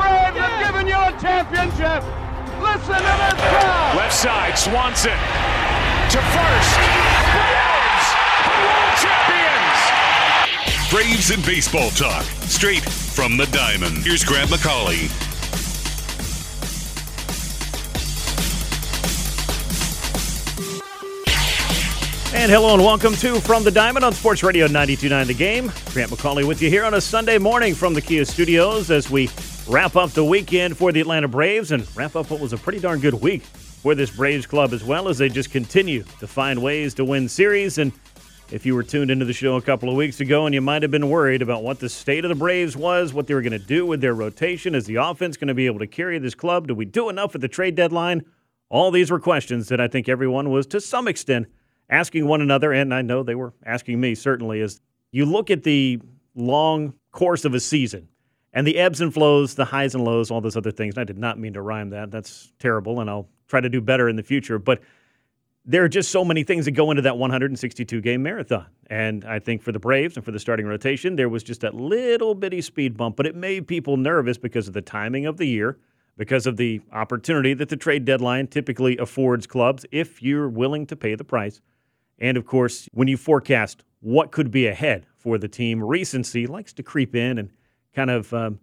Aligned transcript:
Braves 0.00 0.36
have 0.40 0.56
given 0.64 0.88
you 0.88 0.96
a 0.96 1.12
championship. 1.20 2.02
Listen 2.60 2.96
to 2.96 3.14
this 3.20 3.36
crowd. 3.36 3.96
Left 3.96 4.14
side, 4.14 4.58
Swanson 4.58 5.18
to 6.10 6.18
first. 6.18 6.76
Braves, 7.36 8.08
world 8.58 8.94
champions. 8.98 9.80
Braves 10.90 11.30
and 11.30 11.44
baseball 11.46 11.90
talk, 11.90 12.24
straight 12.48 12.82
from 12.82 13.36
the 13.36 13.46
diamond. 13.46 13.98
Here's 13.98 14.24
Grant 14.24 14.50
McAuley. 14.50 15.08
And 22.34 22.50
hello 22.50 22.74
and 22.74 22.82
welcome 22.82 23.14
to 23.16 23.40
From 23.40 23.62
the 23.62 23.70
Diamond 23.70 24.04
on 24.04 24.12
Sports 24.12 24.42
Radio 24.42 24.66
92.9 24.66 25.26
The 25.28 25.34
Game. 25.34 25.72
Grant 25.92 26.10
McAuley 26.10 26.44
with 26.44 26.60
you 26.60 26.70
here 26.70 26.84
on 26.84 26.94
a 26.94 27.00
Sunday 27.00 27.38
morning 27.38 27.72
from 27.74 27.94
the 27.94 28.00
Kia 28.00 28.24
Studios 28.24 28.90
as 28.90 29.08
we 29.08 29.28
wrap 29.68 29.96
up 29.96 30.10
the 30.10 30.24
weekend 30.24 30.76
for 30.76 30.92
the 30.92 31.00
Atlanta 31.00 31.28
Braves 31.28 31.72
and 31.72 31.86
wrap 31.96 32.16
up 32.16 32.30
what 32.30 32.40
was 32.40 32.52
a 32.52 32.58
pretty 32.58 32.80
darn 32.80 33.00
good 33.00 33.14
week 33.14 33.42
for 33.42 33.94
this 33.94 34.10
Braves 34.10 34.46
club 34.46 34.72
as 34.72 34.82
well 34.82 35.08
as 35.08 35.18
they 35.18 35.28
just 35.28 35.50
continue 35.50 36.02
to 36.18 36.26
find 36.26 36.62
ways 36.62 36.94
to 36.94 37.04
win 37.04 37.28
series. 37.28 37.78
And 37.78 37.92
if 38.50 38.66
you 38.66 38.74
were 38.74 38.82
tuned 38.82 39.10
into 39.10 39.24
the 39.24 39.32
show 39.32 39.56
a 39.56 39.62
couple 39.62 39.88
of 39.88 39.94
weeks 39.94 40.20
ago 40.20 40.46
and 40.46 40.54
you 40.54 40.60
might 40.60 40.82
have 40.82 40.90
been 40.90 41.08
worried 41.08 41.40
about 41.42 41.62
what 41.62 41.78
the 41.78 41.88
state 41.88 42.24
of 42.24 42.28
the 42.30 42.34
Braves 42.34 42.76
was, 42.76 43.14
what 43.14 43.26
they 43.26 43.34
were 43.34 43.42
going 43.42 43.52
to 43.52 43.58
do 43.58 43.86
with 43.86 44.00
their 44.00 44.14
rotation, 44.14 44.74
is 44.74 44.86
the 44.86 44.96
offense 44.96 45.36
going 45.36 45.48
to 45.48 45.54
be 45.54 45.66
able 45.66 45.78
to 45.78 45.86
carry 45.86 46.18
this 46.18 46.34
club? 46.34 46.66
Do 46.66 46.74
we 46.74 46.84
do 46.84 47.08
enough 47.08 47.34
at 47.34 47.40
the 47.40 47.48
trade 47.48 47.74
deadline? 47.74 48.22
All 48.70 48.90
these 48.90 49.10
were 49.10 49.20
questions 49.20 49.68
that 49.68 49.80
I 49.80 49.88
think 49.88 50.08
everyone 50.08 50.50
was 50.50 50.66
to 50.68 50.80
some 50.80 51.06
extent 51.06 51.46
asking 51.88 52.26
one 52.26 52.40
another, 52.40 52.72
and 52.72 52.94
I 52.94 53.02
know 53.02 53.22
they 53.22 53.34
were 53.34 53.52
asking 53.64 54.00
me 54.00 54.14
certainly, 54.14 54.60
as 54.60 54.80
you 55.12 55.26
look 55.26 55.50
at 55.50 55.64
the 55.64 56.00
long 56.34 56.94
course 57.12 57.44
of 57.44 57.54
a 57.54 57.60
season 57.60 58.08
and 58.52 58.66
the 58.66 58.78
ebbs 58.78 59.00
and 59.00 59.12
flows, 59.14 59.54
the 59.54 59.64
highs 59.64 59.94
and 59.94 60.04
lows, 60.04 60.30
all 60.30 60.40
those 60.40 60.56
other 60.56 60.72
things. 60.72 60.94
And 60.94 61.02
I 61.02 61.04
did 61.04 61.18
not 61.18 61.38
mean 61.38 61.52
to 61.54 61.62
rhyme 61.62 61.90
that. 61.90 62.10
That's 62.10 62.52
terrible, 62.58 63.00
and 63.00 63.08
I'll 63.08 63.28
try 63.48 63.60
to 63.60 63.68
do 63.68 63.80
better 63.80 64.08
in 64.08 64.16
the 64.16 64.22
future. 64.22 64.58
But 64.58 64.80
there 65.64 65.84
are 65.84 65.88
just 65.88 66.10
so 66.10 66.24
many 66.24 66.42
things 66.42 66.64
that 66.64 66.72
go 66.72 66.90
into 66.90 67.02
that 67.02 67.18
162 67.18 68.00
game 68.00 68.22
marathon. 68.22 68.66
And 68.86 69.24
I 69.24 69.38
think 69.38 69.62
for 69.62 69.72
the 69.72 69.78
Braves 69.78 70.16
and 70.16 70.24
for 70.24 70.32
the 70.32 70.38
starting 70.40 70.66
rotation, 70.66 71.16
there 71.16 71.28
was 71.28 71.42
just 71.42 71.60
that 71.60 71.74
little 71.74 72.34
bitty 72.34 72.62
speed 72.62 72.96
bump, 72.96 73.16
but 73.16 73.26
it 73.26 73.36
made 73.36 73.68
people 73.68 73.96
nervous 73.96 74.38
because 74.38 74.68
of 74.68 74.74
the 74.74 74.82
timing 74.82 75.26
of 75.26 75.36
the 75.36 75.46
year, 75.46 75.78
because 76.16 76.46
of 76.46 76.56
the 76.56 76.80
opportunity 76.92 77.54
that 77.54 77.68
the 77.68 77.76
trade 77.76 78.04
deadline 78.04 78.46
typically 78.46 78.96
affords 78.96 79.46
clubs 79.46 79.84
if 79.92 80.22
you're 80.22 80.48
willing 80.48 80.86
to 80.86 80.96
pay 80.96 81.14
the 81.14 81.24
price. 81.24 81.60
And 82.18 82.36
of 82.36 82.46
course, 82.46 82.88
when 82.92 83.08
you 83.08 83.16
forecast 83.16 83.84
what 84.00 84.32
could 84.32 84.50
be 84.50 84.66
ahead 84.66 85.06
for 85.18 85.38
the 85.38 85.48
team, 85.48 85.84
recency 85.84 86.46
likes 86.46 86.72
to 86.72 86.82
creep 86.82 87.14
in 87.14 87.38
and 87.38 87.50
kind 87.94 88.10
of 88.10 88.32
um, 88.32 88.60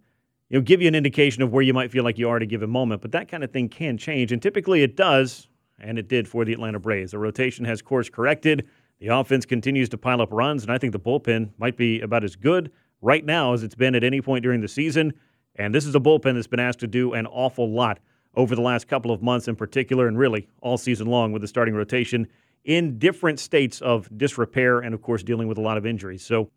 you 0.48 0.58
know 0.58 0.62
give 0.62 0.80
you 0.80 0.88
an 0.88 0.94
indication 0.94 1.42
of 1.42 1.52
where 1.52 1.62
you 1.62 1.74
might 1.74 1.90
feel 1.90 2.04
like 2.04 2.18
you 2.18 2.28
are 2.28 2.36
at 2.36 2.42
a 2.42 2.46
given 2.46 2.70
moment. 2.70 3.02
But 3.02 3.12
that 3.12 3.28
kind 3.28 3.44
of 3.44 3.50
thing 3.50 3.68
can 3.68 3.98
change, 3.98 4.32
and 4.32 4.40
typically 4.40 4.82
it 4.82 4.96
does, 4.96 5.48
and 5.78 5.98
it 5.98 6.08
did 6.08 6.28
for 6.28 6.44
the 6.44 6.52
Atlanta 6.52 6.78
Braves. 6.78 7.12
The 7.12 7.18
rotation 7.18 7.64
has 7.64 7.82
course 7.82 8.08
corrected. 8.08 8.66
The 9.00 9.08
offense 9.08 9.46
continues 9.46 9.88
to 9.90 9.98
pile 9.98 10.20
up 10.20 10.32
runs, 10.32 10.62
and 10.64 10.72
I 10.72 10.78
think 10.78 10.92
the 10.92 11.00
bullpen 11.00 11.50
might 11.58 11.76
be 11.76 12.00
about 12.00 12.24
as 12.24 12.34
good 12.34 12.72
right 13.00 13.24
now 13.24 13.52
as 13.52 13.62
it's 13.62 13.76
been 13.76 13.94
at 13.94 14.02
any 14.02 14.20
point 14.20 14.42
during 14.42 14.60
the 14.60 14.68
season. 14.68 15.12
And 15.54 15.74
this 15.74 15.86
is 15.86 15.94
a 15.94 16.00
bullpen 16.00 16.34
that's 16.34 16.46
been 16.46 16.60
asked 16.60 16.80
to 16.80 16.86
do 16.86 17.12
an 17.12 17.26
awful 17.26 17.70
lot 17.70 18.00
over 18.34 18.54
the 18.54 18.62
last 18.62 18.86
couple 18.88 19.10
of 19.10 19.22
months 19.22 19.48
in 19.48 19.56
particular, 19.56 20.06
and 20.06 20.18
really 20.18 20.48
all 20.60 20.78
season 20.78 21.06
long 21.06 21.32
with 21.32 21.42
the 21.42 21.48
starting 21.48 21.74
rotation 21.74 22.26
in 22.64 22.98
different 22.98 23.40
states 23.40 23.80
of 23.80 24.08
disrepair 24.18 24.80
and, 24.80 24.94
of 24.94 25.02
course, 25.02 25.22
dealing 25.22 25.48
with 25.48 25.58
a 25.58 25.60
lot 25.60 25.76
of 25.78 25.86
injuries. 25.86 26.24
So, 26.24 26.50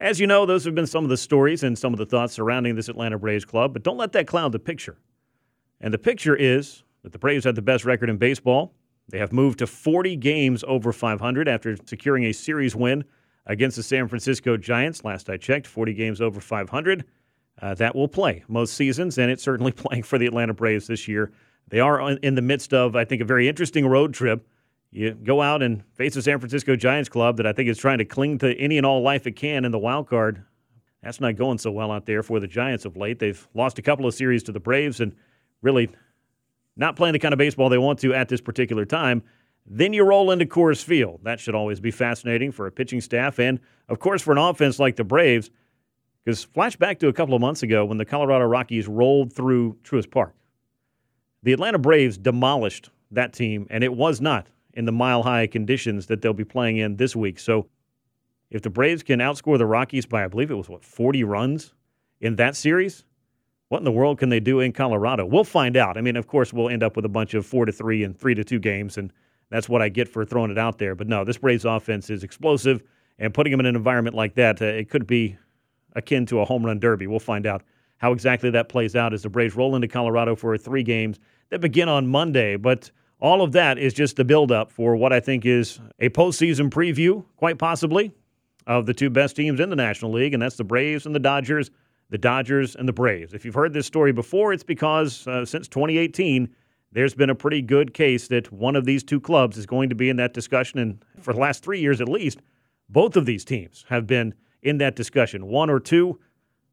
as 0.00 0.20
you 0.20 0.26
know, 0.26 0.44
those 0.44 0.64
have 0.64 0.74
been 0.74 0.86
some 0.86 1.04
of 1.04 1.10
the 1.10 1.16
stories 1.16 1.62
and 1.62 1.78
some 1.78 1.92
of 1.92 1.98
the 1.98 2.06
thoughts 2.06 2.34
surrounding 2.34 2.74
this 2.74 2.88
Atlanta 2.88 3.18
Braves 3.18 3.44
club, 3.44 3.72
but 3.72 3.82
don't 3.82 3.96
let 3.96 4.12
that 4.12 4.26
cloud 4.26 4.52
the 4.52 4.58
picture. 4.58 4.98
And 5.80 5.92
the 5.92 5.98
picture 5.98 6.36
is 6.36 6.82
that 7.02 7.12
the 7.12 7.18
Braves 7.18 7.44
have 7.44 7.54
the 7.54 7.62
best 7.62 7.84
record 7.84 8.10
in 8.10 8.16
baseball. 8.16 8.74
They 9.08 9.18
have 9.18 9.32
moved 9.32 9.60
to 9.60 9.66
40 9.66 10.16
games 10.16 10.64
over 10.66 10.92
500 10.92 11.48
after 11.48 11.76
securing 11.86 12.24
a 12.24 12.32
series 12.32 12.74
win 12.74 13.04
against 13.46 13.76
the 13.76 13.82
San 13.82 14.08
Francisco 14.08 14.56
Giants. 14.56 15.04
Last 15.04 15.30
I 15.30 15.36
checked, 15.36 15.66
40 15.66 15.94
games 15.94 16.20
over 16.20 16.40
500. 16.40 17.04
Uh, 17.62 17.74
that 17.74 17.94
will 17.94 18.08
play 18.08 18.44
most 18.48 18.74
seasons, 18.74 19.16
and 19.16 19.30
it's 19.30 19.42
certainly 19.42 19.72
playing 19.72 20.02
for 20.02 20.18
the 20.18 20.26
Atlanta 20.26 20.52
Braves 20.52 20.86
this 20.86 21.08
year. 21.08 21.32
They 21.68 21.80
are 21.80 22.10
in 22.10 22.34
the 22.34 22.42
midst 22.42 22.74
of, 22.74 22.94
I 22.94 23.04
think, 23.04 23.22
a 23.22 23.24
very 23.24 23.48
interesting 23.48 23.86
road 23.86 24.14
trip 24.14 24.46
you 24.90 25.12
go 25.12 25.42
out 25.42 25.62
and 25.62 25.84
face 25.94 26.14
the 26.14 26.22
San 26.22 26.38
Francisco 26.38 26.76
Giants 26.76 27.08
club 27.08 27.36
that 27.36 27.46
I 27.46 27.52
think 27.52 27.68
is 27.68 27.78
trying 27.78 27.98
to 27.98 28.04
cling 28.04 28.38
to 28.38 28.54
any 28.58 28.76
and 28.76 28.86
all 28.86 29.02
life 29.02 29.26
it 29.26 29.32
can 29.32 29.64
in 29.64 29.72
the 29.72 29.78
wild 29.78 30.08
card. 30.08 30.44
That's 31.02 31.20
not 31.20 31.36
going 31.36 31.58
so 31.58 31.70
well 31.70 31.92
out 31.92 32.06
there 32.06 32.22
for 32.22 32.40
the 32.40 32.46
Giants 32.46 32.84
of 32.84 32.96
late. 32.96 33.18
They've 33.18 33.46
lost 33.54 33.78
a 33.78 33.82
couple 33.82 34.06
of 34.06 34.14
series 34.14 34.42
to 34.44 34.52
the 34.52 34.60
Braves 34.60 35.00
and 35.00 35.14
really 35.62 35.90
not 36.76 36.96
playing 36.96 37.12
the 37.12 37.18
kind 37.18 37.32
of 37.32 37.38
baseball 37.38 37.68
they 37.68 37.78
want 37.78 37.98
to 38.00 38.14
at 38.14 38.28
this 38.28 38.40
particular 38.40 38.84
time. 38.84 39.22
Then 39.66 39.92
you 39.92 40.04
roll 40.04 40.30
into 40.30 40.46
Coors 40.46 40.82
Field. 40.82 41.20
That 41.24 41.40
should 41.40 41.54
always 41.54 41.80
be 41.80 41.90
fascinating 41.90 42.52
for 42.52 42.66
a 42.66 42.72
pitching 42.72 43.00
staff 43.00 43.38
and, 43.38 43.60
of 43.88 43.98
course, 43.98 44.22
for 44.22 44.32
an 44.32 44.38
offense 44.38 44.78
like 44.78 44.96
the 44.96 45.04
Braves. 45.04 45.50
Because 46.24 46.44
flashback 46.46 46.98
to 47.00 47.08
a 47.08 47.12
couple 47.12 47.34
of 47.34 47.40
months 47.40 47.62
ago 47.62 47.84
when 47.84 47.98
the 47.98 48.04
Colorado 48.04 48.44
Rockies 48.44 48.88
rolled 48.88 49.32
through 49.32 49.76
Truist 49.84 50.10
Park. 50.10 50.34
The 51.42 51.52
Atlanta 51.52 51.78
Braves 51.78 52.18
demolished 52.18 52.90
that 53.12 53.32
team, 53.32 53.66
and 53.70 53.84
it 53.84 53.94
was 53.94 54.20
not 54.20 54.48
in 54.76 54.84
the 54.84 54.92
mile 54.92 55.22
high 55.22 55.46
conditions 55.46 56.06
that 56.06 56.22
they'll 56.22 56.32
be 56.32 56.44
playing 56.44 56.76
in 56.76 56.96
this 56.96 57.16
week. 57.16 57.38
So 57.38 57.66
if 58.50 58.62
the 58.62 58.70
Braves 58.70 59.02
can 59.02 59.18
outscore 59.18 59.58
the 59.58 59.66
Rockies 59.66 60.06
by, 60.06 60.24
I 60.24 60.28
believe 60.28 60.50
it 60.50 60.54
was, 60.54 60.68
what, 60.68 60.84
40 60.84 61.24
runs 61.24 61.74
in 62.20 62.36
that 62.36 62.54
series, 62.54 63.04
what 63.68 63.78
in 63.78 63.84
the 63.84 63.90
world 63.90 64.18
can 64.18 64.28
they 64.28 64.38
do 64.38 64.60
in 64.60 64.72
Colorado? 64.72 65.26
We'll 65.26 65.44
find 65.44 65.76
out. 65.76 65.96
I 65.96 66.02
mean, 66.02 66.16
of 66.16 66.28
course, 66.28 66.52
we'll 66.52 66.68
end 66.68 66.82
up 66.82 66.94
with 66.94 67.04
a 67.04 67.08
bunch 67.08 67.34
of 67.34 67.44
4 67.44 67.66
to 67.66 67.72
3 67.72 68.04
and 68.04 68.16
3 68.16 68.34
to 68.34 68.44
2 68.44 68.58
games, 68.60 68.98
and 68.98 69.12
that's 69.50 69.68
what 69.68 69.82
I 69.82 69.88
get 69.88 70.08
for 70.08 70.24
throwing 70.24 70.50
it 70.50 70.58
out 70.58 70.78
there. 70.78 70.94
But 70.94 71.08
no, 71.08 71.24
this 71.24 71.38
Braves 71.38 71.64
offense 71.64 72.10
is 72.10 72.22
explosive, 72.22 72.82
and 73.18 73.34
putting 73.34 73.50
them 73.50 73.60
in 73.60 73.66
an 73.66 73.74
environment 73.74 74.14
like 74.14 74.34
that, 74.34 74.60
uh, 74.60 74.66
it 74.66 74.90
could 74.90 75.06
be 75.06 75.36
akin 75.94 76.26
to 76.26 76.40
a 76.40 76.44
home 76.44 76.64
run 76.64 76.78
derby. 76.78 77.06
We'll 77.06 77.18
find 77.18 77.46
out 77.46 77.62
how 77.96 78.12
exactly 78.12 78.50
that 78.50 78.68
plays 78.68 78.94
out 78.94 79.14
as 79.14 79.22
the 79.22 79.30
Braves 79.30 79.56
roll 79.56 79.74
into 79.74 79.88
Colorado 79.88 80.36
for 80.36 80.56
three 80.58 80.82
games 80.82 81.18
that 81.48 81.60
begin 81.60 81.88
on 81.88 82.06
Monday. 82.06 82.56
But 82.56 82.90
all 83.26 83.42
of 83.42 83.50
that 83.52 83.76
is 83.76 83.92
just 83.92 84.14
the 84.14 84.24
buildup 84.24 84.70
for 84.70 84.94
what 84.94 85.12
I 85.12 85.18
think 85.18 85.44
is 85.44 85.80
a 85.98 86.08
postseason 86.10 86.70
preview, 86.70 87.24
quite 87.36 87.58
possibly, 87.58 88.12
of 88.68 88.86
the 88.86 88.94
two 88.94 89.10
best 89.10 89.34
teams 89.34 89.58
in 89.58 89.68
the 89.68 89.74
National 89.74 90.12
League, 90.12 90.32
and 90.32 90.40
that's 90.40 90.54
the 90.54 90.62
Braves 90.62 91.06
and 91.06 91.14
the 91.14 91.18
Dodgers, 91.18 91.72
the 92.08 92.18
Dodgers 92.18 92.76
and 92.76 92.88
the 92.88 92.92
Braves. 92.92 93.34
If 93.34 93.44
you've 93.44 93.54
heard 93.54 93.72
this 93.72 93.84
story 93.84 94.12
before, 94.12 94.52
it's 94.52 94.62
because 94.62 95.26
uh, 95.26 95.44
since 95.44 95.66
2018, 95.66 96.48
there's 96.92 97.14
been 97.14 97.28
a 97.28 97.34
pretty 97.34 97.62
good 97.62 97.92
case 97.92 98.28
that 98.28 98.52
one 98.52 98.76
of 98.76 98.84
these 98.84 99.02
two 99.02 99.20
clubs 99.20 99.58
is 99.58 99.66
going 99.66 99.88
to 99.88 99.96
be 99.96 100.08
in 100.08 100.16
that 100.18 100.32
discussion. 100.32 100.78
And 100.78 101.04
for 101.20 101.32
the 101.32 101.40
last 101.40 101.64
three 101.64 101.80
years 101.80 102.00
at 102.00 102.08
least, 102.08 102.38
both 102.88 103.16
of 103.16 103.26
these 103.26 103.44
teams 103.44 103.84
have 103.88 104.06
been 104.06 104.34
in 104.62 104.78
that 104.78 104.94
discussion. 104.94 105.46
One 105.46 105.68
or 105.68 105.80
two, 105.80 106.20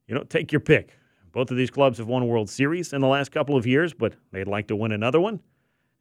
you 0.08 0.13
know, 0.13 0.22
take 0.22 0.52
your 0.52 0.62
pick. 0.62 1.00
Both 1.31 1.50
of 1.50 1.58
these 1.58 1.72
clubs 1.72 1.97
have 1.97 2.06
won 2.06 2.28
World 2.28 2.48
Series 2.48 2.94
in 2.94 3.01
the 3.01 3.07
last 3.07 3.31
couple 3.31 3.57
of 3.57 3.66
years, 3.66 3.92
but 3.92 4.13
they'd 4.31 4.48
like 4.48 4.68
to 4.68 4.75
win 4.75 4.92
another 4.92 5.19
one. 5.19 5.39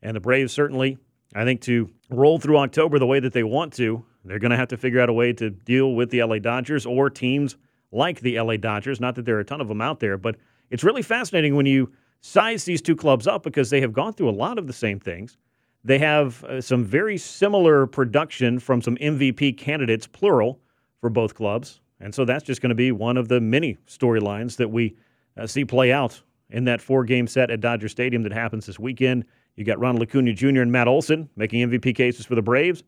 And 0.02 0.16
the 0.16 0.20
Braves 0.20 0.52
certainly, 0.52 0.98
I 1.34 1.44
think, 1.44 1.60
to 1.62 1.90
roll 2.10 2.38
through 2.38 2.58
October 2.58 2.98
the 2.98 3.06
way 3.06 3.20
that 3.20 3.32
they 3.32 3.44
want 3.44 3.72
to, 3.74 4.04
they're 4.24 4.38
going 4.38 4.50
to 4.50 4.56
have 4.56 4.68
to 4.68 4.76
figure 4.76 5.00
out 5.00 5.08
a 5.08 5.12
way 5.12 5.32
to 5.32 5.50
deal 5.50 5.94
with 5.94 6.10
the 6.10 6.22
LA 6.22 6.38
Dodgers 6.38 6.86
or 6.86 7.10
teams 7.10 7.56
like 7.90 8.20
the 8.20 8.40
LA 8.40 8.56
Dodgers. 8.56 9.00
Not 9.00 9.14
that 9.16 9.24
there 9.24 9.36
are 9.36 9.40
a 9.40 9.44
ton 9.44 9.60
of 9.60 9.68
them 9.68 9.80
out 9.80 10.00
there, 10.00 10.16
but 10.16 10.36
it's 10.70 10.84
really 10.84 11.02
fascinating 11.02 11.56
when 11.56 11.66
you 11.66 11.92
size 12.20 12.64
these 12.64 12.80
two 12.80 12.96
clubs 12.96 13.26
up 13.26 13.42
because 13.42 13.70
they 13.70 13.80
have 13.80 13.92
gone 13.92 14.12
through 14.12 14.30
a 14.30 14.32
lot 14.32 14.58
of 14.58 14.66
the 14.66 14.72
same 14.72 15.00
things. 15.00 15.36
They 15.84 15.98
have 15.98 16.44
uh, 16.44 16.60
some 16.60 16.84
very 16.84 17.18
similar 17.18 17.86
production 17.86 18.60
from 18.60 18.80
some 18.80 18.96
MVP 18.96 19.58
candidates, 19.58 20.06
plural, 20.06 20.60
for 21.00 21.10
both 21.10 21.34
clubs. 21.34 21.80
And 22.00 22.14
so 22.14 22.24
that's 22.24 22.44
just 22.44 22.60
going 22.60 22.70
to 22.70 22.76
be 22.76 22.92
one 22.92 23.16
of 23.16 23.28
the 23.28 23.40
many 23.40 23.76
storylines 23.88 24.56
that 24.56 24.70
we 24.70 24.96
uh, 25.36 25.46
see 25.46 25.64
play 25.64 25.92
out 25.92 26.22
in 26.50 26.64
that 26.64 26.80
four 26.80 27.04
game 27.04 27.26
set 27.26 27.50
at 27.50 27.60
Dodger 27.60 27.88
Stadium 27.88 28.22
that 28.22 28.32
happens 28.32 28.66
this 28.66 28.78
weekend. 28.78 29.24
You 29.56 29.64
got 29.64 29.78
Ronald 29.78 30.02
Acuna 30.02 30.32
Jr. 30.32 30.62
and 30.62 30.72
Matt 30.72 30.88
Olson 30.88 31.28
making 31.36 31.68
MVP 31.68 31.94
cases 31.94 32.24
for 32.26 32.34
the 32.34 32.42
Braves. 32.42 32.82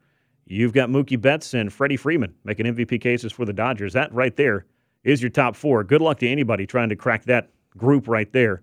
You've 0.46 0.72
got 0.72 0.88
Mookie 0.88 1.20
Betts 1.20 1.54
and 1.54 1.72
Freddie 1.72 1.96
Freeman 1.96 2.34
making 2.44 2.66
MVP 2.66 3.00
cases 3.00 3.32
for 3.32 3.44
the 3.44 3.52
Dodgers. 3.52 3.92
That 3.92 4.12
right 4.12 4.34
there 4.36 4.66
is 5.02 5.22
your 5.22 5.30
top 5.30 5.56
four. 5.56 5.84
Good 5.84 6.00
luck 6.02 6.18
to 6.20 6.28
anybody 6.28 6.66
trying 6.66 6.88
to 6.90 6.96
crack 6.96 7.24
that 7.24 7.50
group 7.76 8.08
right 8.08 8.30
there. 8.32 8.62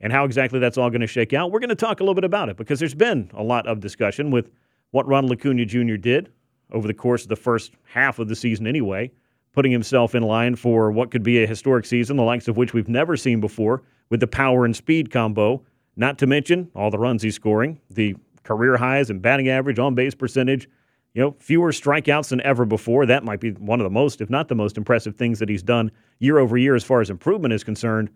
and 0.00 0.12
how 0.12 0.24
exactly 0.24 0.58
that's 0.58 0.78
all 0.78 0.88
going 0.88 1.02
to 1.02 1.06
shake 1.06 1.32
out. 1.34 1.50
We're 1.50 1.60
going 1.60 1.68
to 1.68 1.74
talk 1.74 2.00
a 2.00 2.02
little 2.02 2.14
bit 2.14 2.24
about 2.24 2.48
it 2.48 2.56
because 2.56 2.78
there's 2.78 2.94
been 2.94 3.30
a 3.34 3.42
lot 3.42 3.66
of 3.66 3.80
discussion 3.80 4.30
with 4.30 4.50
what 4.92 5.06
Ronald 5.06 5.32
Acuna 5.32 5.66
Jr. 5.66 5.96
did 5.96 6.32
over 6.72 6.86
the 6.86 6.94
course 6.94 7.22
of 7.22 7.28
the 7.28 7.36
first 7.36 7.72
half 7.84 8.18
of 8.18 8.28
the 8.28 8.34
season, 8.36 8.66
anyway, 8.66 9.10
putting 9.52 9.72
himself 9.72 10.14
in 10.14 10.22
line 10.22 10.56
for 10.56 10.90
what 10.90 11.10
could 11.10 11.22
be 11.22 11.42
a 11.42 11.46
historic 11.46 11.84
season, 11.84 12.16
the 12.16 12.22
likes 12.22 12.48
of 12.48 12.56
which 12.56 12.72
we've 12.72 12.88
never 12.88 13.16
seen 13.16 13.40
before, 13.40 13.82
with 14.08 14.20
the 14.20 14.26
power 14.26 14.64
and 14.64 14.74
speed 14.74 15.10
combo. 15.10 15.62
Not 16.00 16.16
to 16.20 16.26
mention 16.26 16.70
all 16.74 16.90
the 16.90 16.98
runs 16.98 17.22
he's 17.22 17.34
scoring, 17.34 17.78
the 17.90 18.16
career 18.42 18.78
highs 18.78 19.10
in 19.10 19.18
batting 19.18 19.50
average, 19.50 19.78
on 19.78 19.94
base 19.94 20.14
percentage, 20.14 20.66
you 21.12 21.20
know, 21.20 21.36
fewer 21.38 21.72
strikeouts 21.72 22.30
than 22.30 22.40
ever 22.40 22.64
before. 22.64 23.04
That 23.04 23.22
might 23.22 23.38
be 23.38 23.50
one 23.50 23.80
of 23.80 23.84
the 23.84 23.90
most, 23.90 24.22
if 24.22 24.30
not 24.30 24.48
the 24.48 24.54
most 24.54 24.78
impressive 24.78 25.16
things 25.16 25.38
that 25.40 25.50
he's 25.50 25.62
done 25.62 25.92
year 26.18 26.38
over 26.38 26.56
year 26.56 26.74
as 26.74 26.82
far 26.82 27.02
as 27.02 27.10
improvement 27.10 27.52
is 27.52 27.62
concerned. 27.62 28.08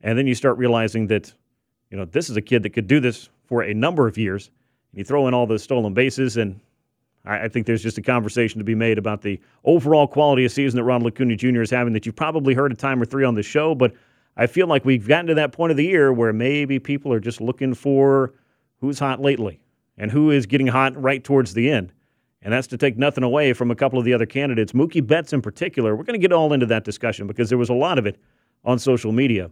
And 0.00 0.18
then 0.18 0.26
you 0.26 0.34
start 0.34 0.58
realizing 0.58 1.06
that, 1.06 1.32
you 1.92 1.96
know, 1.96 2.06
this 2.06 2.28
is 2.28 2.36
a 2.36 2.42
kid 2.42 2.64
that 2.64 2.70
could 2.70 2.88
do 2.88 2.98
this 2.98 3.28
for 3.44 3.62
a 3.62 3.72
number 3.72 4.08
of 4.08 4.18
years. 4.18 4.50
You 4.92 5.04
throw 5.04 5.28
in 5.28 5.32
all 5.32 5.46
those 5.46 5.62
stolen 5.62 5.94
bases, 5.94 6.38
and 6.38 6.58
I, 7.24 7.44
I 7.44 7.48
think 7.48 7.66
there's 7.66 7.84
just 7.84 7.98
a 7.98 8.02
conversation 8.02 8.58
to 8.58 8.64
be 8.64 8.74
made 8.74 8.98
about 8.98 9.22
the 9.22 9.40
overall 9.62 10.08
quality 10.08 10.44
of 10.44 10.50
season 10.50 10.76
that 10.76 10.82
Ronald 10.82 11.12
Acuna 11.12 11.36
Jr. 11.36 11.62
is 11.62 11.70
having 11.70 11.92
that 11.92 12.04
you've 12.04 12.16
probably 12.16 12.52
heard 12.52 12.72
a 12.72 12.74
time 12.74 13.00
or 13.00 13.04
three 13.04 13.22
on 13.22 13.36
the 13.36 13.44
show, 13.44 13.76
but 13.76 13.94
I 14.36 14.46
feel 14.46 14.66
like 14.66 14.84
we've 14.84 15.06
gotten 15.06 15.26
to 15.26 15.34
that 15.34 15.52
point 15.52 15.70
of 15.70 15.76
the 15.76 15.84
year 15.84 16.12
where 16.12 16.32
maybe 16.32 16.78
people 16.78 17.12
are 17.12 17.20
just 17.20 17.40
looking 17.40 17.74
for 17.74 18.34
who's 18.80 18.98
hot 18.98 19.20
lately 19.20 19.62
and 19.98 20.10
who 20.10 20.30
is 20.30 20.46
getting 20.46 20.66
hot 20.66 21.00
right 21.00 21.22
towards 21.22 21.54
the 21.54 21.70
end. 21.70 21.92
And 22.40 22.52
that's 22.52 22.66
to 22.68 22.78
take 22.78 22.98
nothing 22.98 23.22
away 23.22 23.52
from 23.52 23.70
a 23.70 23.76
couple 23.76 23.98
of 23.98 24.04
the 24.04 24.14
other 24.14 24.26
candidates, 24.26 24.72
Mookie 24.72 25.06
Betts 25.06 25.32
in 25.32 25.42
particular. 25.42 25.94
We're 25.94 26.04
going 26.04 26.20
to 26.20 26.26
get 26.26 26.32
all 26.32 26.52
into 26.52 26.66
that 26.66 26.84
discussion 26.84 27.26
because 27.26 27.48
there 27.48 27.58
was 27.58 27.68
a 27.68 27.74
lot 27.74 27.98
of 27.98 28.06
it 28.06 28.18
on 28.64 28.78
social 28.78 29.12
media. 29.12 29.50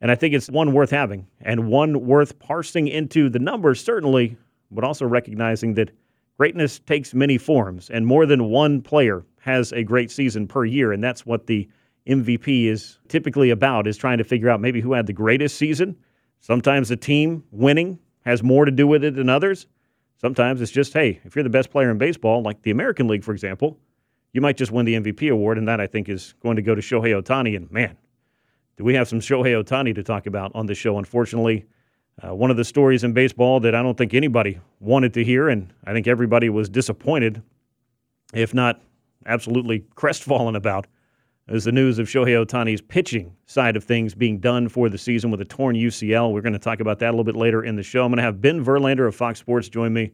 And 0.00 0.10
I 0.10 0.14
think 0.14 0.34
it's 0.34 0.48
one 0.48 0.72
worth 0.72 0.90
having 0.90 1.26
and 1.40 1.68
one 1.68 2.06
worth 2.06 2.38
parsing 2.38 2.88
into 2.88 3.28
the 3.28 3.38
numbers, 3.38 3.82
certainly, 3.82 4.36
but 4.70 4.84
also 4.84 5.06
recognizing 5.06 5.74
that 5.74 5.90
greatness 6.36 6.78
takes 6.80 7.14
many 7.14 7.38
forms 7.38 7.90
and 7.90 8.06
more 8.06 8.26
than 8.26 8.44
one 8.44 8.80
player 8.80 9.24
has 9.40 9.72
a 9.72 9.82
great 9.82 10.10
season 10.10 10.46
per 10.46 10.64
year. 10.64 10.92
And 10.92 11.02
that's 11.02 11.26
what 11.26 11.46
the 11.46 11.68
MVP 12.08 12.64
is 12.64 12.98
typically 13.08 13.50
about, 13.50 13.86
is 13.86 13.96
trying 13.96 14.18
to 14.18 14.24
figure 14.24 14.48
out 14.48 14.60
maybe 14.60 14.80
who 14.80 14.92
had 14.94 15.06
the 15.06 15.12
greatest 15.12 15.56
season. 15.56 15.96
Sometimes 16.40 16.88
the 16.88 16.96
team 16.96 17.44
winning 17.50 17.98
has 18.24 18.42
more 18.42 18.64
to 18.64 18.70
do 18.70 18.86
with 18.86 19.04
it 19.04 19.14
than 19.14 19.28
others. 19.28 19.66
Sometimes 20.20 20.60
it's 20.60 20.72
just, 20.72 20.92
hey, 20.92 21.20
if 21.24 21.36
you're 21.36 21.42
the 21.42 21.50
best 21.50 21.70
player 21.70 21.90
in 21.90 21.98
baseball, 21.98 22.42
like 22.42 22.62
the 22.62 22.70
American 22.70 23.06
League, 23.06 23.22
for 23.22 23.32
example, 23.32 23.78
you 24.32 24.40
might 24.40 24.56
just 24.56 24.72
win 24.72 24.84
the 24.84 24.94
MVP 24.94 25.30
award, 25.30 25.58
and 25.58 25.68
that 25.68 25.80
I 25.80 25.86
think 25.86 26.08
is 26.08 26.34
going 26.42 26.56
to 26.56 26.62
go 26.62 26.74
to 26.74 26.80
Shohei 26.80 27.20
Ohtani. 27.20 27.56
And 27.56 27.70
man, 27.70 27.96
do 28.76 28.84
we 28.84 28.94
have 28.94 29.08
some 29.08 29.20
Shohei 29.20 29.62
Ohtani 29.62 29.94
to 29.94 30.02
talk 30.02 30.26
about 30.26 30.52
on 30.54 30.66
this 30.66 30.78
show? 30.78 30.98
Unfortunately, 30.98 31.66
uh, 32.22 32.34
one 32.34 32.50
of 32.50 32.56
the 32.56 32.64
stories 32.64 33.04
in 33.04 33.12
baseball 33.12 33.60
that 33.60 33.74
I 33.74 33.82
don't 33.82 33.96
think 33.96 34.12
anybody 34.12 34.60
wanted 34.80 35.14
to 35.14 35.24
hear, 35.24 35.48
and 35.48 35.72
I 35.84 35.92
think 35.92 36.06
everybody 36.06 36.48
was 36.48 36.68
disappointed, 36.68 37.42
if 38.34 38.52
not 38.52 38.80
absolutely 39.24 39.84
crestfallen 39.94 40.56
about, 40.56 40.86
is 41.48 41.64
the 41.64 41.72
news 41.72 41.98
of 41.98 42.06
Shohei 42.08 42.44
Ohtani's 42.44 42.80
pitching 42.80 43.34
side 43.46 43.76
of 43.76 43.84
things 43.84 44.14
being 44.14 44.38
done 44.38 44.68
for 44.68 44.88
the 44.88 44.98
season 44.98 45.30
with 45.30 45.40
a 45.40 45.44
torn 45.44 45.76
UCL. 45.76 46.32
We're 46.32 46.42
going 46.42 46.52
to 46.52 46.58
talk 46.58 46.80
about 46.80 46.98
that 46.98 47.08
a 47.08 47.12
little 47.12 47.24
bit 47.24 47.36
later 47.36 47.64
in 47.64 47.76
the 47.76 47.82
show. 47.82 48.04
I'm 48.04 48.10
going 48.10 48.18
to 48.18 48.22
have 48.22 48.40
Ben 48.40 48.64
Verlander 48.64 49.06
of 49.06 49.14
Fox 49.14 49.38
Sports 49.38 49.68
join 49.68 49.92
me. 49.92 50.12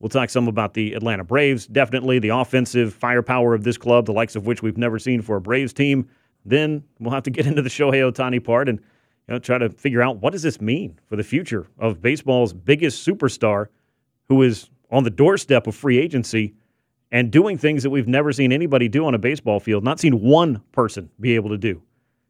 We'll 0.00 0.10
talk 0.10 0.28
some 0.28 0.48
about 0.48 0.74
the 0.74 0.92
Atlanta 0.92 1.24
Braves, 1.24 1.66
definitely 1.66 2.18
the 2.18 2.28
offensive 2.28 2.92
firepower 2.92 3.54
of 3.54 3.64
this 3.64 3.78
club, 3.78 4.04
the 4.04 4.12
likes 4.12 4.36
of 4.36 4.46
which 4.46 4.62
we've 4.62 4.76
never 4.76 4.98
seen 4.98 5.22
for 5.22 5.36
a 5.36 5.40
Braves 5.40 5.72
team. 5.72 6.08
Then 6.44 6.84
we'll 6.98 7.12
have 7.12 7.22
to 7.22 7.30
get 7.30 7.46
into 7.46 7.62
the 7.62 7.70
Shohei 7.70 8.12
Ohtani 8.12 8.42
part 8.44 8.68
and 8.68 8.78
you 9.28 9.34
know, 9.34 9.38
try 9.38 9.56
to 9.56 9.70
figure 9.70 10.02
out 10.02 10.18
what 10.18 10.32
does 10.32 10.42
this 10.42 10.60
mean 10.60 10.98
for 11.06 11.16
the 11.16 11.24
future 11.24 11.66
of 11.78 12.02
baseball's 12.02 12.52
biggest 12.52 13.06
superstar 13.06 13.68
who 14.28 14.42
is 14.42 14.68
on 14.90 15.04
the 15.04 15.10
doorstep 15.10 15.66
of 15.66 15.74
free 15.74 15.98
agency 15.98 16.54
and 17.14 17.30
doing 17.30 17.56
things 17.56 17.84
that 17.84 17.90
we've 17.90 18.08
never 18.08 18.32
seen 18.32 18.50
anybody 18.50 18.88
do 18.88 19.06
on 19.06 19.14
a 19.14 19.18
baseball 19.18 19.60
field, 19.60 19.84
not 19.84 20.00
seen 20.00 20.20
one 20.20 20.60
person 20.72 21.08
be 21.20 21.36
able 21.36 21.50
to 21.50 21.56
do. 21.56 21.80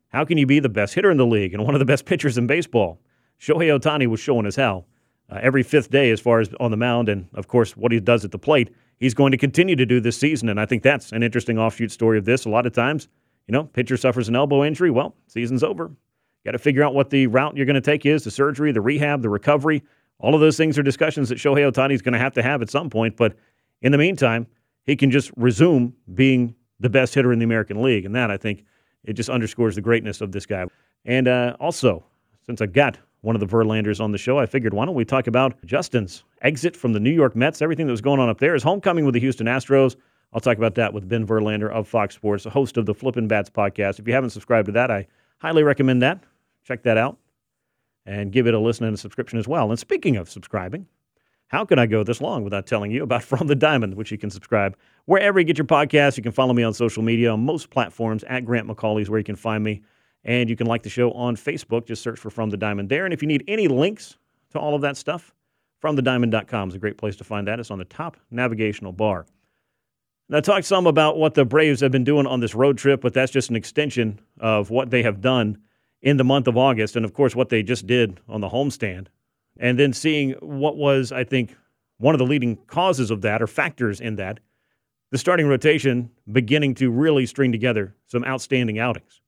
How 0.09 0.27
can 0.27 0.37
you 0.37 0.47
be 0.47 0.61
the 0.61 0.69
best 0.69 0.93
hitter 0.93 1.11
in 1.11 1.17
the 1.17 1.25
league 1.25 1.55
and 1.55 1.65
one 1.65 1.75
of 1.75 1.79
the 1.79 1.87
best 1.87 2.05
pitchers 2.11 2.37
in 2.37 2.47
baseball? 2.47 3.01
Shohei 3.41 3.77
Ohtani 3.81 4.07
was 4.07 4.21
showing 4.21 4.45
us 4.47 4.57
how. 4.57 4.85
uh, 5.31 5.39
every 5.43 5.63
fifth 5.63 5.91
day 5.91 6.11
as 6.11 6.21
far 6.21 6.41
as 6.41 6.51
on 6.61 6.71
the 6.71 6.77
mound, 6.77 7.09
and 7.09 7.29
of 7.35 7.49
course, 7.49 7.77
what 7.77 7.93
he 7.93 8.01
does 8.01 8.25
at 8.25 8.31
the 8.31 8.39
plate. 8.39 8.71
He's 8.99 9.15
going 9.15 9.33
to 9.33 9.39
continue 9.39 9.77
to 9.77 9.87
do 9.87 10.01
this 10.01 10.17
season, 10.17 10.49
and 10.49 10.61
I 10.61 10.67
think 10.67 10.83
that's 10.83 11.13
an 11.13 11.23
interesting 11.23 11.59
offshoot 11.59 11.91
story 11.91 12.19
of 12.19 12.25
this. 12.25 12.45
A 12.45 12.49
lot 12.49 12.67
of 12.67 12.73
times, 12.73 13.09
you 13.49 13.53
know, 13.53 13.65
pitcher 13.65 13.97
suffers 13.97 14.29
an 14.29 14.37
elbow 14.37 14.65
injury. 14.65 14.91
Well, 14.91 15.15
season's 15.27 15.63
over. 15.65 15.91
Got 16.45 16.53
to 16.53 16.59
figure 16.59 16.83
out 16.83 16.95
what 16.95 17.11
the 17.11 17.27
route 17.27 17.57
you're 17.57 17.67
going 17.67 17.75
to 17.75 17.81
take 17.81 18.07
is 18.07 18.25
the 18.25 18.31
surgery, 18.31 18.71
the 18.71 18.81
rehab, 18.81 19.23
the 19.23 19.31
recovery. 19.31 19.83
All 20.19 20.35
of 20.35 20.41
those 20.41 20.57
things 20.57 20.79
are 20.79 20.83
discussions 20.83 21.29
that 21.31 21.39
Shohei 21.39 21.71
Ohtani 21.71 21.95
is 21.95 22.03
going 22.03 22.13
to 22.13 22.19
have 22.19 22.35
to 22.35 22.43
have 22.43 22.63
at 22.63 22.71
some 22.71 22.91
point. 22.91 23.17
But 23.17 23.35
in 23.81 23.93
the 23.93 23.99
meantime, 23.99 24.47
he 24.85 24.97
can 24.97 25.11
just 25.11 25.31
resume 25.37 25.95
being 26.15 26.55
the 26.81 26.91
best 26.91 27.15
hitter 27.15 27.33
in 27.33 27.39
the 27.39 27.45
American 27.45 27.83
League. 27.83 28.05
And 28.05 28.15
that, 28.15 28.31
I 28.31 28.37
think, 28.37 28.65
it 29.05 29.15
just 29.15 29.29
underscores 29.29 29.75
the 29.75 29.81
greatness 29.81 30.21
of 30.21 30.33
this 30.33 30.47
guy. 30.47 30.67
And 31.05 31.29
uh, 31.29 31.57
also, 31.61 32.05
since 32.47 32.61
I 32.61 32.67
got 32.67 32.99
one 33.21 33.37
of 33.37 33.41
the 33.41 33.47
Verlanders 33.47 34.01
on 34.01 34.13
the 34.13 34.19
show, 34.19 34.39
I 34.39 34.47
figured 34.47 34.75
why 34.75 34.85
don't 34.85 34.95
we 34.95 35.05
talk 35.05 35.27
about 35.27 35.63
Justin's 35.65 36.25
exit 36.43 36.77
from 36.77 36.93
the 36.93 37.01
New 37.01 37.11
York 37.13 37.35
Mets, 37.35 37.63
everything 37.63 37.87
that 37.87 37.93
was 37.93 38.01
going 38.01 38.21
on 38.21 38.29
up 38.29 38.39
there, 38.39 38.55
his 38.55 38.63
homecoming 38.63 39.05
with 39.05 39.15
the 39.15 39.21
Houston 39.21 39.47
Astros. 39.47 39.97
I'll 40.33 40.41
talk 40.41 40.59
about 40.59 40.75
that 40.75 40.93
with 40.93 41.09
Ben 41.09 41.27
Verlander 41.27 41.71
of 41.71 41.87
Fox 41.87 42.15
Sports, 42.15 42.45
host 42.45 42.77
of 42.77 42.87
the 42.87 42.95
Flippin' 42.95 43.29
Bats 43.29 43.49
podcast. 43.49 43.99
If 43.99 44.09
you 44.09 44.15
haven't 44.15 44.31
subscribed 44.31 44.67
to 44.67 44.73
that, 44.73 44.91
I 44.91 45.07
highly 45.39 45.63
recommend 45.63 46.03
that. 46.03 46.25
Check 46.65 46.83
that 46.83 46.97
out 46.97 47.19
and 48.05 48.33
give 48.33 48.47
it 48.47 48.55
a 48.55 48.59
listen 48.59 48.85
and 48.85 48.95
a 48.95 48.99
subscription 48.99 49.39
as 49.39 49.47
well. 49.47 49.71
And 49.71 49.79
speaking 49.79 50.17
of 50.17 50.29
subscribing, 50.29 50.87
how 51.55 51.65
can 51.65 51.79
I 51.79 51.87
go 51.87 52.03
this 52.03 52.21
long 52.21 52.43
without 52.43 52.67
telling 52.67 52.91
you 52.91 53.05
about 53.05 53.23
From 53.33 53.47
the 53.47 53.55
Diamond, 53.55 53.95
which 53.95 54.11
you 54.11 54.19
can 54.19 54.29
subscribe 54.29 54.77
wherever 55.05 55.39
you 55.39 55.47
get 55.47 55.56
your 55.56 55.67
podcasts? 55.67 56.17
You 56.17 56.23
can 56.25 56.33
follow 56.33 56.53
me 56.53 56.65
on 56.65 56.75
social 56.75 57.01
media 57.01 57.33
on 57.33 57.45
most 57.45 57.71
platforms 57.71 58.25
at 58.25 58.45
Grant 58.45 58.67
McAuley's 58.67 59.09
where 59.09 59.21
you 59.21 59.25
can 59.25 59.37
find 59.37 59.62
me. 59.62 59.83
And 60.25 60.51
you 60.51 60.56
can 60.56 60.67
like 60.67 60.83
the 60.83 60.89
show 60.89 61.12
on 61.12 61.37
Facebook. 61.37 61.87
Just 61.87 62.03
search 62.03 62.19
for 62.19 62.29
From 62.29 62.51
the 62.51 62.56
Diamond 62.56 62.89
there. 62.89 63.05
And 63.05 63.15
if 63.15 63.23
you 63.23 63.29
need 63.29 63.45
any 63.47 63.69
links 63.69 64.17
to 64.51 64.59
all 64.59 64.75
of 64.75 64.81
that 64.81 64.97
stuff, 64.97 65.33
FromTheDiamond.com 65.81 66.71
is 66.71 66.75
a 66.75 66.79
great 66.79 66.99
place 66.99 67.15
to 67.17 67.25
find 67.25 67.47
that. 67.47 67.61
It's 67.61 67.71
on 67.71 67.79
the 67.79 67.85
top 67.85 68.17
navigational 68.33 68.91
bar. 68.91 69.25
Now, 70.29 70.39
I 70.39 70.41
talked 70.41 70.67
some 70.67 70.89
about 70.89 71.19
what 71.19 71.35
the 71.35 71.45
Braves 71.45 71.83
have 71.83 71.93
been 71.93 72.03
doing 72.03 72.27
on 72.27 72.41
this 72.41 72.57
road 72.57 72.79
trip, 72.79 73.00
but 73.00 73.15
that's 73.15 73.31
just 73.31 73.50
an 73.50 73.55
extension 73.55 74.19
of 74.41 74.71
what 74.71 74.91
they 74.91 75.05
have 75.05 75.21
done 75.21 75.59
in 76.03 76.17
the 76.17 76.25
month 76.25 76.49
of 76.49 76.57
August, 76.57 76.97
and 76.97 77.05
of 77.05 77.12
course, 77.15 77.37
what 77.37 77.50
they 77.50 77.62
just 77.62 77.87
did 77.87 78.19
on 78.28 78.40
the 78.40 78.49
homestand 78.49 79.07
and 79.58 79.78
then 79.78 79.92
seeing 79.92 80.32
what 80.40 80.76
was, 80.76 81.12
I 81.12 81.25
think, 81.25 81.56
one 81.99 82.14
of 82.14 82.18
the 82.18 82.26
leading 82.26 82.56
causes 82.66 83.11
of 83.11 83.23
that 83.23 83.40
or 83.40 83.46
factors 83.46 84.00
in 84.00 84.16
that, 84.16 84.40
the 85.11 85.18
starting 85.18 85.46
rotation 85.46 86.11
beginning 86.30 86.75
to 86.75 86.90
really 86.90 87.26
string 87.26 87.52
together 87.52 87.94
some 88.06 88.25
outstanding 88.25 88.78
outings. 88.78 89.20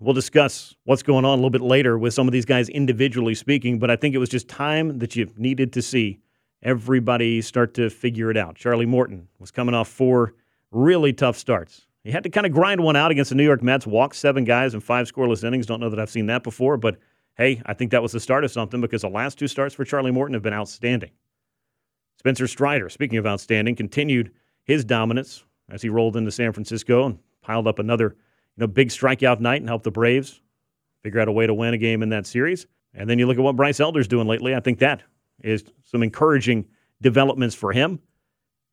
We'll 0.00 0.14
discuss 0.14 0.74
what's 0.84 1.02
going 1.02 1.24
on 1.24 1.32
a 1.32 1.36
little 1.36 1.50
bit 1.50 1.62
later 1.62 1.96
with 1.96 2.12
some 2.12 2.28
of 2.28 2.32
these 2.32 2.44
guys 2.44 2.68
individually 2.68 3.34
speaking, 3.34 3.78
but 3.78 3.90
I 3.90 3.96
think 3.96 4.14
it 4.14 4.18
was 4.18 4.28
just 4.28 4.48
time 4.48 4.98
that 4.98 5.16
you 5.16 5.30
needed 5.36 5.72
to 5.74 5.82
see 5.82 6.20
everybody 6.62 7.40
start 7.40 7.74
to 7.74 7.88
figure 7.88 8.30
it 8.30 8.36
out. 8.36 8.56
Charlie 8.56 8.86
Morton 8.86 9.28
was 9.38 9.50
coming 9.50 9.74
off 9.74 9.88
four 9.88 10.34
really 10.70 11.12
tough 11.12 11.38
starts. 11.38 11.86
He 12.02 12.10
had 12.10 12.24
to 12.24 12.28
kind 12.28 12.44
of 12.44 12.52
grind 12.52 12.82
one 12.82 12.96
out 12.96 13.10
against 13.10 13.30
the 13.30 13.34
New 13.34 13.44
York 13.44 13.62
Mets, 13.62 13.86
walk 13.86 14.12
seven 14.12 14.44
guys 14.44 14.74
in 14.74 14.80
five 14.80 15.10
scoreless 15.10 15.42
innings. 15.42 15.64
Don't 15.64 15.80
know 15.80 15.88
that 15.88 15.98
I've 15.98 16.10
seen 16.10 16.26
that 16.26 16.42
before, 16.42 16.76
but 16.76 16.98
hey, 17.36 17.62
I 17.66 17.74
think 17.74 17.90
that 17.90 18.02
was 18.02 18.12
the 18.12 18.20
start 18.20 18.44
of 18.44 18.50
something 18.50 18.80
because 18.80 19.02
the 19.02 19.08
last 19.08 19.38
two 19.38 19.48
starts 19.48 19.74
for 19.74 19.84
Charlie 19.84 20.10
Morton 20.10 20.34
have 20.34 20.42
been 20.42 20.52
outstanding. 20.52 21.10
Spencer 22.18 22.46
Strider, 22.46 22.88
speaking 22.88 23.18
of 23.18 23.26
outstanding, 23.26 23.76
continued 23.76 24.32
his 24.64 24.84
dominance 24.84 25.44
as 25.68 25.82
he 25.82 25.88
rolled 25.88 26.16
into 26.16 26.30
San 26.30 26.52
Francisco 26.52 27.06
and 27.06 27.18
piled 27.42 27.66
up 27.66 27.78
another 27.78 28.16
you 28.56 28.60
know, 28.60 28.66
big 28.66 28.88
strikeout 28.88 29.40
night 29.40 29.60
and 29.60 29.68
helped 29.68 29.84
the 29.84 29.90
Braves 29.90 30.40
figure 31.02 31.20
out 31.20 31.28
a 31.28 31.32
way 31.32 31.46
to 31.46 31.54
win 31.54 31.74
a 31.74 31.78
game 31.78 32.02
in 32.02 32.08
that 32.10 32.26
series. 32.26 32.66
And 32.94 33.10
then 33.10 33.18
you 33.18 33.26
look 33.26 33.36
at 33.36 33.42
what 33.42 33.56
Bryce 33.56 33.80
Elder's 33.80 34.08
doing 34.08 34.26
lately. 34.26 34.54
I 34.54 34.60
think 34.60 34.78
that 34.78 35.02
is 35.42 35.64
some 35.82 36.02
encouraging 36.02 36.66
developments 37.02 37.54
for 37.54 37.72
him. 37.72 38.00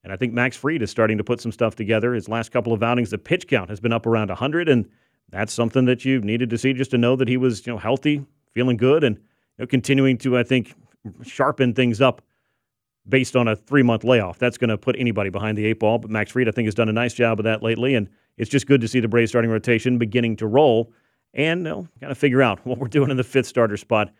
And 0.03 0.13
I 0.13 0.15
think 0.15 0.33
Max 0.33 0.55
Fried 0.55 0.81
is 0.81 0.89
starting 0.89 1.17
to 1.17 1.23
put 1.23 1.41
some 1.41 1.51
stuff 1.51 1.75
together. 1.75 2.13
His 2.13 2.29
last 2.29 2.51
couple 2.51 2.73
of 2.73 2.81
outings, 2.81 3.09
the 3.09 3.17
pitch 3.17 3.47
count 3.47 3.69
has 3.69 3.79
been 3.79 3.93
up 3.93 4.05
around 4.05 4.29
100, 4.29 4.69
and 4.69 4.89
that's 5.29 5.53
something 5.53 5.85
that 5.85 6.05
you 6.05 6.21
needed 6.21 6.49
to 6.51 6.57
see 6.57 6.73
just 6.73 6.91
to 6.91 6.97
know 6.97 7.15
that 7.15 7.27
he 7.27 7.37
was 7.37 7.65
you 7.67 7.73
know 7.73 7.79
healthy, 7.79 8.25
feeling 8.53 8.77
good 8.77 9.03
and 9.03 9.17
you 9.17 9.23
know, 9.59 9.67
continuing 9.67 10.17
to, 10.19 10.37
I 10.37 10.43
think, 10.43 10.73
sharpen 11.23 11.73
things 11.73 12.01
up 12.01 12.21
based 13.07 13.35
on 13.35 13.47
a 13.47 13.55
three 13.55 13.83
month 13.83 14.03
layoff. 14.03 14.37
That's 14.39 14.57
going 14.57 14.69
to 14.69 14.77
put 14.77 14.95
anybody 14.97 15.29
behind 15.29 15.57
the 15.57 15.65
eight 15.65 15.79
ball. 15.79 15.97
But 15.99 16.11
Max 16.11 16.31
Fried, 16.31 16.47
I 16.47 16.51
think, 16.51 16.67
has 16.67 16.75
done 16.75 16.89
a 16.89 16.93
nice 16.93 17.13
job 17.13 17.39
of 17.39 17.45
that 17.45 17.63
lately. 17.63 17.95
And 17.95 18.09
it's 18.37 18.49
just 18.49 18.67
good 18.67 18.81
to 18.81 18.87
see 18.87 18.99
the 18.99 19.07
Braves 19.07 19.31
starting 19.31 19.51
rotation 19.51 19.97
beginning 19.97 20.35
to 20.37 20.47
roll 20.47 20.91
and 21.33 21.59
you 21.59 21.69
know, 21.69 21.87
got 21.99 22.09
to 22.09 22.15
figure 22.15 22.41
out 22.41 22.65
what 22.65 22.77
we're 22.77 22.87
doing 22.87 23.11
in 23.11 23.17
the 23.17 23.23
fifth 23.23 23.47
starter 23.47 23.77
spot. 23.77 24.11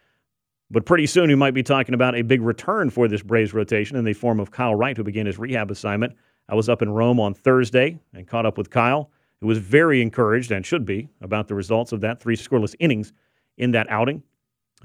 But 0.70 0.86
pretty 0.86 1.06
soon, 1.06 1.28
we 1.28 1.36
might 1.36 1.54
be 1.54 1.64
talking 1.64 1.94
about 1.94 2.16
a 2.16 2.22
big 2.22 2.42
return 2.42 2.90
for 2.90 3.10
this 3.10 3.22
Braves 3.22 3.54
rotation 3.54 3.98
in 3.98 4.06
the 4.06 4.14
form 4.14 4.40
of 4.40 4.52
Kyle 4.52 4.74
Wright, 4.74 4.96
who 4.96 5.04
began 5.04 5.26
his 5.26 5.38
rehab 5.38 5.70
assignment. 5.70 6.16
I 6.48 6.56
was 6.56 6.70
up 6.70 6.82
in 6.82 6.90
Rome 6.90 7.20
on 7.20 7.34
Thursday 7.34 8.00
and 8.14 8.26
caught 8.26 8.46
up 8.46 8.58
with 8.58 8.70
Kyle, 8.70 9.12
who 9.42 9.48
was 9.48 9.58
very 9.58 10.02
encouraged 10.02 10.52
and 10.52 10.66
should 10.66 10.86
be 10.86 11.10
about 11.20 11.50
the 11.50 11.56
results 11.56 11.92
of 11.92 12.00
that 12.02 12.22
three 12.22 12.38
scoreless 12.38 12.74
innings 12.80 13.12
in 13.58 13.72
that 13.72 13.90
outing. 13.90 14.24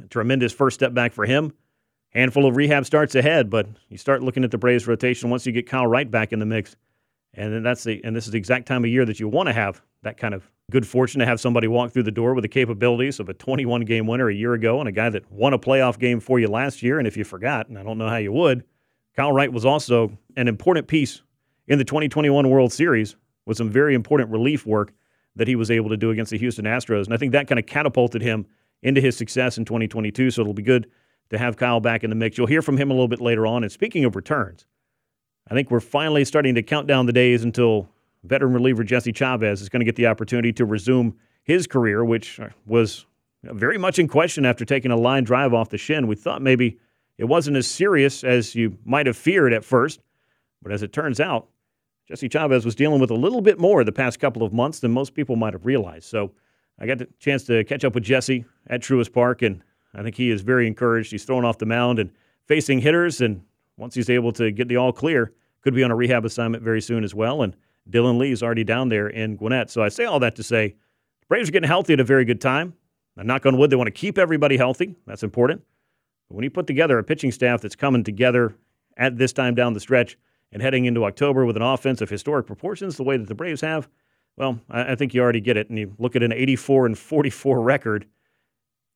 A 0.02 0.06
tremendous 0.08 0.52
first 0.52 0.74
step 0.74 0.94
back 0.94 1.12
for 1.12 1.24
him. 1.24 1.52
Handful 2.10 2.46
of 2.46 2.56
rehab 2.56 2.86
starts 2.86 3.14
ahead, 3.14 3.50
but 3.50 3.66
you 3.88 3.98
start 3.98 4.22
looking 4.22 4.44
at 4.44 4.50
the 4.50 4.58
Braves 4.58 4.86
rotation 4.86 5.30
once 5.30 5.44
you 5.44 5.52
get 5.52 5.68
Kyle 5.68 5.86
Wright 5.86 6.10
back 6.10 6.32
in 6.32 6.38
the 6.38 6.46
mix. 6.46 6.76
And 7.34 7.52
then 7.52 7.62
that's 7.62 7.84
the 7.84 8.02
and 8.04 8.16
this 8.16 8.26
is 8.26 8.32
the 8.32 8.38
exact 8.38 8.66
time 8.66 8.84
of 8.84 8.90
year 8.90 9.04
that 9.04 9.20
you 9.20 9.28
want 9.28 9.48
to 9.48 9.52
have 9.52 9.82
that 10.02 10.16
kind 10.16 10.34
of 10.34 10.50
good 10.70 10.86
fortune 10.86 11.20
to 11.20 11.26
have 11.26 11.40
somebody 11.40 11.68
walk 11.68 11.92
through 11.92 12.02
the 12.04 12.10
door 12.10 12.34
with 12.34 12.42
the 12.42 12.48
capabilities 12.48 13.20
of 13.20 13.28
a 13.28 13.34
21 13.34 13.82
game 13.82 14.06
winner 14.06 14.28
a 14.28 14.34
year 14.34 14.54
ago 14.54 14.80
and 14.80 14.88
a 14.88 14.92
guy 14.92 15.10
that 15.10 15.30
won 15.30 15.52
a 15.52 15.58
playoff 15.58 15.98
game 15.98 16.18
for 16.18 16.40
you 16.40 16.48
last 16.48 16.82
year. 16.82 16.98
And 16.98 17.06
if 17.06 17.16
you 17.16 17.24
forgot, 17.24 17.68
and 17.68 17.78
I 17.78 17.82
don't 17.82 17.98
know 17.98 18.08
how 18.08 18.16
you 18.16 18.32
would, 18.32 18.64
Kyle 19.14 19.32
Wright 19.32 19.52
was 19.52 19.64
also 19.64 20.16
an 20.36 20.48
important 20.48 20.88
piece 20.88 21.22
in 21.68 21.78
the 21.78 21.84
2021 21.84 22.48
World 22.48 22.72
Series 22.72 23.16
with 23.44 23.56
some 23.56 23.70
very 23.70 23.94
important 23.94 24.30
relief 24.30 24.66
work 24.66 24.92
that 25.36 25.46
he 25.46 25.54
was 25.54 25.70
able 25.70 25.90
to 25.90 25.96
do 25.96 26.10
against 26.10 26.30
the 26.30 26.38
Houston 26.38 26.64
Astros. 26.64 27.04
And 27.04 27.14
I 27.14 27.16
think 27.16 27.32
that 27.32 27.46
kind 27.46 27.58
of 27.58 27.66
catapulted 27.66 28.22
him 28.22 28.46
into 28.82 29.00
his 29.00 29.16
success 29.16 29.58
in 29.58 29.64
2022. 29.64 30.30
So 30.30 30.40
it'll 30.40 30.54
be 30.54 30.62
good 30.62 30.90
to 31.30 31.38
have 31.38 31.56
Kyle 31.56 31.80
back 31.80 32.04
in 32.04 32.10
the 32.10 32.16
mix. 32.16 32.38
You'll 32.38 32.46
hear 32.46 32.62
from 32.62 32.76
him 32.76 32.90
a 32.90 32.94
little 32.94 33.08
bit 33.08 33.20
later 33.20 33.46
on. 33.46 33.62
And 33.62 33.70
speaking 33.70 34.04
of 34.04 34.16
returns, 34.16 34.66
I 35.48 35.54
think 35.54 35.70
we're 35.70 35.80
finally 35.80 36.24
starting 36.24 36.54
to 36.56 36.62
count 36.62 36.86
down 36.86 37.06
the 37.06 37.12
days 37.12 37.44
until 37.44 37.88
veteran 38.24 38.52
reliever 38.52 38.82
Jesse 38.82 39.12
Chavez 39.12 39.60
is 39.60 39.68
going 39.68 39.80
to 39.80 39.84
get 39.84 39.96
the 39.96 40.06
opportunity 40.06 40.52
to 40.54 40.64
resume 40.64 41.16
his 41.44 41.66
career, 41.66 42.04
which 42.04 42.40
was 42.66 43.06
very 43.44 43.78
much 43.78 43.98
in 43.98 44.08
question 44.08 44.44
after 44.44 44.64
taking 44.64 44.90
a 44.90 44.96
line 44.96 45.24
drive 45.24 45.54
off 45.54 45.68
the 45.68 45.78
shin. 45.78 46.06
We 46.06 46.16
thought 46.16 46.42
maybe 46.42 46.78
it 47.18 47.24
wasn't 47.24 47.56
as 47.56 47.66
serious 47.66 48.24
as 48.24 48.54
you 48.54 48.78
might 48.84 49.06
have 49.06 49.16
feared 49.16 49.52
at 49.52 49.64
first, 49.64 50.00
but 50.62 50.72
as 50.72 50.82
it 50.82 50.92
turns 50.92 51.20
out, 51.20 51.48
Jesse 52.08 52.28
Chavez 52.28 52.64
was 52.64 52.76
dealing 52.76 53.00
with 53.00 53.10
a 53.10 53.14
little 53.14 53.40
bit 53.40 53.58
more 53.58 53.82
the 53.82 53.92
past 53.92 54.20
couple 54.20 54.44
of 54.44 54.52
months 54.52 54.78
than 54.80 54.92
most 54.92 55.14
people 55.14 55.34
might 55.34 55.52
have 55.52 55.66
realized. 55.66 56.04
So 56.04 56.32
I 56.78 56.86
got 56.86 56.98
the 56.98 57.08
chance 57.18 57.44
to 57.44 57.64
catch 57.64 57.84
up 57.84 57.94
with 57.94 58.04
Jesse 58.04 58.44
at 58.68 58.80
Truist 58.80 59.12
Park, 59.12 59.42
and 59.42 59.62
I 59.94 60.02
think 60.02 60.14
he 60.14 60.30
is 60.30 60.42
very 60.42 60.66
encouraged. 60.66 61.10
He's 61.10 61.24
throwing 61.24 61.44
off 61.44 61.58
the 61.58 61.66
mound 61.66 61.98
and 61.98 62.10
facing 62.44 62.78
hitters, 62.78 63.20
and 63.20 63.42
once 63.76 63.94
he's 63.94 64.08
able 64.08 64.32
to 64.34 64.52
get 64.52 64.68
the 64.68 64.76
all 64.76 64.92
clear, 64.92 65.32
could 65.62 65.74
be 65.74 65.82
on 65.82 65.90
a 65.90 65.96
rehab 65.96 66.24
assignment 66.24 66.62
very 66.62 66.80
soon 66.80 67.02
as 67.02 67.12
well. 67.14 67.42
And 67.42 67.56
Dylan 67.90 68.18
Lee 68.18 68.30
is 68.30 68.42
already 68.42 68.62
down 68.62 68.88
there 68.88 69.08
in 69.08 69.36
Gwinnett. 69.36 69.70
So 69.70 69.82
I 69.82 69.88
say 69.88 70.04
all 70.04 70.20
that 70.20 70.36
to 70.36 70.42
say 70.44 70.68
the 70.68 71.26
Braves 71.28 71.48
are 71.48 71.52
getting 71.52 71.68
healthy 71.68 71.94
at 71.94 72.00
a 72.00 72.04
very 72.04 72.24
good 72.24 72.40
time. 72.40 72.74
I'm 73.16 73.26
knock 73.26 73.46
on 73.46 73.56
wood, 73.56 73.70
they 73.70 73.76
want 73.76 73.88
to 73.88 73.92
keep 73.92 74.16
everybody 74.18 74.56
healthy. 74.56 74.94
That's 75.06 75.22
important. 75.22 75.62
But 76.28 76.36
when 76.36 76.44
you 76.44 76.50
put 76.50 76.66
together 76.66 76.98
a 76.98 77.04
pitching 77.04 77.32
staff 77.32 77.62
that's 77.62 77.74
coming 77.74 78.04
together 78.04 78.54
at 78.96 79.16
this 79.16 79.32
time 79.32 79.54
down 79.54 79.72
the 79.72 79.80
stretch 79.80 80.18
and 80.52 80.62
heading 80.62 80.84
into 80.84 81.04
October 81.04 81.44
with 81.44 81.56
an 81.56 81.62
offense 81.62 82.00
of 82.00 82.08
historic 82.08 82.46
proportions, 82.46 82.96
the 82.96 83.02
way 83.02 83.16
that 83.16 83.28
the 83.28 83.34
Braves 83.34 83.60
have, 83.60 83.88
well, 84.36 84.60
I, 84.70 84.92
I 84.92 84.94
think 84.94 85.14
you 85.14 85.22
already 85.22 85.40
get 85.40 85.56
it. 85.56 85.68
And 85.68 85.78
you 85.78 85.94
look 85.98 86.16
at 86.16 86.22
an 86.22 86.32
84 86.32 86.86
and 86.86 86.98
44 86.98 87.60
record, 87.60 88.06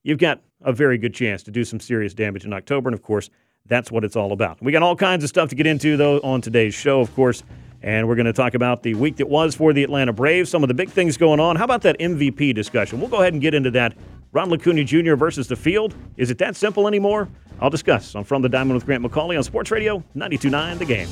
you've 0.02 0.18
got 0.18 0.42
a 0.62 0.72
very 0.72 0.98
good 0.98 1.14
chance 1.14 1.42
to 1.44 1.50
do 1.50 1.64
some 1.64 1.80
serious 1.80 2.14
damage 2.14 2.44
in 2.44 2.52
October. 2.52 2.88
And 2.88 2.94
of 2.94 3.02
course, 3.02 3.30
that's 3.66 3.90
what 3.90 4.04
it's 4.04 4.16
all 4.16 4.32
about. 4.32 4.62
We 4.62 4.72
got 4.72 4.82
all 4.82 4.96
kinds 4.96 5.22
of 5.24 5.28
stuff 5.28 5.48
to 5.50 5.54
get 5.54 5.66
into, 5.66 5.96
though, 5.96 6.18
on 6.20 6.40
today's 6.40 6.74
show. 6.74 7.00
Of 7.00 7.14
course, 7.14 7.42
and 7.82 8.06
we're 8.08 8.14
going 8.14 8.26
to 8.26 8.32
talk 8.32 8.54
about 8.54 8.82
the 8.82 8.94
week 8.94 9.16
that 9.16 9.28
was 9.28 9.54
for 9.54 9.72
the 9.72 9.82
Atlanta 9.82 10.12
Braves, 10.12 10.50
some 10.50 10.62
of 10.62 10.68
the 10.68 10.74
big 10.74 10.90
things 10.90 11.16
going 11.16 11.40
on. 11.40 11.56
How 11.56 11.64
about 11.64 11.82
that 11.82 11.98
MVP 11.98 12.54
discussion? 12.54 13.00
We'll 13.00 13.08
go 13.08 13.20
ahead 13.20 13.32
and 13.32 13.40
get 13.40 13.54
into 13.54 13.70
that. 13.72 13.94
Ronald 14.32 14.60
Acuna 14.60 14.84
Jr. 14.84 15.14
versus 15.16 15.48
the 15.48 15.56
field. 15.56 15.94
Is 16.16 16.30
it 16.30 16.38
that 16.38 16.54
simple 16.54 16.86
anymore? 16.86 17.28
I'll 17.60 17.70
discuss 17.70 18.14
on 18.14 18.22
From 18.24 18.42
the 18.42 18.48
Diamond 18.48 18.74
with 18.74 18.86
Grant 18.86 19.04
McAuley 19.04 19.36
on 19.36 19.42
Sports 19.42 19.70
Radio 19.72 20.04
92.9 20.16 20.78
The 20.78 20.84
Game. 20.84 21.08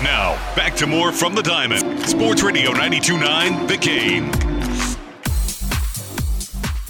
Now, 0.00 0.36
back 0.54 0.76
to 0.76 0.86
more 0.86 1.10
From 1.10 1.34
the 1.34 1.42
Diamond. 1.42 2.06
Sports 2.08 2.42
Radio 2.44 2.70
92.9 2.72 3.66
The 3.66 3.76
Game. 3.76 4.30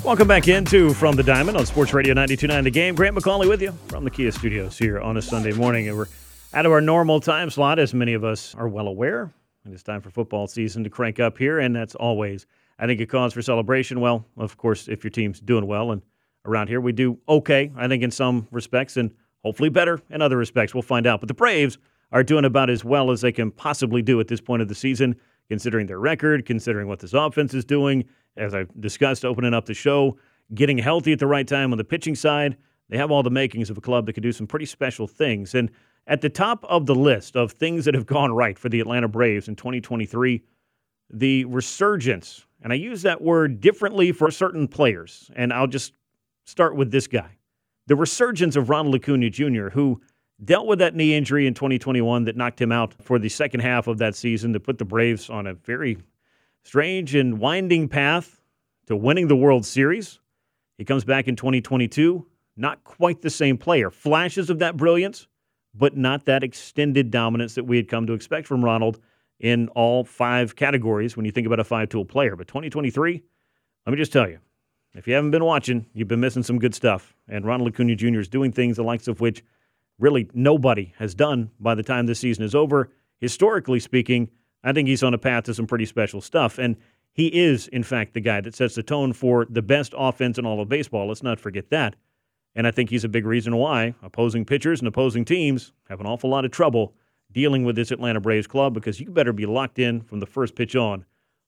Welcome 0.05 0.29
back 0.29 0.47
into 0.49 0.93
From 0.93 1.17
the 1.17 1.23
Diamond 1.23 1.57
on 1.57 1.65
Sports 1.65 1.95
Radio 1.95 2.15
92.9 2.15 2.65
The 2.65 2.71
Game. 2.71 2.95
Grant 2.95 3.17
McAuley 3.17 3.49
with 3.49 3.63
you 3.63 3.73
from 3.89 4.05
the 4.05 4.11
Kia 4.11 4.31
Studios 4.31 4.77
here 4.77 5.01
on 5.01 5.17
a 5.17 5.23
Sunday 5.23 5.53
morning. 5.53 5.89
And 5.89 5.97
we're 5.97 6.07
out 6.53 6.67
of 6.67 6.73
our 6.73 6.83
normal 6.83 7.19
time 7.21 7.49
slot, 7.49 7.79
as 7.79 7.95
many 7.95 8.13
of 8.13 8.25
us 8.25 8.55
are 8.57 8.69
well 8.69 8.89
aware. 8.89 9.33
And 9.65 9.73
it's 9.75 9.83
time 9.83 10.01
for 10.03 10.11
football 10.11 10.47
season 10.47 10.85
to 10.85 10.91
crank 10.91 11.19
up 11.19 11.37
here, 11.37 11.59
and 11.59 11.75
that's 11.75 11.95
always, 11.95 12.47
I 12.79 12.87
think, 12.87 13.01
a 13.01 13.07
cause 13.07 13.33
for 13.33 13.43
celebration. 13.43 14.01
Well, 14.01 14.25
of 14.37 14.57
course, 14.57 14.89
if 14.89 15.03
your 15.03 15.11
team's 15.11 15.41
doing 15.41 15.67
well, 15.67 15.91
and 15.91 16.03
around 16.45 16.69
here 16.69 16.81
we 16.81 16.93
do 16.93 17.19
okay, 17.29 17.73
I 17.77 17.89
think, 17.89 18.03
in 18.03 18.11
some 18.11 18.49
respects, 18.51 18.97
and 18.97 19.13
hopefully 19.43 19.69
better 19.69 20.01
in 20.11 20.23
other 20.23 20.37
respects. 20.37 20.75
We'll 20.75 20.83
find 20.83 21.07
out. 21.07 21.21
But 21.21 21.29
the 21.29 21.35
Braves 21.35 21.79
are 22.13 22.23
doing 22.23 22.45
about 22.45 22.71
as 22.71 22.85
well 22.85 23.11
as 23.11 23.21
they 23.21 23.33
can 23.33 23.51
possibly 23.51 24.03
do 24.03 24.21
at 24.21 24.29
this 24.29 24.41
point 24.41 24.63
of 24.63 24.69
the 24.69 24.75
season, 24.75 25.17
considering 25.49 25.87
their 25.87 25.99
record, 25.99 26.47
considering 26.47 26.89
what 26.89 27.01
this 27.01 27.15
offense 27.15 27.55
is 27.55 27.65
doing, 27.65 28.05
as 28.37 28.55
I 28.55 28.67
discussed, 28.81 29.25
opening 29.25 29.55
up 29.55 29.67
the 29.67 29.75
show, 29.75 30.17
getting 30.55 30.79
healthy 30.79 31.13
at 31.13 31.19
the 31.19 31.27
right 31.27 31.47
time 31.47 31.73
on 31.73 31.79
the 31.79 31.85
pitching 31.85 32.15
side. 32.15 32.57
They 32.89 32.97
have 32.97 33.11
all 33.11 33.23
the 33.23 33.31
makings 33.31 33.69
of 33.69 33.77
a 33.77 33.83
club 33.83 34.07
that 34.07 34.15
can 34.15 34.23
do 34.23 34.33
some 34.33 34.47
pretty 34.47 34.65
special 34.65 35.07
things. 35.07 35.55
And 35.55 35.71
at 36.07 36.23
the 36.23 36.31
top 36.31 36.65
of 36.65 36.87
the 36.87 36.95
list 36.95 37.37
of 37.37 37.53
things 37.53 37.85
that 37.85 37.95
have 37.95 38.07
gone 38.07 38.33
right 38.33 38.59
for 38.59 38.71
the 38.71 38.81
Atlanta 38.81 39.09
Braves 39.09 39.49
in 39.49 39.57
2023, 39.57 40.43
the 41.11 41.45
resurgence, 41.45 42.47
and 42.63 42.73
I 42.73 42.77
use 42.77 43.03
that 43.03 43.23
word 43.23 43.61
differently 43.61 44.13
for 44.13 44.31
certain 44.31 44.69
players, 44.69 45.31
and 45.37 45.53
I'll 45.53 45.67
just 45.67 45.93
start 46.45 46.77
with 46.77 46.91
this 46.91 47.07
guy. 47.07 47.39
The 47.87 47.97
resurgence 47.97 48.57
of 48.57 48.69
Ronald 48.69 48.95
Acuna 48.97 49.31
Jr., 49.31 49.69
who 49.69 50.01
dealt 50.45 50.67
with 50.67 50.79
that 50.79 50.95
knee 50.95 51.15
injury 51.15 51.47
in 51.47 51.55
2021 51.55 52.25
that 52.25 52.37
knocked 52.37 52.61
him 52.61 52.73
out 52.73 52.95
for 53.03 53.19
the 53.19 53.29
second 53.29 53.61
half 53.61 53.87
of 53.87 53.99
that 53.99 54.15
season 54.15 54.53
to 54.53 54.61
put 54.61 54.79
the 54.79 54.85
Braves 54.85 55.31
on 55.31 55.47
a 55.47 55.55
very 55.55 55.99
strange 56.65 57.15
and 57.15 57.39
winding 57.39 57.89
path 57.89 58.41
to 58.87 58.97
winning 58.97 59.29
the 59.29 59.37
World 59.37 59.65
Series. 59.65 60.21
He 60.77 60.85
comes 60.85 61.05
back 61.05 61.29
in 61.29 61.37
2022, 61.37 62.27
not 62.57 62.85
quite 62.85 63.21
the 63.21 63.31
same 63.31 63.59
player. 63.59 63.91
Flashes 63.91 64.51
of 64.51 64.61
that 64.61 64.77
brilliance, 64.77 65.27
but 65.75 65.97
not 65.97 66.25
that 66.27 66.45
extended 66.45 67.11
dominance 67.11 67.55
that 67.55 67.65
we 67.65 67.77
had 67.77 67.89
come 67.89 68.07
to 68.07 68.13
expect 68.13 68.47
from 68.47 68.65
Ronald 68.65 69.01
in 69.41 69.69
all 69.69 70.05
five 70.05 70.57
categories 70.57 71.17
when 71.17 71.25
you 71.25 71.33
think 71.33 71.47
about 71.47 71.61
a 71.61 71.65
five 71.65 71.89
tool 71.89 72.05
player. 72.05 72.37
But 72.37 72.49
2023, 72.49 73.23
let 73.87 73.93
me 73.93 73.97
just 73.97 74.13
tell 74.13 74.29
you, 74.29 74.39
if 74.95 75.07
you 75.07 75.15
haven't 75.15 75.31
been 75.31 75.45
watching, 75.45 75.87
you've 75.93 76.09
been 76.09 76.21
missing 76.21 76.43
some 76.43 76.59
good 76.59 76.75
stuff. 76.75 77.15
And 77.29 77.45
Ronald 77.45 77.73
Acuna 77.73 77.95
Jr. 77.95 78.21
is 78.21 78.29
doing 78.29 78.53
things 78.53 78.77
the 78.77 78.83
likes 78.83 79.07
of 79.07 79.21
which 79.21 79.45
really 79.99 80.29
nobody 80.35 80.95
has 80.99 81.15
done 81.15 81.51
by 81.61 81.75
the 81.75 81.83
time 81.83 82.07
this 82.07 82.21
season 82.21 82.45
is 82.45 82.55
over. 82.55 82.91
Historically 83.21 83.81
speaking, 83.81 84.31
I 84.65 84.73
think 84.73 84.89
he's 84.89 85.03
on 85.03 85.15
a 85.15 85.19
path 85.19 85.45
to 85.45 85.55
some 85.55 85.67
pretty 85.67 85.87
special 85.87 86.21
stuff. 86.21 86.59
And 86.59 86.77
he 87.13 87.27
is, 87.29 87.69
in 87.69 87.83
fact, 87.83 88.15
the 88.15 88.21
guy 88.21 88.41
that 88.41 88.55
sets 88.55 88.75
the 88.75 88.83
tone 88.83 89.13
for 89.13 89.47
the 89.49 89.63
best 89.63 89.95
offense 89.97 90.39
in 90.39 90.47
all 90.47 90.61
of 90.61 90.69
baseball. 90.69 91.09
Let's 91.09 91.23
not 91.23 91.41
forget 91.41 91.71
that. 91.71 91.97
And 92.55 92.67
I 92.67 92.71
think 92.71 92.91
he's 92.91 93.05
a 93.05 93.09
big 93.09 93.27
reason 93.27 93.57
why 93.57 93.95
opposing 94.03 94.45
pitchers 94.45 94.81
and 94.81 94.89
opposing 94.89 95.25
teams 95.25 95.73
have 95.89 96.01
an 96.01 96.07
awful 96.07 96.31
lot 96.31 96.45
of 96.45 96.51
trouble 96.51 96.95
dealing 97.33 97.65
with 97.65 97.77
this 97.77 97.91
Atlanta 97.91 98.21
Braves 98.21 98.47
club 98.47 98.75
because 98.75 99.01
you 99.01 99.11
better 99.11 99.33
be 99.33 99.47
locked 99.47 99.79
in 99.79 100.01
from 100.01 100.21
the 100.21 100.27
first 100.27 100.55
pitch 100.55 100.75
on, 100.77 101.05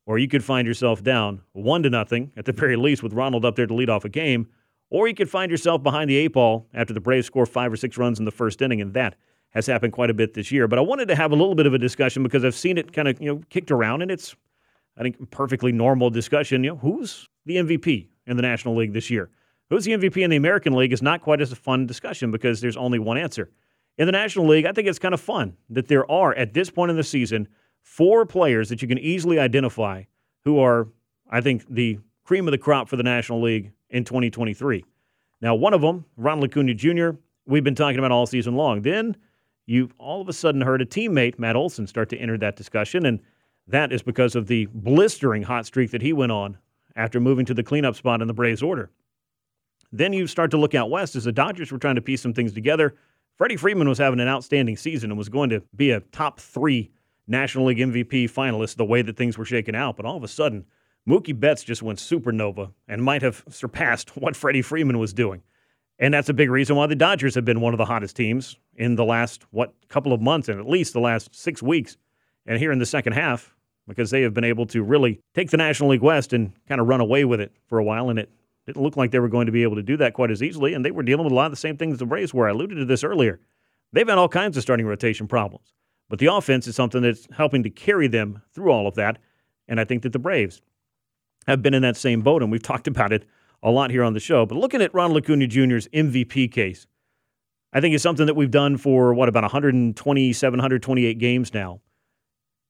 or 0.07 0.19
you 0.19 0.29
could 0.29 0.45
find 0.45 0.67
yourself 0.67 1.03
down 1.03 1.43
one 1.53 1.83
to 1.83 1.91
nothing 1.91 2.33
at 2.37 2.45
the 2.45 2.53
very 2.53 2.77
least 2.77 3.03
with 3.03 3.13
Ronald 3.13 3.45
up 3.45 3.57
there 3.57 3.67
to 3.67 3.75
lead 3.75 3.91
off 3.91 4.05
a 4.05 4.09
game, 4.09 4.49
or 4.91 5.09
you 5.09 5.15
could 5.15 5.31
find 5.31 5.51
yourself 5.51 5.83
behind 5.83 6.11
the 6.11 6.17
eight 6.17 6.33
ball 6.33 6.67
after 6.75 6.93
the 6.93 7.01
Braves 7.01 7.27
score 7.27 7.47
five 7.47 7.73
or 7.73 7.77
six 7.77 7.97
runs 7.97 8.19
in 8.19 8.25
the 8.25 8.31
first 8.31 8.61
inning, 8.61 8.81
and 8.81 8.95
that 8.95 9.15
has 9.51 9.67
happened 9.67 9.93
quite 9.93 10.11
a 10.11 10.15
bit 10.15 10.35
this 10.35 10.53
year. 10.53 10.69
But 10.69 10.79
I 10.79 10.83
wanted 10.83 11.09
to 11.09 11.17
have 11.17 11.33
a 11.33 11.37
little 11.37 11.55
bit 11.55 11.67
of 11.67 11.75
a 11.75 11.79
discussion 11.79 12.23
because 12.23 12.45
I've 12.45 12.55
seen 12.55 12.79
it 12.79 12.93
kind 12.93 13.09
of 13.09 13.21
you 13.21 13.33
know 13.33 13.41
kicked 13.49 13.71
around, 13.71 14.03
and 14.03 14.11
it's 14.11 14.35
I 14.97 15.03
think 15.03 15.31
perfectly 15.31 15.73
normal 15.73 16.11
discussion. 16.11 16.65
You 16.65 16.71
know, 16.71 16.77
who's 16.77 17.29
the 17.47 17.57
MVP 17.57 18.09
in 18.27 18.37
the 18.37 18.43
National 18.43 18.77
League 18.77 18.93
this 18.93 19.11
year? 19.11 19.31
Who's 19.71 19.85
the 19.85 19.93
MVP 19.93 20.23
in 20.23 20.31
the 20.31 20.37
American 20.37 20.75
League 20.75 20.93
is 20.93 21.01
not 21.01 21.23
quite 21.23 21.41
as 21.41 21.53
a 21.53 21.57
fun 21.57 21.87
discussion 21.87 22.33
because 22.33 22.61
there's 22.61 22.77
only 22.77 22.99
one 22.99 23.17
answer. 23.17 23.51
In 24.01 24.07
the 24.07 24.13
National 24.13 24.47
League, 24.47 24.65
I 24.65 24.73
think 24.73 24.89
it's 24.89 24.99
kind 24.99 25.13
of 25.13 25.21
fun 25.21 25.59
that 25.69 25.89
there 25.89 26.11
are 26.11 26.35
at 26.35 26.55
this 26.55 26.71
point 26.71 26.91
in 26.91 26.97
the 26.97 27.05
season 27.05 27.47
four 27.83 28.25
players 28.25 28.71
that 28.71 28.81
you 28.81 28.89
can 28.89 28.97
easily 28.97 29.39
identify 29.39 30.05
who 30.43 30.59
are, 30.59 30.89
I 31.31 31.43
think, 31.43 31.67
the 31.69 31.99
cream 32.25 32.49
of 32.49 32.53
the 32.53 32.57
crop 32.57 32.89
for 32.89 32.97
the 32.97 33.03
National 33.03 33.43
League 33.43 33.73
in 33.91 34.05
2023. 34.05 34.87
Now, 35.43 35.55
one 35.55 35.75
of 35.75 35.83
them, 35.83 36.07
Ronald 36.17 36.51
Acuna 36.51 36.73
Jr., 36.73 37.11
we've 37.45 37.63
been 37.63 37.75
talking 37.75 37.99
about 37.99 38.11
all 38.11 38.25
season 38.25 38.55
long. 38.57 38.81
Then 38.81 39.19
you 39.67 39.91
all 39.99 40.23
of 40.23 40.31
a 40.31 40.33
sudden 40.33 40.63
heard 40.63 40.81
a 40.81 40.87
teammate, 40.87 41.39
Matt 41.39 41.55
Olson, 41.55 41.87
start 41.87 42.09
to 42.09 42.17
enter 42.17 42.39
that 42.39 42.57
discussion. 42.57 43.05
And 43.05 43.21
that 43.67 43.93
is 43.93 44.01
because 44.01 44.35
of 44.35 44.47
the 44.47 44.65
blistering 44.73 45.43
hot 45.43 45.67
streak 45.67 45.91
that 45.91 46.01
he 46.01 46.15
went 46.15 46.33
on 46.33 46.57
after 46.97 47.21
moving 47.21 47.45
to 47.45 47.53
the 47.53 47.63
cleanup 47.63 47.97
spot 47.97 48.23
in 48.23 48.29
the 48.29 48.33
Braves 48.33 48.63
order. 48.63 48.91
Then 49.93 50.15
you 50.15 50.27
start 50.27 50.51
to 50.53 50.57
look 50.57 50.75
out 50.75 50.89
west 50.89 51.17
as 51.17 51.25
the 51.25 51.33
Dodgers 51.33 51.71
were 51.71 51.79
trying 51.79 51.97
to 51.97 52.01
piece 52.01 52.23
some 52.23 52.33
things 52.33 52.55
together. 52.55 52.95
Freddie 53.41 53.57
Freeman 53.57 53.89
was 53.89 53.97
having 53.97 54.21
an 54.21 54.29
outstanding 54.29 54.77
season 54.77 55.11
and 55.11 55.17
was 55.17 55.31
going 55.31 55.49
to 55.49 55.63
be 55.75 55.93
a 55.93 56.01
top 56.01 56.39
three 56.39 56.91
National 57.27 57.65
League 57.65 57.79
MVP 57.79 58.31
finalist 58.31 58.77
the 58.77 58.85
way 58.85 59.01
that 59.01 59.17
things 59.17 59.39
were 59.39 59.47
shaking 59.47 59.75
out. 59.75 59.97
But 59.97 60.05
all 60.05 60.19
of 60.19 60.23
a 60.23 60.29
sudden, 60.29 60.67
Mookie 61.09 61.41
Betts 61.41 61.65
just 61.65 61.83
went 61.83 61.99
supernova 62.01 62.71
and 62.87 63.03
might 63.03 63.23
have 63.23 63.43
surpassed 63.49 64.11
what 64.19 64.37
Freddie 64.37 64.61
Freeman 64.61 64.99
was 64.99 65.15
doing. 65.15 65.43
And 65.99 66.13
that's 66.13 66.29
a 66.29 66.35
big 66.35 66.51
reason 66.51 66.77
why 66.77 66.87
the 66.87 66.95
Dodgers 66.95 67.35
have 67.35 67.47
been 67.47 67.63
one 67.63 67.73
of 67.73 67.79
the 67.79 67.87
hottest 67.87 68.15
teams 68.15 68.59
in 68.77 68.97
the 68.97 69.07
last, 69.07 69.47
what, 69.53 69.73
couple 69.89 70.13
of 70.13 70.21
months 70.21 70.51
and 70.51 70.61
at 70.61 70.69
least 70.69 70.93
the 70.93 71.01
last 71.01 71.35
six 71.35 71.63
weeks. 71.63 71.97
And 72.45 72.59
here 72.59 72.73
in 72.73 72.79
the 72.79 72.85
second 72.85 73.15
half, 73.15 73.57
because 73.89 74.11
they 74.11 74.21
have 74.21 74.35
been 74.35 74.45
able 74.45 74.67
to 74.67 74.83
really 74.83 75.19
take 75.35 75.49
the 75.49 75.57
National 75.57 75.89
League 75.89 76.03
West 76.03 76.35
and 76.35 76.53
kind 76.69 76.79
of 76.79 76.89
run 76.89 77.01
away 77.01 77.25
with 77.25 77.41
it 77.41 77.57
for 77.69 77.79
a 77.79 77.85
while, 77.85 78.11
and 78.11 78.19
it 78.19 78.31
didn't 78.71 78.83
look 78.83 78.97
like 78.97 79.11
they 79.11 79.19
were 79.19 79.29
going 79.29 79.47
to 79.47 79.53
be 79.53 79.63
able 79.63 79.77
to 79.77 79.83
do 79.83 79.97
that 79.99 80.15
quite 80.15 80.31
as 80.31 80.43
easily, 80.43 80.75
and 80.75 80.85
they 80.85 80.91
were 80.91 81.03
dealing 81.03 81.25
with 81.25 81.33
a 81.33 81.37
lot 81.37 81.47
of 81.47 81.53
the 81.53 81.57
same 81.57 81.77
things 81.77 81.99
the 81.99 82.07
Braves 82.07 82.33
were. 82.33 82.47
I 82.47 82.51
alluded 82.51 82.79
to 82.79 82.85
this 82.85 83.05
earlier. 83.05 83.41
They've 83.93 84.09
had 84.09 84.19
all 84.19 84.29
kinds 84.29 84.57
of 84.57 84.63
starting 84.63 84.87
rotation 84.87 85.27
problems, 85.27 85.73
but 86.09 86.19
the 86.19 86.27
offense 86.27 86.67
is 86.67 86.77
something 86.77 87.03
that's 87.03 87.27
helping 87.33 87.63
to 87.65 87.71
carry 87.71 88.07
them 88.07 88.43
through 88.55 88.71
all 88.71 88.87
of 88.87 88.95
that, 88.95 89.19
and 89.69 89.81
I 89.81 89.85
think 89.85 90.03
that 90.03 90.13
the 90.13 90.19
Braves 90.19 90.63
have 91.47 91.63
been 91.63 91.75
in 91.75 91.83
that 91.83 91.97
same 91.97 92.21
boat, 92.21 92.43
and 92.43 92.53
we've 92.53 92.63
talked 92.71 92.87
about 92.87 93.13
it 93.13 93.25
a 93.63 93.71
lot 93.71 93.91
here 93.91 94.05
on 94.05 94.15
the 94.15 94.21
show. 94.21 94.47
But 94.47 94.57
looking 94.59 94.81
at 94.81 94.95
Ronald 94.95 95.23
Acuna 95.23 95.47
Jr.'s 95.47 95.89
MVP 95.89 96.51
case, 96.53 96.87
I 97.73 97.81
think 97.81 97.95
it's 97.95 98.03
something 98.03 98.27
that 98.27 98.35
we've 98.35 98.51
done 98.51 98.77
for 98.77 99.15
what 99.15 99.29
about 99.29 99.45
127, 99.45 100.59
128 100.59 101.19
games 101.19 101.55
now. 101.55 101.81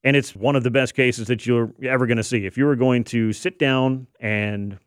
And 0.03 0.15
it's 0.15 0.35
one 0.35 0.55
of 0.55 0.63
the 0.63 0.71
best 0.71 0.95
cases 0.95 1.27
that 1.27 1.45
you're 1.45 1.71
ever 1.83 2.07
going 2.07 2.17
to 2.17 2.23
see. 2.23 2.45
If 2.45 2.57
you 2.57 2.65
were 2.65 2.75
going 2.75 3.03
to 3.05 3.33
sit 3.33 3.59
down 3.59 4.07
and 4.19 4.79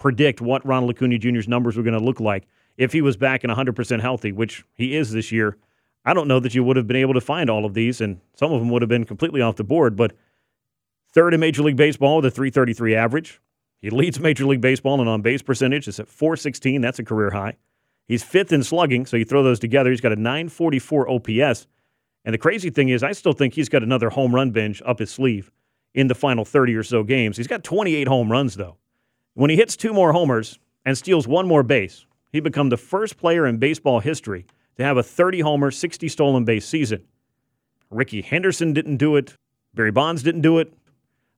predict 0.00 0.40
what 0.40 0.66
Ronald 0.66 0.90
Acuna 0.90 1.18
Jr.'s 1.18 1.46
numbers 1.46 1.76
were 1.76 1.84
going 1.84 1.98
to 1.98 2.04
look 2.04 2.18
like 2.18 2.48
if 2.76 2.92
he 2.92 3.02
was 3.02 3.16
back 3.16 3.44
and 3.44 3.52
100% 3.52 4.00
healthy, 4.00 4.32
which 4.32 4.64
he 4.74 4.96
is 4.96 5.12
this 5.12 5.30
year, 5.30 5.56
I 6.04 6.14
don't 6.14 6.26
know 6.26 6.40
that 6.40 6.54
you 6.54 6.64
would 6.64 6.76
have 6.76 6.86
been 6.86 6.96
able 6.96 7.14
to 7.14 7.20
find 7.20 7.50
all 7.50 7.66
of 7.66 7.74
these, 7.74 8.00
and 8.00 8.20
some 8.34 8.52
of 8.52 8.60
them 8.60 8.70
would 8.70 8.82
have 8.82 8.88
been 8.88 9.04
completely 9.04 9.42
off 9.42 9.56
the 9.56 9.64
board. 9.64 9.96
But 9.96 10.12
third 11.12 11.34
in 11.34 11.40
Major 11.40 11.62
League 11.62 11.76
Baseball 11.76 12.16
with 12.16 12.24
a 12.24 12.30
333 12.30 12.94
average. 12.96 13.40
He 13.82 13.90
leads 13.90 14.18
Major 14.18 14.46
League 14.46 14.60
Baseball 14.60 15.00
in 15.00 15.08
on 15.08 15.22
base 15.22 15.42
percentage. 15.42 15.86
It's 15.86 16.00
at 16.00 16.08
416. 16.08 16.80
That's 16.80 16.98
a 16.98 17.04
career 17.04 17.30
high. 17.30 17.56
He's 18.08 18.22
fifth 18.22 18.52
in 18.52 18.62
slugging, 18.64 19.06
so 19.06 19.16
you 19.16 19.24
throw 19.24 19.42
those 19.42 19.60
together. 19.60 19.90
He's 19.90 20.00
got 20.00 20.12
a 20.12 20.16
944 20.16 21.10
OPS. 21.10 21.66
And 22.24 22.34
the 22.34 22.38
crazy 22.38 22.70
thing 22.70 22.88
is, 22.88 23.02
I 23.02 23.12
still 23.12 23.32
think 23.32 23.54
he's 23.54 23.68
got 23.68 23.82
another 23.82 24.10
home 24.10 24.34
run 24.34 24.50
binge 24.50 24.82
up 24.84 24.98
his 24.98 25.10
sleeve 25.10 25.50
in 25.94 26.08
the 26.08 26.14
final 26.14 26.44
30 26.44 26.74
or 26.74 26.82
so 26.82 27.02
games. 27.02 27.36
He's 27.36 27.46
got 27.46 27.62
28 27.62 28.08
home 28.08 28.30
runs, 28.32 28.56
though. 28.56 28.76
When 29.34 29.50
he 29.50 29.56
hits 29.56 29.76
two 29.76 29.92
more 29.92 30.12
homers 30.12 30.58
and 30.84 30.96
steals 30.96 31.28
one 31.28 31.46
more 31.46 31.62
base, 31.62 32.06
he 32.32 32.40
become 32.40 32.68
the 32.68 32.76
first 32.76 33.16
player 33.16 33.46
in 33.46 33.58
baseball 33.58 34.00
history 34.00 34.46
to 34.76 34.84
have 34.84 34.96
a 34.96 35.02
30 35.02 35.40
homer, 35.40 35.70
60 35.70 36.08
stolen 36.08 36.44
base 36.44 36.66
season. 36.66 37.04
Rickey 37.90 38.22
Henderson 38.22 38.72
didn't 38.72 38.96
do 38.96 39.16
it. 39.16 39.34
Barry 39.74 39.90
Bonds 39.90 40.22
didn't 40.22 40.42
do 40.42 40.58
it. 40.58 40.72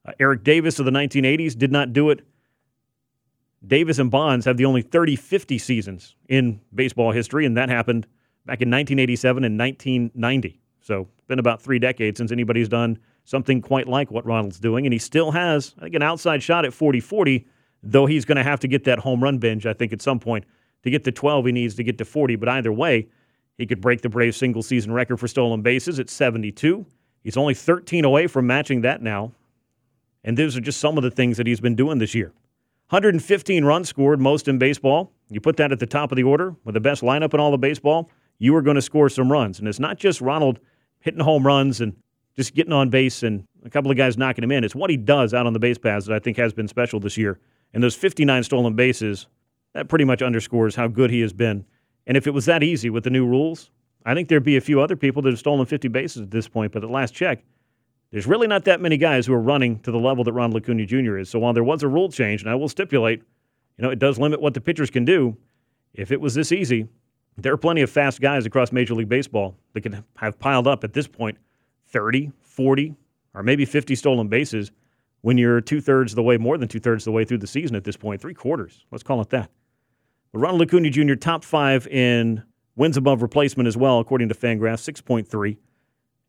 Uh, 0.07 0.13
Eric 0.19 0.45
Davis 0.45 0.79
of 0.79 0.85
the 0.85 0.91
1980s 0.91 1.57
did 1.57 1.73
not 1.73 1.93
do 1.93 2.11
it. 2.11 2.27
Davis 3.67 3.99
and 3.99 4.11
Bonds 4.11 4.45
have 4.45 4.57
the 4.57 4.65
only 4.65 4.83
30 4.83 5.17
50 5.17 5.59
seasons 5.59 6.17
in 6.29 6.61
baseball 6.75 7.13
history, 7.13 7.47
and 7.47 7.57
that 7.57 7.69
happened 7.69 8.07
back 8.45 8.61
in 8.61 8.69
1987 8.71 9.45
and 9.45 9.59
1990. 9.59 10.61
So 10.81 11.09
it's 11.17 11.27
been 11.27 11.39
about 11.39 11.63
three 11.63 11.79
decades 11.79 12.19
since 12.19 12.33
anybody's 12.33 12.69
done 12.69 12.99
something 13.25 13.63
quite 13.63 13.87
like 13.87 14.11
what 14.11 14.27
Ronald's 14.27 14.59
doing, 14.59 14.85
and 14.85 14.93
he 14.93 14.99
still 14.99 15.31
has, 15.31 15.75
I 15.79 15.83
think, 15.85 15.95
an 15.95 16.03
outside 16.03 16.43
shot 16.43 16.65
at 16.65 16.75
40 16.75 16.99
40, 16.99 17.47
though 17.83 18.07
he's 18.07 18.25
going 18.25 18.37
to 18.37 18.45
have 18.45 18.61
to 18.61 18.69
get 18.69 18.85
that 18.85 19.01
home 19.01 19.23
run 19.23 19.39
binge, 19.39 19.67
I 19.67 19.73
think, 19.73 19.93
at 19.93 20.03
some 20.03 20.19
point. 20.19 20.45
To 20.85 20.91
get 20.91 21.05
to 21.05 21.13
12, 21.13 21.47
he 21.47 21.53
needs 21.53 21.75
to 21.77 21.85
get 21.85 21.99
to 21.99 22.05
40, 22.05 22.37
but 22.37 22.49
either 22.49 22.73
way, 22.73 23.09
he 23.59 23.67
could 23.67 23.81
break 23.81 24.01
the 24.01 24.09
Braves 24.09 24.37
single 24.37 24.63
season 24.63 24.93
record 24.93 25.19
for 25.19 25.29
stolen 25.29 25.63
bases 25.63 26.01
at 26.01 26.11
72. 26.11 26.85
He's 27.23 27.37
only 27.37 27.55
13 27.55 28.05
away 28.05 28.27
from 28.27 28.47
matching 28.47 28.81
that 28.81 29.03
now. 29.03 29.33
And 30.25 30.37
those 30.37 30.57
are 30.57 30.61
just 30.61 30.81
some 30.81 30.97
of 30.97 31.03
the 31.03 31.11
things 31.11 31.37
that 31.37 31.47
he's 31.47 31.61
been 31.61 31.77
doing 31.77 31.99
this 31.99 32.15
year. 32.15 32.33
115 32.91 33.65
runs 33.65 33.89
scored, 33.89 34.21
most 34.21 34.49
in 34.49 34.59
baseball. 34.59 35.13
You 35.31 35.41
put 35.41 35.57
that 35.57 35.73
at 35.73 35.79
the 35.79 35.87
top 35.87 36.13
of 36.13 36.17
the 36.17 36.23
order 36.25 36.55
with 36.65 36.75
the 36.75 36.81
best 36.81 37.03
lineup 37.03 37.35
in 37.35 37.41
all 37.41 37.55
of 37.55 37.61
baseball, 37.61 38.11
you 38.39 38.55
are 38.57 38.63
going 38.63 38.75
to 38.75 38.83
score 38.83 39.09
some 39.09 39.31
runs. 39.31 39.59
And 39.59 39.69
it's 39.69 39.81
not 39.81 39.99
just 39.99 40.21
Ronald 40.21 40.61
hitting 41.01 41.21
home 41.21 41.47
runs 41.47 41.81
and 41.81 41.97
just 42.37 42.55
getting 42.55 42.73
on 42.73 42.91
base 42.91 43.23
and 43.23 43.47
a 43.65 43.71
couple 43.71 43.91
of 43.91 43.97
guys 43.97 44.19
knocking 44.19 44.45
him 44.45 44.53
in. 44.53 44.65
It's 44.65 44.75
what 44.75 44.91
he 44.91 44.97
does 44.97 45.33
out 45.35 45.47
on 45.47 45.53
the 45.53 45.59
base 45.59 45.79
paths 45.79 46.07
that 46.07 46.15
I 46.15 46.19
think 46.19 46.37
has 46.37 46.53
been 46.53 46.69
special 46.69 47.01
this 47.01 47.17
year. 47.17 47.39
And 47.75 47.83
those 47.83 47.95
59 47.95 48.43
stolen 48.43 48.75
bases, 48.75 49.27
that 49.75 49.89
pretty 49.89 50.05
much 50.05 50.23
underscores 50.23 50.77
how 50.77 50.89
good 50.89 51.11
he 51.11 51.21
has 51.21 51.33
been. 51.33 51.65
And 52.07 52.17
if 52.17 52.27
it 52.27 52.33
was 52.33 52.47
that 52.47 52.63
easy 52.63 52.91
with 52.91 53.05
the 53.05 53.11
new 53.11 53.27
rules, 53.27 53.71
I 54.05 54.15
think 54.15 54.29
there'd 54.29 54.45
be 54.45 54.57
a 54.57 54.61
few 54.61 54.81
other 54.81 54.97
people 54.97 55.23
that 55.23 55.31
have 55.31 55.39
stolen 55.39 55.65
50 55.67 55.89
bases 55.89 56.23
at 56.23 56.31
this 56.31 56.49
point. 56.49 56.73
But 56.73 56.85
at 56.85 56.91
last 56.91 57.15
check, 57.15 57.45
there's 58.11 58.27
really 58.27 58.47
not 58.47 58.65
that 58.65 58.81
many 58.81 58.97
guys 58.97 59.27
who 59.27 59.33
are 59.33 59.41
running 59.41 59.79
to 59.81 59.91
the 59.91 59.99
level 59.99 60.25
that 60.25 60.33
Ronald 60.33 60.63
Acuna 60.63 60.85
Jr. 60.85 61.19
is. 61.19 61.31
So 61.31 61.39
while 61.39 61.53
there 61.53 61.65
was 61.65 61.83
a 61.83 61.89
rule 61.89 62.11
change, 62.11 62.43
and 62.43 62.51
I 62.51 62.55
will 62.55 62.69
stipulate, 62.69 63.23
you 63.79 63.85
know, 63.85 63.91
it 63.91 63.99
does 63.99 64.19
limit 64.19 64.41
what 64.41 64.55
the 64.55 64.61
pitchers 64.61 64.91
can 64.91 65.05
do. 65.05 65.37
If 65.95 66.13
it 66.13 66.21
was 66.21 66.35
this 66.35 66.53
easy, 66.53 66.89
there 67.39 67.53
are 67.53 67.59
plenty 67.59 67.81
of 67.81 67.91
fast 67.91 68.21
guys 68.21 68.45
across 68.45 68.73
Major 68.73 68.95
League 68.95 69.09
Baseball 69.09 69.57
that 69.73 69.81
could 69.81 70.03
have 70.17 70.39
piled 70.39 70.67
up 70.67 70.85
at 70.85 70.93
this 70.93 71.07
point 71.07 71.39
30, 71.87 72.33
40, 72.41 72.95
or 73.35 73.43
maybe 73.43 73.65
50 73.65 73.95
stolen 73.95 74.29
bases 74.29 74.73
when 75.23 75.39
you're 75.39 75.61
two 75.61 75.81
thirds 75.81 76.13
of 76.13 76.17
the 76.17 76.23
way, 76.23 76.37
more 76.37 76.59
than 76.59 76.69
two 76.69 76.81
thirds 76.81 77.03
of 77.03 77.07
the 77.07 77.13
way 77.13 77.25
through 77.25 77.39
the 77.39 77.47
season 77.47 77.75
at 77.75 77.85
this 77.85 77.97
point, 77.97 78.21
three 78.21 78.35
quarters. 78.35 78.85
Let's 78.91 79.03
call 79.03 79.21
it 79.21 79.31
that. 79.31 79.51
But 80.33 80.41
Ronald 80.41 80.63
Acuna 80.63 80.91
Jr., 80.91 81.15
top 81.15 81.45
five 81.45 81.87
in 81.87 82.43
wins 82.77 82.97
above 82.97 83.23
replacement 83.23 83.67
as 83.67 83.77
well, 83.77 84.01
according 84.01 84.29
to 84.29 84.35
Fangraphs, 84.35 84.91
6.3. 84.91 85.57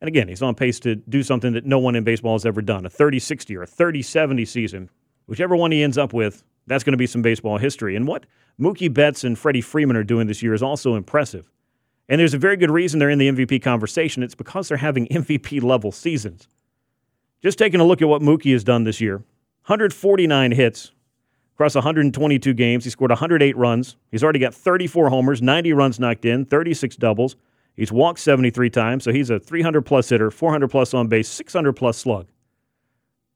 And 0.01 0.07
again, 0.07 0.27
he's 0.27 0.41
on 0.41 0.55
pace 0.55 0.79
to 0.81 0.95
do 0.95 1.23
something 1.23 1.53
that 1.53 1.65
no 1.65 1.79
one 1.79 1.95
in 1.95 2.03
baseball 2.03 2.33
has 2.33 2.45
ever 2.45 2.61
done 2.61 2.85
a 2.85 2.89
30 2.89 3.19
60 3.19 3.55
or 3.55 3.63
a 3.63 3.67
30 3.67 4.01
70 4.01 4.45
season. 4.45 4.89
Whichever 5.27 5.55
one 5.55 5.71
he 5.71 5.81
ends 5.81 5.97
up 5.97 6.11
with, 6.13 6.43
that's 6.67 6.83
going 6.83 6.91
to 6.91 6.97
be 6.97 7.07
some 7.07 7.21
baseball 7.21 7.57
history. 7.57 7.95
And 7.95 8.05
what 8.07 8.25
Mookie 8.59 8.93
Betts 8.93 9.23
and 9.23 9.39
Freddie 9.39 9.61
Freeman 9.61 9.95
are 9.95 10.03
doing 10.03 10.27
this 10.27 10.43
year 10.43 10.53
is 10.53 10.61
also 10.61 10.95
impressive. 10.95 11.49
And 12.09 12.19
there's 12.19 12.33
a 12.33 12.37
very 12.37 12.57
good 12.57 12.69
reason 12.69 12.99
they're 12.99 13.09
in 13.09 13.17
the 13.17 13.31
MVP 13.31 13.61
conversation. 13.61 14.23
It's 14.23 14.35
because 14.35 14.67
they're 14.67 14.77
having 14.77 15.07
MVP 15.07 15.63
level 15.63 15.91
seasons. 15.91 16.49
Just 17.43 17.59
taking 17.59 17.81
a 17.81 17.83
look 17.83 18.01
at 18.01 18.07
what 18.07 18.21
Mookie 18.21 18.53
has 18.53 18.63
done 18.63 18.85
this 18.85 19.01
year 19.01 19.17
149 19.65 20.51
hits 20.53 20.91
across 21.55 21.75
122 21.75 22.53
games. 22.53 22.83
He 22.83 22.89
scored 22.89 23.11
108 23.11 23.55
runs. 23.55 23.95
He's 24.11 24.23
already 24.23 24.39
got 24.39 24.53
34 24.53 25.09
homers, 25.09 25.41
90 25.41 25.73
runs 25.73 25.99
knocked 25.99 26.25
in, 26.25 26.45
36 26.45 26.95
doubles. 26.95 27.35
He's 27.75 27.91
walked 27.91 28.19
73 28.19 28.69
times, 28.69 29.03
so 29.03 29.11
he's 29.11 29.29
a 29.29 29.39
300 29.39 29.81
plus 29.81 30.09
hitter, 30.09 30.29
400 30.31 30.69
plus 30.69 30.93
on 30.93 31.07
base, 31.07 31.27
600 31.27 31.73
plus 31.73 31.97
slug. 31.97 32.27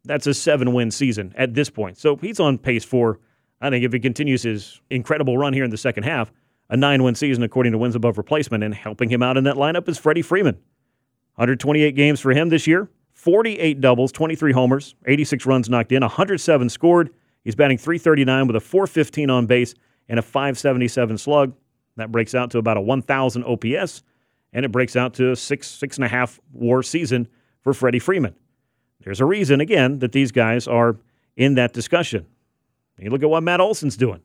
That's 0.05 0.27
a 0.27 0.33
seven 0.33 0.73
win 0.73 0.91
season 0.91 1.33
at 1.35 1.53
this 1.53 1.69
point. 1.69 1.97
So 1.97 2.15
he's 2.15 2.39
on 2.39 2.57
pace 2.57 2.85
for, 2.85 3.19
I 3.59 3.69
think, 3.69 3.83
if 3.83 3.91
he 3.91 3.99
continues 3.99 4.43
his 4.43 4.79
incredible 4.89 5.37
run 5.37 5.53
here 5.53 5.63
in 5.63 5.71
the 5.71 5.77
second 5.77 6.03
half, 6.03 6.31
a 6.69 6.77
nine 6.77 7.03
win 7.03 7.15
season 7.15 7.43
according 7.43 7.73
to 7.73 7.77
wins 7.77 7.95
above 7.95 8.17
replacement. 8.17 8.63
And 8.63 8.73
helping 8.73 9.09
him 9.09 9.21
out 9.21 9.37
in 9.37 9.43
that 9.45 9.55
lineup 9.55 9.89
is 9.89 9.97
Freddie 9.97 10.21
Freeman. 10.21 10.55
128 11.35 11.95
games 11.95 12.19
for 12.19 12.31
him 12.31 12.49
this 12.49 12.67
year, 12.67 12.89
48 13.27 13.81
doubles, 13.81 14.13
23 14.13 14.53
homers, 14.53 14.95
86 15.05 15.45
runs 15.45 15.69
knocked 15.69 15.91
in, 15.91 15.99
107 16.01 16.69
scored. 16.69 17.09
He's 17.43 17.55
batting 17.55 17.77
339 17.77 18.47
with 18.47 18.55
a 18.55 18.61
415 18.61 19.29
on 19.29 19.45
base 19.47 19.73
and 20.07 20.17
a 20.17 20.21
577 20.21 21.17
slug. 21.17 21.53
That 21.97 22.09
breaks 22.09 22.33
out 22.33 22.51
to 22.51 22.57
about 22.57 22.77
a 22.77 22.81
1,000 22.81 23.43
OPS 23.43 24.03
and 24.53 24.63
it 24.63 24.71
breaks 24.71 24.95
out 24.95 25.13
to 25.15 25.31
a 25.31 25.35
six, 25.35 25.67
six 25.67 25.97
and 25.97 26.05
a 26.05 26.07
half 26.07 26.39
war 26.53 26.81
season 26.81 27.27
for 27.59 27.73
Freddie 27.73 27.99
Freeman. 27.99 28.33
There's 29.03 29.19
a 29.19 29.25
reason, 29.25 29.59
again, 29.59 29.99
that 29.99 30.13
these 30.13 30.31
guys 30.31 30.65
are 30.65 30.95
in 31.35 31.55
that 31.55 31.73
discussion. 31.73 32.27
You 32.97 33.09
look 33.09 33.23
at 33.23 33.29
what 33.29 33.43
Matt 33.43 33.59
Olson's 33.59 33.97
doing. 33.97 34.21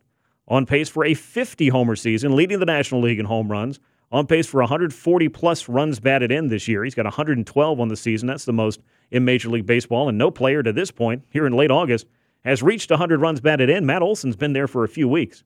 On 0.47 0.65
pace 0.65 0.89
for 0.89 1.05
a 1.05 1.15
50 1.15 1.71
homer 1.71 1.97
season, 1.97 2.37
leading 2.37 2.61
the 2.61 2.67
National 2.67 3.01
League 3.01 3.19
in 3.19 3.27
home 3.27 3.51
runs. 3.51 3.81
On 4.13 4.27
pace 4.27 4.47
for 4.47 4.61
140 4.61 5.29
plus 5.31 5.69
runs 5.71 5.99
batted 5.99 6.31
in 6.31 6.49
this 6.49 6.69
year. 6.69 6.85
He's 6.85 6.95
got 6.95 7.07
112 7.07 7.81
on 7.81 7.89
the 7.89 7.97
season. 7.97 8.29
That's 8.29 8.45
the 8.45 8.53
most 8.53 8.81
in 9.11 9.25
Major 9.25 9.49
League 9.49 9.65
Baseball. 9.67 10.09
And 10.09 10.19
no 10.19 10.31
player 10.31 10.63
to 10.63 10.73
this 10.73 10.91
point, 10.91 11.25
here 11.31 11.47
in 11.47 11.55
late 11.55 11.71
August, 11.71 12.07
has 12.45 12.63
reached 12.63 12.91
100 12.91 13.21
runs 13.21 13.41
batted 13.41 13.71
in. 13.71 13.87
Matt 13.87 14.03
Olson's 14.03 14.37
been 14.37 14.53
there 14.53 14.69
for 14.69 14.85
a 14.85 14.89
few 14.89 15.09
weeks. 15.09 15.45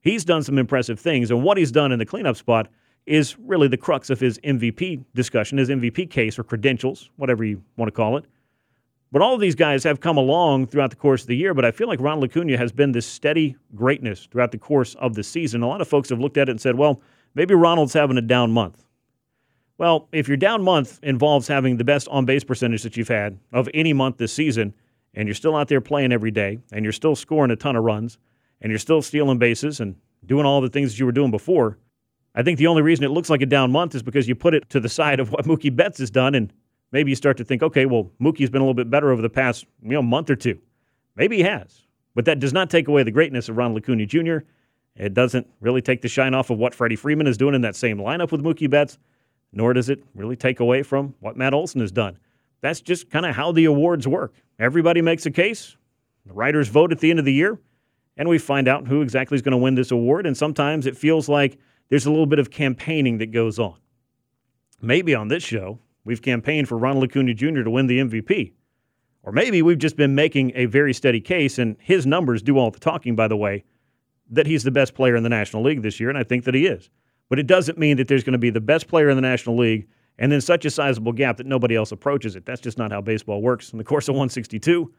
He's 0.00 0.24
done 0.24 0.42
some 0.42 0.58
impressive 0.58 0.98
things. 0.98 1.30
And 1.30 1.42
what 1.42 1.58
he's 1.58 1.70
done 1.70 1.92
in 1.92 1.98
the 1.98 2.06
cleanup 2.06 2.36
spot 2.36 2.68
is 3.04 3.38
really 3.38 3.68
the 3.68 3.76
crux 3.76 4.08
of 4.08 4.20
his 4.20 4.38
MVP 4.38 5.04
discussion, 5.14 5.58
his 5.58 5.68
MVP 5.68 6.10
case 6.10 6.38
or 6.38 6.44
credentials, 6.44 7.10
whatever 7.16 7.44
you 7.44 7.62
want 7.76 7.88
to 7.88 7.92
call 7.92 8.16
it. 8.16 8.24
But 9.10 9.22
all 9.22 9.34
of 9.34 9.40
these 9.40 9.54
guys 9.54 9.84
have 9.84 10.00
come 10.00 10.18
along 10.18 10.66
throughout 10.66 10.90
the 10.90 10.96
course 10.96 11.22
of 11.22 11.28
the 11.28 11.36
year, 11.36 11.54
but 11.54 11.64
I 11.64 11.70
feel 11.70 11.88
like 11.88 12.00
Ronald 12.00 12.24
Acuna 12.24 12.58
has 12.58 12.72
been 12.72 12.92
this 12.92 13.06
steady 13.06 13.56
greatness 13.74 14.28
throughout 14.30 14.52
the 14.52 14.58
course 14.58 14.94
of 14.96 15.14
the 15.14 15.22
season. 15.22 15.62
A 15.62 15.66
lot 15.66 15.80
of 15.80 15.88
folks 15.88 16.10
have 16.10 16.20
looked 16.20 16.36
at 16.36 16.48
it 16.48 16.52
and 16.52 16.60
said, 16.60 16.76
well, 16.76 17.00
maybe 17.38 17.54
Ronald's 17.54 17.92
having 17.92 18.18
a 18.18 18.20
down 18.20 18.50
month. 18.50 18.84
Well, 19.78 20.08
if 20.10 20.26
your 20.26 20.36
down 20.36 20.64
month 20.64 20.98
involves 21.04 21.46
having 21.46 21.76
the 21.76 21.84
best 21.84 22.08
on 22.08 22.24
base 22.24 22.42
percentage 22.42 22.82
that 22.82 22.96
you've 22.96 23.06
had 23.06 23.38
of 23.52 23.68
any 23.72 23.92
month 23.92 24.16
this 24.16 24.32
season, 24.32 24.74
and 25.14 25.28
you're 25.28 25.36
still 25.36 25.54
out 25.54 25.68
there 25.68 25.80
playing 25.80 26.10
every 26.10 26.32
day, 26.32 26.58
and 26.72 26.84
you're 26.84 26.92
still 26.92 27.14
scoring 27.14 27.52
a 27.52 27.56
ton 27.56 27.76
of 27.76 27.84
runs, 27.84 28.18
and 28.60 28.70
you're 28.70 28.78
still 28.80 29.00
stealing 29.02 29.38
bases 29.38 29.78
and 29.78 29.94
doing 30.26 30.44
all 30.44 30.60
the 30.60 30.68
things 30.68 30.90
that 30.90 30.98
you 30.98 31.06
were 31.06 31.12
doing 31.12 31.30
before, 31.30 31.78
I 32.34 32.42
think 32.42 32.58
the 32.58 32.66
only 32.66 32.82
reason 32.82 33.04
it 33.04 33.10
looks 33.10 33.30
like 33.30 33.40
a 33.40 33.46
down 33.46 33.70
month 33.70 33.94
is 33.94 34.02
because 34.02 34.26
you 34.26 34.34
put 34.34 34.52
it 34.52 34.68
to 34.70 34.80
the 34.80 34.88
side 34.98 35.20
of 35.20 35.30
what 35.30 35.44
Mookie 35.44 35.74
Betts 35.74 35.98
has 35.98 36.10
done, 36.10 36.34
and 36.34 36.52
maybe 36.90 37.12
you 37.12 37.16
start 37.16 37.36
to 37.36 37.44
think, 37.44 37.62
okay, 37.62 37.86
well, 37.86 38.10
Mookie's 38.20 38.50
been 38.50 38.62
a 38.62 38.64
little 38.64 38.74
bit 38.74 38.90
better 38.90 39.12
over 39.12 39.22
the 39.22 39.30
past 39.30 39.64
you 39.80 39.90
know 39.90 40.02
month 40.02 40.28
or 40.28 40.36
two. 40.36 40.58
Maybe 41.14 41.36
he 41.36 41.42
has, 41.44 41.82
but 42.16 42.24
that 42.24 42.40
does 42.40 42.52
not 42.52 42.68
take 42.68 42.88
away 42.88 43.04
the 43.04 43.12
greatness 43.12 43.48
of 43.48 43.56
Ronald 43.56 43.80
Acuna 43.80 44.06
Jr. 44.06 44.38
It 44.98 45.14
doesn't 45.14 45.46
really 45.60 45.80
take 45.80 46.02
the 46.02 46.08
shine 46.08 46.34
off 46.34 46.50
of 46.50 46.58
what 46.58 46.74
Freddie 46.74 46.96
Freeman 46.96 47.28
is 47.28 47.38
doing 47.38 47.54
in 47.54 47.60
that 47.62 47.76
same 47.76 47.98
lineup 47.98 48.32
with 48.32 48.42
Mookie 48.42 48.68
Betts, 48.68 48.98
nor 49.52 49.72
does 49.72 49.88
it 49.88 50.02
really 50.14 50.36
take 50.36 50.60
away 50.60 50.82
from 50.82 51.14
what 51.20 51.36
Matt 51.36 51.54
Olson 51.54 51.80
has 51.80 51.92
done. 51.92 52.18
that's 52.60 52.80
just 52.80 53.08
kind 53.08 53.24
of 53.24 53.36
how 53.36 53.52
the 53.52 53.66
awards 53.66 54.08
work. 54.08 54.34
Everybody 54.58 55.00
makes 55.00 55.24
a 55.24 55.30
case, 55.30 55.76
the 56.26 56.34
writers 56.34 56.68
vote 56.68 56.90
at 56.90 56.98
the 56.98 57.10
end 57.10 57.20
of 57.20 57.24
the 57.24 57.32
year, 57.32 57.60
and 58.16 58.28
we 58.28 58.36
find 58.38 58.66
out 58.66 58.88
who 58.88 59.00
exactly 59.00 59.36
is 59.36 59.42
going 59.42 59.52
to 59.52 59.58
win 59.58 59.76
this 59.76 59.92
award. 59.92 60.26
And 60.26 60.36
sometimes 60.36 60.86
it 60.86 60.96
feels 60.96 61.28
like 61.28 61.56
there's 61.88 62.06
a 62.06 62.10
little 62.10 62.26
bit 62.26 62.40
of 62.40 62.50
campaigning 62.50 63.18
that 63.18 63.30
goes 63.30 63.60
on. 63.60 63.76
Maybe 64.82 65.14
on 65.14 65.28
this 65.28 65.44
show, 65.44 65.78
we've 66.04 66.20
campaigned 66.20 66.68
for 66.68 66.76
Ronald 66.76 67.04
Acuna 67.04 67.32
Jr. 67.32 67.62
to 67.62 67.70
win 67.70 67.86
the 67.86 68.00
MVP. 68.00 68.52
Or 69.22 69.32
maybe 69.32 69.62
we've 69.62 69.78
just 69.78 69.96
been 69.96 70.14
making 70.14 70.52
a 70.54 70.66
very 70.66 70.92
steady 70.92 71.20
case, 71.20 71.58
and 71.58 71.76
his 71.80 72.06
numbers 72.06 72.42
do 72.42 72.58
all 72.58 72.70
the 72.70 72.80
talking, 72.80 73.14
by 73.14 73.28
the 73.28 73.36
way, 73.36 73.64
that 74.30 74.46
he's 74.46 74.62
the 74.62 74.70
best 74.70 74.94
player 74.94 75.16
in 75.16 75.22
the 75.22 75.28
National 75.28 75.62
League 75.62 75.82
this 75.82 76.00
year, 76.00 76.08
and 76.08 76.18
I 76.18 76.22
think 76.22 76.44
that 76.44 76.54
he 76.54 76.66
is. 76.66 76.90
But 77.28 77.38
it 77.38 77.46
doesn't 77.46 77.78
mean 77.78 77.96
that 77.98 78.08
there's 78.08 78.24
going 78.24 78.32
to 78.32 78.38
be 78.38 78.50
the 78.50 78.60
best 78.60 78.88
player 78.88 79.08
in 79.08 79.16
the 79.16 79.22
National 79.22 79.56
League 79.56 79.86
and 80.18 80.32
then 80.32 80.40
such 80.40 80.64
a 80.64 80.70
sizable 80.70 81.12
gap 81.12 81.36
that 81.36 81.46
nobody 81.46 81.76
else 81.76 81.92
approaches 81.92 82.34
it. 82.36 82.44
That's 82.44 82.60
just 82.60 82.78
not 82.78 82.90
how 82.90 83.00
baseball 83.00 83.40
works. 83.40 83.72
In 83.72 83.78
the 83.78 83.84
course 83.84 84.08
of 84.08 84.14
162, 84.14 84.92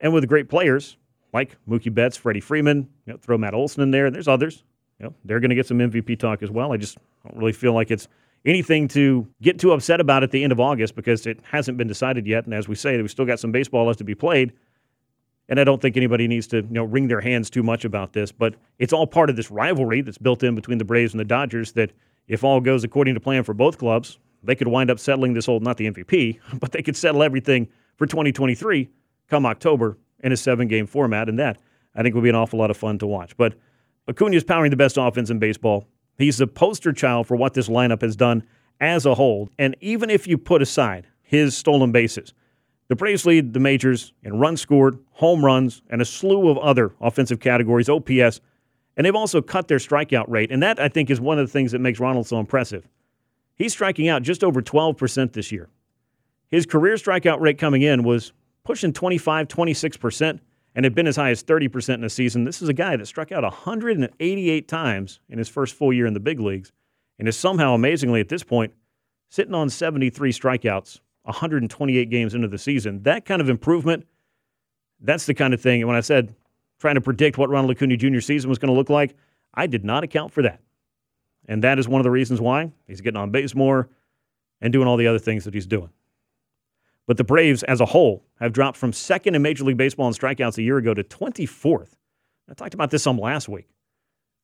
and 0.00 0.12
with 0.12 0.26
great 0.28 0.48
players 0.48 0.96
like 1.32 1.56
Mookie 1.68 1.92
Betts, 1.92 2.16
Freddie 2.16 2.40
Freeman, 2.40 2.88
you 3.06 3.12
know, 3.12 3.18
throw 3.18 3.36
Matt 3.36 3.54
Olson 3.54 3.82
in 3.82 3.90
there, 3.90 4.06
and 4.06 4.14
there's 4.14 4.28
others. 4.28 4.64
You 4.98 5.06
know, 5.06 5.14
they're 5.24 5.40
going 5.40 5.50
to 5.50 5.56
get 5.56 5.66
some 5.66 5.78
MVP 5.78 6.18
talk 6.18 6.42
as 6.42 6.50
well. 6.50 6.72
I 6.72 6.76
just 6.76 6.96
don't 7.24 7.36
really 7.36 7.52
feel 7.52 7.72
like 7.72 7.90
it's 7.90 8.08
anything 8.44 8.88
to 8.88 9.26
get 9.42 9.58
too 9.58 9.72
upset 9.72 10.00
about 10.00 10.22
at 10.22 10.30
the 10.30 10.42
end 10.42 10.52
of 10.52 10.60
August 10.60 10.94
because 10.94 11.26
it 11.26 11.40
hasn't 11.50 11.76
been 11.76 11.88
decided 11.88 12.26
yet. 12.26 12.44
And 12.44 12.54
as 12.54 12.68
we 12.68 12.74
say, 12.74 12.96
we've 13.00 13.10
still 13.10 13.24
got 13.24 13.40
some 13.40 13.52
baseball 13.52 13.86
left 13.86 13.98
to 13.98 14.04
be 14.04 14.14
played. 14.14 14.52
And 15.48 15.60
I 15.60 15.64
don't 15.64 15.80
think 15.80 15.96
anybody 15.96 16.26
needs 16.26 16.46
to 16.48 16.58
you 16.58 16.68
know 16.70 16.84
wring 16.84 17.08
their 17.08 17.20
hands 17.20 17.50
too 17.50 17.62
much 17.62 17.84
about 17.84 18.12
this, 18.12 18.32
but 18.32 18.54
it's 18.78 18.92
all 18.92 19.06
part 19.06 19.30
of 19.30 19.36
this 19.36 19.50
rivalry 19.50 20.00
that's 20.00 20.18
built 20.18 20.42
in 20.42 20.54
between 20.54 20.78
the 20.78 20.84
Braves 20.84 21.12
and 21.12 21.20
the 21.20 21.24
Dodgers. 21.24 21.72
That 21.72 21.92
if 22.28 22.44
all 22.44 22.60
goes 22.60 22.84
according 22.84 23.14
to 23.14 23.20
plan 23.20 23.44
for 23.44 23.54
both 23.54 23.78
clubs, 23.78 24.18
they 24.42 24.54
could 24.54 24.68
wind 24.68 24.90
up 24.90 24.98
settling 24.98 25.34
this 25.34 25.46
whole 25.46 25.60
not 25.60 25.76
the 25.76 25.90
MVP, 25.90 26.38
but 26.60 26.72
they 26.72 26.82
could 26.82 26.96
settle 26.96 27.22
everything 27.22 27.68
for 27.96 28.06
2023 28.06 28.88
come 29.28 29.46
October 29.46 29.96
in 30.22 30.32
a 30.32 30.36
seven-game 30.36 30.86
format, 30.86 31.28
and 31.28 31.38
that 31.38 31.58
I 31.94 32.02
think 32.02 32.14
would 32.14 32.24
be 32.24 32.30
an 32.30 32.34
awful 32.34 32.58
lot 32.58 32.70
of 32.70 32.76
fun 32.76 32.98
to 32.98 33.06
watch. 33.06 33.36
But 33.36 33.54
Acuna 34.08 34.36
is 34.36 34.44
powering 34.44 34.70
the 34.70 34.76
best 34.76 34.96
offense 34.98 35.30
in 35.30 35.38
baseball. 35.38 35.86
He's 36.18 36.38
the 36.38 36.46
poster 36.46 36.92
child 36.92 37.26
for 37.26 37.36
what 37.36 37.54
this 37.54 37.68
lineup 37.68 38.02
has 38.02 38.16
done 38.16 38.44
as 38.80 39.06
a 39.06 39.14
whole. 39.14 39.50
And 39.58 39.76
even 39.80 40.10
if 40.10 40.26
you 40.26 40.38
put 40.38 40.62
aside 40.62 41.06
his 41.22 41.56
stolen 41.56 41.92
bases, 41.92 42.34
the 42.88 42.96
Braves 42.96 43.24
lead 43.24 43.54
the 43.54 43.60
majors 43.60 44.12
in 44.22 44.38
runs 44.38 44.60
scored, 44.60 44.98
home 45.12 45.44
runs, 45.44 45.82
and 45.88 46.02
a 46.02 46.04
slew 46.04 46.48
of 46.48 46.58
other 46.58 46.92
offensive 47.00 47.40
categories, 47.40 47.88
OPS. 47.88 48.40
And 48.96 49.04
they've 49.04 49.14
also 49.14 49.40
cut 49.40 49.68
their 49.68 49.78
strikeout 49.78 50.26
rate. 50.28 50.52
And 50.52 50.62
that, 50.62 50.78
I 50.78 50.88
think, 50.88 51.10
is 51.10 51.20
one 51.20 51.38
of 51.38 51.46
the 51.46 51.52
things 51.52 51.72
that 51.72 51.80
makes 51.80 51.98
Ronald 51.98 52.26
so 52.26 52.38
impressive. 52.38 52.86
He's 53.56 53.72
striking 53.72 54.08
out 54.08 54.22
just 54.22 54.44
over 54.44 54.60
12% 54.60 55.32
this 55.32 55.50
year. 55.50 55.68
His 56.50 56.66
career 56.66 56.94
strikeout 56.94 57.40
rate 57.40 57.58
coming 57.58 57.82
in 57.82 58.02
was 58.02 58.32
pushing 58.64 58.92
25, 58.92 59.48
26% 59.48 60.40
and 60.74 60.84
had 60.84 60.94
been 60.94 61.06
as 61.06 61.16
high 61.16 61.30
as 61.30 61.42
30% 61.42 61.94
in 61.94 62.04
a 62.04 62.10
season. 62.10 62.44
This 62.44 62.60
is 62.60 62.68
a 62.68 62.74
guy 62.74 62.96
that 62.96 63.06
struck 63.06 63.32
out 63.32 63.44
188 63.44 64.68
times 64.68 65.20
in 65.28 65.38
his 65.38 65.48
first 65.48 65.74
full 65.74 65.92
year 65.92 66.06
in 66.06 66.14
the 66.14 66.20
big 66.20 66.40
leagues 66.40 66.72
and 67.18 67.28
is 67.28 67.36
somehow, 67.36 67.74
amazingly, 67.74 68.20
at 68.20 68.28
this 68.28 68.42
point, 68.42 68.72
sitting 69.30 69.54
on 69.54 69.70
73 69.70 70.32
strikeouts 70.32 71.00
128 71.24 72.10
games 72.10 72.34
into 72.34 72.48
the 72.48 72.58
season. 72.58 73.02
That 73.02 73.24
kind 73.24 73.40
of 73.40 73.48
improvement, 73.48 74.06
that's 75.00 75.26
the 75.26 75.34
kind 75.34 75.52
of 75.52 75.60
thing. 75.60 75.82
And 75.82 75.88
when 75.88 75.96
I 75.96 76.00
said 76.00 76.34
trying 76.78 76.94
to 76.96 77.00
predict 77.00 77.38
what 77.38 77.48
Ronald 77.48 77.70
Acuna 77.70 77.96
Jr. 77.96 78.20
season 78.20 78.50
was 78.50 78.58
going 78.58 78.72
to 78.72 78.76
look 78.76 78.90
like, 78.90 79.16
I 79.54 79.66
did 79.66 79.84
not 79.84 80.04
account 80.04 80.32
for 80.32 80.42
that. 80.42 80.60
And 81.46 81.62
that 81.62 81.78
is 81.78 81.88
one 81.88 82.00
of 82.00 82.04
the 82.04 82.10
reasons 82.10 82.40
why 82.40 82.72
he's 82.86 83.00
getting 83.00 83.18
on 83.18 83.30
base 83.30 83.54
more 83.54 83.88
and 84.60 84.72
doing 84.72 84.88
all 84.88 84.96
the 84.96 85.06
other 85.06 85.18
things 85.18 85.44
that 85.44 85.54
he's 85.54 85.66
doing. 85.66 85.90
But 87.06 87.16
the 87.16 87.24
Braves 87.24 87.62
as 87.64 87.80
a 87.80 87.86
whole 87.86 88.24
have 88.40 88.52
dropped 88.52 88.76
from 88.76 88.92
second 88.92 89.34
in 89.34 89.42
Major 89.42 89.64
League 89.64 89.76
Baseball 89.76 90.08
in 90.08 90.14
strikeouts 90.14 90.58
a 90.58 90.62
year 90.62 90.78
ago 90.78 90.94
to 90.94 91.04
24th. 91.04 91.96
I 92.50 92.54
talked 92.54 92.74
about 92.74 92.90
this 92.90 93.02
some 93.02 93.18
last 93.18 93.48
week. 93.48 93.68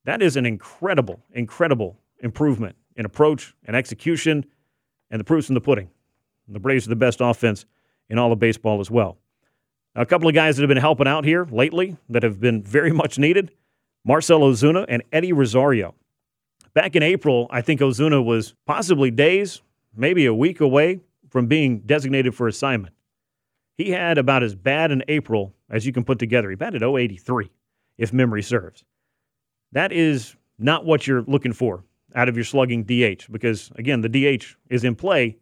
That 0.04 0.22
is 0.22 0.36
an 0.36 0.46
incredible, 0.46 1.20
incredible 1.32 1.98
improvement 2.22 2.76
in 2.96 3.04
approach 3.06 3.54
and 3.64 3.76
execution, 3.76 4.44
and 5.10 5.20
the 5.20 5.24
proof's 5.24 5.48
in 5.48 5.54
the 5.54 5.60
pudding. 5.60 5.90
The 6.50 6.60
Braves 6.60 6.86
are 6.86 6.90
the 6.90 6.96
best 6.96 7.20
offense 7.20 7.64
in 8.08 8.18
all 8.18 8.32
of 8.32 8.38
baseball 8.38 8.80
as 8.80 8.90
well. 8.90 9.18
A 9.94 10.06
couple 10.06 10.28
of 10.28 10.34
guys 10.34 10.56
that 10.56 10.62
have 10.62 10.68
been 10.68 10.76
helping 10.76 11.08
out 11.08 11.24
here 11.24 11.46
lately 11.50 11.96
that 12.08 12.22
have 12.22 12.40
been 12.40 12.62
very 12.62 12.92
much 12.92 13.18
needed 13.18 13.52
Marcell 14.04 14.40
Ozuna 14.40 14.84
and 14.88 15.02
Eddie 15.12 15.32
Rosario. 15.32 15.94
Back 16.74 16.94
in 16.94 17.02
April, 17.02 17.48
I 17.50 17.60
think 17.60 17.80
Ozuna 17.80 18.24
was 18.24 18.54
possibly 18.66 19.10
days, 19.10 19.62
maybe 19.96 20.26
a 20.26 20.34
week 20.34 20.60
away 20.60 21.00
from 21.28 21.46
being 21.46 21.80
designated 21.80 22.34
for 22.34 22.48
assignment. 22.48 22.94
He 23.76 23.90
had 23.90 24.18
about 24.18 24.42
as 24.42 24.54
bad 24.54 24.92
an 24.92 25.02
April 25.08 25.54
as 25.68 25.86
you 25.86 25.92
can 25.92 26.04
put 26.04 26.18
together. 26.18 26.50
He 26.50 26.56
batted 26.56 26.82
083, 26.82 27.50
if 27.98 28.12
memory 28.12 28.42
serves. 28.42 28.84
That 29.72 29.92
is 29.92 30.36
not 30.58 30.84
what 30.84 31.06
you're 31.06 31.22
looking 31.22 31.52
for 31.52 31.84
out 32.14 32.28
of 32.28 32.36
your 32.36 32.44
slugging 32.44 32.84
DH 32.84 33.30
because, 33.30 33.70
again, 33.76 34.00
the 34.00 34.08
DH 34.08 34.56
is 34.68 34.84
in 34.84 34.94
play 34.94 35.38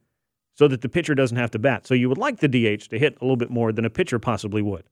so 0.58 0.66
that 0.66 0.80
the 0.80 0.88
pitcher 0.88 1.14
doesn't 1.14 1.36
have 1.36 1.52
to 1.52 1.58
bat. 1.58 1.86
So 1.86 1.94
you 1.94 2.08
would 2.08 2.18
like 2.18 2.40
the 2.40 2.48
DH 2.48 2.88
to 2.90 2.98
hit 2.98 3.16
a 3.20 3.24
little 3.24 3.36
bit 3.36 3.48
more 3.48 3.70
than 3.70 3.84
a 3.84 3.90
pitcher 3.90 4.18
possibly 4.18 4.60
would. 4.60 4.82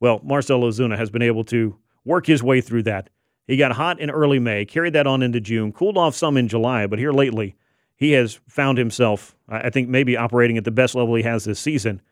Well, 0.00 0.20
Marcell 0.22 0.60
Ozuna 0.60 0.98
has 0.98 1.08
been 1.08 1.22
able 1.22 1.44
to 1.44 1.78
work 2.04 2.26
his 2.26 2.42
way 2.42 2.60
through 2.60 2.82
that. 2.82 3.08
He 3.46 3.56
got 3.56 3.72
hot 3.72 4.00
in 4.00 4.10
early 4.10 4.38
May, 4.38 4.66
carried 4.66 4.92
that 4.92 5.06
on 5.06 5.22
into 5.22 5.40
June, 5.40 5.72
cooled 5.72 5.96
off 5.96 6.14
some 6.14 6.36
in 6.36 6.46
July, 6.46 6.86
but 6.86 6.98
here 6.98 7.10
lately, 7.12 7.56
he 7.96 8.12
has 8.12 8.38
found 8.48 8.76
himself, 8.76 9.34
I 9.48 9.70
think, 9.70 9.88
maybe 9.88 10.14
operating 10.14 10.58
at 10.58 10.64
the 10.64 10.70
best 10.70 10.94
level 10.94 11.14
he 11.14 11.22
has 11.22 11.44
this 11.44 11.58
season. 11.58 12.02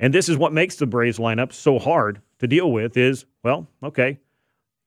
And 0.00 0.14
this 0.14 0.30
is 0.30 0.38
what 0.38 0.54
makes 0.54 0.76
the 0.76 0.86
Braves 0.86 1.18
lineup 1.18 1.52
so 1.52 1.78
hard 1.78 2.22
to 2.38 2.46
deal 2.46 2.72
with 2.72 2.96
is, 2.96 3.26
well, 3.42 3.68
okay, 3.82 4.18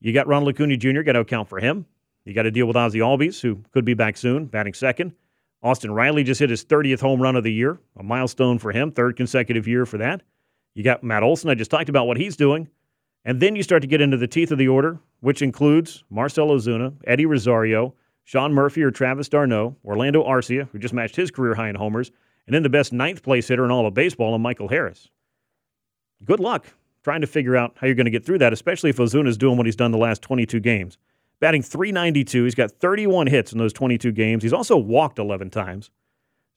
you 0.01 0.11
got 0.11 0.25
Ronald 0.25 0.55
Acuna 0.55 0.75
Jr., 0.75 1.01
got 1.01 1.13
to 1.13 1.19
account 1.19 1.47
for 1.47 1.59
him. 1.59 1.85
You 2.25 2.33
got 2.33 2.43
to 2.43 2.51
deal 2.51 2.65
with 2.65 2.75
Ozzie 2.75 2.99
Albies, 2.99 3.39
who 3.39 3.63
could 3.71 3.85
be 3.85 3.93
back 3.93 4.17
soon, 4.17 4.47
batting 4.47 4.73
second. 4.73 5.13
Austin 5.61 5.91
Riley 5.91 6.23
just 6.23 6.39
hit 6.39 6.49
his 6.49 6.63
30th 6.63 7.01
home 7.01 7.21
run 7.21 7.35
of 7.35 7.43
the 7.43 7.51
year, 7.51 7.79
a 7.97 8.03
milestone 8.03 8.59
for 8.59 8.71
him, 8.71 8.91
third 8.91 9.17
consecutive 9.17 9.67
year 9.67 9.85
for 9.85 9.97
that. 9.97 10.21
You 10.73 10.83
got 10.83 11.03
Matt 11.03 11.23
Olson. 11.23 11.49
I 11.49 11.55
just 11.55 11.71
talked 11.71 11.89
about 11.89 12.07
what 12.07 12.17
he's 12.17 12.37
doing. 12.37 12.69
And 13.25 13.41
then 13.41 13.55
you 13.55 13.63
start 13.63 13.81
to 13.81 13.87
get 13.87 13.99
into 13.99 14.15
the 14.15 14.27
teeth 14.27 14.51
of 14.51 14.57
the 14.57 14.69
order, 14.69 14.99
which 15.19 15.41
includes 15.41 16.03
Marcell 16.09 16.49
Ozuna, 16.49 16.93
Eddie 17.05 17.25
Rosario, 17.25 17.93
Sean 18.23 18.53
Murphy 18.53 18.83
or 18.83 18.91
Travis 18.91 19.27
d'Arnaud, 19.27 19.75
Orlando 19.83 20.23
Arcia, 20.23 20.69
who 20.71 20.79
just 20.79 20.93
matched 20.93 21.15
his 21.15 21.31
career 21.31 21.55
high 21.55 21.69
in 21.69 21.75
homers, 21.75 22.11
and 22.47 22.53
then 22.53 22.63
the 22.63 22.69
best 22.69 22.93
ninth 22.93 23.21
place 23.21 23.47
hitter 23.49 23.65
in 23.65 23.71
all 23.71 23.85
of 23.85 23.93
baseball, 23.93 24.33
and 24.33 24.43
Michael 24.43 24.69
Harris. 24.69 25.09
Good 26.23 26.39
luck 26.39 26.67
trying 27.03 27.21
to 27.21 27.27
figure 27.27 27.55
out 27.55 27.73
how 27.75 27.87
you're 27.87 27.95
going 27.95 28.05
to 28.05 28.11
get 28.11 28.25
through 28.25 28.37
that, 28.39 28.53
especially 28.53 28.89
if 28.89 28.97
Ozuna 28.97 29.27
is 29.27 29.37
doing 29.37 29.57
what 29.57 29.65
he's 29.65 29.75
done 29.75 29.91
the 29.91 29.97
last 29.97 30.21
22 30.21 30.59
games. 30.59 30.97
Batting 31.39 31.61
392, 31.61 32.43
he's 32.43 32.55
got 32.55 32.71
31 32.71 33.27
hits 33.27 33.51
in 33.53 33.57
those 33.57 33.73
22 33.73 34.11
games. 34.11 34.43
He's 34.43 34.53
also 34.53 34.77
walked 34.77 35.19
11 35.19 35.49
times. 35.49 35.89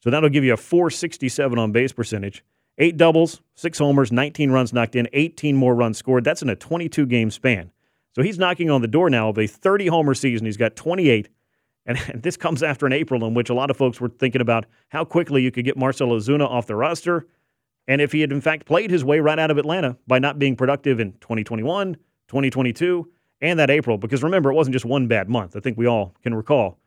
So 0.01 0.09
that'll 0.09 0.29
give 0.29 0.43
you 0.43 0.53
a 0.53 0.57
467 0.57 1.57
on 1.57 1.71
base 1.71 1.93
percentage. 1.93 2.43
Eight 2.77 2.97
doubles, 2.97 3.41
six 3.55 3.77
homers, 3.77 4.11
19 4.11 4.51
runs 4.51 4.73
knocked 4.73 4.95
in, 4.95 5.07
18 5.13 5.55
more 5.55 5.75
runs 5.75 5.97
scored. 5.97 6.23
That's 6.23 6.41
in 6.41 6.49
a 6.49 6.55
22 6.55 7.05
game 7.05 7.31
span. 7.31 7.71
So 8.13 8.21
he's 8.21 8.37
knocking 8.37 8.69
on 8.69 8.81
the 8.81 8.87
door 8.87 9.09
now 9.09 9.29
of 9.29 9.37
a 9.37 9.47
30 9.47 9.87
homer 9.87 10.13
season. 10.13 10.45
He's 10.45 10.57
got 10.57 10.75
28 10.75 11.29
and, 11.85 11.97
this 12.15 12.37
comes 12.37 12.63
after 12.63 12.85
an 12.85 12.93
April 12.93 13.25
in 13.25 13.33
which 13.33 13.49
a 13.49 13.53
lot 13.53 13.69
of 13.69 13.77
folks 13.77 13.99
were 13.99 14.09
thinking 14.09 14.41
about 14.41 14.65
how 14.89 15.03
quickly 15.03 15.41
you 15.41 15.51
could 15.51 15.65
get 15.65 15.77
Marcell 15.77 16.09
Ozuna 16.09 16.49
off 16.49 16.65
the 16.65 16.75
roster. 16.75 17.27
And 17.87 18.01
if 18.01 18.13
he 18.13 18.21
had, 18.21 18.31
in 18.31 18.39
fact, 18.39 18.65
played 18.65 18.89
his 18.89 19.03
way 19.03 19.19
right 19.19 19.37
out 19.37 19.51
of 19.51 19.57
Atlanta 19.57 19.97
by 20.07 20.19
not 20.19 20.39
being 20.39 20.55
productive 20.55 21.01
in 21.01 21.11
2021, 21.13 21.95
2022, 22.29 23.11
and 23.43 23.59
that 23.59 23.69
April, 23.69 23.99
because 23.99 24.23
remember, 24.23 24.51
it 24.51 24.55
wasn't 24.55 24.73
just 24.73 24.85
one 24.85 25.07
bad 25.07 25.29
month. 25.29 25.55
I 25.55 25.59
think 25.59 25.77
we 25.77 25.85
all 25.85 26.15
can 26.23 26.33
recall 26.33 26.79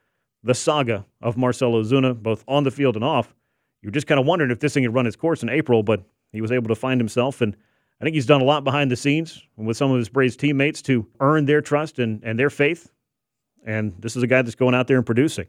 the 0.42 0.54
saga 0.54 1.06
of 1.20 1.36
Marcell 1.36 1.72
Ozuna, 1.72 2.20
both 2.20 2.42
on 2.48 2.64
the 2.64 2.70
field 2.70 2.96
and 2.96 3.04
off. 3.04 3.34
You 3.82 3.88
were 3.88 3.92
just 3.92 4.08
kind 4.08 4.18
of 4.18 4.26
wondering 4.26 4.50
if 4.50 4.58
this 4.58 4.74
thing 4.74 4.82
had 4.82 4.94
run 4.94 5.06
its 5.06 5.16
course 5.16 5.42
in 5.42 5.48
April, 5.48 5.84
but 5.84 6.02
he 6.32 6.40
was 6.40 6.50
able 6.50 6.68
to 6.68 6.74
find 6.74 7.00
himself. 7.00 7.40
And 7.40 7.56
I 8.00 8.04
think 8.04 8.14
he's 8.14 8.26
done 8.26 8.40
a 8.40 8.44
lot 8.44 8.64
behind 8.64 8.90
the 8.90 8.96
scenes 8.96 9.42
with 9.56 9.76
some 9.76 9.92
of 9.92 9.98
his 9.98 10.08
Braves 10.08 10.36
teammates 10.36 10.82
to 10.82 11.06
earn 11.20 11.44
their 11.44 11.60
trust 11.60 11.98
and, 11.98 12.22
and 12.24 12.38
their 12.38 12.50
faith 12.50 12.90
and 13.66 13.92
this 13.98 14.16
is 14.16 14.22
a 14.22 14.26
guy 14.26 14.40
that's 14.40 14.54
going 14.54 14.74
out 14.74 14.86
there 14.86 14.96
and 14.96 15.04
producing. 15.04 15.46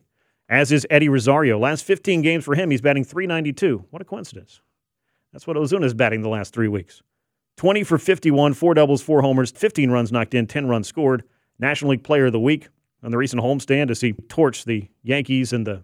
As 0.49 0.71
is 0.71 0.87
Eddie 0.89 1.09
Rosario. 1.09 1.59
Last 1.59 1.83
15 1.83 2.21
games 2.21 2.43
for 2.43 2.55
him, 2.55 2.71
he's 2.71 2.81
batting 2.81 3.03
392. 3.03 3.85
What 3.91 4.01
a 4.01 4.05
coincidence. 4.05 4.61
That's 5.31 5.45
what 5.45 5.55
Ozuna's 5.55 5.93
batting 5.93 6.23
the 6.23 6.29
last 6.29 6.53
three 6.53 6.67
weeks. 6.67 7.03
20 7.57 7.83
for 7.83 7.97
51, 7.97 8.53
four 8.53 8.73
doubles, 8.73 9.01
four 9.01 9.21
homers, 9.21 9.51
15 9.51 9.91
runs 9.91 10.11
knocked 10.11 10.33
in, 10.33 10.47
10 10.47 10.67
runs 10.67 10.87
scored. 10.87 11.23
National 11.59 11.91
League 11.91 12.03
Player 12.03 12.27
of 12.27 12.31
the 12.31 12.39
Week 12.39 12.69
on 13.03 13.11
the 13.11 13.17
recent 13.17 13.41
homestand 13.41 13.91
as 13.91 14.01
he 14.01 14.13
torched 14.13 14.65
the 14.65 14.87
Yankees 15.03 15.53
and 15.53 15.65
the 15.65 15.83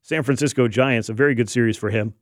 San 0.00 0.22
Francisco 0.22 0.68
Giants. 0.68 1.08
A 1.08 1.12
very 1.12 1.34
good 1.34 1.50
series 1.50 1.76
for 1.76 1.90
him. 1.90 2.14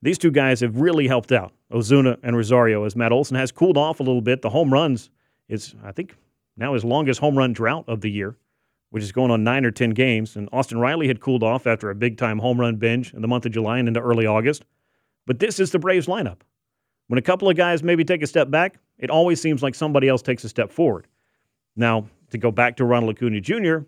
These 0.00 0.18
two 0.18 0.30
guys 0.30 0.60
have 0.60 0.78
really 0.78 1.08
helped 1.08 1.32
out, 1.32 1.52
Ozuna 1.72 2.18
and 2.22 2.36
Rosario, 2.36 2.84
as 2.84 2.94
Matt 2.94 3.12
Olson 3.12 3.36
has 3.36 3.50
cooled 3.50 3.76
off 3.76 3.98
a 3.98 4.04
little 4.04 4.20
bit. 4.20 4.42
The 4.42 4.50
home 4.50 4.72
runs 4.72 5.10
is, 5.48 5.74
I 5.82 5.90
think, 5.90 6.14
now 6.56 6.74
his 6.74 6.84
longest 6.84 7.20
home 7.20 7.36
run 7.36 7.52
drought 7.52 7.84
of 7.88 8.00
the 8.02 8.10
year 8.10 8.36
which 8.90 9.02
is 9.02 9.12
going 9.12 9.30
on 9.30 9.44
nine 9.44 9.64
or 9.64 9.70
10 9.70 9.90
games. 9.90 10.36
And 10.36 10.48
Austin 10.52 10.78
Riley 10.78 11.08
had 11.08 11.20
cooled 11.20 11.42
off 11.42 11.66
after 11.66 11.90
a 11.90 11.94
big 11.94 12.16
time 12.16 12.38
home 12.38 12.60
run 12.60 12.76
binge 12.76 13.12
in 13.12 13.22
the 13.22 13.28
month 13.28 13.46
of 13.46 13.52
July 13.52 13.78
and 13.78 13.88
into 13.88 14.00
early 14.00 14.26
August. 14.26 14.64
But 15.26 15.38
this 15.38 15.60
is 15.60 15.72
the 15.72 15.78
Braves 15.78 16.06
lineup. 16.06 16.38
When 17.08 17.18
a 17.18 17.22
couple 17.22 17.48
of 17.48 17.56
guys 17.56 17.82
maybe 17.82 18.04
take 18.04 18.22
a 18.22 18.26
step 18.26 18.50
back, 18.50 18.78
it 18.98 19.10
always 19.10 19.40
seems 19.40 19.62
like 19.62 19.74
somebody 19.74 20.08
else 20.08 20.22
takes 20.22 20.44
a 20.44 20.48
step 20.48 20.70
forward. 20.70 21.06
Now, 21.74 22.06
to 22.30 22.38
go 22.38 22.50
back 22.50 22.76
to 22.76 22.84
Ronald 22.84 23.16
Acuna 23.16 23.40
Jr., 23.40 23.78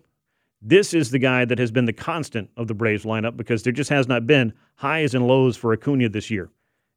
this 0.61 0.93
is 0.93 1.09
the 1.09 1.19
guy 1.19 1.45
that 1.45 1.57
has 1.57 1.71
been 1.71 1.85
the 1.85 1.93
constant 1.93 2.49
of 2.55 2.67
the 2.67 2.73
Braves 2.73 3.03
lineup 3.03 3.35
because 3.35 3.63
there 3.63 3.73
just 3.73 3.89
has 3.89 4.07
not 4.07 4.27
been 4.27 4.53
highs 4.75 5.15
and 5.15 5.27
lows 5.27 5.57
for 5.57 5.73
Acuna 5.73 6.09
this 6.09 6.29
year. 6.29 6.49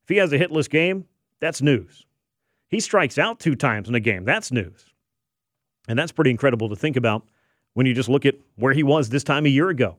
If 0.03 0.11
he 0.11 0.17
has 0.17 0.33
a 0.33 0.39
hitless 0.39 0.69
game, 0.69 1.07
that's 1.41 1.63
news. 1.63 2.05
He 2.69 2.81
strikes 2.81 3.19
out 3.19 3.41
two 3.41 3.55
times 3.55 3.89
in 3.89 3.95
a 3.95 4.01
game, 4.01 4.25
that's 4.25 4.53
news. 4.53 4.93
And 5.89 5.99
that's 5.99 6.13
pretty 6.13 6.31
incredible 6.31 6.69
to 6.71 6.77
think 6.77 6.97
about 6.97 7.27
when 7.75 7.87
you 7.87 7.95
just 7.95 8.09
look 8.09 8.27
at 8.27 8.37
where 8.57 8.73
he 8.73 8.83
was 8.83 9.09
this 9.09 9.25
time 9.25 9.47
a 9.47 9.51
year 9.51 9.69
ago. 9.69 9.97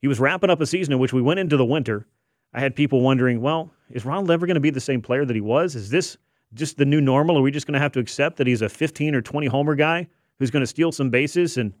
He 0.00 0.08
was 0.08 0.20
wrapping 0.20 0.50
up 0.50 0.60
a 0.60 0.66
season 0.66 0.92
in 0.92 0.98
which 0.98 1.12
we 1.12 1.22
went 1.22 1.40
into 1.40 1.56
the 1.56 1.64
winter. 1.64 2.06
I 2.54 2.60
had 2.60 2.76
people 2.76 3.00
wondering, 3.00 3.40
well, 3.40 3.70
is 3.90 4.04
Ronald 4.04 4.30
ever 4.30 4.46
going 4.46 4.54
to 4.54 4.60
be 4.60 4.70
the 4.70 4.80
same 4.80 5.00
player 5.00 5.24
that 5.24 5.34
he 5.34 5.40
was? 5.40 5.74
Is 5.74 5.90
this 5.90 6.16
just 6.54 6.76
the 6.76 6.84
new 6.84 7.00
normal? 7.00 7.38
Are 7.38 7.42
we 7.42 7.50
just 7.50 7.66
going 7.66 7.74
to 7.74 7.80
have 7.80 7.92
to 7.92 8.00
accept 8.00 8.36
that 8.36 8.46
he's 8.46 8.62
a 8.62 8.68
15 8.68 9.14
or 9.14 9.22
20 9.22 9.46
homer 9.46 9.74
guy 9.74 10.06
who's 10.38 10.50
going 10.50 10.62
to 10.62 10.66
steal 10.66 10.92
some 10.92 11.10
bases 11.10 11.56
and 11.56 11.72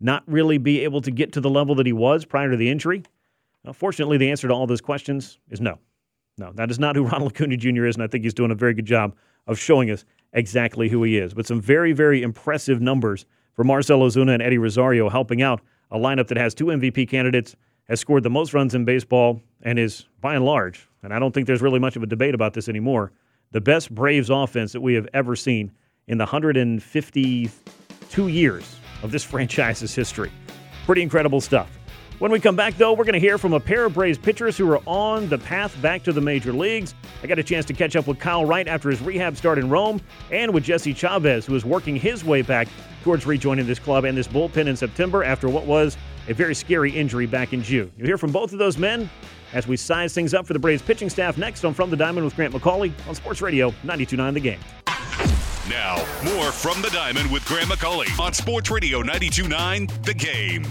not 0.00 0.22
really 0.26 0.58
be 0.58 0.80
able 0.84 1.00
to 1.00 1.10
get 1.10 1.32
to 1.32 1.40
the 1.40 1.50
level 1.50 1.74
that 1.76 1.86
he 1.86 1.92
was 1.92 2.24
prior 2.24 2.50
to 2.50 2.56
the 2.56 2.68
injury? 2.68 3.02
Well, 3.64 3.72
fortunately, 3.72 4.16
the 4.16 4.30
answer 4.30 4.48
to 4.48 4.54
all 4.54 4.66
those 4.66 4.80
questions 4.80 5.38
is 5.50 5.60
no. 5.60 5.78
No, 6.38 6.52
that 6.54 6.70
is 6.70 6.78
not 6.78 6.96
who 6.96 7.04
Ronald 7.08 7.32
Acuna 7.32 7.56
Jr. 7.56 7.86
is, 7.86 7.96
and 7.96 8.02
I 8.02 8.06
think 8.06 8.24
he's 8.24 8.34
doing 8.34 8.50
a 8.50 8.56
very 8.56 8.74
good 8.74 8.84
job 8.84 9.14
of 9.46 9.58
showing 9.58 9.90
us 9.90 10.04
exactly 10.32 10.88
who 10.88 11.02
he 11.02 11.18
is. 11.18 11.34
But 11.34 11.46
some 11.46 11.60
very, 11.60 11.92
very 11.92 12.22
impressive 12.22 12.80
numbers 12.80 13.26
for 13.54 13.64
Marcell 13.64 14.00
Ozuna 14.00 14.34
and 14.34 14.42
Eddie 14.42 14.58
Rosario 14.58 15.08
helping 15.08 15.40
out 15.40 15.60
a 15.90 15.98
lineup 15.98 16.26
that 16.28 16.36
has 16.36 16.54
two 16.54 16.66
MVP 16.66 17.08
candidates, 17.08 17.56
has 17.88 18.00
scored 18.00 18.22
the 18.22 18.30
most 18.30 18.54
runs 18.54 18.74
in 18.74 18.84
baseball, 18.84 19.40
and 19.62 19.78
is, 19.78 20.06
by 20.20 20.34
and 20.34 20.44
large, 20.44 20.88
and 21.02 21.14
I 21.14 21.18
don't 21.18 21.32
think 21.32 21.46
there's 21.46 21.62
really 21.62 21.78
much 21.78 21.96
of 21.96 22.02
a 22.02 22.06
debate 22.06 22.34
about 22.34 22.54
this 22.54 22.68
anymore, 22.68 23.12
the 23.52 23.60
best 23.60 23.94
Braves 23.94 24.30
offense 24.30 24.72
that 24.72 24.80
we 24.80 24.94
have 24.94 25.08
ever 25.14 25.36
seen 25.36 25.70
in 26.08 26.18
the 26.18 26.24
152 26.24 28.28
years 28.28 28.76
of 29.02 29.12
this 29.12 29.24
franchise's 29.24 29.94
history. 29.94 30.32
Pretty 30.84 31.02
incredible 31.02 31.40
stuff. 31.40 31.78
When 32.18 32.30
we 32.30 32.40
come 32.40 32.56
back, 32.56 32.78
though, 32.78 32.94
we're 32.94 33.04
going 33.04 33.12
to 33.12 33.20
hear 33.20 33.36
from 33.36 33.52
a 33.52 33.60
pair 33.60 33.84
of 33.84 33.92
Braves 33.92 34.16
pitchers 34.16 34.56
who 34.56 34.70
are 34.70 34.80
on 34.86 35.28
the 35.28 35.36
path 35.36 35.78
back 35.82 36.02
to 36.04 36.14
the 36.14 36.20
major 36.20 36.50
leagues. 36.50 36.94
I 37.22 37.26
got 37.26 37.38
a 37.38 37.42
chance 37.42 37.66
to 37.66 37.74
catch 37.74 37.94
up 37.94 38.06
with 38.06 38.18
Kyle 38.18 38.46
Wright 38.46 38.66
after 38.66 38.88
his 38.88 39.02
rehab 39.02 39.36
start 39.36 39.58
in 39.58 39.68
Rome, 39.68 40.00
and 40.32 40.54
with 40.54 40.64
Jesse 40.64 40.94
Chavez, 40.94 41.44
who 41.44 41.54
is 41.54 41.66
working 41.66 41.94
his 41.94 42.24
way 42.24 42.40
back 42.40 42.68
towards 43.04 43.26
rejoining 43.26 43.66
this 43.66 43.78
club 43.78 44.04
and 44.04 44.16
this 44.16 44.26
bullpen 44.26 44.66
in 44.66 44.76
September 44.76 45.24
after 45.24 45.50
what 45.50 45.66
was 45.66 45.98
a 46.28 46.34
very 46.34 46.54
scary 46.54 46.90
injury 46.90 47.26
back 47.26 47.52
in 47.52 47.62
June. 47.62 47.92
You'll 47.96 48.06
hear 48.06 48.18
from 48.18 48.32
both 48.32 48.52
of 48.52 48.58
those 48.58 48.78
men 48.78 49.08
as 49.52 49.66
we 49.66 49.76
size 49.76 50.12
things 50.12 50.34
up 50.34 50.46
for 50.46 50.52
the 50.52 50.58
Braves 50.58 50.82
pitching 50.82 51.08
staff 51.08 51.38
next 51.38 51.64
on 51.64 51.74
From 51.74 51.90
the 51.90 51.96
Diamond 51.96 52.24
with 52.24 52.34
Grant 52.36 52.52
McAuley 52.52 52.92
on 53.08 53.14
Sports 53.14 53.40
Radio 53.40 53.70
92.9 53.84 54.34
The 54.34 54.40
Game. 54.40 54.60
Now, 55.68 55.96
more 56.24 56.52
From 56.52 56.82
the 56.82 56.90
Diamond 56.90 57.30
with 57.30 57.44
Grant 57.46 57.68
McAuley 57.68 58.08
on 58.20 58.32
Sports 58.32 58.70
Radio 58.70 59.02
92.9 59.02 60.04
The 60.04 60.14
Game. 60.14 60.64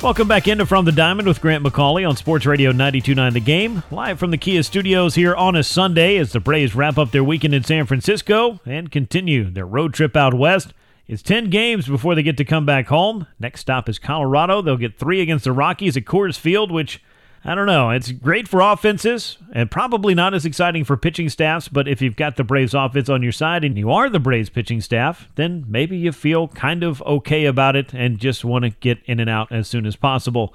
Welcome 0.00 0.28
back 0.28 0.46
into 0.46 0.64
From 0.64 0.84
the 0.84 0.92
Diamond 0.92 1.26
with 1.26 1.40
Grant 1.40 1.64
McAuley 1.64 2.08
on 2.08 2.16
Sports 2.16 2.46
Radio 2.46 2.70
92.9 2.70 3.32
The 3.32 3.40
Game. 3.40 3.82
Live 3.90 4.20
from 4.20 4.30
the 4.30 4.38
Kia 4.38 4.62
studios 4.62 5.16
here 5.16 5.34
on 5.34 5.56
a 5.56 5.64
Sunday 5.64 6.16
as 6.18 6.30
the 6.30 6.38
Braves 6.38 6.76
wrap 6.76 6.98
up 6.98 7.10
their 7.10 7.24
weekend 7.24 7.52
in 7.52 7.64
San 7.64 7.84
Francisco 7.84 8.60
and 8.64 8.92
continue 8.92 9.50
their 9.50 9.66
road 9.66 9.94
trip 9.94 10.16
out 10.16 10.34
west. 10.34 10.72
It's 11.08 11.22
10 11.22 11.48
games 11.48 11.88
before 11.88 12.14
they 12.14 12.22
get 12.22 12.36
to 12.36 12.44
come 12.44 12.66
back 12.66 12.88
home. 12.88 13.26
Next 13.40 13.60
stop 13.60 13.88
is 13.88 13.98
Colorado. 13.98 14.60
They'll 14.60 14.76
get 14.76 14.98
three 14.98 15.22
against 15.22 15.44
the 15.44 15.52
Rockies 15.52 15.96
at 15.96 16.04
Coors 16.04 16.38
Field, 16.38 16.70
which 16.70 17.02
I 17.42 17.54
don't 17.54 17.66
know. 17.66 17.88
It's 17.88 18.12
great 18.12 18.46
for 18.46 18.60
offenses 18.60 19.38
and 19.54 19.70
probably 19.70 20.14
not 20.14 20.34
as 20.34 20.44
exciting 20.44 20.84
for 20.84 20.98
pitching 20.98 21.30
staffs. 21.30 21.68
But 21.68 21.88
if 21.88 22.02
you've 22.02 22.14
got 22.14 22.36
the 22.36 22.44
Braves 22.44 22.74
offense 22.74 23.08
on 23.08 23.22
your 23.22 23.32
side 23.32 23.64
and 23.64 23.78
you 23.78 23.90
are 23.90 24.10
the 24.10 24.20
Braves 24.20 24.50
pitching 24.50 24.82
staff, 24.82 25.30
then 25.36 25.64
maybe 25.66 25.96
you 25.96 26.12
feel 26.12 26.48
kind 26.48 26.82
of 26.82 27.00
okay 27.02 27.46
about 27.46 27.74
it 27.74 27.94
and 27.94 28.18
just 28.18 28.44
want 28.44 28.64
to 28.64 28.70
get 28.70 28.98
in 29.06 29.18
and 29.18 29.30
out 29.30 29.50
as 29.50 29.66
soon 29.66 29.86
as 29.86 29.96
possible. 29.96 30.54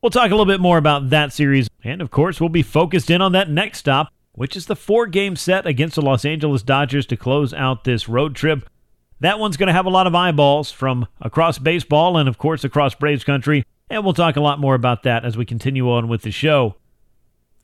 We'll 0.00 0.08
talk 0.08 0.28
a 0.28 0.34
little 0.34 0.46
bit 0.46 0.60
more 0.60 0.78
about 0.78 1.10
that 1.10 1.34
series. 1.34 1.68
And 1.84 2.00
of 2.00 2.10
course, 2.10 2.40
we'll 2.40 2.48
be 2.48 2.62
focused 2.62 3.10
in 3.10 3.20
on 3.20 3.32
that 3.32 3.50
next 3.50 3.80
stop, 3.80 4.10
which 4.32 4.56
is 4.56 4.64
the 4.64 4.76
four 4.76 5.06
game 5.06 5.36
set 5.36 5.66
against 5.66 5.96
the 5.96 6.02
Los 6.02 6.24
Angeles 6.24 6.62
Dodgers 6.62 7.04
to 7.06 7.18
close 7.18 7.52
out 7.52 7.84
this 7.84 8.08
road 8.08 8.34
trip. 8.34 8.66
That 9.20 9.38
one's 9.38 9.56
going 9.56 9.66
to 9.66 9.72
have 9.72 9.86
a 9.86 9.90
lot 9.90 10.06
of 10.06 10.14
eyeballs 10.14 10.72
from 10.72 11.06
across 11.20 11.58
baseball 11.58 12.16
and, 12.16 12.28
of 12.28 12.38
course, 12.38 12.64
across 12.64 12.94
Braves 12.94 13.24
country. 13.24 13.64
And 13.90 14.02
we'll 14.02 14.14
talk 14.14 14.36
a 14.36 14.40
lot 14.40 14.58
more 14.58 14.74
about 14.74 15.02
that 15.02 15.24
as 15.24 15.36
we 15.36 15.44
continue 15.44 15.90
on 15.90 16.08
with 16.08 16.22
the 16.22 16.30
show. 16.30 16.76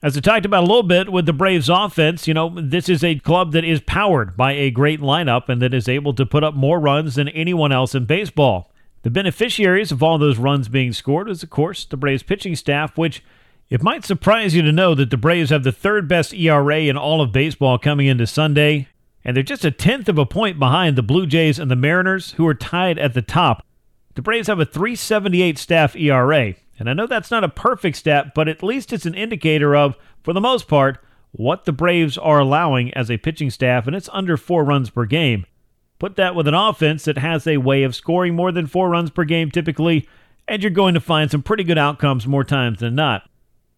As 0.02 0.16
I 0.16 0.20
talked 0.20 0.44
about 0.44 0.64
a 0.64 0.66
little 0.66 0.82
bit 0.82 1.10
with 1.10 1.24
the 1.24 1.32
Braves 1.32 1.70
offense, 1.70 2.28
you 2.28 2.34
know, 2.34 2.54
this 2.60 2.88
is 2.88 3.02
a 3.02 3.18
club 3.20 3.52
that 3.52 3.64
is 3.64 3.80
powered 3.80 4.36
by 4.36 4.52
a 4.52 4.70
great 4.70 5.00
lineup 5.00 5.48
and 5.48 5.62
that 5.62 5.72
is 5.72 5.88
able 5.88 6.12
to 6.14 6.26
put 6.26 6.44
up 6.44 6.54
more 6.54 6.78
runs 6.78 7.14
than 7.14 7.28
anyone 7.28 7.72
else 7.72 7.94
in 7.94 8.04
baseball. 8.04 8.70
The 9.02 9.10
beneficiaries 9.10 9.92
of 9.92 10.02
all 10.02 10.18
those 10.18 10.36
runs 10.36 10.68
being 10.68 10.92
scored 10.92 11.30
is, 11.30 11.42
of 11.42 11.48
course, 11.48 11.86
the 11.86 11.96
Braves 11.96 12.22
pitching 12.22 12.56
staff, 12.56 12.98
which 12.98 13.24
it 13.70 13.82
might 13.82 14.04
surprise 14.04 14.54
you 14.54 14.62
to 14.62 14.72
know 14.72 14.94
that 14.94 15.10
the 15.10 15.16
Braves 15.16 15.50
have 15.50 15.64
the 15.64 15.72
third 15.72 16.06
best 16.06 16.34
ERA 16.34 16.80
in 16.80 16.96
all 16.96 17.22
of 17.22 17.32
baseball 17.32 17.78
coming 17.78 18.06
into 18.06 18.26
Sunday, 18.26 18.88
and 19.26 19.36
they're 19.36 19.42
just 19.42 19.66
a 19.66 19.70
tenth 19.70 20.08
of 20.08 20.16
a 20.16 20.24
point 20.24 20.58
behind 20.58 20.96
the 20.96 21.02
Blue 21.02 21.26
Jays 21.26 21.58
and 21.58 21.70
the 21.70 21.76
Mariners, 21.76 22.32
who 22.32 22.46
are 22.46 22.54
tied 22.54 22.98
at 22.98 23.12
the 23.12 23.20
top 23.20 23.62
the 24.16 24.22
Braves 24.22 24.48
have 24.48 24.58
a 24.58 24.64
378 24.64 25.58
staff 25.58 25.94
ERA. 25.94 26.54
And 26.78 26.90
I 26.90 26.94
know 26.94 27.06
that's 27.06 27.30
not 27.30 27.44
a 27.44 27.50
perfect 27.50 27.98
stat, 27.98 28.34
but 28.34 28.48
at 28.48 28.62
least 28.62 28.92
it's 28.92 29.06
an 29.06 29.14
indicator 29.14 29.76
of, 29.76 29.96
for 30.22 30.32
the 30.32 30.40
most 30.40 30.68
part, 30.68 30.98
what 31.32 31.66
the 31.66 31.72
Braves 31.72 32.16
are 32.16 32.40
allowing 32.40 32.92
as 32.94 33.10
a 33.10 33.18
pitching 33.18 33.50
staff, 33.50 33.86
and 33.86 33.94
it's 33.94 34.08
under 34.12 34.38
four 34.38 34.64
runs 34.64 34.88
per 34.88 35.04
game. 35.04 35.44
Put 35.98 36.16
that 36.16 36.34
with 36.34 36.48
an 36.48 36.54
offense 36.54 37.04
that 37.04 37.18
has 37.18 37.46
a 37.46 37.58
way 37.58 37.82
of 37.82 37.94
scoring 37.94 38.34
more 38.34 38.52
than 38.52 38.66
four 38.66 38.88
runs 38.88 39.10
per 39.10 39.24
game 39.24 39.50
typically, 39.50 40.08
and 40.48 40.62
you're 40.62 40.70
going 40.70 40.94
to 40.94 41.00
find 41.00 41.30
some 41.30 41.42
pretty 41.42 41.64
good 41.64 41.78
outcomes 41.78 42.26
more 42.26 42.44
times 42.44 42.80
than 42.80 42.94
not. 42.94 43.28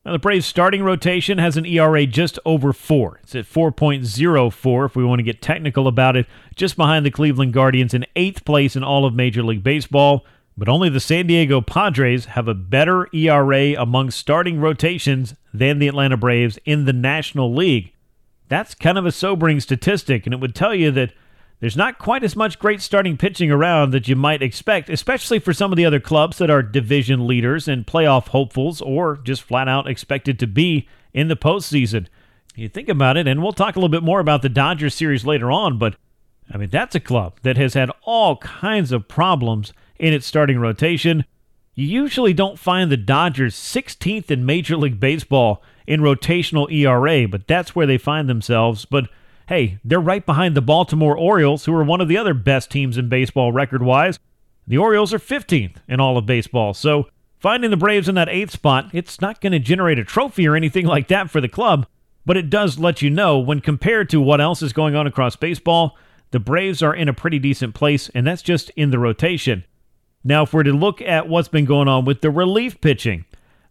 Now, 0.08 0.12
the 0.12 0.18
Braves' 0.18 0.46
starting 0.46 0.82
rotation 0.82 1.36
has 1.36 1.58
an 1.58 1.66
ERA 1.66 2.06
just 2.06 2.38
over 2.46 2.72
4. 2.72 3.20
It's 3.24 3.34
at 3.34 3.44
4.04 3.44 4.86
if 4.86 4.96
we 4.96 5.04
want 5.04 5.18
to 5.18 5.22
get 5.22 5.42
technical 5.42 5.86
about 5.86 6.16
it, 6.16 6.24
just 6.56 6.78
behind 6.78 7.04
the 7.04 7.10
Cleveland 7.10 7.52
Guardians 7.52 7.92
in 7.92 8.06
eighth 8.16 8.46
place 8.46 8.74
in 8.74 8.82
all 8.82 9.04
of 9.04 9.12
Major 9.12 9.42
League 9.42 9.62
Baseball. 9.62 10.24
But 10.56 10.66
only 10.66 10.88
the 10.88 10.98
San 10.98 11.26
Diego 11.26 11.60
Padres 11.60 12.24
have 12.24 12.48
a 12.48 12.54
better 12.54 13.06
ERA 13.14 13.74
among 13.74 14.10
starting 14.10 14.62
rotations 14.62 15.34
than 15.52 15.78
the 15.78 15.88
Atlanta 15.88 16.16
Braves 16.16 16.58
in 16.64 16.86
the 16.86 16.94
National 16.94 17.54
League. 17.54 17.92
That's 18.48 18.74
kind 18.74 18.96
of 18.96 19.04
a 19.04 19.12
sobering 19.12 19.60
statistic, 19.60 20.24
and 20.24 20.32
it 20.32 20.40
would 20.40 20.54
tell 20.54 20.74
you 20.74 20.90
that 20.90 21.12
there's 21.60 21.76
not 21.76 21.98
quite 21.98 22.22
as 22.22 22.36
much 22.36 22.58
great 22.58 22.80
starting 22.80 23.16
pitching 23.16 23.50
around 23.50 23.90
that 23.90 24.06
you 24.06 24.14
might 24.14 24.42
expect, 24.42 24.88
especially 24.88 25.38
for 25.38 25.52
some 25.52 25.72
of 25.72 25.76
the 25.76 25.84
other 25.84 25.98
clubs 25.98 26.38
that 26.38 26.50
are 26.50 26.62
division 26.62 27.26
leaders 27.26 27.66
and 27.66 27.86
playoff 27.86 28.28
hopefuls 28.28 28.80
or 28.80 29.16
just 29.16 29.42
flat 29.42 29.68
out 29.68 29.88
expected 29.88 30.38
to 30.38 30.46
be 30.46 30.88
in 31.12 31.28
the 31.28 31.36
postseason. 31.36 32.06
You 32.54 32.68
think 32.68 32.88
about 32.88 33.16
it, 33.16 33.26
and 33.26 33.42
we'll 33.42 33.52
talk 33.52 33.76
a 33.76 33.78
little 33.78 33.88
bit 33.88 34.02
more 34.02 34.20
about 34.20 34.42
the 34.42 34.48
Dodgers 34.48 34.94
series 34.94 35.24
later 35.26 35.50
on, 35.50 35.78
but 35.78 35.96
I 36.52 36.56
mean, 36.56 36.70
that's 36.70 36.94
a 36.94 37.00
club 37.00 37.38
that 37.42 37.56
has 37.56 37.74
had 37.74 37.90
all 38.02 38.36
kinds 38.38 38.92
of 38.92 39.08
problems 39.08 39.72
in 39.98 40.12
its 40.12 40.26
starting 40.26 40.58
rotation. 40.58 41.24
You 41.74 41.86
usually 41.86 42.32
don't 42.32 42.58
find 42.58 42.90
the 42.90 42.96
Dodgers 42.96 43.54
16th 43.54 44.30
in 44.30 44.46
Major 44.46 44.76
League 44.76 44.98
Baseball 44.98 45.62
in 45.86 46.00
rotational 46.00 46.70
ERA, 46.72 47.28
but 47.28 47.46
that's 47.46 47.76
where 47.76 47.86
they 47.86 47.98
find 47.98 48.28
themselves. 48.28 48.84
But 48.84 49.08
hey, 49.48 49.78
they're 49.82 49.98
right 49.98 50.26
behind 50.26 50.54
the 50.54 50.60
Baltimore 50.60 51.16
Orioles, 51.16 51.64
who 51.64 51.74
are 51.74 51.82
one 51.82 52.02
of 52.02 52.08
the 52.08 52.18
other 52.18 52.34
best 52.34 52.70
teams 52.70 52.98
in 52.98 53.08
baseball 53.08 53.50
record 53.50 53.82
wise. 53.82 54.18
The 54.66 54.76
Orioles 54.76 55.14
are 55.14 55.18
15th 55.18 55.76
in 55.88 56.00
all 56.00 56.18
of 56.18 56.26
baseball. 56.26 56.74
So 56.74 57.08
finding 57.38 57.70
the 57.70 57.78
Braves 57.78 58.10
in 58.10 58.14
that 58.16 58.28
eighth 58.28 58.50
spot, 58.50 58.90
it's 58.92 59.22
not 59.22 59.40
going 59.40 59.54
to 59.54 59.58
generate 59.58 59.98
a 59.98 60.04
trophy 60.04 60.46
or 60.46 60.54
anything 60.54 60.84
like 60.84 61.08
that 61.08 61.30
for 61.30 61.40
the 61.40 61.48
club, 61.48 61.86
but 62.26 62.36
it 62.36 62.50
does 62.50 62.78
let 62.78 63.00
you 63.00 63.08
know 63.08 63.38
when 63.38 63.60
compared 63.60 64.10
to 64.10 64.20
what 64.20 64.40
else 64.40 64.60
is 64.60 64.74
going 64.74 64.94
on 64.94 65.06
across 65.06 65.34
baseball, 65.34 65.96
the 66.30 66.38
Braves 66.38 66.82
are 66.82 66.94
in 66.94 67.08
a 67.08 67.14
pretty 67.14 67.38
decent 67.38 67.74
place, 67.74 68.10
and 68.10 68.26
that's 68.26 68.42
just 68.42 68.68
in 68.76 68.90
the 68.90 68.98
rotation. 68.98 69.64
Now, 70.22 70.42
if 70.42 70.52
we're 70.52 70.62
to 70.64 70.72
look 70.74 71.00
at 71.00 71.26
what's 71.26 71.48
been 71.48 71.64
going 71.64 71.88
on 71.88 72.04
with 72.04 72.20
the 72.20 72.30
relief 72.30 72.82
pitching, 72.82 73.24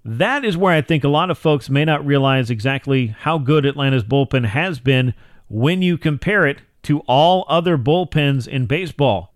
that 0.04 0.44
is 0.44 0.58
where 0.58 0.74
I 0.74 0.82
think 0.82 1.04
a 1.04 1.10
lot 1.10 1.30
of 1.30 1.38
folks 1.38 1.70
may 1.70 1.86
not 1.86 2.04
realize 2.04 2.50
exactly 2.50 3.08
how 3.08 3.38
good 3.38 3.64
Atlanta's 3.64 4.04
bullpen 4.04 4.46
has 4.48 4.80
been 4.80 5.14
when 5.50 5.82
you 5.82 5.98
compare 5.98 6.46
it 6.46 6.62
to 6.84 7.00
all 7.02 7.46
other 7.48 7.78
bullpens 7.78 8.48
in 8.48 8.66
baseball. 8.66 9.34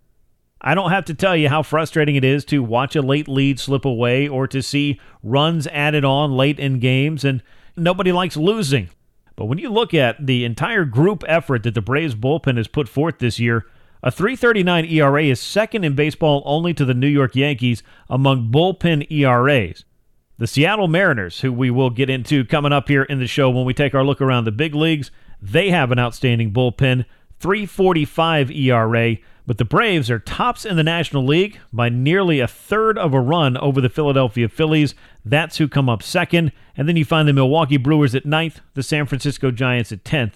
I 0.61 0.75
don't 0.75 0.91
have 0.91 1.05
to 1.05 1.13
tell 1.13 1.35
you 1.35 1.49
how 1.49 1.63
frustrating 1.63 2.15
it 2.15 2.23
is 2.23 2.45
to 2.45 2.63
watch 2.63 2.95
a 2.95 3.01
late 3.01 3.27
lead 3.27 3.59
slip 3.59 3.83
away 3.83 4.27
or 4.27 4.47
to 4.47 4.61
see 4.61 4.99
runs 5.23 5.65
added 5.67 6.05
on 6.05 6.37
late 6.37 6.59
in 6.59 6.79
games, 6.79 7.23
and 7.23 7.41
nobody 7.75 8.11
likes 8.11 8.37
losing. 8.37 8.89
But 9.35 9.45
when 9.45 9.57
you 9.57 9.69
look 9.69 9.93
at 9.93 10.27
the 10.27 10.45
entire 10.45 10.85
group 10.85 11.23
effort 11.27 11.63
that 11.63 11.73
the 11.73 11.81
Braves 11.81 12.13
bullpen 12.13 12.57
has 12.57 12.67
put 12.67 12.87
forth 12.87 13.17
this 13.17 13.39
year, 13.39 13.65
a 14.03 14.11
339 14.11 14.85
ERA 14.85 15.23
is 15.25 15.39
second 15.39 15.83
in 15.83 15.95
baseball 15.95 16.43
only 16.45 16.73
to 16.75 16.85
the 16.85 16.93
New 16.93 17.07
York 17.07 17.35
Yankees 17.35 17.81
among 18.09 18.51
bullpen 18.51 19.11
ERAs. 19.11 19.83
The 20.37 20.47
Seattle 20.47 20.87
Mariners, 20.87 21.41
who 21.41 21.53
we 21.53 21.69
will 21.69 21.91
get 21.91 22.09
into 22.09 22.45
coming 22.45 22.73
up 22.73 22.87
here 22.87 23.03
in 23.03 23.19
the 23.19 23.27
show 23.27 23.49
when 23.49 23.65
we 23.65 23.73
take 23.73 23.93
our 23.93 24.03
look 24.03 24.21
around 24.21 24.45
the 24.45 24.51
big 24.51 24.73
leagues, 24.73 25.11
they 25.41 25.71
have 25.71 25.91
an 25.91 25.99
outstanding 25.99 26.51
bullpen, 26.51 27.05
345 27.39 28.51
ERA, 28.51 29.17
but 29.47 29.57
the 29.57 29.65
Braves 29.65 30.11
are 30.11 30.19
tops 30.19 30.65
in 30.65 30.75
the 30.75 30.83
National 30.83 31.25
League 31.25 31.59
by 31.73 31.89
nearly 31.89 32.39
a 32.39 32.47
third 32.47 32.97
of 32.97 33.13
a 33.13 33.19
run 33.19 33.57
over 33.57 33.81
the 33.81 33.89
Philadelphia 33.89 34.47
Phillies. 34.47 34.93
That's 35.25 35.57
who 35.57 35.67
come 35.67 35.89
up 35.89 36.03
second. 36.03 36.51
And 36.77 36.87
then 36.87 36.95
you 36.95 37.03
find 37.03 37.27
the 37.27 37.33
Milwaukee 37.33 37.77
Brewers 37.77 38.13
at 38.13 38.25
ninth, 38.25 38.61
the 38.75 38.83
San 38.83 39.07
Francisco 39.07 39.49
Giants 39.49 39.91
at 39.91 40.03
10th. 40.03 40.35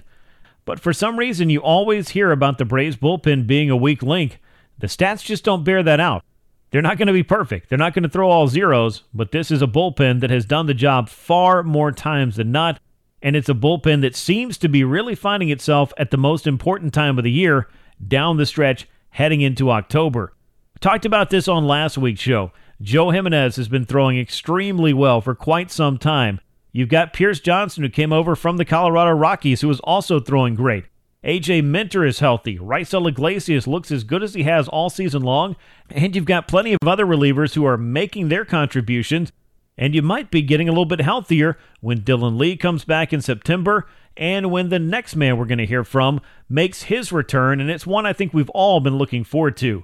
But 0.66 0.80
for 0.80 0.92
some 0.92 1.18
reason, 1.18 1.52
you 1.52 1.60
always 1.60 2.10
hear 2.10 2.32
about 2.32 2.58
the 2.58 2.66
Braves 2.66 2.98
bullpen 2.98 3.46
being 3.46 3.70
a 3.70 3.78
weak 3.78 4.02
link. 4.02 4.40
The 4.80 4.88
stats 4.88 5.24
just 5.24 5.44
don't 5.44 5.64
bear 5.64 5.84
that 5.84 6.00
out. 6.00 6.24
They're 6.72 6.82
not 6.82 6.98
going 6.98 7.08
to 7.08 7.14
be 7.14 7.24
perfect. 7.24 7.70
They're 7.70 7.78
not 7.78 7.94
going 7.94 8.04
to 8.04 8.10
throw 8.10 8.30
all 8.30 8.48
zeros, 8.48 9.04
but 9.14 9.32
this 9.32 9.52
is 9.52 9.62
a 9.62 9.68
bullpen 9.68 10.20
that 10.22 10.32
has 10.32 10.46
done 10.46 10.66
the 10.66 10.74
job 10.74 11.08
far 11.08 11.64
more 11.64 11.92
times 11.92 12.36
than 12.36 12.52
not. 12.52 12.80
And 13.26 13.36
it's 13.36 13.50
a 13.50 13.56
bullpen 13.56 14.02
that 14.02 14.16
seems 14.16 14.56
to 14.60 14.70
be 14.70 14.84
really 14.84 15.16
finding 15.16 15.50
itself 15.50 15.92
at 15.98 16.12
the 16.12 16.18
most 16.18 16.46
important 16.46 16.94
time 16.94 17.18
of 17.18 17.24
the 17.24 17.32
year, 17.32 17.68
down 18.08 18.38
the 18.38 18.46
stretch, 18.46 18.88
heading 19.10 19.42
into 19.42 19.72
October. 19.72 20.34
talked 20.80 21.06
about 21.06 21.32
this 21.32 21.48
on 21.48 21.66
last 21.66 21.98
week's 21.98 22.22
show. 22.22 22.52
Joe 22.80 23.10
Jimenez 23.10 23.56
has 23.56 23.68
been 23.68 23.84
throwing 23.84 24.20
extremely 24.20 24.94
well 24.94 25.22
for 25.22 25.34
quite 25.34 25.72
some 25.72 25.98
time. 25.98 26.40
You've 26.72 26.90
got 26.90 27.14
Pierce 27.14 27.40
Johnson, 27.40 27.82
who 27.82 27.90
came 27.90 28.14
over 28.14 28.36
from 28.36 28.58
the 28.58 28.66
Colorado 28.66 29.14
Rockies, 29.14 29.62
who 29.62 29.72
is 29.72 29.80
also 29.80 30.20
throwing 30.20 30.54
great. 30.54 30.86
AJ 31.24 31.64
Minter 31.64 32.06
is 32.06 32.20
healthy. 32.20 32.60
Raisel 32.60 33.10
Iglesias 33.10 33.66
looks 33.66 33.90
as 33.90 34.04
good 34.04 34.22
as 34.22 34.36
he 34.36 34.44
has 34.44 34.68
all 34.68 34.92
season 34.92 35.24
long. 35.24 35.56
And 35.90 36.16
you've 36.16 36.26
got 36.26 36.48
plenty 36.48 36.74
of 36.74 36.80
other 36.86 37.08
relievers 37.08 37.56
who 37.56 37.66
are 37.66 37.76
making 37.76 38.30
their 38.30 38.46
contributions. 38.46 39.32
And 39.78 39.94
you 39.94 40.02
might 40.02 40.32
be 40.32 40.42
getting 40.42 40.70
a 40.70 40.72
little 40.72 40.86
bit 40.86 41.02
healthier 41.02 41.58
when 41.82 42.02
Dylan 42.02 42.40
Lee 42.40 42.56
comes 42.56 42.86
back 42.86 43.12
in 43.12 43.22
September 43.22 43.88
and 44.16 44.50
when 44.50 44.70
the 44.70 44.80
next 44.80 45.16
man 45.16 45.38
we're 45.38 45.46
going 45.46 45.58
to 45.58 45.66
hear 45.66 45.84
from 45.84 46.22
makes 46.48 46.84
his 46.84 47.12
return. 47.12 47.60
And 47.60 47.70
it's 47.70 47.86
one 47.86 48.06
I 48.06 48.14
think 48.14 48.34
we've 48.34 48.50
all 48.52 48.80
been 48.80 48.98
looking 48.98 49.24
forward 49.24 49.58
to. 49.58 49.84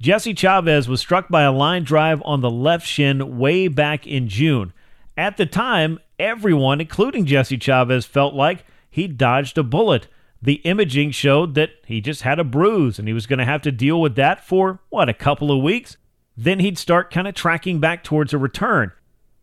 Jesse 0.00 0.34
Chavez 0.34 0.88
was 0.88 1.00
struck 1.00 1.28
by 1.28 1.42
a 1.42 1.52
line 1.52 1.84
drive 1.84 2.22
on 2.24 2.40
the 2.40 2.50
left 2.50 2.86
shin 2.86 3.38
way 3.38 3.68
back 3.68 4.06
in 4.06 4.28
June. 4.28 4.72
At 5.16 5.36
the 5.36 5.46
time, 5.46 5.98
everyone, 6.18 6.80
including 6.80 7.26
Jesse 7.26 7.58
Chavez, 7.58 8.06
felt 8.06 8.34
like 8.34 8.64
he 8.90 9.06
dodged 9.08 9.58
a 9.58 9.62
bullet 9.62 10.08
the 10.40 10.54
imaging 10.64 11.10
showed 11.10 11.54
that 11.54 11.70
he 11.84 12.00
just 12.00 12.22
had 12.22 12.38
a 12.38 12.44
bruise 12.44 12.98
and 12.98 13.08
he 13.08 13.14
was 13.14 13.26
going 13.26 13.38
to 13.38 13.44
have 13.44 13.62
to 13.62 13.72
deal 13.72 14.00
with 14.00 14.14
that 14.16 14.44
for, 14.44 14.80
what, 14.88 15.08
a 15.08 15.14
couple 15.14 15.50
of 15.50 15.62
weeks? 15.62 15.96
Then 16.36 16.60
he'd 16.60 16.78
start 16.78 17.10
kind 17.10 17.26
of 17.26 17.34
tracking 17.34 17.80
back 17.80 18.04
towards 18.04 18.32
a 18.32 18.38
return. 18.38 18.92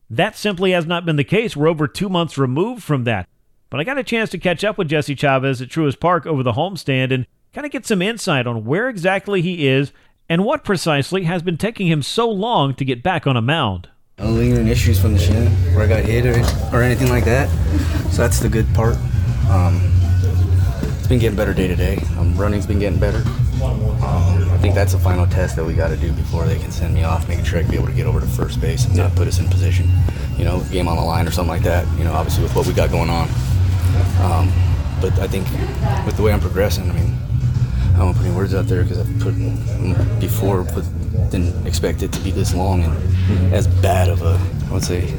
That 0.09 0.35
simply 0.37 0.71
has 0.71 0.85
not 0.85 1.05
been 1.05 1.15
the 1.15 1.23
case. 1.23 1.55
We're 1.55 1.67
over 1.67 1.87
two 1.87 2.09
months 2.09 2.37
removed 2.37 2.83
from 2.83 3.03
that. 3.05 3.27
But 3.69 3.79
I 3.79 3.83
got 3.83 3.97
a 3.97 4.03
chance 4.03 4.29
to 4.31 4.37
catch 4.37 4.63
up 4.63 4.77
with 4.77 4.89
Jesse 4.89 5.15
Chavez 5.15 5.61
at 5.61 5.69
Truist 5.69 5.99
Park 5.99 6.25
over 6.25 6.43
the 6.43 6.53
homestand 6.53 7.11
and 7.11 7.25
kind 7.53 7.65
of 7.65 7.71
get 7.71 7.85
some 7.85 8.01
insight 8.01 8.45
on 8.47 8.65
where 8.65 8.87
exactly 8.89 9.41
he 9.41 9.67
is 9.67 9.91
and 10.29 10.45
what 10.45 10.63
precisely 10.63 11.23
has 11.23 11.41
been 11.41 11.57
taking 11.57 11.87
him 11.87 12.01
so 12.01 12.29
long 12.29 12.75
to 12.75 12.85
get 12.85 13.03
back 13.03 13.25
on 13.25 13.35
a 13.35 13.41
mound. 13.41 13.89
No 14.17 14.29
lingering 14.29 14.67
issues 14.67 14.99
from 14.99 15.13
the 15.13 15.19
shin 15.19 15.47
where 15.73 15.83
I 15.83 15.87
got 15.87 16.03
hit 16.03 16.25
or, 16.25 16.39
or 16.75 16.81
anything 16.81 17.09
like 17.09 17.25
that. 17.25 17.49
So 18.11 18.21
that's 18.21 18.39
the 18.39 18.49
good 18.49 18.71
part. 18.73 18.95
Um, 19.49 19.81
it's 20.97 21.07
been 21.07 21.19
getting 21.19 21.35
better 21.35 21.53
day 21.53 21.67
to 21.67 21.75
day. 21.75 21.97
Um, 22.17 22.35
running's 22.37 22.65
been 22.65 22.79
getting 22.79 22.99
better. 22.99 23.23
Um, 23.61 24.44
think 24.65 24.73
that's 24.73 24.93
the 24.93 24.99
final 24.99 25.27
test 25.27 25.55
that 25.55 25.63
we 25.63 25.75
got 25.75 25.89
to 25.89 25.97
do 25.97 26.11
before 26.13 26.43
they 26.45 26.57
can 26.57 26.71
send 26.71 26.91
me 26.91 27.03
off, 27.03 27.29
making 27.29 27.45
sure 27.45 27.59
I 27.59 27.61
can 27.61 27.69
be 27.69 27.77
able 27.77 27.85
to 27.85 27.93
get 27.93 28.07
over 28.07 28.19
to 28.19 28.25
first 28.25 28.59
base 28.59 28.85
and 28.85 28.97
not 28.97 29.13
put 29.15 29.27
us 29.27 29.37
in 29.37 29.47
position, 29.47 29.87
you 30.39 30.43
know, 30.43 30.63
game 30.71 30.87
on 30.87 30.95
the 30.97 31.03
line 31.03 31.27
or 31.27 31.31
something 31.31 31.51
like 31.51 31.61
that. 31.61 31.85
You 31.99 32.03
know, 32.03 32.13
obviously 32.13 32.41
with 32.41 32.55
what 32.55 32.65
we 32.65 32.73
got 32.73 32.89
going 32.89 33.11
on. 33.11 33.29
Um, 34.21 34.51
but 34.99 35.19
I 35.19 35.27
think 35.27 35.45
with 36.03 36.17
the 36.17 36.23
way 36.23 36.33
I'm 36.33 36.39
progressing, 36.39 36.89
I 36.89 36.93
mean, 36.93 37.15
I 37.93 37.97
don't 37.97 38.05
want 38.05 38.15
to 38.15 38.21
put 38.23 38.27
any 38.27 38.35
words 38.35 38.55
out 38.55 38.65
there 38.65 38.81
because 38.81 38.97
I've 38.97 39.19
put 39.19 39.35
before, 40.19 40.63
but 40.63 40.83
didn't 41.29 41.67
expect 41.67 42.01
it 42.01 42.11
to 42.13 42.19
be 42.21 42.31
this 42.31 42.55
long 42.55 42.81
and 42.81 43.53
as 43.53 43.67
bad 43.67 44.09
of 44.09 44.23
a, 44.23 44.41
I 44.67 44.73
would 44.73 44.83
say, 44.83 45.13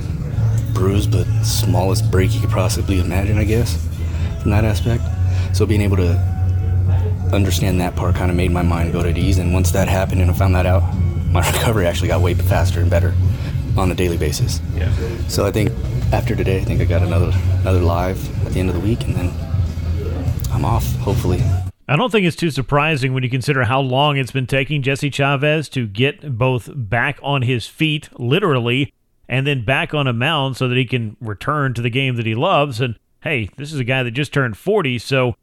bruise, 0.74 1.06
but 1.06 1.24
smallest 1.44 2.10
break 2.10 2.34
you 2.34 2.40
could 2.40 2.50
possibly 2.50 2.98
imagine, 2.98 3.38
I 3.38 3.44
guess, 3.44 3.76
from 4.42 4.50
that 4.50 4.64
aspect. 4.64 5.04
So 5.56 5.66
being 5.66 5.82
able 5.82 5.98
to 5.98 6.35
understand 7.32 7.80
that 7.80 7.96
part 7.96 8.14
kind 8.14 8.30
of 8.30 8.36
made 8.36 8.50
my 8.50 8.62
mind 8.62 8.92
go 8.92 9.02
to 9.02 9.18
ease. 9.18 9.38
And 9.38 9.52
once 9.52 9.70
that 9.72 9.88
happened 9.88 10.20
and 10.20 10.30
I 10.30 10.34
found 10.34 10.54
that 10.54 10.66
out, 10.66 10.82
my 11.30 11.46
recovery 11.50 11.86
actually 11.86 12.08
got 12.08 12.20
way 12.20 12.34
faster 12.34 12.80
and 12.80 12.90
better 12.90 13.14
on 13.76 13.90
a 13.90 13.94
daily 13.94 14.16
basis. 14.16 14.60
Yeah. 14.74 14.92
So 15.28 15.44
I 15.44 15.50
think 15.50 15.70
after 16.12 16.34
today, 16.34 16.60
I 16.60 16.64
think 16.64 16.80
I 16.80 16.84
got 16.84 17.02
another 17.02 17.32
another 17.60 17.80
live 17.80 18.46
at 18.46 18.52
the 18.52 18.60
end 18.60 18.68
of 18.68 18.74
the 18.74 18.80
week, 18.80 19.04
and 19.04 19.14
then 19.14 19.32
I'm 20.52 20.64
off. 20.64 20.86
Hopefully. 20.96 21.42
I 21.88 21.94
don't 21.94 22.10
think 22.10 22.26
it's 22.26 22.36
too 22.36 22.50
surprising 22.50 23.14
when 23.14 23.22
you 23.22 23.30
consider 23.30 23.64
how 23.64 23.80
long 23.80 24.16
it's 24.16 24.32
been 24.32 24.48
taking 24.48 24.82
Jesse 24.82 25.10
Chavez 25.10 25.68
to 25.68 25.86
get 25.86 26.36
both 26.36 26.68
back 26.74 27.20
on 27.22 27.42
his 27.42 27.68
feet, 27.68 28.08
literally, 28.18 28.92
and 29.28 29.46
then 29.46 29.64
back 29.64 29.94
on 29.94 30.08
a 30.08 30.12
mound 30.12 30.56
so 30.56 30.66
that 30.66 30.76
he 30.76 30.84
can 30.84 31.16
return 31.20 31.74
to 31.74 31.82
the 31.82 31.90
game 31.90 32.16
that 32.16 32.26
he 32.26 32.34
loves. 32.34 32.80
And 32.80 32.98
hey, 33.22 33.50
this 33.56 33.72
is 33.72 33.78
a 33.78 33.84
guy 33.84 34.02
that 34.02 34.10
just 34.12 34.32
turned 34.32 34.56
40, 34.56 34.98
so 34.98 35.36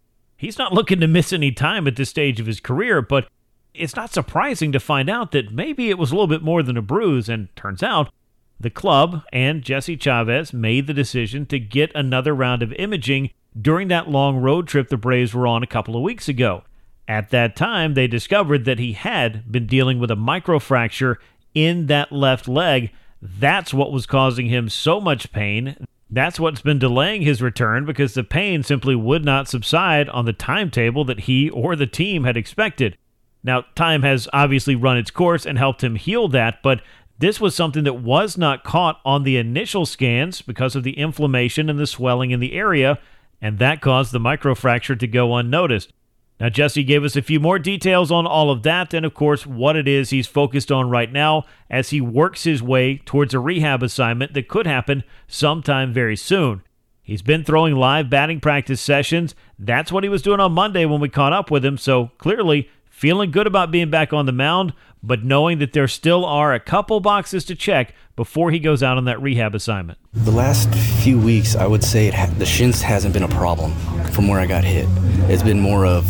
He's 0.43 0.57
not 0.57 0.73
looking 0.73 0.99
to 0.99 1.07
miss 1.07 1.31
any 1.31 1.53
time 1.53 1.87
at 1.87 1.95
this 1.95 2.09
stage 2.09 2.41
of 2.41 2.47
his 2.47 2.59
career, 2.59 3.01
but 3.01 3.29
it's 3.73 3.95
not 3.95 4.11
surprising 4.11 4.73
to 4.73 4.79
find 4.79 5.09
out 5.09 5.31
that 5.31 5.53
maybe 5.53 5.89
it 5.89 5.97
was 5.97 6.11
a 6.11 6.15
little 6.15 6.27
bit 6.27 6.41
more 6.41 6.61
than 6.61 6.75
a 6.75 6.81
bruise, 6.81 7.29
and 7.29 7.47
turns 7.55 7.81
out 7.81 8.11
the 8.59 8.69
club 8.69 9.23
and 9.31 9.61
Jesse 9.63 9.95
Chavez 9.95 10.51
made 10.51 10.85
the 10.85 10.93
decision 10.93 11.45
to 11.45 11.59
get 11.59 11.95
another 11.95 12.35
round 12.35 12.61
of 12.61 12.73
imaging 12.73 13.29
during 13.59 13.87
that 13.87 14.09
long 14.09 14.35
road 14.35 14.67
trip 14.67 14.89
the 14.89 14.97
Braves 14.97 15.33
were 15.33 15.47
on 15.47 15.63
a 15.63 15.67
couple 15.67 15.95
of 15.95 16.01
weeks 16.01 16.27
ago. 16.27 16.63
At 17.07 17.29
that 17.29 17.55
time, 17.55 17.93
they 17.93 18.07
discovered 18.07 18.65
that 18.65 18.79
he 18.79 18.93
had 18.93 19.49
been 19.49 19.65
dealing 19.65 19.97
with 19.97 20.11
a 20.11 20.17
microfracture 20.17 21.19
in 21.55 21.87
that 21.87 22.11
left 22.11 22.49
leg. 22.49 22.91
That's 23.21 23.73
what 23.73 23.93
was 23.93 24.05
causing 24.05 24.47
him 24.47 24.67
so 24.67 24.99
much 24.99 25.31
pain 25.31 25.87
that's 26.15 26.39
what's 26.39 26.61
been 26.61 26.79
delaying 26.79 27.21
his 27.21 27.41
return 27.41 27.85
because 27.85 28.13
the 28.13 28.23
pain 28.23 28.63
simply 28.63 28.95
would 28.95 29.23
not 29.23 29.47
subside 29.47 30.09
on 30.09 30.25
the 30.25 30.33
timetable 30.33 31.05
that 31.05 31.21
he 31.21 31.49
or 31.49 31.75
the 31.75 31.87
team 31.87 32.23
had 32.23 32.37
expected. 32.37 32.97
Now, 33.43 33.65
time 33.75 34.03
has 34.03 34.27
obviously 34.33 34.75
run 34.75 34.97
its 34.97 35.11
course 35.11 35.45
and 35.45 35.57
helped 35.57 35.83
him 35.83 35.95
heal 35.95 36.27
that, 36.29 36.61
but 36.63 36.81
this 37.19 37.39
was 37.39 37.55
something 37.55 37.83
that 37.83 38.01
was 38.01 38.37
not 38.37 38.63
caught 38.63 38.99
on 39.05 39.23
the 39.23 39.37
initial 39.37 39.85
scans 39.85 40.41
because 40.41 40.75
of 40.75 40.83
the 40.83 40.97
inflammation 40.97 41.69
and 41.69 41.79
the 41.79 41.87
swelling 41.87 42.31
in 42.31 42.39
the 42.39 42.53
area, 42.53 42.99
and 43.41 43.59
that 43.59 43.81
caused 43.81 44.11
the 44.11 44.19
microfracture 44.19 44.97
to 44.99 45.07
go 45.07 45.35
unnoticed. 45.35 45.93
Now, 46.39 46.49
Jesse 46.49 46.83
gave 46.83 47.03
us 47.03 47.15
a 47.15 47.21
few 47.21 47.39
more 47.39 47.59
details 47.59 48.11
on 48.11 48.25
all 48.25 48.49
of 48.51 48.63
that, 48.63 48.93
and 48.93 49.05
of 49.05 49.13
course, 49.13 49.45
what 49.45 49.75
it 49.75 49.87
is 49.87 50.09
he's 50.09 50.27
focused 50.27 50.71
on 50.71 50.89
right 50.89 51.11
now 51.11 51.45
as 51.69 51.91
he 51.91 52.01
works 52.01 52.43
his 52.43 52.61
way 52.61 52.97
towards 52.97 53.33
a 53.33 53.39
rehab 53.39 53.83
assignment 53.83 54.33
that 54.33 54.47
could 54.47 54.67
happen 54.67 55.03
sometime 55.27 55.93
very 55.93 56.15
soon. 56.15 56.63
He's 57.01 57.21
been 57.21 57.43
throwing 57.43 57.75
live 57.75 58.09
batting 58.09 58.39
practice 58.39 58.81
sessions. 58.81 59.35
That's 59.59 59.91
what 59.91 60.03
he 60.03 60.09
was 60.09 60.21
doing 60.21 60.39
on 60.39 60.53
Monday 60.53 60.85
when 60.85 61.01
we 61.01 61.09
caught 61.09 61.33
up 61.33 61.51
with 61.51 61.63
him, 61.63 61.77
so 61.77 62.11
clearly 62.17 62.69
feeling 62.89 63.31
good 63.31 63.47
about 63.47 63.71
being 63.71 63.89
back 63.89 64.13
on 64.13 64.25
the 64.25 64.31
mound, 64.31 64.73
but 65.03 65.23
knowing 65.23 65.59
that 65.59 65.73
there 65.73 65.87
still 65.87 66.23
are 66.23 66.53
a 66.53 66.59
couple 66.59 66.99
boxes 67.01 67.43
to 67.45 67.55
check 67.55 67.93
before 68.15 68.51
he 68.51 68.59
goes 68.59 68.81
out 68.81 68.97
on 68.97 69.05
that 69.05 69.21
rehab 69.21 69.53
assignment. 69.53 69.99
The 70.13 70.31
last 70.31 70.73
few 71.03 71.19
weeks, 71.19 71.55
I 71.55 71.67
would 71.67 71.83
say 71.83 72.09
ha- 72.09 72.31
the 72.37 72.45
shins 72.45 72.81
hasn't 72.81 73.13
been 73.13 73.23
a 73.23 73.27
problem 73.27 73.73
from 74.11 74.29
where 74.29 74.39
I 74.39 74.45
got 74.45 74.63
hit. 74.63 74.87
It's 75.29 75.43
been 75.43 75.59
more 75.59 75.85
of 75.85 76.05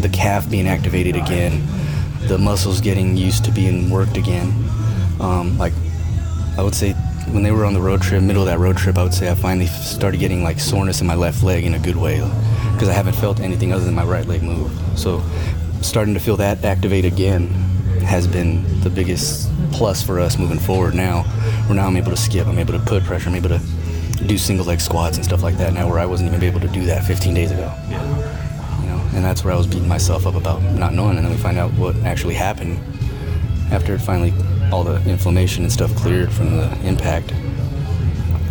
the 0.00 0.08
calf 0.08 0.50
being 0.50 0.66
activated 0.66 1.16
again, 1.16 1.62
the 2.22 2.38
muscles 2.38 2.80
getting 2.80 3.16
used 3.16 3.44
to 3.44 3.50
being 3.50 3.90
worked 3.90 4.16
again. 4.16 4.52
Um, 5.20 5.58
like 5.58 5.74
I 6.56 6.62
would 6.62 6.74
say 6.74 6.92
when 7.32 7.42
they 7.42 7.50
were 7.50 7.66
on 7.66 7.74
the 7.74 7.80
road 7.80 8.00
trip, 8.00 8.22
middle 8.22 8.42
of 8.42 8.48
that 8.48 8.58
road 8.58 8.78
trip, 8.78 8.96
I 8.96 9.02
would 9.02 9.12
say 9.12 9.30
I 9.30 9.34
finally 9.34 9.66
started 9.66 10.18
getting 10.18 10.42
like 10.42 10.58
soreness 10.58 11.02
in 11.02 11.06
my 11.06 11.14
left 11.14 11.42
leg 11.42 11.64
in 11.64 11.74
a 11.74 11.78
good 11.78 11.96
way 11.96 12.20
because 12.72 12.88
I 12.88 12.92
haven't 12.92 13.16
felt 13.16 13.40
anything 13.40 13.72
other 13.72 13.84
than 13.84 13.94
my 13.94 14.04
right 14.04 14.26
leg 14.26 14.42
move. 14.42 14.72
So 14.96 15.22
starting 15.82 16.14
to 16.14 16.20
feel 16.20 16.36
that 16.38 16.64
activate 16.64 17.04
again 17.04 17.69
has 18.02 18.26
been 18.26 18.80
the 18.80 18.90
biggest 18.90 19.50
plus 19.72 20.02
for 20.02 20.20
us 20.20 20.38
moving 20.38 20.58
forward 20.58 20.94
now. 20.94 21.22
Where 21.66 21.76
now 21.76 21.86
I'm 21.86 21.96
able 21.96 22.10
to 22.10 22.16
skip, 22.16 22.46
I'm 22.46 22.58
able 22.58 22.72
to 22.72 22.80
put 22.80 23.04
pressure, 23.04 23.28
I'm 23.28 23.34
able 23.34 23.50
to 23.50 23.60
do 24.26 24.36
single 24.36 24.66
leg 24.66 24.80
squats 24.80 25.16
and 25.16 25.24
stuff 25.24 25.42
like 25.42 25.56
that 25.56 25.72
now 25.72 25.88
where 25.88 25.98
I 25.98 26.06
wasn't 26.06 26.28
even 26.28 26.42
able 26.42 26.60
to 26.60 26.68
do 26.68 26.84
that 26.86 27.04
15 27.04 27.34
days 27.34 27.50
ago. 27.50 27.72
Yeah. 27.88 28.80
You 28.80 28.86
know, 28.86 29.10
and 29.14 29.24
that's 29.24 29.44
where 29.44 29.52
I 29.52 29.56
was 29.56 29.66
beating 29.66 29.88
myself 29.88 30.26
up 30.26 30.34
about 30.34 30.62
not 30.62 30.92
knowing 30.92 31.16
and 31.16 31.26
then 31.26 31.32
we 31.32 31.38
find 31.38 31.58
out 31.58 31.72
what 31.74 31.96
actually 32.04 32.34
happened 32.34 32.78
after 33.72 33.98
finally 33.98 34.32
all 34.72 34.84
the 34.84 34.96
inflammation 35.08 35.64
and 35.64 35.72
stuff 35.72 35.94
cleared 35.96 36.30
from 36.30 36.56
the 36.56 36.86
impact. 36.86 37.32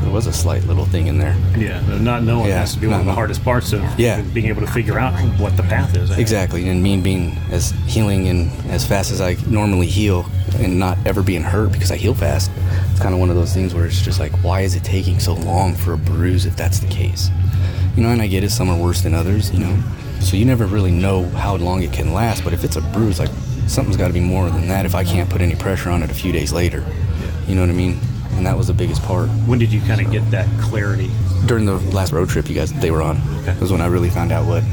There 0.02 0.12
was 0.12 0.28
a 0.28 0.34
slight 0.34 0.64
little 0.66 0.86
thing 0.86 1.08
in 1.08 1.18
there. 1.18 1.36
Yeah, 1.58 1.82
not 2.00 2.24
knowing 2.24 2.48
Yeah, 2.48 2.60
has 2.60 2.74
to 2.74 2.80
be 2.80 2.88
one 2.88 3.00
of 3.00 3.06
the 3.06 3.14
hardest 3.14 3.44
parts 3.44 3.74
of 3.74 3.82
Yeah. 3.98 4.22
being 4.22 4.48
able 4.48 4.62
to 4.62 4.68
figure 4.68 4.98
out 4.98 5.14
what 5.40 5.56
the 5.58 5.64
path 5.64 5.96
is. 5.96 6.10
Exactly, 6.18 6.68
and 6.70 6.82
me 6.82 6.98
being 6.98 7.36
as 7.52 7.72
healing 7.88 8.28
and 8.28 8.50
as 8.70 8.86
fast 8.86 9.12
as 9.12 9.22
I 9.22 9.36
normally 9.48 9.88
heal, 9.88 10.26
and 10.58 10.80
not 10.80 10.98
ever 11.06 11.22
being 11.22 11.44
hurt 11.44 11.72
because 11.72 11.92
I 11.92 11.96
heal 11.98 12.14
fast. 12.14 12.50
It's 12.92 13.00
kind 13.00 13.14
of 13.14 13.20
one 13.20 13.30
of 13.30 13.36
those 13.36 13.54
things 13.54 13.74
where 13.76 13.86
it's 13.86 14.02
just 14.02 14.20
like, 14.20 14.32
why 14.44 14.62
is 14.62 14.76
it 14.76 14.84
taking 14.84 15.20
so 15.20 15.34
long 15.34 15.76
for 15.76 15.94
a 15.94 15.98
bruise 15.98 16.46
if 16.46 16.56
that's 16.56 16.80
the 16.80 16.88
case? 16.88 17.30
You 17.96 18.04
know, 18.04 18.10
and 18.10 18.22
I 18.22 18.28
get 18.28 18.44
it, 18.44 18.50
some 18.52 18.70
are 18.70 18.78
worse 18.78 19.02
than 19.02 19.14
others. 19.14 19.52
You 19.52 19.60
know, 19.60 19.78
so 20.22 20.38
you 20.38 20.46
never 20.46 20.66
really 20.66 20.92
know 20.92 21.26
how 21.30 21.56
long 21.58 21.84
it 21.84 21.92
can 21.94 22.14
last. 22.14 22.44
But 22.44 22.54
if 22.54 22.64
it's 22.64 22.76
a 22.78 22.82
bruise, 22.82 23.20
like 23.20 23.30
something's 23.68 23.98
got 23.98 24.08
to 24.08 24.14
be 24.14 24.20
more 24.22 24.50
than 24.50 24.68
that. 24.70 24.86
If 24.86 24.96
I 24.96 25.04
can't 25.04 25.30
put 25.30 25.42
any 25.42 25.56
pressure 25.56 25.90
on 25.92 26.02
it 26.04 26.10
a 26.10 26.14
few 26.14 26.32
days 26.32 26.52
later, 26.52 26.84
you 27.48 27.56
know 27.56 27.62
what 27.62 27.70
I 27.70 27.74
mean? 27.74 28.00
And 28.40 28.46
that 28.46 28.56
was 28.56 28.68
the 28.68 28.74
biggest 28.74 29.04
part 29.04 29.28
When 29.48 29.60
did 29.60 29.70
you 29.74 29.82
kind 29.82 30.00
of 30.00 30.10
get 30.14 30.22
that 30.32 30.48
clarity? 30.62 31.10
during 31.46 31.66
the 31.66 31.74
last 31.94 32.14
road 32.14 32.30
trip 32.30 32.48
you 32.48 32.56
guys 32.56 32.72
they 32.80 32.90
were 32.90 33.02
on. 33.02 33.20
That 33.44 33.60
was 33.60 33.70
when 33.70 33.82
I 33.82 33.88
really 33.88 34.10
found 34.10 34.32
out 34.32 34.48
what 34.48 34.64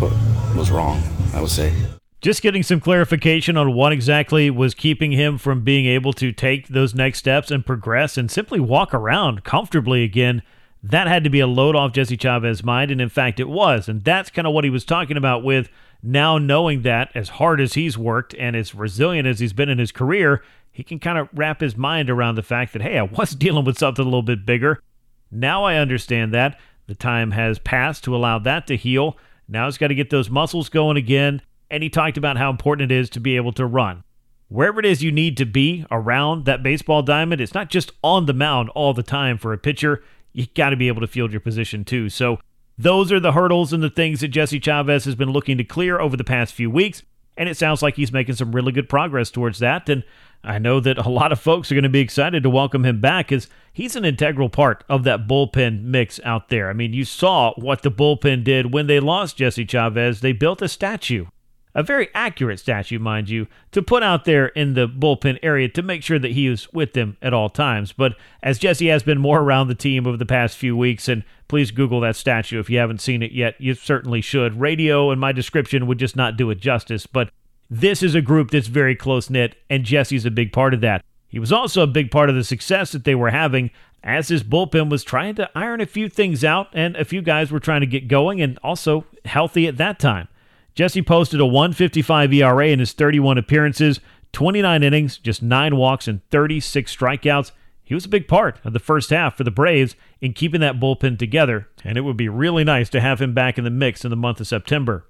what 0.00 0.12
was 0.54 0.70
wrong. 0.70 1.02
I 1.32 1.40
would 1.40 1.48
say. 1.50 1.72
Just 2.20 2.42
getting 2.42 2.62
some 2.62 2.78
clarification 2.78 3.56
on 3.56 3.72
what 3.72 3.90
exactly 3.90 4.50
was 4.50 4.74
keeping 4.74 5.12
him 5.12 5.38
from 5.38 5.64
being 5.64 5.86
able 5.86 6.12
to 6.12 6.30
take 6.30 6.68
those 6.68 6.94
next 6.94 7.18
steps 7.20 7.50
and 7.50 7.64
progress 7.64 8.18
and 8.18 8.30
simply 8.30 8.60
walk 8.60 8.92
around 8.92 9.44
comfortably 9.44 10.02
again. 10.02 10.42
That 10.82 11.08
had 11.08 11.24
to 11.24 11.30
be 11.30 11.40
a 11.40 11.46
load 11.46 11.74
off 11.74 11.92
Jesse 11.92 12.18
Chavez's 12.18 12.62
mind, 12.62 12.90
and 12.90 13.00
in 13.00 13.08
fact, 13.08 13.40
it 13.40 13.48
was. 13.48 13.88
And 13.88 14.04
that's 14.04 14.28
kind 14.28 14.46
of 14.46 14.52
what 14.52 14.64
he 14.64 14.70
was 14.70 14.84
talking 14.84 15.16
about 15.16 15.42
with 15.42 15.70
now 16.02 16.36
knowing 16.36 16.82
that 16.82 17.10
as 17.14 17.30
hard 17.30 17.62
as 17.62 17.72
he's 17.74 17.96
worked 17.96 18.34
and 18.34 18.54
as 18.54 18.74
resilient 18.74 19.26
as 19.26 19.40
he's 19.40 19.54
been 19.54 19.70
in 19.70 19.78
his 19.78 19.90
career, 19.90 20.42
he 20.76 20.82
can 20.82 20.98
kind 20.98 21.16
of 21.16 21.30
wrap 21.32 21.62
his 21.62 21.74
mind 21.74 22.10
around 22.10 22.34
the 22.34 22.42
fact 22.42 22.74
that, 22.74 22.82
hey, 22.82 22.98
I 22.98 23.02
was 23.04 23.30
dealing 23.34 23.64
with 23.64 23.78
something 23.78 24.02
a 24.02 24.04
little 24.04 24.22
bit 24.22 24.44
bigger. 24.44 24.82
Now 25.30 25.64
I 25.64 25.76
understand 25.76 26.34
that. 26.34 26.60
The 26.86 26.94
time 26.94 27.30
has 27.30 27.58
passed 27.58 28.04
to 28.04 28.14
allow 28.14 28.38
that 28.40 28.66
to 28.66 28.76
heal. 28.76 29.16
Now 29.48 29.64
he's 29.64 29.78
got 29.78 29.88
to 29.88 29.94
get 29.94 30.10
those 30.10 30.28
muscles 30.28 30.68
going 30.68 30.98
again. 30.98 31.40
And 31.70 31.82
he 31.82 31.88
talked 31.88 32.18
about 32.18 32.36
how 32.36 32.50
important 32.50 32.92
it 32.92 32.94
is 32.94 33.08
to 33.10 33.20
be 33.20 33.36
able 33.36 33.52
to 33.54 33.64
run. 33.64 34.04
Wherever 34.48 34.78
it 34.78 34.84
is 34.84 35.02
you 35.02 35.10
need 35.10 35.38
to 35.38 35.46
be 35.46 35.86
around 35.90 36.44
that 36.44 36.62
baseball 36.62 37.02
diamond, 37.02 37.40
it's 37.40 37.54
not 37.54 37.70
just 37.70 37.90
on 38.04 38.26
the 38.26 38.34
mound 38.34 38.68
all 38.70 38.92
the 38.92 39.02
time 39.02 39.38
for 39.38 39.54
a 39.54 39.58
pitcher. 39.58 40.04
You 40.34 40.46
got 40.54 40.70
to 40.70 40.76
be 40.76 40.88
able 40.88 41.00
to 41.00 41.06
field 41.06 41.32
your 41.32 41.40
position 41.40 41.86
too. 41.86 42.10
So 42.10 42.38
those 42.76 43.10
are 43.10 43.18
the 43.18 43.32
hurdles 43.32 43.72
and 43.72 43.82
the 43.82 43.88
things 43.88 44.20
that 44.20 44.28
Jesse 44.28 44.60
Chavez 44.60 45.06
has 45.06 45.14
been 45.14 45.30
looking 45.30 45.56
to 45.56 45.64
clear 45.64 45.98
over 45.98 46.18
the 46.18 46.22
past 46.22 46.52
few 46.52 46.70
weeks. 46.70 47.02
And 47.38 47.48
it 47.48 47.56
sounds 47.56 47.82
like 47.82 47.96
he's 47.96 48.12
making 48.12 48.34
some 48.34 48.52
really 48.52 48.72
good 48.72 48.90
progress 48.90 49.30
towards 49.30 49.58
that. 49.60 49.88
And 49.88 50.04
I 50.44 50.58
know 50.58 50.78
that 50.80 50.98
a 50.98 51.08
lot 51.08 51.32
of 51.32 51.40
folks 51.40 51.70
are 51.70 51.74
going 51.74 51.82
to 51.82 51.88
be 51.88 52.00
excited 52.00 52.42
to 52.42 52.50
welcome 52.50 52.84
him 52.84 53.00
back 53.00 53.32
as 53.32 53.48
he's 53.72 53.96
an 53.96 54.04
integral 54.04 54.48
part 54.48 54.84
of 54.88 55.04
that 55.04 55.26
bullpen 55.26 55.82
mix 55.82 56.20
out 56.24 56.48
there. 56.48 56.70
I 56.70 56.72
mean, 56.72 56.92
you 56.92 57.04
saw 57.04 57.52
what 57.54 57.82
the 57.82 57.90
bullpen 57.90 58.44
did 58.44 58.72
when 58.72 58.86
they 58.86 59.00
lost 59.00 59.36
Jesse 59.36 59.66
Chavez. 59.66 60.20
They 60.20 60.32
built 60.32 60.62
a 60.62 60.68
statue, 60.68 61.26
a 61.74 61.82
very 61.82 62.08
accurate 62.14 62.60
statue, 62.60 62.98
mind 63.00 63.28
you, 63.28 63.48
to 63.72 63.82
put 63.82 64.02
out 64.02 64.24
there 64.24 64.46
in 64.48 64.74
the 64.74 64.88
bullpen 64.88 65.38
area 65.42 65.68
to 65.70 65.82
make 65.82 66.02
sure 66.04 66.18
that 66.18 66.32
he 66.32 66.46
is 66.46 66.72
with 66.72 66.92
them 66.92 67.16
at 67.20 67.34
all 67.34 67.50
times. 67.50 67.92
But 67.92 68.14
as 68.42 68.58
Jesse 68.58 68.86
has 68.86 69.02
been 69.02 69.18
more 69.18 69.40
around 69.40 69.66
the 69.66 69.74
team 69.74 70.06
over 70.06 70.16
the 70.16 70.24
past 70.24 70.56
few 70.56 70.76
weeks, 70.76 71.08
and 71.08 71.24
please 71.48 71.72
Google 71.72 72.00
that 72.00 72.16
statue 72.16 72.60
if 72.60 72.70
you 72.70 72.78
haven't 72.78 73.00
seen 73.00 73.22
it 73.22 73.32
yet, 73.32 73.60
you 73.60 73.74
certainly 73.74 74.20
should. 74.20 74.60
Radio 74.60 75.10
and 75.10 75.20
my 75.20 75.32
description 75.32 75.88
would 75.88 75.98
just 75.98 76.14
not 76.14 76.36
do 76.36 76.50
it 76.50 76.60
justice, 76.60 77.06
but 77.06 77.30
this 77.68 78.02
is 78.02 78.14
a 78.14 78.20
group 78.20 78.50
that's 78.50 78.68
very 78.68 78.94
close 78.94 79.28
knit, 79.28 79.56
and 79.68 79.84
Jesse's 79.84 80.24
a 80.24 80.30
big 80.30 80.52
part 80.52 80.74
of 80.74 80.80
that. 80.82 81.04
He 81.28 81.38
was 81.38 81.52
also 81.52 81.82
a 81.82 81.88
big 81.88 82.10
part 82.10 82.30
of 82.30 82.36
the 82.36 82.44
success 82.44 82.92
that 82.92 83.04
they 83.04 83.14
were 83.14 83.30
having 83.30 83.70
as 84.04 84.28
his 84.28 84.44
bullpen 84.44 84.88
was 84.88 85.02
trying 85.02 85.34
to 85.34 85.50
iron 85.54 85.80
a 85.80 85.86
few 85.86 86.08
things 86.08 86.44
out, 86.44 86.68
and 86.72 86.96
a 86.96 87.04
few 87.04 87.20
guys 87.20 87.50
were 87.50 87.58
trying 87.58 87.80
to 87.80 87.86
get 87.86 88.06
going 88.06 88.40
and 88.40 88.58
also 88.62 89.04
healthy 89.24 89.66
at 89.66 89.78
that 89.78 89.98
time. 89.98 90.28
Jesse 90.74 91.02
posted 91.02 91.40
a 91.40 91.46
155 91.46 92.32
ERA 92.32 92.68
in 92.68 92.78
his 92.78 92.92
31 92.92 93.38
appearances, 93.38 93.98
29 94.32 94.82
innings, 94.82 95.18
just 95.18 95.42
9 95.42 95.76
walks, 95.76 96.06
and 96.06 96.20
36 96.30 96.94
strikeouts. 96.94 97.50
He 97.82 97.94
was 97.94 98.04
a 98.04 98.10
big 98.10 98.28
part 98.28 98.60
of 98.64 98.72
the 98.72 98.78
first 98.78 99.10
half 99.10 99.36
for 99.36 99.44
the 99.44 99.50
Braves 99.50 99.96
in 100.20 100.34
keeping 100.34 100.60
that 100.60 100.78
bullpen 100.78 101.18
together, 101.18 101.68
and 101.82 101.96
it 101.96 102.02
would 102.02 102.16
be 102.16 102.28
really 102.28 102.62
nice 102.62 102.88
to 102.90 103.00
have 103.00 103.20
him 103.20 103.34
back 103.34 103.58
in 103.58 103.64
the 103.64 103.70
mix 103.70 104.04
in 104.04 104.10
the 104.10 104.16
month 104.16 104.40
of 104.40 104.46
September. 104.46 105.06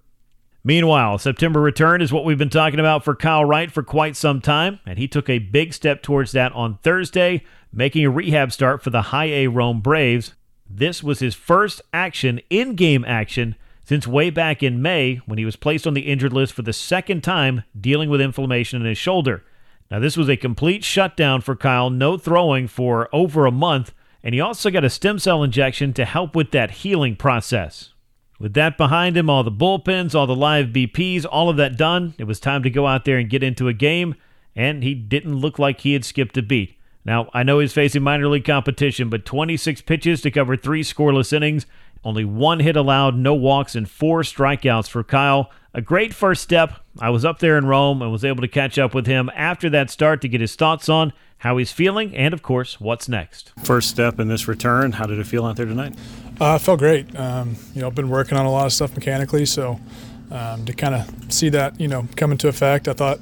Meanwhile, 0.67 1.19
September 1.19 1.61
return 1.61 2.03
is 2.03 2.12
what 2.12 2.25
we've 2.25 2.37
been 2.37 2.51
talking 2.51 2.81
about 2.81 3.05
for 3.05 3.14
Kyle 3.14 3.45
Wright 3.45 3.71
for 3.71 3.85
quite 3.85 4.17
some 4.17 4.41
time, 4.41 4.81
and 4.85 4.99
he 4.99 5.07
took 5.07 5.31
a 5.31 5.39
big 5.39 5.73
step 5.73 6.03
towards 6.03 6.33
that 6.33 6.51
on 6.55 6.79
Thursday, 6.83 7.45
making 7.73 8.05
a 8.05 8.11
rehab 8.11 8.51
start 8.51 8.83
for 8.83 8.91
the 8.91 9.03
High 9.03 9.27
A 9.27 9.47
Rome 9.47 9.81
Braves. 9.81 10.35
This 10.69 11.05
was 11.05 11.21
his 11.21 11.37
first 11.37 11.83
action, 11.93 12.41
in 12.51 12.75
game 12.75 13.05
action, 13.05 13.55
since 13.85 14.09
way 14.09 14.29
back 14.29 14.61
in 14.61 14.83
May 14.83 15.21
when 15.25 15.39
he 15.39 15.45
was 15.45 15.55
placed 15.55 15.87
on 15.87 15.95
the 15.95 16.09
injured 16.09 16.33
list 16.33 16.53
for 16.53 16.62
the 16.62 16.73
second 16.73 17.23
time, 17.23 17.62
dealing 17.81 18.11
with 18.11 18.21
inflammation 18.21 18.81
in 18.81 18.89
his 18.89 18.99
shoulder. 18.99 19.45
Now, 19.89 20.01
this 20.01 20.17
was 20.17 20.29
a 20.29 20.37
complete 20.37 20.83
shutdown 20.83 21.43
for 21.43 21.55
Kyle, 21.55 21.91
no 21.91 22.19
throwing 22.19 22.67
for 22.67 23.09
over 23.14 23.47
a 23.47 23.53
month, 23.53 23.95
and 24.21 24.35
he 24.35 24.41
also 24.41 24.71
got 24.71 24.83
a 24.83 24.91
stem 24.91 25.21
cell 25.21 25.45
injection 25.45 25.93
to 25.93 26.05
help 26.05 26.35
with 26.35 26.51
that 26.51 26.73
healing 26.73 27.14
process. 27.14 27.93
With 28.39 28.55
that 28.55 28.76
behind 28.76 29.16
him, 29.16 29.30
all 29.30 29.43
the 29.43 29.51
bullpens, 29.51 30.14
all 30.14 30.26
the 30.26 30.37
live 30.37 30.68
BPs, 30.68 31.24
all 31.30 31.49
of 31.49 31.57
that 31.57 31.76
done, 31.76 32.14
it 32.18 32.24
was 32.24 32.39
time 32.39 32.62
to 32.62 32.70
go 32.70 32.87
out 32.87 33.05
there 33.05 33.18
and 33.18 33.30
get 33.30 33.43
into 33.43 33.68
a 33.68 33.72
game, 33.72 34.14
and 34.55 34.82
he 34.82 34.95
didn't 34.95 35.37
look 35.37 35.59
like 35.59 35.80
he 35.80 35.95
had 35.95 36.05
skipped 36.05 36.37
a 36.37 36.43
beat. 36.43 36.74
Now, 37.05 37.30
I 37.32 37.45
know 37.45 37.61
he's 37.61 37.72
facing 37.72 38.03
minor 38.03 38.28
league 38.28 38.45
competition, 38.45 39.09
but 39.09 39.24
26 39.24 39.80
pitches 39.82 40.20
to 40.22 40.30
cover 40.30 40.57
three 40.57 40.82
scoreless 40.82 41.32
innings, 41.32 41.64
only 42.05 42.24
one 42.24 42.61
hit 42.61 42.76
allowed, 42.76 43.16
no 43.16 43.32
walks, 43.34 43.74
and 43.74 43.89
four 43.89 44.22
strikeouts 44.22 44.89
for 44.89 45.03
Kyle. 45.03 45.51
A 45.72 45.80
great 45.80 46.14
first 46.14 46.43
step. 46.43 46.74
I 47.01 47.11
was 47.11 47.24
up 47.24 47.39
there 47.39 47.59
in 47.59 47.66
Rome 47.66 48.01
and 48.03 48.12
was 48.12 48.24
able 48.24 48.43
to 48.43 48.49
catch 48.49 48.78
up 48.78 48.95
with 48.95 49.07
him 49.07 49.30
after 49.34 49.68
that 49.70 49.91
start 49.91 50.20
to 50.22 50.28
get 50.28 50.41
his 50.41 50.55
thoughts 50.55 50.89
on 50.89 51.12
how 51.39 51.57
he's 51.57 51.72
feeling 51.72 52.14
and, 52.16 52.32
of 52.32 52.43
course, 52.43 52.80
what's 52.80 53.09
next. 53.09 53.53
First 53.64 53.91
step 53.91 54.18
in 54.20 54.28
this 54.28 54.49
return. 54.49 54.93
How 54.93 55.07
did 55.07 55.18
it 55.18 55.26
feel 55.26 55.45
out 55.45 55.57
there 55.57 55.66
tonight? 55.66 55.95
Uh, 56.41 56.55
I 56.55 56.59
felt 56.59 56.78
great. 56.78 57.14
Um, 57.18 57.57
you 57.74 57.80
know, 57.80 57.87
I've 57.87 57.95
been 57.95 58.11
working 58.11 58.37
on 58.37 58.45
a 58.45 58.51
lot 58.51 58.66
of 58.66 58.72
stuff 58.72 58.95
mechanically, 58.95 59.47
so 59.47 59.80
um, 60.30 60.64
to 60.66 60.72
kind 60.72 60.95
of 60.95 61.32
see 61.32 61.49
that, 61.51 61.80
you 61.80 61.89
know, 61.89 62.07
come 62.16 62.32
into 62.32 62.49
effect, 62.49 62.89
I 62.89 62.93
thought 62.93 63.20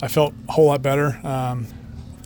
I 0.00 0.08
felt 0.08 0.34
a 0.48 0.52
whole 0.52 0.66
lot 0.66 0.82
better. 0.82 1.18
Um, 1.24 1.66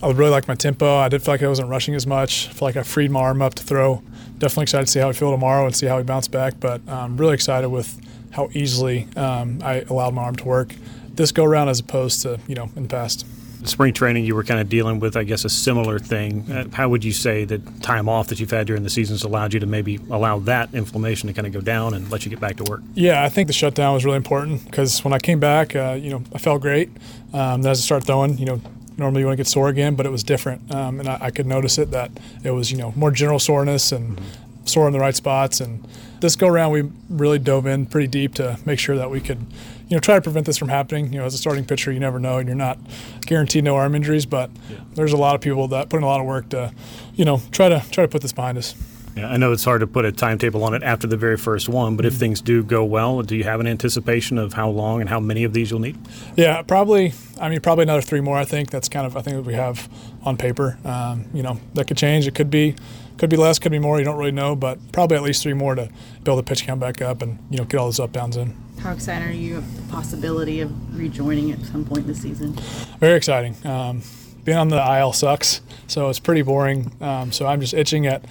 I 0.01 0.11
really 0.11 0.29
like 0.29 0.47
my 0.47 0.53
tempo. 0.53 0.97
I 0.97 1.09
did 1.09 1.23
feel 1.23 1.33
like 1.33 1.41
I 1.41 1.47
wasn't 1.47 1.69
rushing 1.69 1.95
as 1.95 2.05
much. 2.05 2.49
I 2.49 2.51
feel 2.51 2.67
like 2.67 2.77
I 2.77 2.83
freed 2.83 3.09
my 3.09 3.21
arm 3.21 3.41
up 3.41 3.55
to 3.55 3.63
throw. 3.63 4.03
Definitely 4.37 4.63
excited 4.63 4.85
to 4.85 4.91
see 4.91 4.99
how 4.99 5.09
I 5.09 5.13
feel 5.13 5.31
tomorrow 5.31 5.65
and 5.65 5.75
see 5.75 5.87
how 5.87 5.97
we 5.97 6.03
bounce 6.03 6.27
back. 6.27 6.59
But 6.59 6.81
I'm 6.87 7.17
really 7.17 7.33
excited 7.33 7.69
with 7.69 7.99
how 8.31 8.49
easily 8.53 9.07
um, 9.15 9.59
I 9.63 9.81
allowed 9.89 10.13
my 10.13 10.23
arm 10.23 10.35
to 10.35 10.45
work 10.45 10.75
this 11.17 11.31
go 11.31 11.43
around 11.43 11.67
as 11.67 11.79
opposed 11.79 12.21
to 12.21 12.39
you 12.47 12.55
know 12.55 12.69
in 12.75 12.83
the 12.83 12.89
past. 12.89 13.25
Spring 13.67 13.93
training, 13.93 14.25
you 14.25 14.35
were 14.35 14.43
kind 14.43 14.59
of 14.59 14.69
dealing 14.69 14.99
with, 14.99 15.15
I 15.15 15.23
guess, 15.23 15.45
a 15.45 15.49
similar 15.49 15.99
thing. 15.99 16.49
Uh, 16.51 16.67
how 16.73 16.89
would 16.89 17.03
you 17.03 17.11
say 17.11 17.45
that 17.45 17.81
time 17.81 18.09
off 18.09 18.27
that 18.27 18.39
you've 18.39 18.51
had 18.51 18.67
during 18.67 18.83
the 18.83 18.89
seasons 18.89 19.23
allowed 19.23 19.53
you 19.53 19.59
to 19.59 19.65
maybe 19.65 19.99
allow 20.09 20.39
that 20.39 20.73
inflammation 20.73 21.27
to 21.27 21.33
kind 21.33 21.47
of 21.47 21.53
go 21.53 21.61
down 21.61 21.93
and 21.93 22.09
let 22.11 22.25
you 22.25 22.29
get 22.29 22.39
back 22.39 22.57
to 22.57 22.63
work? 22.63 22.81
Yeah, 22.93 23.23
I 23.23 23.29
think 23.29 23.47
the 23.47 23.53
shutdown 23.53 23.93
was 23.93 24.05
really 24.05 24.17
important 24.17 24.65
because 24.65 25.03
when 25.03 25.13
I 25.13 25.19
came 25.19 25.39
back, 25.39 25.75
uh, 25.75 25.97
you 25.99 26.09
know, 26.09 26.23
I 26.33 26.37
felt 26.37 26.61
great. 26.61 26.89
Um, 27.33 27.61
then 27.61 27.71
as 27.71 27.79
I 27.79 27.81
started 27.81 28.05
throwing, 28.05 28.37
you 28.37 28.45
know, 28.45 28.61
normally 28.97 29.21
you 29.21 29.27
want 29.27 29.37
to 29.37 29.43
get 29.43 29.47
sore 29.47 29.69
again, 29.69 29.95
but 29.95 30.05
it 30.05 30.11
was 30.11 30.23
different, 30.23 30.73
um, 30.73 30.99
and 30.99 31.07
I, 31.07 31.17
I, 31.21 31.31
could 31.31 31.45
notice 31.45 31.77
it 31.77 31.91
that 31.91 32.09
it 32.43 32.51
was 32.51 32.71
you 32.71 32.77
know 32.77 32.93
more 32.95 33.11
general 33.11 33.37
soreness 33.37 33.91
and 33.91 34.19
sore 34.65 34.87
in 34.87 34.93
the 34.93 34.99
right 34.99 35.15
spots. 35.15 35.61
And 35.61 35.87
this 36.19 36.35
go 36.35 36.47
around, 36.47 36.71
we 36.71 36.89
really 37.09 37.39
dove 37.39 37.65
in 37.65 37.85
pretty 37.85 38.07
deep 38.07 38.33
to 38.35 38.59
make 38.65 38.79
sure 38.79 38.95
that 38.97 39.09
we 39.09 39.21
could, 39.21 39.45
you 39.87 39.95
know, 39.95 39.99
try 39.99 40.15
to 40.15 40.21
prevent 40.21 40.45
this 40.45 40.57
from 40.57 40.69
happening. 40.69 41.11
You 41.13 41.19
know, 41.19 41.25
as 41.25 41.33
a 41.33 41.37
starting 41.37 41.65
pitcher, 41.65 41.91
you 41.91 41.99
never 41.99 42.19
know, 42.19 42.37
and 42.37 42.47
you're 42.47 42.55
not 42.55 42.77
guaranteed 43.25 43.63
no 43.63 43.75
arm 43.75 43.95
injuries, 43.95 44.25
but 44.25 44.49
yeah. 44.69 44.77
there's 44.95 45.13
a 45.13 45.17
lot 45.17 45.35
of 45.35 45.41
people 45.41 45.67
that 45.69 45.89
put 45.89 45.97
in 45.97 46.03
a 46.03 46.07
lot 46.07 46.19
of 46.19 46.25
work 46.25 46.49
to, 46.49 46.73
you 47.15 47.25
know, 47.25 47.41
try 47.51 47.69
to 47.69 47.83
try 47.91 48.03
to 48.03 48.07
put 48.07 48.21
this 48.21 48.33
behind 48.33 48.57
us. 48.57 48.75
Yeah, 49.15 49.29
I 49.29 49.37
know 49.37 49.51
it's 49.51 49.63
hard 49.63 49.81
to 49.81 49.87
put 49.87 50.05
a 50.05 50.11
timetable 50.11 50.63
on 50.63 50.75
it 50.75 50.83
after 50.83 51.07
the 51.07 51.17
very 51.17 51.37
first 51.37 51.67
one, 51.67 51.95
but 51.95 52.05
if 52.05 52.13
Mm-hmm. 52.13 52.19
things 52.19 52.41
do 52.41 52.63
go 52.63 52.83
well, 52.83 53.23
do 53.23 53.35
you 53.35 53.43
have 53.45 53.59
an 53.59 53.65
anticipation 53.65 54.37
of 54.37 54.53
how 54.53 54.69
long 54.69 55.01
and 55.01 55.09
how 55.09 55.19
many 55.19 55.43
of 55.43 55.53
these 55.53 55.71
you'll 55.71 55.79
need? 55.79 55.97
Yeah, 56.35 56.61
probably. 56.61 57.13
I 57.41 57.49
mean, 57.49 57.59
probably 57.61 57.83
another 57.83 58.01
three 58.03 58.21
more. 58.21 58.37
I 58.37 58.45
think 58.45 58.69
that's 58.69 58.87
kind 58.89 59.07
of 59.07 59.17
I 59.17 59.21
think 59.21 59.37
that 59.37 59.41
we 59.43 59.55
have 59.55 59.89
on 60.23 60.37
paper. 60.37 60.77
Um, 60.85 61.25
you 61.33 61.41
know, 61.41 61.59
that 61.73 61.87
could 61.87 61.97
change. 61.97 62.27
It 62.27 62.35
could 62.35 62.51
be, 62.51 62.75
could 63.17 63.31
be 63.31 63.37
less, 63.37 63.57
could 63.57 63.71
be 63.71 63.79
more. 63.79 63.97
You 63.97 64.05
don't 64.05 64.17
really 64.17 64.31
know, 64.31 64.55
but 64.55 64.77
probably 64.91 65.17
at 65.17 65.23
least 65.23 65.41
three 65.41 65.53
more 65.53 65.73
to 65.73 65.89
build 66.23 66.37
the 66.37 66.43
pitch 66.43 66.63
count 66.65 66.79
back 66.79 67.01
up 67.01 67.23
and 67.23 67.39
you 67.49 67.57
know 67.57 67.63
get 67.63 67.79
all 67.79 67.87
those 67.87 67.99
up 67.99 68.11
downs 68.11 68.37
in. 68.37 68.55
How 68.87 68.93
excited 68.93 69.27
are 69.27 69.33
you 69.33 69.57
of 69.57 69.75
the 69.75 69.91
possibility 69.91 70.61
of 70.61 70.97
rejoining 70.97 71.51
at 71.51 71.59
some 71.59 71.83
point 71.83 72.07
this 72.07 72.21
season? 72.21 72.53
Very 73.01 73.17
exciting. 73.17 73.57
Um, 73.65 74.01
being 74.45 74.57
on 74.57 74.69
the 74.69 74.77
IL 74.77 75.11
sucks, 75.11 75.59
so 75.87 76.07
it's 76.07 76.19
pretty 76.19 76.41
boring. 76.41 76.93
Um, 77.01 77.33
so 77.33 77.45
I'm 77.45 77.59
just 77.59 77.73
itching 77.73 78.07
at 78.07 78.23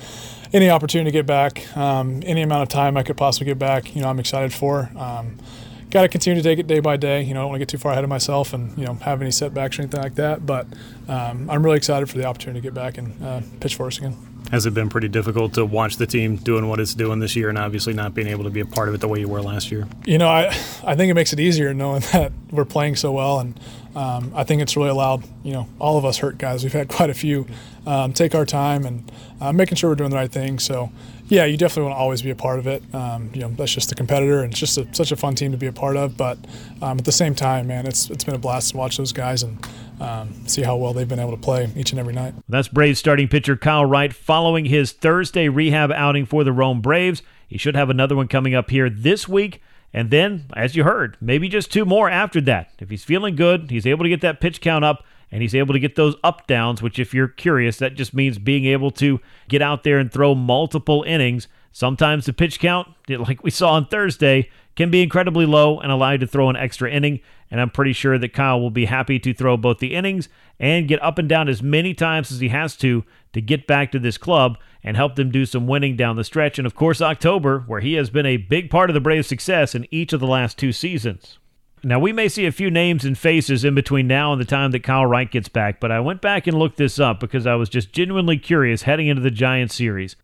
any 0.55 0.71
opportunity 0.71 1.11
to 1.11 1.13
get 1.13 1.27
back, 1.27 1.77
um, 1.77 2.23
any 2.25 2.41
amount 2.41 2.63
of 2.63 2.71
time 2.71 2.97
I 2.97 3.03
could 3.03 3.19
possibly 3.19 3.45
get 3.45 3.59
back. 3.59 3.95
You 3.95 4.01
know, 4.01 4.09
I'm 4.09 4.19
excited 4.19 4.55
for. 4.55 4.91
Um, 4.97 5.37
Got 5.91 6.03
to 6.03 6.09
continue 6.09 6.43
to 6.43 6.49
take 6.49 6.59
it 6.59 6.67
day 6.67 6.81
by 6.81 6.97
day. 6.97 7.23
You 7.23 7.35
know, 7.35 7.41
I 7.41 7.43
don't 7.43 7.51
want 7.51 7.57
to 7.57 7.61
get 7.61 7.69
too 7.69 7.79
far 7.79 7.93
ahead 7.93 8.03
of 8.03 8.11
myself 8.11 8.55
and 8.55 8.77
you 8.79 8.87
know 8.87 8.95
have 8.95 9.21
any 9.21 9.31
setbacks 9.31 9.79
or 9.79 9.83
anything 9.83 10.01
like 10.01 10.15
that. 10.15 10.47
But 10.47 10.67
um, 11.07 11.51
I'm 11.51 11.63
really 11.63 11.77
excited 11.77 12.09
for 12.09 12.17
the 12.17 12.25
opportunity 12.25 12.61
to 12.61 12.63
get 12.63 12.73
back 12.75 12.97
and 12.97 13.23
uh, 13.23 13.43
pitch 13.61 13.75
for 13.75 13.89
us 13.89 13.99
again. 13.99 14.17
Has 14.51 14.65
it 14.65 14.75
been 14.75 14.89
pretty 14.89 15.09
difficult 15.09 15.55
to 15.55 15.65
watch 15.65 15.97
the 15.97 16.07
team 16.07 16.37
doing 16.37 16.69
what 16.69 16.79
it's 16.79 16.95
doing 16.95 17.19
this 17.19 17.35
year 17.35 17.49
and 17.49 17.59
obviously 17.59 17.93
not 17.93 18.15
being 18.15 18.29
able 18.29 18.45
to 18.45 18.51
be 18.51 18.61
a 18.61 18.67
part 18.67 18.89
of 18.89 18.95
it 18.95 19.01
the 19.01 19.09
way 19.09 19.19
you 19.19 19.29
were 19.29 19.43
last 19.43 19.73
year? 19.73 19.89
You 20.05 20.19
know, 20.19 20.29
I 20.29 20.47
I 20.85 20.95
think 20.95 21.11
it 21.11 21.15
makes 21.15 21.33
it 21.33 21.41
easier 21.41 21.75
knowing 21.75 22.01
that 22.13 22.33
we're 22.51 22.65
playing 22.65 22.97
so 22.97 23.13
well, 23.13 23.41
and 23.41 23.59
um, 23.97 24.33
I 24.35 24.45
think 24.45 24.63
it's 24.63 24.77
really 24.77 24.91
allowed 24.91 25.25
you 25.43 25.53
know 25.53 25.69
all 25.79 25.99
of 25.99 26.05
us 26.05 26.19
hurt 26.19 26.39
guys. 26.39 26.63
We've 26.63 26.73
had 26.73 26.89
quite 26.89 27.11
a 27.11 27.15
few 27.15 27.47
um, 27.87 28.13
take 28.13 28.35
our 28.35 28.45
time 28.45 28.85
and 28.85 29.11
uh, 29.41 29.53
making 29.53 29.77
sure 29.77 29.91
we're 29.91 29.97
doing 29.97 30.11
the 30.11 30.17
right 30.17 30.31
thing. 30.31 30.59
So 30.59 30.91
yeah, 31.29 31.45
you 31.45 31.57
definitely 31.57 31.85
want 31.85 31.95
to 31.97 32.01
always 32.01 32.23
be 32.23 32.31
a 32.31 32.37
part 32.37 32.61
of 32.61 32.69
it. 32.69 32.83
Um, 32.95 33.31
you 33.35 33.41
know, 33.41 33.49
that's 33.49 33.73
just 33.73 33.89
the 33.89 33.97
competitor, 33.97 34.43
and 34.43 34.53
it's 34.53 34.61
just 34.61 34.79
a, 34.79 34.87
such 34.95 35.11
a 35.11 35.17
fun 35.17 35.35
team 35.35 35.51
to 35.51 35.59
be 35.59 35.67
a 35.67 35.73
part 35.73 35.97
of. 35.97 36.17
But 36.17 36.39
um, 36.81 36.99
at 36.99 37.05
the 37.05 37.13
same 37.13 37.35
time, 37.35 37.67
man, 37.67 37.87
it's 37.87 38.11
it's 38.11 38.23
been 38.23 38.35
a 38.35 38.39
blast 38.39 38.71
to 38.71 38.77
watch 38.77 38.97
those 38.97 39.13
guys 39.13 39.43
and 39.43 39.59
um, 40.01 40.47
see 40.47 40.63
how 40.63 40.77
well 40.77 40.93
they've 40.93 41.09
been 41.09 41.19
able 41.19 41.31
to 41.33 41.37
play 41.37 41.71
each 41.77 41.91
and 41.91 41.99
every 41.99 42.13
night. 42.13 42.35
That's 42.49 42.69
Braves 42.69 42.99
starting 42.99 43.29
pitcher 43.29 43.57
Kyle 43.57 43.85
Wright 43.85 44.13
following 44.13 44.67
his 44.67 44.93
Thursday 44.93 45.49
rehab 45.49 45.91
outing 45.93 46.27
for 46.27 46.45
the 46.45 46.53
Rome 46.53 46.81
Braves. 46.81 47.23
He 47.49 47.59
should 47.59 47.77
have 47.77 47.91
another 47.91 48.17
one 48.17 48.29
coming 48.29 48.55
up 48.55 48.71
here 48.71 48.91
this 48.91 49.29
week. 49.29 49.63
And 49.93 50.11
then, 50.11 50.45
as 50.55 50.77
you 50.77 50.85
heard, 50.85 51.17
maybe 51.21 51.49
just 51.49 51.73
two 51.73 51.85
more 51.85 52.11
after 52.11 52.41
that. 52.43 52.73
If 52.79 52.91
he's 52.91 53.05
feeling 53.05 53.37
good, 53.37 53.71
he's 53.71 53.87
able 53.87 54.05
to 54.05 54.11
get 54.11 54.21
that 54.21 54.41
pitch 54.41 54.61
count 54.61 54.85
up 54.85 55.05
and 55.33 55.43
he's 55.43 55.55
able 55.55 55.73
to 55.73 55.81
get 55.81 55.97
those 55.97 56.17
up 56.23 56.47
downs, 56.47 56.83
which, 56.83 56.99
if 56.99 57.15
you're 57.15 57.29
curious, 57.29 57.79
that 57.79 57.95
just 57.95 58.15
means 58.15 58.39
being 58.39 58.67
able 58.67 58.91
to 58.93 59.21
get 59.49 59.63
out 59.63 59.85
there 59.85 59.99
and 59.99 60.13
throw 60.13 60.35
multiple 60.35 61.03
innings. 61.07 61.49
Sometimes 61.77 62.25
the 62.25 62.33
pitch 62.33 62.59
count, 62.59 62.89
like 63.07 63.45
we 63.45 63.51
saw 63.51 63.73
on 63.73 63.87
Thursday, 63.89 64.49
can 64.77 64.91
be 64.91 65.03
incredibly 65.03 65.45
low 65.45 65.79
and 65.79 65.93
allow 65.93 66.13
you 66.13 66.17
to 66.17 66.27
throw 66.27 66.49
an 66.49 66.57
extra 66.57 66.91
inning. 66.91 67.21
And 67.51 67.61
I'm 67.61 67.69
pretty 67.69 67.93
sure 67.93 68.17
that 68.17 68.33
Kyle 68.33 68.59
will 68.59 68.71
be 68.71 68.87
happy 68.87 69.19
to 69.19 69.35
throw 69.35 69.59
both 69.59 69.79
the 69.79 69.95
innings 69.95 70.31
and 70.59 70.89
get 70.89 71.03
up 71.03 71.19
and 71.19 71.29
down 71.29 71.51
as 71.51 71.63
many 71.63 71.93
times 71.93 72.33
as 72.33 72.41
he 72.41 72.49
has 72.49 72.77
to 72.77 73.05
to 73.35 73.43
get 73.43 73.67
back 73.67 73.93
to 73.93 73.99
this 73.99 74.17
club 74.17 74.57
and 74.83 74.97
help 74.97 75.17
them 75.17 75.31
do 75.31 75.45
some 75.45 75.67
winning 75.67 75.97
down 75.97 76.17
the 76.17 76.25
stretch. 76.25 76.59
And 76.59 76.65
of 76.65 76.75
course, 76.75 77.03
October, 77.03 77.63
where 77.67 77.81
he 77.81 77.93
has 77.93 78.09
been 78.09 78.25
a 78.25 78.39
big 78.39 78.71
part 78.71 78.89
of 78.89 78.95
the 78.95 79.01
Braves' 79.01 79.27
success 79.27 79.75
in 79.75 79.87
each 79.91 80.15
of 80.15 80.21
the 80.21 80.27
last 80.27 80.57
two 80.57 80.73
seasons. 80.73 81.39
Now, 81.85 81.99
we 81.99 82.11
may 82.11 82.31
see 82.31 82.47
a 82.47 82.53
few 82.53 82.71
names 82.71 83.05
and 83.05 83.19
faces 83.19 83.67
in 83.67 83.75
between 83.75 84.07
now 84.07 84.33
and 84.33 84.41
the 84.41 84.47
time 84.47 84.71
that 84.71 84.83
Kyle 84.83 85.05
Wright 85.05 85.31
gets 85.31 85.51
back, 85.51 85.79
but 85.79 85.93
I 85.93 86.01
went 86.01 86.23
back 86.23 86.47
and 86.47 86.59
looked 86.59 86.79
this 86.79 86.99
up 86.99 87.21
because 87.21 87.47
I 87.47 87.55
was 87.57 87.69
just 87.69 87.93
genuinely 87.93 88.39
curious 88.39 88.85
heading 88.85 89.09
into 89.09 89.21
the 89.21 89.31
Giants 89.31 89.75
series. 89.75 90.17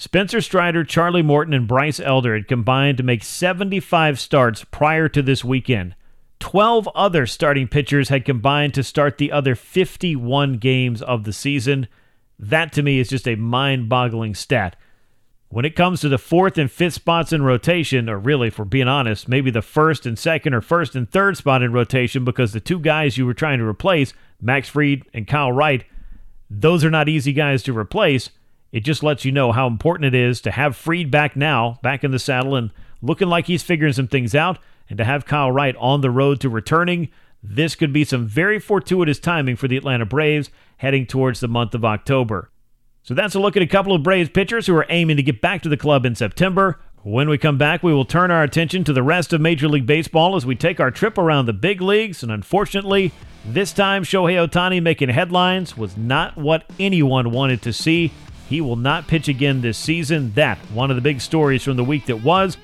Spencer 0.00 0.40
Strider, 0.40 0.82
Charlie 0.82 1.20
Morton, 1.20 1.52
and 1.52 1.68
Bryce 1.68 2.00
Elder 2.00 2.34
had 2.34 2.48
combined 2.48 2.96
to 2.96 3.02
make 3.02 3.22
75 3.22 4.18
starts 4.18 4.64
prior 4.64 5.10
to 5.10 5.20
this 5.20 5.44
weekend. 5.44 5.94
12 6.38 6.88
other 6.94 7.26
starting 7.26 7.68
pitchers 7.68 8.08
had 8.08 8.24
combined 8.24 8.72
to 8.72 8.82
start 8.82 9.18
the 9.18 9.30
other 9.30 9.54
51 9.54 10.54
games 10.54 11.02
of 11.02 11.24
the 11.24 11.34
season. 11.34 11.86
That 12.38 12.72
to 12.72 12.82
me 12.82 12.98
is 12.98 13.10
just 13.10 13.28
a 13.28 13.34
mind 13.34 13.90
boggling 13.90 14.34
stat. 14.34 14.74
When 15.50 15.66
it 15.66 15.76
comes 15.76 16.00
to 16.00 16.08
the 16.08 16.16
fourth 16.16 16.56
and 16.56 16.72
fifth 16.72 16.94
spots 16.94 17.30
in 17.30 17.42
rotation, 17.42 18.08
or 18.08 18.18
really, 18.18 18.48
if 18.48 18.58
we're 18.58 18.64
being 18.64 18.88
honest, 18.88 19.28
maybe 19.28 19.50
the 19.50 19.60
first 19.60 20.06
and 20.06 20.18
second 20.18 20.54
or 20.54 20.62
first 20.62 20.96
and 20.96 21.10
third 21.10 21.36
spot 21.36 21.62
in 21.62 21.74
rotation 21.74 22.24
because 22.24 22.54
the 22.54 22.60
two 22.60 22.78
guys 22.78 23.18
you 23.18 23.26
were 23.26 23.34
trying 23.34 23.58
to 23.58 23.66
replace, 23.66 24.14
Max 24.40 24.70
Fried 24.70 25.02
and 25.12 25.26
Kyle 25.26 25.52
Wright, 25.52 25.84
those 26.48 26.86
are 26.86 26.90
not 26.90 27.10
easy 27.10 27.34
guys 27.34 27.62
to 27.64 27.76
replace. 27.76 28.30
It 28.72 28.84
just 28.84 29.02
lets 29.02 29.24
you 29.24 29.32
know 29.32 29.52
how 29.52 29.66
important 29.66 30.14
it 30.14 30.18
is 30.18 30.40
to 30.42 30.50
have 30.50 30.76
Fried 30.76 31.10
back 31.10 31.36
now, 31.36 31.78
back 31.82 32.04
in 32.04 32.10
the 32.10 32.18
saddle, 32.18 32.54
and 32.54 32.70
looking 33.02 33.28
like 33.28 33.46
he's 33.46 33.62
figuring 33.62 33.92
some 33.92 34.08
things 34.08 34.34
out, 34.34 34.58
and 34.88 34.98
to 34.98 35.04
have 35.04 35.24
Kyle 35.24 35.50
Wright 35.50 35.74
on 35.76 36.00
the 36.00 36.10
road 36.10 36.40
to 36.40 36.48
returning. 36.48 37.08
This 37.42 37.74
could 37.74 37.92
be 37.92 38.04
some 38.04 38.26
very 38.26 38.58
fortuitous 38.58 39.18
timing 39.18 39.56
for 39.56 39.66
the 39.66 39.76
Atlanta 39.76 40.04
Braves 40.04 40.50
heading 40.76 41.06
towards 41.06 41.40
the 41.40 41.48
month 41.48 41.74
of 41.74 41.84
October. 41.84 42.50
So 43.02 43.14
that's 43.14 43.34
a 43.34 43.40
look 43.40 43.56
at 43.56 43.62
a 43.62 43.66
couple 43.66 43.94
of 43.94 44.02
Braves 44.02 44.28
pitchers 44.28 44.66
who 44.66 44.76
are 44.76 44.86
aiming 44.88 45.16
to 45.16 45.22
get 45.22 45.40
back 45.40 45.62
to 45.62 45.68
the 45.68 45.76
club 45.76 46.04
in 46.04 46.14
September. 46.14 46.78
When 47.02 47.30
we 47.30 47.38
come 47.38 47.56
back, 47.56 47.82
we 47.82 47.94
will 47.94 48.04
turn 48.04 48.30
our 48.30 48.42
attention 48.42 48.84
to 48.84 48.92
the 48.92 49.02
rest 49.02 49.32
of 49.32 49.40
Major 49.40 49.68
League 49.68 49.86
Baseball 49.86 50.36
as 50.36 50.44
we 50.44 50.54
take 50.54 50.80
our 50.80 50.90
trip 50.90 51.16
around 51.16 51.46
the 51.46 51.54
big 51.54 51.80
leagues. 51.80 52.22
And 52.22 52.30
unfortunately, 52.30 53.10
this 53.42 53.72
time 53.72 54.04
Shohei 54.04 54.46
Ohtani 54.46 54.82
making 54.82 55.08
headlines 55.08 55.78
was 55.78 55.96
not 55.96 56.36
what 56.36 56.70
anyone 56.78 57.30
wanted 57.30 57.62
to 57.62 57.72
see. 57.72 58.12
He 58.50 58.60
will 58.60 58.74
not 58.74 59.06
pitch 59.06 59.28
again 59.28 59.60
this 59.60 59.78
season. 59.78 60.32
That, 60.34 60.58
one 60.74 60.90
of 60.90 60.96
the 60.96 61.00
big 61.02 61.20
stories 61.20 61.62
from 61.62 61.76
the 61.76 61.84
week 61.84 62.06
that 62.06 62.24
was. 62.24 62.56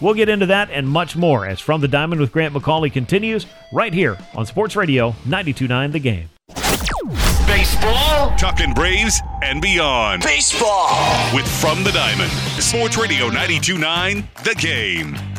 We'll 0.00 0.14
get 0.14 0.28
into 0.28 0.46
that 0.46 0.70
and 0.70 0.88
much 0.88 1.16
more 1.16 1.44
as 1.46 1.58
From 1.58 1.80
the 1.80 1.88
Diamond 1.88 2.20
with 2.20 2.30
Grant 2.30 2.54
McAuley 2.54 2.92
continues 2.92 3.46
right 3.72 3.92
here 3.92 4.16
on 4.36 4.46
Sports 4.46 4.76
Radio 4.76 5.08
929 5.26 5.90
The 5.90 5.98
Game. 5.98 6.28
Baseball, 7.44 8.34
talking 8.36 8.72
Braves 8.72 9.20
and 9.42 9.60
beyond. 9.60 10.22
Baseball 10.22 11.34
with 11.34 11.46
From 11.60 11.82
the 11.82 11.90
Diamond, 11.90 12.30
Sports 12.62 12.96
Radio 12.96 13.26
929 13.26 14.28
The 14.44 14.54
Game. 14.54 15.31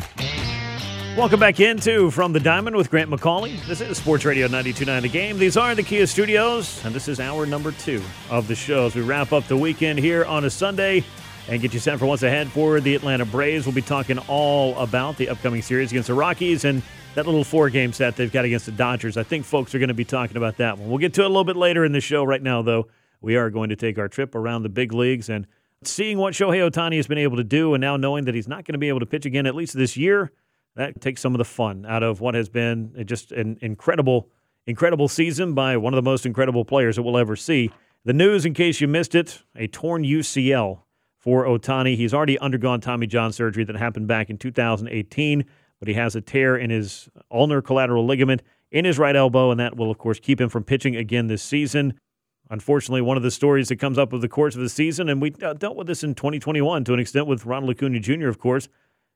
Welcome 1.16 1.38
back 1.38 1.60
into 1.60 2.10
From 2.10 2.32
the 2.32 2.40
Diamond 2.40 2.74
with 2.74 2.90
Grant 2.90 3.08
McAuley. 3.08 3.64
This 3.66 3.80
is 3.80 3.98
Sports 3.98 4.24
Radio 4.24 4.46
929 4.46 5.02
The 5.04 5.08
Game. 5.08 5.38
These 5.38 5.56
are 5.56 5.72
the 5.76 5.84
Kia 5.84 6.08
Studios, 6.08 6.84
and 6.84 6.92
this 6.92 7.06
is 7.06 7.20
hour 7.20 7.46
number 7.46 7.70
two 7.70 8.02
of 8.30 8.48
the 8.48 8.56
show 8.56 8.86
as 8.86 8.96
we 8.96 9.02
wrap 9.02 9.32
up 9.32 9.46
the 9.46 9.56
weekend 9.56 10.00
here 10.00 10.24
on 10.24 10.44
a 10.44 10.50
Sunday 10.50 11.04
and 11.48 11.62
get 11.62 11.72
you 11.72 11.78
set 11.78 12.00
for 12.00 12.06
what's 12.06 12.24
ahead 12.24 12.48
for 12.48 12.80
the 12.80 12.96
Atlanta 12.96 13.24
Braves. 13.24 13.64
We'll 13.64 13.76
be 13.76 13.80
talking 13.80 14.18
all 14.26 14.76
about 14.76 15.16
the 15.16 15.28
upcoming 15.28 15.62
series 15.62 15.92
against 15.92 16.08
the 16.08 16.14
Rockies 16.14 16.64
and 16.64 16.82
that 17.14 17.26
little 17.26 17.44
four 17.44 17.70
game 17.70 17.92
set 17.92 18.16
they've 18.16 18.32
got 18.32 18.44
against 18.44 18.66
the 18.66 18.72
Dodgers. 18.72 19.16
I 19.16 19.22
think 19.22 19.44
folks 19.44 19.72
are 19.72 19.78
going 19.78 19.88
to 19.88 19.94
be 19.94 20.04
talking 20.04 20.36
about 20.36 20.56
that 20.56 20.78
one. 20.78 20.88
We'll 20.88 20.98
get 20.98 21.14
to 21.14 21.22
it 21.22 21.26
a 21.26 21.28
little 21.28 21.44
bit 21.44 21.56
later 21.56 21.84
in 21.84 21.92
the 21.92 22.00
show. 22.00 22.24
Right 22.24 22.42
now, 22.42 22.60
though, 22.62 22.88
we 23.20 23.36
are 23.36 23.50
going 23.50 23.68
to 23.68 23.76
take 23.76 23.98
our 23.98 24.08
trip 24.08 24.34
around 24.34 24.64
the 24.64 24.68
big 24.68 24.92
leagues 24.92 25.28
and 25.28 25.46
seeing 25.84 26.18
what 26.18 26.34
Shohei 26.34 26.68
Ohtani 26.68 26.96
has 26.96 27.06
been 27.06 27.18
able 27.18 27.36
to 27.36 27.44
do, 27.44 27.72
and 27.74 27.80
now 27.80 27.96
knowing 27.96 28.24
that 28.24 28.34
he's 28.34 28.48
not 28.48 28.64
going 28.64 28.72
to 28.72 28.78
be 28.78 28.88
able 28.88 29.00
to 29.00 29.06
pitch 29.06 29.26
again 29.26 29.46
at 29.46 29.54
least 29.54 29.76
this 29.76 29.96
year, 29.96 30.32
that 30.76 31.00
takes 31.00 31.20
some 31.20 31.34
of 31.34 31.38
the 31.38 31.44
fun 31.44 31.86
out 31.86 32.02
of 32.02 32.20
what 32.20 32.34
has 32.34 32.48
been 32.48 33.04
just 33.06 33.32
an 33.32 33.58
incredible, 33.60 34.28
incredible 34.66 35.08
season 35.08 35.54
by 35.54 35.76
one 35.76 35.92
of 35.92 35.96
the 35.96 36.10
most 36.10 36.26
incredible 36.26 36.64
players 36.64 36.96
that 36.96 37.02
we'll 37.02 37.18
ever 37.18 37.36
see. 37.36 37.70
The 38.04 38.12
news, 38.12 38.44
in 38.44 38.54
case 38.54 38.80
you 38.80 38.88
missed 38.88 39.14
it, 39.14 39.42
a 39.56 39.66
torn 39.66 40.04
UCL 40.04 40.80
for 41.18 41.44
Ohtani. 41.44 41.96
He's 41.96 42.12
already 42.12 42.38
undergone 42.38 42.80
Tommy 42.80 43.06
John 43.06 43.32
surgery 43.32 43.64
that 43.64 43.76
happened 43.76 44.08
back 44.08 44.28
in 44.28 44.36
2018 44.36 45.44
but 45.84 45.88
he 45.88 45.94
has 45.94 46.16
a 46.16 46.20
tear 46.22 46.56
in 46.56 46.70
his 46.70 47.10
ulnar 47.30 47.60
collateral 47.60 48.06
ligament 48.06 48.42
in 48.70 48.86
his 48.86 48.98
right 48.98 49.14
elbow, 49.14 49.50
and 49.50 49.60
that 49.60 49.76
will, 49.76 49.90
of 49.90 49.98
course, 49.98 50.18
keep 50.18 50.40
him 50.40 50.48
from 50.48 50.64
pitching 50.64 50.96
again 50.96 51.26
this 51.26 51.42
season. 51.42 51.92
Unfortunately, 52.48 53.02
one 53.02 53.18
of 53.18 53.22
the 53.22 53.30
stories 53.30 53.68
that 53.68 53.76
comes 53.76 53.98
up 53.98 54.12
over 54.14 54.20
the 54.20 54.28
course 54.28 54.54
of 54.54 54.62
the 54.62 54.70
season, 54.70 55.10
and 55.10 55.20
we 55.20 55.28
dealt 55.28 55.76
with 55.76 55.86
this 55.86 56.02
in 56.02 56.14
2021 56.14 56.84
to 56.84 56.94
an 56.94 57.00
extent 57.00 57.26
with 57.26 57.44
Ronald 57.44 57.76
Acuña 57.76 58.00
Jr., 58.00 58.28
of 58.28 58.38
course, 58.38 58.68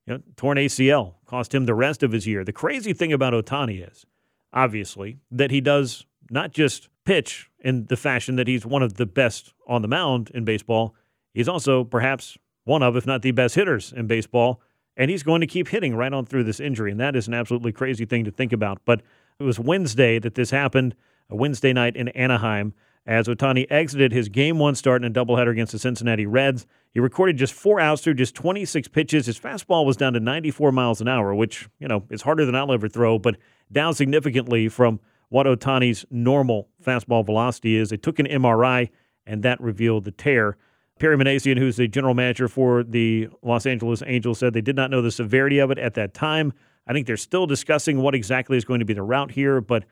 you 0.09 0.15
know, 0.15 0.23
torn 0.37 0.57
ACL 0.57 1.15
cost 1.27 1.55
him 1.55 1.67
the 1.67 1.75
rest 1.75 2.03
of 2.03 2.13
his 2.13 2.27
year. 2.27 2.43
The 2.43 2.53
crazy 2.53 2.95
thing 2.95 3.13
about 3.13 3.35
Ohtani 3.35 3.87
is, 3.91 4.07
obviously, 4.55 5.19
that 5.31 5.51
he 5.51 5.61
does 5.61 6.07
not 6.31 6.53
just 6.53 6.89
pitch 7.05 7.51
in 7.61 7.87
the 7.87 7.97
fashion 7.97 8.37
that 8.37 8.49
he's 8.49 8.65
one 8.65 8.83
of 8.83 8.95
the 8.95 9.05
best 9.05 9.53
on 9.67 9.83
the 9.83 9.89
mound 9.89 10.31
in 10.33 10.45
baseball, 10.45 10.95
he's 11.35 11.49
also 11.49 11.85
perhaps 11.85 12.39
one 12.65 12.83
of, 12.83 12.97
if 12.97 13.07
not 13.07 13.23
the 13.23 13.33
best 13.33 13.55
hitters 13.55 13.93
in 13.93 14.07
baseball 14.07 14.63
and 14.97 15.11
he's 15.11 15.23
going 15.23 15.41
to 15.41 15.47
keep 15.47 15.69
hitting 15.69 15.95
right 15.95 16.13
on 16.13 16.27
through 16.27 16.45
this 16.45 16.59
injury. 16.59 16.91
And 16.91 17.01
that 17.01 17.15
is 17.15 17.29
an 17.29 17.35
absolutely 17.35 17.73
crazy 17.73 18.05
thing 18.05 18.25
to 18.25 18.31
think 18.31 18.53
about. 18.53 18.81
But 18.85 19.03
it 19.39 19.45
was 19.45 19.59
Wednesday 19.59 20.19
that 20.19 20.35
this 20.35 20.51
happened, 20.51 20.97
a 21.31 21.37
Wednesday 21.37 21.73
night 21.73 21.97
in 21.97 22.09
Anaheim, 22.09 22.75
as 23.07 23.27
Ohtani 23.27 23.67
exited 23.71 24.13
his 24.13 24.29
game 24.29 24.59
one 24.59 24.75
start 24.75 25.03
in 25.03 25.11
a 25.11 25.15
doubleheader 25.15 25.51
against 25.51 25.73
the 25.73 25.79
Cincinnati 25.79 26.27
Reds. 26.27 26.67
He 26.93 27.01
recorded 27.01 27.37
just 27.37 27.55
four 27.55 27.81
outs 27.81 28.03
through 28.03 28.15
just 28.15 28.35
26 28.35 28.89
pitches. 28.89 29.27
His 29.27 29.39
fastball 29.39 29.87
was 29.87 29.97
down 29.97 30.13
to 30.15 30.21
94 30.21 30.73
miles 30.73 31.01
an 31.01 31.09
hour, 31.09 31.35
which, 31.35 31.69
you 31.79 31.89
know, 31.89 32.05
is 32.11 32.23
harder 32.23 32.45
than 32.45 32.55
I'll 32.55 32.73
ever 32.73 32.89
throw, 32.89 33.19
but 33.19 33.37
down 33.71 33.95
significantly 33.95 34.69
from 34.69 35.01
what 35.29 35.47
Ohtani's 35.47 36.05
normal 36.11 36.69
fastball 36.85 37.25
velocity 37.25 37.77
is. 37.77 37.91
They 37.91 37.97
took 37.97 38.19
an 38.19 38.27
MRI, 38.27 38.91
and 39.27 39.43
that 39.43 39.61
revealed 39.61 40.05
the 40.05 40.11
tear. 40.11 40.57
Perry 40.99 41.17
Minasian, 41.17 41.59
who's 41.59 41.77
the 41.77 41.87
general 41.87 42.15
manager 42.15 42.49
for 42.49 42.83
the 42.83 43.29
Los 43.43 43.67
Angeles 43.67 44.03
Angels, 44.05 44.39
said 44.39 44.53
they 44.53 44.61
did 44.61 44.77
not 44.77 44.91
know 44.91 45.03
the 45.03 45.11
severity 45.11 45.59
of 45.59 45.71
it 45.71 45.79
at 45.79 45.95
that 45.95 46.15
time. 46.15 46.53
I 46.87 46.93
think 46.93 47.07
they're 47.07 47.17
still 47.17 47.47
discussing 47.47 48.01
what 48.01 48.15
exactly 48.15 48.57
is 48.57 48.65
going 48.65 48.81
to 48.81 48.87
be 48.87 48.95
the 48.95 49.03
route 49.03 49.31
here, 49.31 49.61
but 49.61 49.85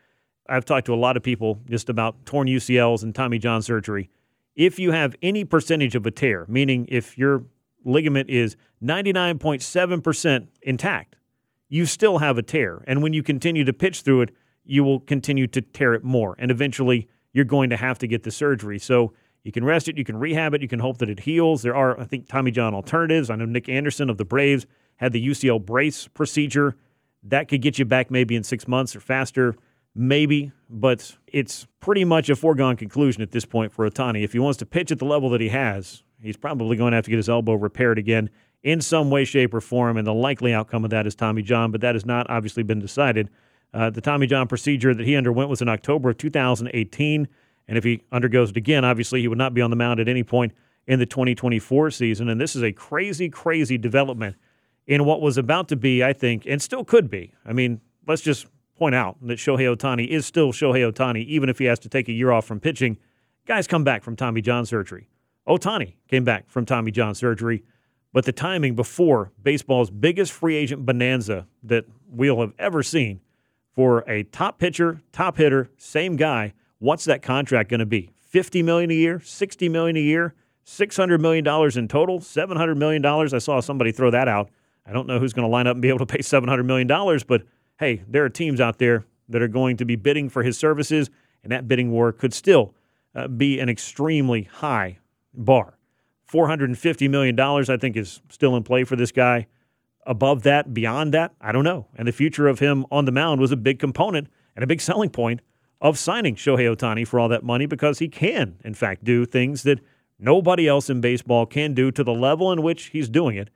I've 0.49 0.65
talked 0.65 0.87
to 0.87 0.95
a 0.95 0.97
lot 0.97 1.17
of 1.17 1.23
people 1.23 1.61
just 1.69 1.89
about 1.89 2.25
torn 2.27 2.49
UCLs 2.49 3.03
and 3.03 3.15
Tommy 3.15 3.39
John 3.39 3.63
surgery. 3.63 4.11
If 4.55 4.79
you 4.79 4.93
have 4.93 5.17
any 5.23 5.45
percentage 5.45 5.95
of 5.95 6.07
a 6.07 6.11
tear, 6.11 6.47
meaning 6.49 6.87
if 6.89 7.19
your 7.19 7.45
ligament 7.85 8.31
is 8.31 8.57
99.7% 8.83 10.47
intact, 10.63 11.17
you 11.69 11.85
still 11.85 12.19
have 12.19 12.39
a 12.39 12.43
tear. 12.43 12.83
And 12.87 13.03
when 13.03 13.13
you 13.13 13.23
continue 13.23 13.65
to 13.65 13.73
pitch 13.73 14.03
through 14.03 14.23
it, 14.23 14.31
you 14.65 14.83
will 14.83 15.01
continue 15.01 15.47
to 15.49 15.61
tear 15.61 15.95
it 15.95 16.05
more. 16.05 16.37
And 16.39 16.51
eventually, 16.51 17.09
you're 17.33 17.45
going 17.45 17.71
to 17.71 17.77
have 17.77 17.99
to 17.99 18.07
get 18.07 18.23
the 18.23 18.31
surgery. 18.31 18.79
So, 18.79 19.13
you 19.47 19.53
can 19.53 19.65
rest 19.65 19.87
it, 19.87 19.97
you 19.97 20.03
can 20.03 20.17
rehab 20.17 20.55
it, 20.55 20.63
you 20.63 20.67
can 20.67 20.81
hope 20.81 20.99
that 20.99 21.09
it 21.09 21.21
heals. 21.21 21.63
There 21.63 21.77
are, 21.77 22.01
I 22.01 22.05
think, 22.05 22.27
Tommy 22.27 22.51
John 22.51 22.75
alternatives. 22.75 23.31
I 23.31 23.37
know 23.37 23.45
Nick 23.45 23.69
Anderson 23.69 24.11
of 24.11 24.19
the 24.19 24.25
Braves 24.25 24.67
had 24.97 25.13
the 25.13 25.25
UCL 25.25 25.65
brace 25.65 26.09
procedure. 26.09 26.75
That 27.23 27.47
could 27.47 27.63
get 27.63 27.79
you 27.79 27.85
back 27.85 28.11
maybe 28.11 28.35
in 28.35 28.43
six 28.43 28.67
months 28.67 28.97
or 28.97 29.01
faster, 29.01 29.55
maybe, 29.97 30.53
but 30.69 31.17
it's 31.27 31.67
pretty 31.81 32.05
much 32.05 32.29
a 32.29 32.37
foregone 32.37 32.77
conclusion 32.77 33.23
at 33.23 33.33
this 33.33 33.45
point 33.45 33.73
for 33.73 33.89
Ohtani. 33.89 34.23
If 34.23 34.33
he 34.33 34.39
wants 34.39 34.59
to 34.59 34.67
pitch 34.67 34.93
at 34.93 34.99
the 34.99 35.05
level 35.05 35.31
that 35.31 35.41
he 35.41 35.49
has, 35.49 36.03
He's 36.23 36.37
probably 36.37 36.77
going 36.77 36.93
to 36.93 36.97
have 36.97 37.05
to 37.05 37.11
get 37.11 37.19
his 37.19 37.29
elbow 37.29 37.55
repaired 37.55 37.99
again 37.99 38.31
in 38.63 38.81
some 38.81 39.11
way, 39.11 39.25
shape, 39.25 39.55
or 39.55 39.61
form. 39.61 39.97
And 39.97 40.07
the 40.07 40.15
likely 40.15 40.53
outcome 40.53 40.85
of 40.85 40.91
that 40.91 41.07
is 41.07 41.15
Tommy 41.15 41.43
John, 41.43 41.71
but 41.71 41.81
that 41.83 41.95
has 41.95 42.07
not 42.07 42.29
obviously 42.29 42.63
been 42.63 42.81
decided. 42.81 43.31
Uh, 43.75 43.91
the 43.91 44.01
Tommy 44.01 44.27
John 44.27 44.49
procedure 44.49 44.95
that 44.95 45.07
he 45.07 45.15
underwent 45.15 45.51
was 45.51 45.61
in 45.61 45.69
October 45.69 46.11
of 46.11 46.19
2018. 46.19 47.29
And 47.69 47.79
if 47.79 47.85
he 47.85 48.03
undergoes 48.13 48.51
it 48.51 48.57
again, 48.57 48.85
obviously 48.85 49.21
he 49.21 49.29
would 49.29 49.39
not 49.39 49.55
be 49.55 49.61
on 49.61 49.71
the 49.71 49.77
mound 49.77 50.01
at 50.01 50.09
any 50.09 50.23
point 50.23 50.53
in 50.87 50.99
the 50.99 51.07
2024 51.07 51.91
season. 51.91 52.29
And 52.29 52.41
this 52.41 52.57
is 52.57 52.63
a 52.63 52.73
crazy, 52.73 53.29
crazy 53.29 53.77
development 53.77 54.37
in 54.87 55.05
what 55.05 55.21
was 55.21 55.37
about 55.37 55.69
to 55.69 55.77
be, 55.77 56.03
I 56.03 56.13
think, 56.13 56.47
and 56.47 56.63
still 56.63 56.85
could 56.85 57.11
be. 57.11 57.35
I 57.45 57.53
mean, 57.53 57.81
let's 58.07 58.23
just 58.23 58.47
point 58.77 58.95
out 58.95 59.17
that 59.23 59.39
Shohei 59.39 59.75
Ohtani 59.75 60.07
is 60.09 60.27
still 60.27 60.53
Shohei 60.53 60.91
Ohtani, 60.91 61.25
even 61.27 61.49
if 61.49 61.59
he 61.59 61.65
has 61.65 61.79
to 61.81 61.89
take 61.89 62.09
a 62.09 62.13
year 62.13 62.31
off 62.31 62.47
from 62.47 62.61
pitching. 62.61 62.99
Guys 63.47 63.67
come 63.67 63.85
back 63.85 64.03
from 64.03 64.17
Tommy 64.17 64.41
John 64.43 64.67
surgery. 64.67 65.09
Ohtani 65.47 65.95
came 66.09 66.25
back 66.25 66.51
from 66.51 66.67
Tommy 66.67 66.91
John 66.91 67.15
surgery. 67.15 67.63
But 68.13 68.25
the 68.25 68.33
timing 68.33 68.75
before 68.75 69.33
baseball's 69.43 69.91
biggest 69.91 70.33
free 70.33 70.57
agent 70.57 70.87
bonanza 70.87 71.47
that 71.63 71.85
we'll 72.09 72.41
have 72.41 72.53
ever 72.59 72.83
seen 72.83 73.21
for 73.75 74.09
a 74.09 74.23
top 74.25 74.59
pitcher, 74.59 75.03
top 75.13 75.37
hitter, 75.37 75.69
same 75.77 76.17
guy, 76.17 76.55
what's 76.79 77.05
that 77.05 77.23
contract 77.23 77.69
going 77.69 77.81
to 77.81 77.87
be? 77.87 78.11
50 78.31 78.63
million 78.63 78.91
a 78.91 78.95
year, 78.95 79.21
60 79.21 79.69
million 79.69 79.97
a 79.97 80.01
year, 80.01 80.35
600 80.65 81.21
million 81.21 81.45
dollars 81.45 81.77
in 81.77 81.89
total, 81.89 82.21
700 82.21 82.75
million 82.77 83.03
dollars. 83.03 83.35
I 83.35 83.39
saw 83.39 83.61
somebody 83.61 83.93
throw 83.93 84.11
that 84.11 84.29
out. 84.29 84.51
I 84.87 84.93
don't 84.93 85.07
know 85.07 85.19
who's 85.19 85.33
going 85.33 85.47
to 85.47 85.51
line 85.51 85.67
up 85.67 85.75
and 85.75 85.83
be 85.83 85.89
able 85.89 85.99
to 86.01 86.07
pay 86.07 86.23
700 86.23 86.65
million 86.65 86.87
dollars, 86.87 87.23
but 87.23 87.43
hey, 87.79 88.03
there 88.09 88.25
are 88.25 88.29
teams 88.29 88.61
out 88.61 88.79
there 88.79 89.05
that 89.29 89.43
are 89.43 89.49
going 89.49 89.77
to 89.77 89.85
be 89.85 89.97
bidding 89.97 90.29
for 90.29 90.43
his 90.43 90.57
services, 90.57 91.11
and 91.43 91.53
that 91.53 91.69
bidding 91.69 91.91
war 91.91 92.13
could 92.13 92.33
still 92.33 92.75
uh, 93.15 93.29
be 93.29 93.59
an 93.59 93.69
extremely 93.69 94.45
high 94.45 94.99
bar. 95.35 95.79
$450 96.31 97.09
million, 97.09 97.39
I 97.39 97.77
think, 97.77 97.97
is 97.97 98.21
still 98.29 98.57
in 98.57 98.63
play 98.63 98.85
for 98.85 98.97
this 98.97 99.13
guy. 99.13 99.47
Above 100.07 100.43
that, 100.43 100.73
beyond 100.73 101.15
that, 101.15 101.35
I 101.41 101.53
don't 101.53 101.65
know. 101.65 101.87
And 101.97 102.07
the 102.07 102.13
future 102.13 102.49
of 102.49 102.59
him 102.59 102.87
on 102.91 103.05
the 103.05 103.13
mound 103.13 103.41
was 103.41 103.53
a 103.53 103.57
big 103.57 103.79
component 103.79 104.29
and 104.55 104.63
a 104.63 104.67
big 104.67 104.81
selling 104.81 105.11
point 105.11 105.41
of 105.81 105.99
signing 105.99 106.37
Shohei 106.37 106.75
Ohtani 106.75 107.07
for 107.07 107.21
all 107.21 107.29
that 107.29 107.45
money 107.45 107.67
because 107.67 107.99
he 107.99 108.09
can, 108.09 108.57
in 108.65 108.75
fact, 108.75 109.05
do 109.05 109.27
things 109.27 109.63
that 109.65 109.81
nobody 110.19 110.67
else 110.67 110.89
in 110.89 111.01
baseball 111.01 111.47
can 111.47 111.75
do 111.75 111.91
to 111.91 112.03
the 112.03 112.15
level 112.15 112.53
in 112.53 112.63
which 112.63 112.87
he's 112.87 113.09
doing 113.09 113.37
it. 113.37 113.51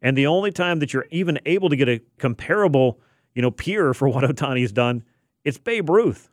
And 0.00 0.16
the 0.16 0.26
only 0.26 0.52
time 0.52 0.78
that 0.80 0.92
you're 0.92 1.06
even 1.10 1.38
able 1.46 1.68
to 1.70 1.76
get 1.76 1.88
a 1.88 2.00
comparable, 2.18 3.00
you 3.34 3.42
know, 3.42 3.50
peer 3.50 3.94
for 3.94 4.08
what 4.10 4.24
Ohtani's 4.24 4.72
done, 4.72 5.04
it's 5.44 5.58
Babe 5.58 5.90
Ruth. 5.90 6.30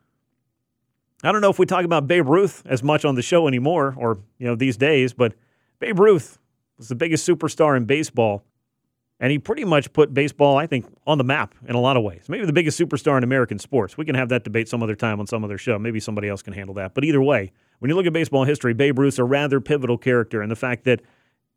I 1.22 1.30
don't 1.30 1.40
know 1.40 1.50
if 1.50 1.58
we 1.58 1.66
talk 1.66 1.84
about 1.84 2.08
Babe 2.08 2.28
Ruth 2.28 2.62
as 2.66 2.82
much 2.82 3.04
on 3.04 3.14
the 3.14 3.22
show 3.22 3.46
anymore 3.46 3.94
or, 3.96 4.18
you 4.38 4.46
know, 4.46 4.56
these 4.56 4.76
days, 4.76 5.12
but 5.12 5.34
Babe 5.78 6.00
Ruth 6.00 6.38
was 6.78 6.88
the 6.88 6.96
biggest 6.96 7.28
superstar 7.28 7.76
in 7.76 7.84
baseball. 7.84 8.44
And 9.20 9.30
he 9.30 9.38
pretty 9.38 9.64
much 9.64 9.92
put 9.92 10.12
baseball, 10.12 10.56
I 10.56 10.66
think, 10.66 10.84
on 11.06 11.16
the 11.16 11.22
map 11.22 11.54
in 11.68 11.76
a 11.76 11.80
lot 11.80 11.96
of 11.96 12.02
ways. 12.02 12.24
Maybe 12.28 12.44
the 12.44 12.52
biggest 12.52 12.76
superstar 12.76 13.16
in 13.16 13.22
American 13.22 13.60
sports. 13.60 13.96
We 13.96 14.04
can 14.04 14.16
have 14.16 14.30
that 14.30 14.42
debate 14.42 14.68
some 14.68 14.82
other 14.82 14.96
time 14.96 15.20
on 15.20 15.28
some 15.28 15.44
other 15.44 15.58
show. 15.58 15.78
Maybe 15.78 16.00
somebody 16.00 16.28
else 16.28 16.42
can 16.42 16.54
handle 16.54 16.74
that. 16.74 16.92
But 16.92 17.04
either 17.04 17.22
way, 17.22 17.52
when 17.78 17.88
you 17.88 17.94
look 17.94 18.06
at 18.06 18.12
baseball 18.12 18.42
history, 18.42 18.74
Babe 18.74 18.98
Ruth's 18.98 19.20
a 19.20 19.24
rather 19.24 19.60
pivotal 19.60 19.96
character. 19.96 20.42
And 20.42 20.50
the 20.50 20.56
fact 20.56 20.82
that 20.84 21.02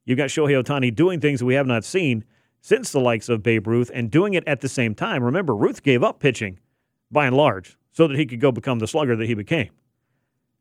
you've 0.05 0.17
got 0.17 0.29
Shohei 0.29 0.61
Ohtani 0.63 0.93
doing 0.93 1.19
things 1.19 1.39
that 1.39 1.47
we 1.47 1.55
have 1.55 1.65
not 1.65 1.83
seen 1.83 2.23
since 2.65 2.91
the 2.91 2.99
likes 2.99 3.29
of 3.29 3.43
Babe 3.43 3.67
Ruth 3.67 3.91
and 3.93 4.09
doing 4.09 4.33
it 4.33 4.43
at 4.47 4.61
the 4.61 4.67
same 4.67 4.95
time. 4.95 5.23
Remember, 5.23 5.55
Ruth 5.55 5.83
gave 5.83 6.01
up 6.01 6.19
pitching 6.19 6.57
by 7.11 7.27
and 7.27 7.37
large 7.37 7.77
so 7.91 8.07
that 8.07 8.17
he 8.17 8.25
could 8.25 8.39
go 8.39 8.51
become 8.51 8.79
the 8.79 8.87
slugger 8.87 9.15
that 9.15 9.27
he 9.27 9.35
became. 9.35 9.69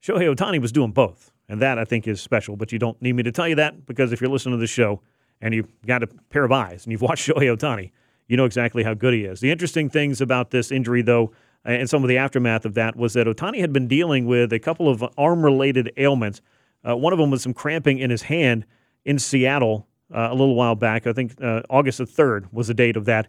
Shohei 0.03 0.35
Ohtani 0.35 0.61
was 0.61 0.71
doing 0.71 0.93
both. 0.93 1.33
And 1.49 1.63
that 1.63 1.79
I 1.79 1.87
think 1.87 2.07
is 2.07 2.21
special. 2.21 2.57
But 2.57 2.73
you 2.73 2.79
don't 2.79 3.01
need 3.01 3.15
me 3.15 3.23
to 3.23 3.33
tell 3.33 3.49
you 3.49 3.55
that 3.55 3.87
because 3.87 4.13
if 4.13 4.21
you're 4.21 4.29
listening 4.29 4.59
to 4.59 4.61
the 4.61 4.67
show 4.67 5.01
and 5.41 5.55
you've 5.55 5.69
got 5.87 6.03
a 6.03 6.07
pair 6.29 6.45
of 6.45 6.53
eyes 6.53 6.85
and 6.85 6.93
you've 6.93 7.01
watched 7.01 7.27
Shohei 7.29 7.57
Ohtani, 7.57 7.91
you 8.29 8.37
know 8.37 8.45
exactly 8.45 8.83
how 8.83 8.93
good 8.93 9.15
he 9.15 9.25
is. 9.25 9.41
The 9.41 9.51
interesting 9.51 9.89
things 9.89 10.21
about 10.21 10.51
this 10.51 10.71
injury, 10.71 11.01
though, 11.01 11.33
and 11.65 11.89
some 11.89 12.03
of 12.05 12.09
the 12.09 12.19
aftermath 12.19 12.67
of 12.67 12.75
that 12.75 12.97
was 12.97 13.15
that 13.15 13.27
Ohtani 13.27 13.61
had 13.61 13.73
been 13.73 13.89
dealing 13.89 14.27
with 14.27 14.53
a 14.53 14.59
couple 14.59 14.91
of 14.91 15.03
arm 15.17 15.43
related 15.43 15.91
ailments. 15.97 16.43
Uh, 16.87 16.99
one 16.99 17.15
of 17.15 17.19
them 17.19 17.31
was 17.31 17.43
some 17.43 17.55
cramping 17.55 17.99
in 17.99 18.11
his 18.11 18.23
hand 18.23 18.67
in 19.07 19.19
Seattle 19.19 19.89
uh, 20.13 20.29
a 20.31 20.35
little 20.35 20.55
while 20.55 20.75
back. 20.75 21.07
I 21.07 21.13
think 21.13 21.41
uh, 21.41 21.63
August 21.71 21.99
the 21.99 22.05
3rd 22.05 22.53
was 22.53 22.69
the 22.69 22.75
date 22.75 22.97
of 22.97 23.05
that. 23.05 23.29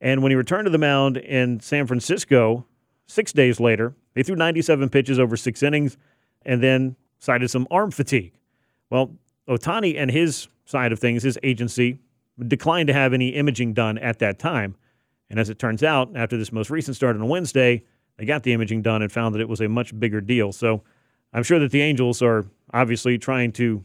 And 0.00 0.22
when 0.22 0.30
he 0.30 0.36
returned 0.36 0.66
to 0.66 0.70
the 0.70 0.78
mound 0.78 1.16
in 1.16 1.60
San 1.60 1.86
Francisco 1.86 2.66
six 3.06 3.32
days 3.32 3.58
later, 3.60 3.94
he 4.14 4.22
threw 4.22 4.36
97 4.36 4.88
pitches 4.88 5.18
over 5.18 5.36
six 5.36 5.62
innings 5.62 5.96
and 6.44 6.62
then 6.62 6.96
cited 7.18 7.50
some 7.50 7.66
arm 7.70 7.90
fatigue. 7.90 8.32
Well, 8.90 9.16
Ohtani 9.48 9.96
and 9.98 10.10
his 10.10 10.48
side 10.64 10.92
of 10.92 10.98
things, 10.98 11.22
his 11.22 11.38
agency, 11.42 12.00
declined 12.46 12.86
to 12.88 12.92
have 12.92 13.12
any 13.12 13.30
imaging 13.30 13.74
done 13.74 13.98
at 13.98 14.18
that 14.20 14.38
time. 14.38 14.76
And 15.30 15.38
as 15.38 15.50
it 15.50 15.58
turns 15.58 15.82
out, 15.82 16.16
after 16.16 16.36
this 16.36 16.52
most 16.52 16.70
recent 16.70 16.96
start 16.96 17.16
on 17.16 17.28
Wednesday, 17.28 17.84
they 18.16 18.24
got 18.24 18.42
the 18.42 18.52
imaging 18.52 18.82
done 18.82 19.02
and 19.02 19.10
found 19.10 19.34
that 19.34 19.40
it 19.40 19.48
was 19.48 19.60
a 19.60 19.68
much 19.68 19.98
bigger 19.98 20.20
deal. 20.20 20.52
So 20.52 20.82
I'm 21.32 21.42
sure 21.42 21.58
that 21.58 21.70
the 21.70 21.82
Angels 21.82 22.22
are 22.22 22.46
obviously 22.72 23.18
trying 23.18 23.52
to, 23.52 23.84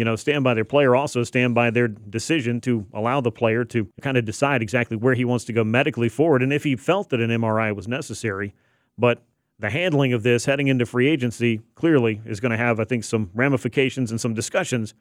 you 0.00 0.04
know, 0.06 0.16
stand 0.16 0.42
by 0.42 0.54
their 0.54 0.64
player, 0.64 0.96
also 0.96 1.22
stand 1.24 1.54
by 1.54 1.68
their 1.68 1.86
decision 1.86 2.58
to 2.62 2.86
allow 2.94 3.20
the 3.20 3.30
player 3.30 3.66
to 3.66 3.86
kind 4.00 4.16
of 4.16 4.24
decide 4.24 4.62
exactly 4.62 4.96
where 4.96 5.12
he 5.12 5.26
wants 5.26 5.44
to 5.44 5.52
go 5.52 5.62
medically 5.62 6.08
forward 6.08 6.42
and 6.42 6.54
if 6.54 6.64
he 6.64 6.74
felt 6.74 7.10
that 7.10 7.20
an 7.20 7.28
MRI 7.28 7.76
was 7.76 7.86
necessary. 7.86 8.54
But 8.96 9.22
the 9.58 9.68
handling 9.68 10.14
of 10.14 10.22
this 10.22 10.46
heading 10.46 10.68
into 10.68 10.86
free 10.86 11.06
agency 11.06 11.60
clearly 11.74 12.22
is 12.24 12.40
going 12.40 12.50
to 12.50 12.56
have, 12.56 12.80
I 12.80 12.84
think, 12.84 13.04
some 13.04 13.30
ramifications 13.34 14.10
and 14.10 14.18
some 14.18 14.32
discussions 14.32 14.94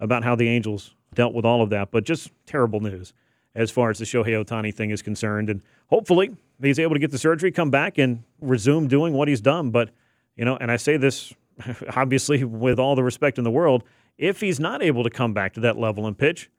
about 0.00 0.24
how 0.24 0.34
the 0.34 0.48
Angels 0.48 0.94
dealt 1.12 1.34
with 1.34 1.44
all 1.44 1.60
of 1.60 1.68
that. 1.68 1.90
But 1.90 2.04
just 2.04 2.30
terrible 2.46 2.80
news 2.80 3.12
as 3.54 3.70
far 3.70 3.90
as 3.90 3.98
the 3.98 4.06
Shohei 4.06 4.42
Ohtani 4.42 4.74
thing 4.74 4.88
is 4.88 5.02
concerned. 5.02 5.50
And 5.50 5.60
hopefully 5.88 6.34
he's 6.62 6.78
able 6.78 6.94
to 6.94 6.98
get 6.98 7.10
the 7.10 7.18
surgery, 7.18 7.52
come 7.52 7.70
back, 7.70 7.98
and 7.98 8.22
resume 8.40 8.88
doing 8.88 9.12
what 9.12 9.28
he's 9.28 9.42
done. 9.42 9.70
But, 9.70 9.90
you 10.34 10.46
know, 10.46 10.56
and 10.56 10.72
I 10.72 10.78
say 10.78 10.96
this 10.96 11.34
obviously 11.96 12.44
with 12.44 12.78
all 12.78 12.94
the 12.94 13.02
respect 13.02 13.38
in 13.38 13.44
the 13.44 13.50
world, 13.50 13.84
if 14.18 14.40
he's 14.40 14.60
not 14.60 14.82
able 14.82 15.04
to 15.04 15.10
come 15.10 15.32
back 15.32 15.52
to 15.54 15.60
that 15.60 15.78
level 15.78 16.06
and 16.06 16.16
pitch, 16.16 16.50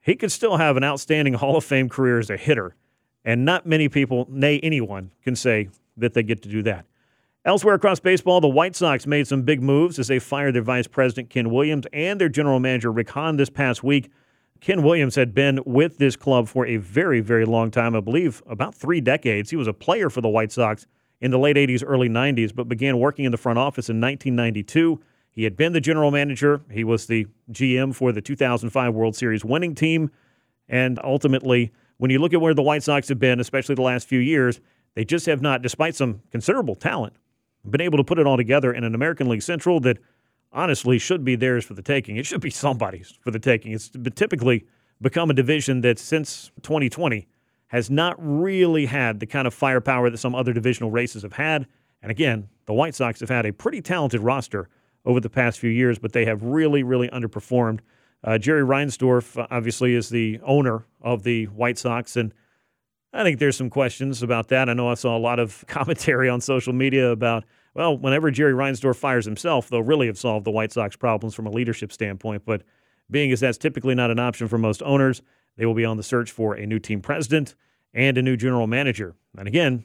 he 0.00 0.14
could 0.14 0.32
still 0.32 0.56
have 0.56 0.76
an 0.76 0.84
outstanding 0.84 1.34
Hall 1.34 1.56
of 1.56 1.64
Fame 1.64 1.88
career 1.88 2.18
as 2.18 2.30
a 2.30 2.36
hitter. 2.36 2.76
And 3.24 3.44
not 3.44 3.66
many 3.66 3.88
people, 3.88 4.26
nay, 4.30 4.60
anyone, 4.60 5.10
can 5.22 5.34
say 5.34 5.68
that 5.96 6.14
they 6.14 6.22
get 6.22 6.42
to 6.42 6.48
do 6.48 6.62
that. 6.62 6.86
Elsewhere 7.44 7.74
across 7.74 8.00
baseball, 8.00 8.40
the 8.40 8.48
White 8.48 8.74
Sox 8.74 9.06
made 9.06 9.26
some 9.26 9.42
big 9.42 9.62
moves 9.62 9.98
as 9.98 10.08
they 10.08 10.18
fired 10.18 10.54
their 10.54 10.62
vice 10.62 10.86
president, 10.86 11.30
Ken 11.30 11.50
Williams, 11.50 11.86
and 11.92 12.20
their 12.20 12.28
general 12.28 12.58
manager, 12.58 12.90
Rick 12.90 13.10
Hahn, 13.10 13.36
this 13.36 13.50
past 13.50 13.84
week. 13.84 14.10
Ken 14.60 14.82
Williams 14.82 15.14
had 15.14 15.34
been 15.34 15.60
with 15.64 15.98
this 15.98 16.16
club 16.16 16.48
for 16.48 16.66
a 16.66 16.76
very, 16.78 17.20
very 17.20 17.44
long 17.44 17.70
time, 17.70 17.94
I 17.94 18.00
believe 18.00 18.42
about 18.48 18.74
three 18.74 19.00
decades. 19.00 19.50
He 19.50 19.56
was 19.56 19.68
a 19.68 19.72
player 19.72 20.10
for 20.10 20.20
the 20.20 20.28
White 20.28 20.50
Sox 20.50 20.86
in 21.20 21.30
the 21.30 21.38
late 21.38 21.56
80s, 21.56 21.84
early 21.86 22.08
90s, 22.08 22.54
but 22.54 22.68
began 22.68 22.98
working 22.98 23.24
in 23.24 23.32
the 23.32 23.38
front 23.38 23.58
office 23.58 23.88
in 23.88 24.00
1992. 24.00 25.00
He 25.36 25.44
had 25.44 25.54
been 25.54 25.74
the 25.74 25.82
general 25.82 26.10
manager, 26.10 26.62
he 26.70 26.82
was 26.82 27.06
the 27.06 27.26
GM 27.52 27.94
for 27.94 28.10
the 28.10 28.22
2005 28.22 28.94
World 28.94 29.14
Series 29.14 29.44
winning 29.44 29.74
team. 29.74 30.10
And 30.66 30.98
ultimately, 31.04 31.72
when 31.98 32.10
you 32.10 32.18
look 32.18 32.32
at 32.32 32.40
where 32.40 32.54
the 32.54 32.62
White 32.62 32.82
Sox 32.82 33.08
have 33.10 33.18
been, 33.18 33.38
especially 33.38 33.74
the 33.74 33.82
last 33.82 34.08
few 34.08 34.18
years, 34.18 34.60
they 34.94 35.04
just 35.04 35.26
have 35.26 35.42
not, 35.42 35.60
despite 35.60 35.94
some 35.94 36.22
considerable 36.30 36.74
talent, 36.74 37.14
been 37.68 37.82
able 37.82 37.98
to 37.98 38.04
put 38.04 38.18
it 38.18 38.26
all 38.26 38.38
together 38.38 38.72
in 38.72 38.82
an 38.82 38.94
American 38.94 39.28
League 39.28 39.42
Central 39.42 39.78
that 39.80 39.98
honestly 40.52 40.98
should 40.98 41.22
be 41.22 41.36
theirs 41.36 41.66
for 41.66 41.74
the 41.74 41.82
taking. 41.82 42.16
It 42.16 42.24
should 42.24 42.40
be 42.40 42.48
somebody's 42.48 43.12
for 43.20 43.30
the 43.30 43.38
taking. 43.38 43.72
It's 43.72 43.90
typically 44.14 44.64
become 45.02 45.28
a 45.28 45.34
division 45.34 45.82
that 45.82 45.98
since 45.98 46.50
2020 46.62 47.28
has 47.66 47.90
not 47.90 48.16
really 48.18 48.86
had 48.86 49.20
the 49.20 49.26
kind 49.26 49.46
of 49.46 49.52
firepower 49.52 50.08
that 50.08 50.16
some 50.16 50.34
other 50.34 50.54
divisional 50.54 50.90
races 50.90 51.24
have 51.24 51.34
had. 51.34 51.66
And 52.00 52.10
again, 52.10 52.48
the 52.64 52.72
White 52.72 52.94
Sox 52.94 53.20
have 53.20 53.28
had 53.28 53.44
a 53.44 53.52
pretty 53.52 53.82
talented 53.82 54.20
roster 54.22 54.70
over 55.06 55.20
the 55.20 55.30
past 55.30 55.58
few 55.58 55.70
years, 55.70 55.98
but 55.98 56.12
they 56.12 56.26
have 56.26 56.42
really, 56.42 56.82
really 56.82 57.08
underperformed. 57.08 57.80
Uh, 58.24 58.36
Jerry 58.36 58.62
Reinsdorf, 58.62 59.40
uh, 59.40 59.46
obviously, 59.50 59.94
is 59.94 60.10
the 60.10 60.40
owner 60.42 60.84
of 61.00 61.22
the 61.22 61.46
White 61.46 61.78
Sox, 61.78 62.16
and 62.16 62.34
I 63.12 63.22
think 63.22 63.38
there's 63.38 63.56
some 63.56 63.70
questions 63.70 64.22
about 64.22 64.48
that. 64.48 64.68
I 64.68 64.74
know 64.74 64.90
I 64.90 64.94
saw 64.94 65.16
a 65.16 65.18
lot 65.18 65.38
of 65.38 65.64
commentary 65.68 66.28
on 66.28 66.40
social 66.40 66.72
media 66.72 67.10
about, 67.10 67.44
well, 67.74 67.96
whenever 67.96 68.30
Jerry 68.30 68.52
Reinsdorf 68.52 68.96
fires 68.96 69.24
himself, 69.24 69.68
they'll 69.68 69.82
really 69.82 70.08
have 70.08 70.18
solved 70.18 70.44
the 70.44 70.50
White 70.50 70.72
Sox 70.72 70.96
problems 70.96 71.34
from 71.34 71.46
a 71.46 71.50
leadership 71.50 71.92
standpoint. 71.92 72.42
But 72.44 72.62
being 73.10 73.30
as 73.32 73.40
that's 73.40 73.58
typically 73.58 73.94
not 73.94 74.10
an 74.10 74.18
option 74.18 74.48
for 74.48 74.58
most 74.58 74.82
owners, 74.82 75.22
they 75.56 75.64
will 75.64 75.74
be 75.74 75.84
on 75.84 75.96
the 75.96 76.02
search 76.02 76.30
for 76.30 76.54
a 76.54 76.66
new 76.66 76.78
team 76.78 77.00
president 77.00 77.54
and 77.94 78.18
a 78.18 78.22
new 78.22 78.36
general 78.36 78.66
manager. 78.66 79.14
And 79.38 79.48
again, 79.48 79.84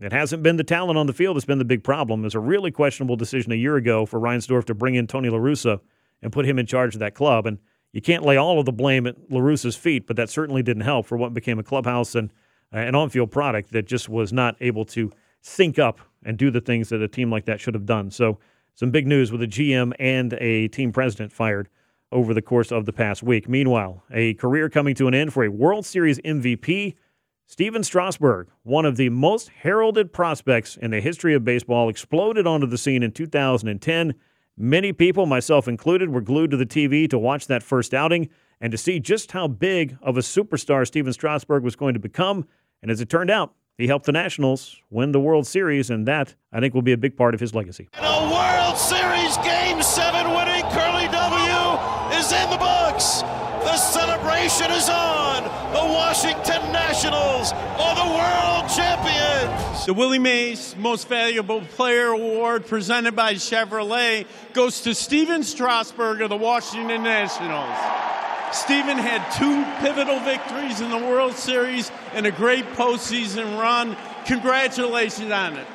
it 0.00 0.12
hasn't 0.12 0.42
been 0.42 0.56
the 0.56 0.64
talent 0.64 0.98
on 0.98 1.06
the 1.06 1.12
field 1.12 1.36
that's 1.36 1.44
been 1.44 1.58
the 1.58 1.64
big 1.64 1.84
problem. 1.84 2.20
It 2.20 2.24
was 2.24 2.34
a 2.34 2.40
really 2.40 2.70
questionable 2.70 3.16
decision 3.16 3.52
a 3.52 3.56
year 3.56 3.76
ago 3.76 4.06
for 4.06 4.18
Reinsdorf 4.18 4.64
to 4.66 4.74
bring 4.74 4.94
in 4.94 5.06
Tony 5.06 5.28
La 5.28 5.38
Russa 5.38 5.80
and 6.22 6.32
put 6.32 6.46
him 6.46 6.58
in 6.58 6.66
charge 6.66 6.94
of 6.94 7.00
that 7.00 7.14
club. 7.14 7.46
And 7.46 7.58
you 7.92 8.00
can't 8.00 8.24
lay 8.24 8.36
all 8.36 8.58
of 8.58 8.66
the 8.66 8.72
blame 8.72 9.06
at 9.06 9.16
La 9.30 9.40
Russa's 9.40 9.76
feet, 9.76 10.06
but 10.06 10.16
that 10.16 10.30
certainly 10.30 10.62
didn't 10.62 10.84
help 10.84 11.06
for 11.06 11.16
what 11.16 11.34
became 11.34 11.58
a 11.58 11.64
clubhouse 11.64 12.14
and 12.14 12.30
uh,– 12.74 12.78
an 12.78 12.94
on 12.94 13.10
field 13.10 13.30
product 13.30 13.72
that 13.72 13.86
just 13.86 14.08
was 14.08 14.32
not 14.32 14.56
able 14.60 14.84
to 14.84 15.12
sync 15.42 15.78
up 15.78 16.00
and 16.24 16.36
do 16.36 16.50
the 16.50 16.60
things 16.60 16.90
that 16.90 17.02
a 17.02 17.08
team 17.08 17.30
like 17.30 17.46
that 17.46 17.60
should 17.60 17.74
have 17.74 17.86
done. 17.86 18.10
So, 18.10 18.38
some 18.74 18.90
big 18.90 19.06
news 19.06 19.30
with 19.30 19.42
a 19.42 19.46
GM 19.46 19.92
and 19.98 20.32
a 20.34 20.68
team 20.68 20.92
president 20.92 21.32
fired 21.32 21.68
over 22.12 22.32
the 22.32 22.40
course 22.40 22.72
of 22.72 22.86
the 22.86 22.92
past 22.92 23.22
week. 23.22 23.48
Meanwhile, 23.48 24.02
a 24.10 24.34
career 24.34 24.70
coming 24.70 24.94
to 24.94 25.08
an 25.08 25.14
end 25.14 25.32
for 25.32 25.44
a 25.44 25.50
World 25.50 25.84
Series 25.84 26.18
MVP. 26.20 26.94
Stephen 27.50 27.82
Strasburg, 27.82 28.46
one 28.62 28.84
of 28.84 28.96
the 28.96 29.08
most 29.08 29.48
heralded 29.48 30.12
prospects 30.12 30.76
in 30.76 30.92
the 30.92 31.00
history 31.00 31.34
of 31.34 31.44
baseball, 31.44 31.88
exploded 31.88 32.46
onto 32.46 32.64
the 32.64 32.78
scene 32.78 33.02
in 33.02 33.10
2010. 33.10 34.14
Many 34.56 34.92
people, 34.92 35.26
myself 35.26 35.66
included, 35.66 36.10
were 36.10 36.20
glued 36.20 36.52
to 36.52 36.56
the 36.56 36.64
TV 36.64 37.10
to 37.10 37.18
watch 37.18 37.48
that 37.48 37.64
first 37.64 37.92
outing 37.92 38.28
and 38.60 38.70
to 38.70 38.78
see 38.78 39.00
just 39.00 39.32
how 39.32 39.48
big 39.48 39.98
of 40.00 40.16
a 40.16 40.20
superstar 40.20 40.86
Stephen 40.86 41.12
Strasburg 41.12 41.64
was 41.64 41.74
going 41.74 41.94
to 41.94 41.98
become. 41.98 42.46
And 42.82 42.90
as 42.90 43.00
it 43.00 43.08
turned 43.08 43.30
out, 43.30 43.52
he 43.76 43.88
helped 43.88 44.06
the 44.06 44.12
Nationals 44.12 44.76
win 44.88 45.10
the 45.10 45.18
World 45.18 45.44
Series, 45.44 45.90
and 45.90 46.06
that, 46.06 46.36
I 46.52 46.60
think, 46.60 46.72
will 46.72 46.82
be 46.82 46.92
a 46.92 46.98
big 46.98 47.16
part 47.16 47.34
of 47.34 47.40
his 47.40 47.52
legacy. 47.52 47.88
a 47.94 48.30
World 48.32 48.78
Series 48.78 49.36
Game 49.38 49.82
7 49.82 50.30
winning 50.36 50.62
Curly 50.70 51.08
W 51.08 52.16
is 52.16 52.30
in 52.30 52.48
the 52.48 52.58
books. 52.58 53.22
The 53.64 53.76
celebration 53.76 54.70
is 54.70 54.88
on. 54.88 55.19
The 55.72 55.76
Washington 55.76 56.72
Nationals 56.72 57.52
are 57.52 57.94
the 57.94 58.12
world 58.12 58.68
champions. 58.74 59.86
The 59.86 59.94
Willie 59.94 60.18
Mays 60.18 60.74
Most 60.76 61.06
Valuable 61.06 61.60
Player 61.60 62.08
Award 62.08 62.66
presented 62.66 63.14
by 63.14 63.34
Chevrolet 63.34 64.26
goes 64.52 64.80
to 64.80 64.96
Stephen 64.96 65.44
Strasburg 65.44 66.22
of 66.22 66.30
the 66.30 66.36
Washington 66.36 67.04
Nationals. 67.04 67.78
Stephen 68.50 68.98
had 68.98 69.24
two 69.30 69.64
pivotal 69.78 70.18
victories 70.18 70.80
in 70.80 70.90
the 70.90 70.98
World 70.98 71.34
Series 71.34 71.92
and 72.14 72.26
a 72.26 72.32
great 72.32 72.64
postseason 72.72 73.56
run. 73.56 73.96
Congratulations 74.26 75.30
on 75.30 75.56
it. 75.56 75.66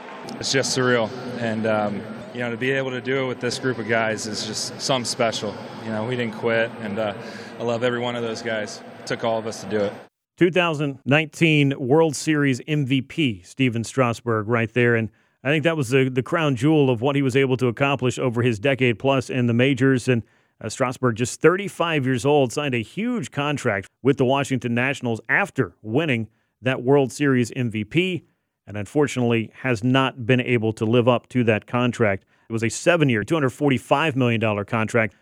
It's 0.42 0.52
just 0.52 0.78
surreal. 0.78 1.10
And, 1.40 1.66
um, 1.66 2.02
you 2.34 2.42
know, 2.42 2.52
to 2.52 2.58
be 2.58 2.72
able 2.72 2.92
to 2.92 3.02
do 3.02 3.24
it 3.24 3.28
with 3.30 3.40
this 3.40 3.60
group 3.60 3.78
of 3.78 3.88
guys 3.88 4.28
is 4.28 4.46
just 4.46 4.82
something 4.82 5.06
special. 5.06 5.56
You 5.86 5.92
know, 5.92 6.06
we 6.06 6.18
didn't 6.18 6.36
quit, 6.36 6.70
and 6.82 7.00
uh, 7.00 7.14
I 7.58 7.64
love 7.64 7.82
every 7.82 8.00
one 8.00 8.18
of 8.18 8.24
those 8.24 8.42
guys. 8.42 8.82
Took 9.06 9.24
all 9.24 9.38
of 9.38 9.48
us 9.48 9.62
to 9.62 9.70
do 9.70 9.80
it. 9.80 9.94
2019 10.38 11.74
World 11.78 12.16
Series 12.16 12.60
MVP, 12.62 13.46
Stephen 13.46 13.84
Strasburg, 13.84 14.50
right 14.50 14.74
there. 14.74 14.96
And 14.96 15.10
I 15.44 15.50
think 15.50 15.64
that 15.64 15.78
was 15.78 15.90
the, 15.90 16.10
the 16.10 16.24
crown 16.24 16.56
jewel 16.56 16.90
of 16.90 17.02
what 17.02 17.16
he 17.16 17.22
was 17.22 17.36
able 17.36 17.56
to 17.58 17.68
accomplish 17.68 18.20
over 18.20 18.42
his 18.42 18.60
decade 18.60 19.00
plus 19.00 19.30
in 19.30 19.48
the 19.48 19.54
majors. 19.54 20.08
And 20.08 20.24
uh, 20.60 20.70
Strasburg, 20.70 21.16
just 21.16 21.40
35 21.40 22.06
years 22.06 22.26
old, 22.26 22.52
signed 22.52 22.76
a 22.76 22.82
huge 22.82 23.32
contract 23.32 23.88
with 24.02 24.18
the 24.18 24.26
Washington 24.26 24.74
Nationals 24.74 25.22
after 25.30 25.76
winning 25.82 26.28
that 26.62 26.84
World 26.84 27.12
Series 27.12 27.52
MVP, 27.52 28.24
and 28.66 28.76
unfortunately 28.76 29.52
has 29.62 29.84
not 29.84 30.26
been 30.26 30.42
able 30.42 30.74
to 30.74 30.86
live 30.86 31.08
up 31.08 31.30
to 31.30 31.44
that 31.44 31.68
contract. 31.68 32.26
It 32.50 32.54
was 32.54 32.64
a 32.64 32.70
seven 32.70 33.08
year, 33.08 33.24
$245 33.24 34.16
million 34.16 34.66
contract. 34.66 35.16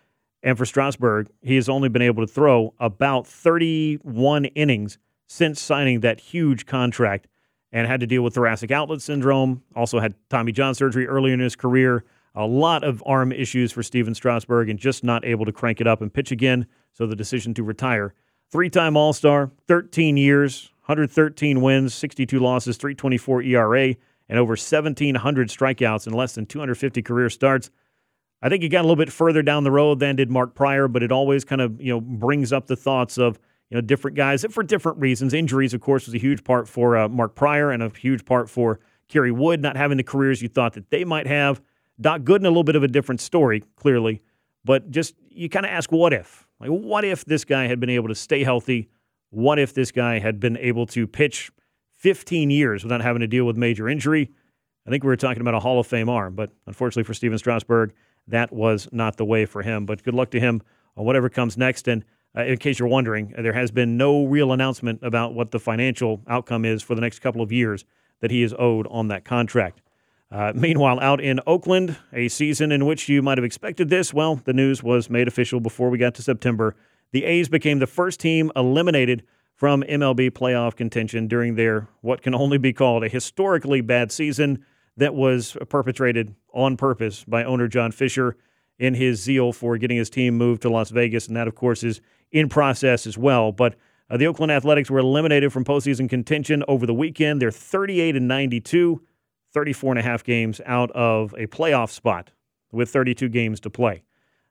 And 0.43 0.57
for 0.57 0.65
Strasburg, 0.65 1.29
he 1.41 1.55
has 1.55 1.69
only 1.69 1.87
been 1.87 2.01
able 2.01 2.25
to 2.25 2.31
throw 2.31 2.73
about 2.79 3.25
31 3.25 4.45
innings 4.45 4.97
since 5.25 5.61
signing 5.61 6.01
that 6.01 6.19
huge 6.19 6.65
contract 6.65 7.27
and 7.71 7.87
had 7.87 8.01
to 8.01 8.07
deal 8.07 8.21
with 8.21 8.35
thoracic 8.35 8.69
outlet 8.69 9.01
syndrome. 9.01 9.63
Also 9.75 9.99
had 9.99 10.15
Tommy 10.29 10.51
John 10.51 10.75
surgery 10.75 11.07
earlier 11.07 11.33
in 11.33 11.39
his 11.39 11.55
career. 11.55 12.03
A 12.35 12.45
lot 12.45 12.83
of 12.83 13.01
arm 13.05 13.31
issues 13.31 13.71
for 13.71 13.81
Stephen 13.81 14.13
Strasburg 14.13 14.69
and 14.69 14.77
just 14.77 15.03
not 15.03 15.23
able 15.25 15.45
to 15.45 15.51
crank 15.51 15.79
it 15.79 15.87
up 15.87 16.01
and 16.01 16.13
pitch 16.13 16.31
again. 16.31 16.67
So 16.91 17.07
the 17.07 17.15
decision 17.15 17.53
to 17.55 17.63
retire. 17.63 18.13
Three 18.51 18.69
time 18.69 18.97
All 18.97 19.13
Star, 19.13 19.49
13 19.67 20.17
years, 20.17 20.71
113 20.85 21.61
wins, 21.61 21.93
62 21.93 22.39
losses, 22.39 22.77
324 22.77 23.41
ERA, 23.43 23.95
and 24.29 24.39
over 24.39 24.51
1,700 24.51 25.47
strikeouts 25.47 26.05
in 26.05 26.13
less 26.13 26.35
than 26.35 26.45
250 26.45 27.01
career 27.01 27.29
starts. 27.29 27.71
I 28.43 28.49
think 28.49 28.61
he 28.61 28.67
got 28.67 28.81
a 28.81 28.87
little 28.87 28.97
bit 28.97 29.11
further 29.11 29.41
down 29.41 29.63
the 29.63 29.71
road 29.71 29.99
than 29.99 30.17
did 30.17 30.29
Mark 30.29 30.53
Prior, 30.53 30.89
but 30.89 31.01
it 31.01 31.13
always 31.13 31.45
kind 31.45 31.61
of 31.61 31.81
you 31.81 31.93
know 31.93 32.01
brings 32.01 32.51
up 32.51 32.67
the 32.67 32.75
thoughts 32.75 33.17
of 33.17 33.39
you 33.69 33.75
know 33.75 33.81
different 33.81 34.17
guys 34.17 34.45
for 34.51 34.61
different 34.63 34.99
reasons. 34.99 35.33
Injuries, 35.33 35.73
of 35.73 35.79
course, 35.79 36.05
was 36.05 36.13
a 36.13 36.19
huge 36.19 36.43
part 36.43 36.67
for 36.67 36.97
uh, 36.97 37.07
Mark 37.07 37.35
Prior 37.35 37.71
and 37.71 37.81
a 37.81 37.89
huge 37.97 38.25
part 38.25 38.49
for 38.49 38.81
Kerry 39.07 39.31
Wood 39.31 39.61
not 39.61 39.77
having 39.77 39.97
the 39.97 40.03
careers 40.03 40.41
you 40.41 40.49
thought 40.49 40.73
that 40.73 40.89
they 40.89 41.05
might 41.05 41.25
have. 41.25 41.61
Doc 42.01 42.21
Gooden, 42.21 42.41
a 42.41 42.49
little 42.49 42.65
bit 42.65 42.75
of 42.75 42.83
a 42.83 42.87
different 42.87 43.21
story, 43.21 43.63
clearly, 43.77 44.21
but 44.65 44.91
just 44.91 45.15
you 45.29 45.47
kind 45.47 45.65
of 45.65 45.71
ask, 45.71 45.91
what 45.91 46.11
if? 46.11 46.45
Like, 46.59 46.69
what 46.69 47.05
if 47.05 47.23
this 47.23 47.45
guy 47.45 47.67
had 47.67 47.79
been 47.79 47.89
able 47.89 48.09
to 48.09 48.15
stay 48.15 48.43
healthy? 48.43 48.89
What 49.29 49.57
if 49.57 49.73
this 49.73 49.91
guy 49.91 50.19
had 50.19 50.39
been 50.39 50.57
able 50.57 50.85
to 50.87 51.07
pitch 51.07 51.51
15 51.99 52.49
years 52.49 52.83
without 52.83 53.01
having 53.01 53.21
to 53.21 53.27
deal 53.27 53.45
with 53.45 53.55
major 53.55 53.87
injury? 53.87 54.31
I 54.85 54.89
think 54.89 55.03
we 55.03 55.07
were 55.07 55.15
talking 55.15 55.41
about 55.41 55.53
a 55.53 55.59
Hall 55.59 55.79
of 55.79 55.87
Fame 55.87 56.09
arm, 56.09 56.35
but 56.35 56.51
unfortunately 56.67 57.03
for 57.03 57.13
Stephen 57.13 57.37
Strasburg, 57.37 57.93
that 58.27 58.51
was 58.51 58.87
not 58.91 59.17
the 59.17 59.25
way 59.25 59.45
for 59.45 59.61
him. 59.61 59.85
But 59.85 60.03
good 60.03 60.13
luck 60.13 60.31
to 60.31 60.39
him 60.39 60.61
on 60.95 61.05
whatever 61.05 61.29
comes 61.29 61.57
next. 61.57 61.87
And 61.87 62.03
uh, 62.35 62.43
in 62.43 62.57
case 62.57 62.79
you're 62.79 62.87
wondering, 62.87 63.33
there 63.37 63.53
has 63.53 63.71
been 63.71 63.97
no 63.97 64.25
real 64.25 64.51
announcement 64.51 64.99
about 65.03 65.33
what 65.33 65.51
the 65.51 65.59
financial 65.59 66.21
outcome 66.27 66.65
is 66.65 66.81
for 66.81 66.95
the 66.95 67.01
next 67.01 67.19
couple 67.19 67.41
of 67.41 67.51
years 67.51 67.85
that 68.21 68.31
he 68.31 68.43
is 68.43 68.55
owed 68.57 68.87
on 68.87 69.09
that 69.09 69.25
contract. 69.25 69.81
Uh, 70.31 70.51
meanwhile, 70.55 70.99
out 70.99 71.21
in 71.21 71.39
Oakland, 71.45 71.97
a 72.11 72.27
season 72.27 72.71
in 72.71 72.85
which 72.85 73.07
you 73.07 73.21
might 73.21 73.37
have 73.37 73.45
expected 73.45 73.89
this, 73.89 74.13
well, 74.13 74.35
the 74.45 74.53
news 74.53 74.81
was 74.81 75.09
made 75.09 75.27
official 75.27 75.59
before 75.59 75.89
we 75.89 75.97
got 75.97 76.15
to 76.15 76.23
September. 76.23 76.75
The 77.11 77.25
A's 77.25 77.49
became 77.49 77.77
the 77.77 77.87
first 77.87 78.19
team 78.19 78.51
eliminated 78.55 79.23
from 79.53 79.83
MLB 79.83 80.31
playoff 80.31 80.75
contention 80.75 81.27
during 81.27 81.55
their 81.55 81.87
what 82.01 82.23
can 82.23 82.33
only 82.33 82.57
be 82.57 82.73
called 82.73 83.03
a 83.03 83.07
historically 83.07 83.81
bad 83.81 84.11
season 84.11 84.65
that 84.97 85.15
was 85.15 85.57
perpetrated 85.69 86.35
on 86.53 86.77
purpose 86.77 87.23
by 87.23 87.43
owner 87.43 87.67
John 87.67 87.91
Fisher 87.91 88.37
in 88.79 88.93
his 88.93 89.21
zeal 89.21 89.53
for 89.53 89.77
getting 89.77 89.97
his 89.97 90.09
team 90.09 90.37
moved 90.37 90.61
to 90.63 90.69
Las 90.69 90.89
Vegas. 90.89 91.27
And 91.27 91.37
that, 91.37 91.47
of 91.47 91.55
course, 91.55 91.83
is 91.83 92.01
in 92.31 92.49
process 92.49 93.05
as 93.07 93.17
well. 93.17 93.51
But 93.51 93.75
uh, 94.09 94.17
the 94.17 94.27
Oakland 94.27 94.51
Athletics 94.51 94.89
were 94.89 94.99
eliminated 94.99 95.53
from 95.53 95.63
postseason 95.63 96.09
contention 96.09 96.63
over 96.67 96.85
the 96.85 96.93
weekend. 96.93 97.41
They're 97.41 97.51
38 97.51 98.15
and 98.15 98.27
92, 98.27 99.01
34 99.53 99.91
and 99.93 99.99
a 99.99 100.03
half 100.03 100.23
games 100.23 100.61
out 100.65 100.91
of 100.91 101.33
a 101.37 101.47
playoff 101.47 101.89
spot 101.89 102.31
with 102.71 102.89
32 102.89 103.29
games 103.29 103.59
to 103.61 103.69
play. 103.69 104.03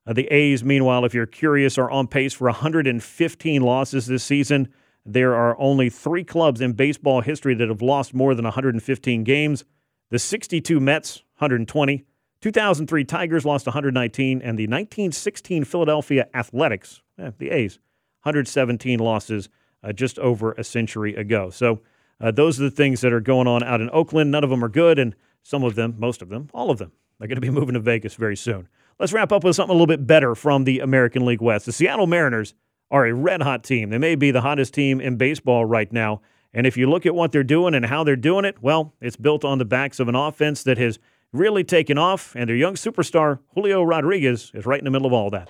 Uh, 0.07 0.13
the 0.13 0.27
A's, 0.29 0.65
meanwhile, 0.65 1.05
if 1.05 1.15
you're 1.15 1.27
curious, 1.27 1.79
are 1.79 1.91
on 1.91 2.07
pace 2.07 2.33
for 2.33 2.47
115 2.47 3.63
losses 3.63 4.07
this 4.07 4.25
season. 4.25 4.69
There 5.05 5.35
are 5.35 5.59
only 5.61 5.91
three 5.91 6.25
clubs 6.25 6.61
in 6.61 6.73
baseball 6.73 7.21
history 7.21 7.55
that 7.55 7.69
have 7.69 7.83
lost 7.83 8.15
more 8.15 8.35
than 8.35 8.45
115 8.45 9.25
games. 9.25 9.65
The 10.13 10.19
62 10.19 10.79
Mets, 10.79 11.23
120. 11.39 12.05
2003 12.43 13.05
Tigers 13.05 13.47
lost 13.47 13.65
119. 13.65 14.43
And 14.43 14.59
the 14.59 14.65
1916 14.65 15.65
Philadelphia 15.65 16.29
Athletics, 16.35 17.01
eh, 17.19 17.31
the 17.39 17.49
A's, 17.49 17.79
117 18.25 18.99
losses 18.99 19.49
uh, 19.83 19.95
just 19.95 20.19
over 20.19 20.53
a 20.53 20.65
century 20.65 21.15
ago. 21.15 21.49
So 21.49 21.81
uh, 22.21 22.31
those 22.31 22.61
are 22.61 22.65
the 22.65 22.71
things 22.71 23.01
that 23.01 23.11
are 23.11 23.23
going 23.23 23.47
on 23.47 23.63
out 23.63 23.81
in 23.81 23.89
Oakland. 23.91 24.31
None 24.31 24.45
of 24.45 24.51
them 24.51 24.63
are 24.63 24.69
good. 24.69 24.99
And 24.99 25.17
some 25.43 25.65
of 25.65 25.77
them, 25.77 25.95
most 25.97 26.21
of 26.21 26.29
them, 26.29 26.51
all 26.53 26.71
of 26.71 26.77
them, 26.77 26.93
are 27.19 27.27
going 27.27 27.37
to 27.37 27.41
be 27.41 27.49
moving 27.49 27.73
to 27.73 27.81
Vegas 27.81 28.15
very 28.15 28.37
soon. 28.37 28.69
Let's 28.99 29.15
wrap 29.15 29.33
up 29.33 29.45
with 29.45 29.57
something 29.57 29.71
a 29.71 29.73
little 29.73 29.87
bit 29.87 30.07
better 30.07 30.35
from 30.35 30.65
the 30.65 30.81
American 30.81 31.25
League 31.25 31.41
West. 31.41 31.65
The 31.65 31.73
Seattle 31.73 32.07
Mariners 32.07 32.53
are 32.91 33.07
a 33.07 33.15
red 33.15 33.41
hot 33.41 33.65
team. 33.65 33.89
They 33.89 33.97
may 33.97 34.17
be 34.17 34.31
the 34.31 34.43
hottest 34.43 34.75
team 34.75 35.01
in 35.01 35.17
baseball 35.17 35.65
right 35.65 35.91
now. 35.91 36.21
And 36.55 36.67
if 36.67 36.77
you 36.77 36.89
look 36.89 37.07
at 37.07 37.15
what 37.15 37.33
they're 37.33 37.43
doing 37.43 37.75
and 37.75 37.87
how 37.87 38.05
they're 38.05 38.17
doing 38.17 38.45
it, 38.45 38.63
well, 38.63 38.93
it's 39.01 39.17
built 39.17 39.45
on 39.45 39.59
the 39.59 39.65
backs 39.65 39.99
of 40.01 40.09
an 40.09 40.15
offense 40.15 40.63
that 40.65 40.77
has 40.79 40.99
really 41.33 41.65
taken 41.65 41.97
off, 41.97 42.37
and 42.37 42.49
their 42.49 42.57
young 42.57 42.75
superstar, 42.75 43.39
Julio 43.55 43.83
Rodriguez, 43.83 44.51
is 44.53 44.67
right 44.67 44.79
in 44.79 44.85
the 44.85 44.91
middle 44.91 45.07
of 45.07 45.15
all 45.15 45.31
that. 45.31 45.49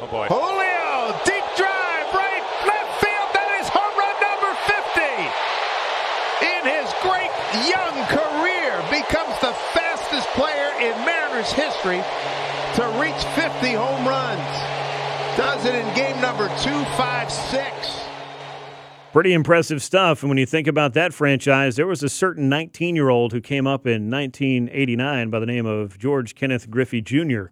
Oh, 0.00 0.06
boy. 0.06 0.26
Julio, 0.30 1.18
deep 1.26 1.42
drive, 1.58 2.06
right, 2.14 2.46
left 2.62 3.02
field. 3.02 3.28
That 3.34 3.58
is 3.58 3.66
home 3.66 3.90
run 3.98 4.14
number 4.22 4.54
50. 4.70 5.02
In 6.46 6.62
his 6.62 6.86
great 7.02 7.34
young 7.66 7.96
career, 8.06 8.78
becomes 8.86 9.34
the 9.42 9.50
fastest 9.74 10.30
player 10.38 10.70
in 10.78 10.94
Mariners 11.02 11.50
history 11.50 11.98
to 12.78 12.86
reach 13.02 13.18
50 13.34 13.74
home 13.74 14.06
runs. 14.06 14.46
Does 15.36 15.64
it 15.66 15.74
in 15.74 15.92
game 15.96 16.20
number 16.20 16.46
256. 16.62 17.95
Pretty 19.16 19.32
impressive 19.32 19.82
stuff. 19.82 20.22
And 20.22 20.28
when 20.28 20.36
you 20.36 20.44
think 20.44 20.66
about 20.66 20.92
that 20.92 21.14
franchise, 21.14 21.76
there 21.76 21.86
was 21.86 22.02
a 22.02 22.08
certain 22.10 22.50
19 22.50 22.94
year 22.94 23.08
old 23.08 23.32
who 23.32 23.40
came 23.40 23.66
up 23.66 23.86
in 23.86 24.10
1989 24.10 25.30
by 25.30 25.40
the 25.40 25.46
name 25.46 25.64
of 25.64 25.98
George 25.98 26.34
Kenneth 26.34 26.68
Griffey 26.68 27.00
Jr., 27.00 27.44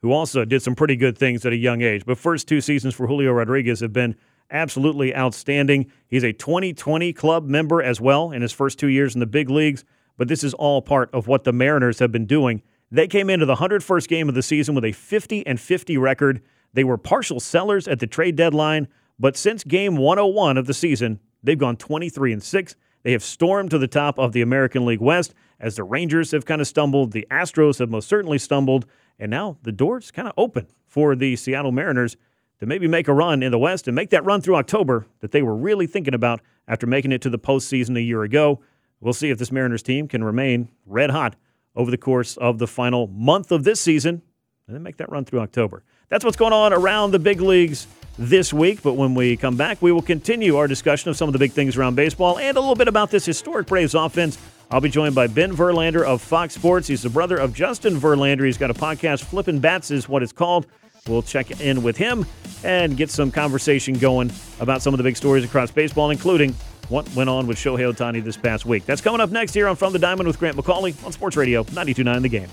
who 0.00 0.10
also 0.10 0.44
did 0.44 0.62
some 0.62 0.74
pretty 0.74 0.96
good 0.96 1.16
things 1.16 1.46
at 1.46 1.52
a 1.52 1.56
young 1.56 1.80
age. 1.80 2.04
But 2.04 2.18
first 2.18 2.48
two 2.48 2.60
seasons 2.60 2.94
for 2.94 3.06
Julio 3.06 3.30
Rodriguez 3.30 3.78
have 3.78 3.92
been 3.92 4.16
absolutely 4.50 5.14
outstanding. 5.14 5.92
He's 6.08 6.24
a 6.24 6.32
2020 6.32 7.12
club 7.12 7.46
member 7.46 7.80
as 7.80 8.00
well 8.00 8.32
in 8.32 8.42
his 8.42 8.50
first 8.50 8.80
two 8.80 8.88
years 8.88 9.14
in 9.14 9.20
the 9.20 9.26
big 9.26 9.48
leagues. 9.48 9.84
But 10.16 10.26
this 10.26 10.42
is 10.42 10.54
all 10.54 10.82
part 10.82 11.08
of 11.14 11.28
what 11.28 11.44
the 11.44 11.52
Mariners 11.52 12.00
have 12.00 12.10
been 12.10 12.26
doing. 12.26 12.62
They 12.90 13.06
came 13.06 13.30
into 13.30 13.46
the 13.46 13.54
101st 13.54 14.08
game 14.08 14.28
of 14.28 14.34
the 14.34 14.42
season 14.42 14.74
with 14.74 14.84
a 14.84 14.90
50 14.90 15.46
and 15.46 15.60
50 15.60 15.96
record. 15.98 16.42
They 16.72 16.82
were 16.82 16.98
partial 16.98 17.38
sellers 17.38 17.86
at 17.86 18.00
the 18.00 18.08
trade 18.08 18.34
deadline. 18.34 18.88
But 19.18 19.36
since 19.36 19.64
game 19.64 19.96
101 19.96 20.56
of 20.56 20.66
the 20.66 20.74
season, 20.74 21.20
they've 21.42 21.58
gone 21.58 21.76
23 21.76 22.32
and 22.32 22.42
6. 22.42 22.76
They 23.02 23.12
have 23.12 23.22
stormed 23.22 23.70
to 23.70 23.78
the 23.78 23.88
top 23.88 24.18
of 24.18 24.32
the 24.32 24.42
American 24.42 24.86
League 24.86 25.00
West 25.00 25.34
as 25.60 25.76
the 25.76 25.84
Rangers 25.84 26.32
have 26.32 26.44
kind 26.44 26.60
of 26.60 26.66
stumbled, 26.66 27.12
the 27.12 27.26
Astros 27.30 27.78
have 27.78 27.90
most 27.90 28.08
certainly 28.08 28.38
stumbled, 28.38 28.86
and 29.18 29.30
now 29.30 29.58
the 29.62 29.72
door's 29.72 30.10
kind 30.10 30.26
of 30.26 30.34
open 30.36 30.66
for 30.86 31.14
the 31.14 31.36
Seattle 31.36 31.72
Mariners 31.72 32.16
to 32.58 32.66
maybe 32.66 32.86
make 32.86 33.08
a 33.08 33.12
run 33.12 33.42
in 33.42 33.50
the 33.50 33.58
West 33.58 33.88
and 33.88 33.94
make 33.94 34.10
that 34.10 34.24
run 34.24 34.40
through 34.40 34.56
October 34.56 35.06
that 35.20 35.30
they 35.30 35.42
were 35.42 35.56
really 35.56 35.86
thinking 35.86 36.14
about 36.14 36.40
after 36.68 36.86
making 36.86 37.12
it 37.12 37.20
to 37.22 37.30
the 37.30 37.38
postseason 37.38 37.96
a 37.96 38.00
year 38.00 38.22
ago. 38.22 38.60
We'll 39.00 39.12
see 39.12 39.30
if 39.30 39.38
this 39.38 39.50
Mariners 39.50 39.82
team 39.82 40.06
can 40.06 40.22
remain 40.22 40.68
red 40.86 41.10
hot 41.10 41.36
over 41.74 41.90
the 41.90 41.98
course 41.98 42.36
of 42.36 42.58
the 42.58 42.68
final 42.68 43.06
month 43.08 43.50
of 43.50 43.64
this 43.64 43.80
season 43.80 44.22
and 44.66 44.76
then 44.76 44.82
make 44.82 44.96
that 44.98 45.10
run 45.10 45.24
through 45.24 45.40
October. 45.40 45.82
That's 46.08 46.24
what's 46.24 46.36
going 46.36 46.52
on 46.52 46.72
around 46.72 47.12
the 47.12 47.18
big 47.18 47.40
leagues 47.40 47.86
this 48.18 48.52
week. 48.52 48.82
But 48.82 48.94
when 48.94 49.14
we 49.14 49.36
come 49.36 49.56
back, 49.56 49.80
we 49.80 49.92
will 49.92 50.02
continue 50.02 50.56
our 50.56 50.66
discussion 50.66 51.10
of 51.10 51.16
some 51.16 51.28
of 51.28 51.32
the 51.32 51.38
big 51.38 51.52
things 51.52 51.76
around 51.76 51.94
baseball 51.94 52.38
and 52.38 52.56
a 52.56 52.60
little 52.60 52.74
bit 52.74 52.88
about 52.88 53.10
this 53.10 53.24
historic 53.24 53.66
Braves 53.66 53.94
offense. 53.94 54.38
I'll 54.70 54.80
be 54.80 54.88
joined 54.88 55.14
by 55.14 55.26
Ben 55.26 55.54
Verlander 55.54 56.02
of 56.02 56.22
Fox 56.22 56.54
Sports. 56.54 56.88
He's 56.88 57.02
the 57.02 57.10
brother 57.10 57.36
of 57.36 57.52
Justin 57.52 57.96
Verlander. 57.96 58.46
He's 58.46 58.56
got 58.58 58.70
a 58.70 58.74
podcast, 58.74 59.24
Flippin' 59.24 59.60
Bats 59.60 59.90
is 59.90 60.08
what 60.08 60.22
it's 60.22 60.32
called. 60.32 60.66
We'll 61.06 61.22
check 61.22 61.60
in 61.60 61.82
with 61.82 61.96
him 61.96 62.24
and 62.64 62.96
get 62.96 63.10
some 63.10 63.30
conversation 63.30 63.94
going 63.94 64.30
about 64.60 64.82
some 64.82 64.94
of 64.94 64.98
the 64.98 65.04
big 65.04 65.16
stories 65.16 65.44
across 65.44 65.70
baseball, 65.70 66.10
including 66.10 66.54
what 66.88 67.12
went 67.14 67.28
on 67.28 67.46
with 67.46 67.58
Shohei 67.58 67.92
Ohtani 67.92 68.22
this 68.22 68.36
past 68.36 68.64
week. 68.64 68.86
That's 68.86 69.00
coming 69.00 69.20
up 69.20 69.30
next 69.30 69.52
here 69.52 69.66
on 69.66 69.76
From 69.76 69.92
the 69.92 69.98
Diamond 69.98 70.26
with 70.26 70.38
Grant 70.38 70.56
McAuley 70.56 71.04
on 71.04 71.12
Sports 71.12 71.36
Radio 71.36 71.64
92.9 71.64 72.22
The 72.22 72.28
Game. 72.28 72.48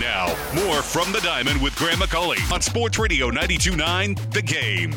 Now, 0.00 0.26
more 0.52 0.82
From 0.82 1.12
the 1.12 1.20
Diamond 1.20 1.62
with 1.62 1.76
Grant 1.76 2.00
McAuley 2.00 2.52
on 2.52 2.60
Sports 2.60 2.98
Radio 2.98 3.30
92.9 3.30 4.32
The 4.32 4.42
Game. 4.42 4.92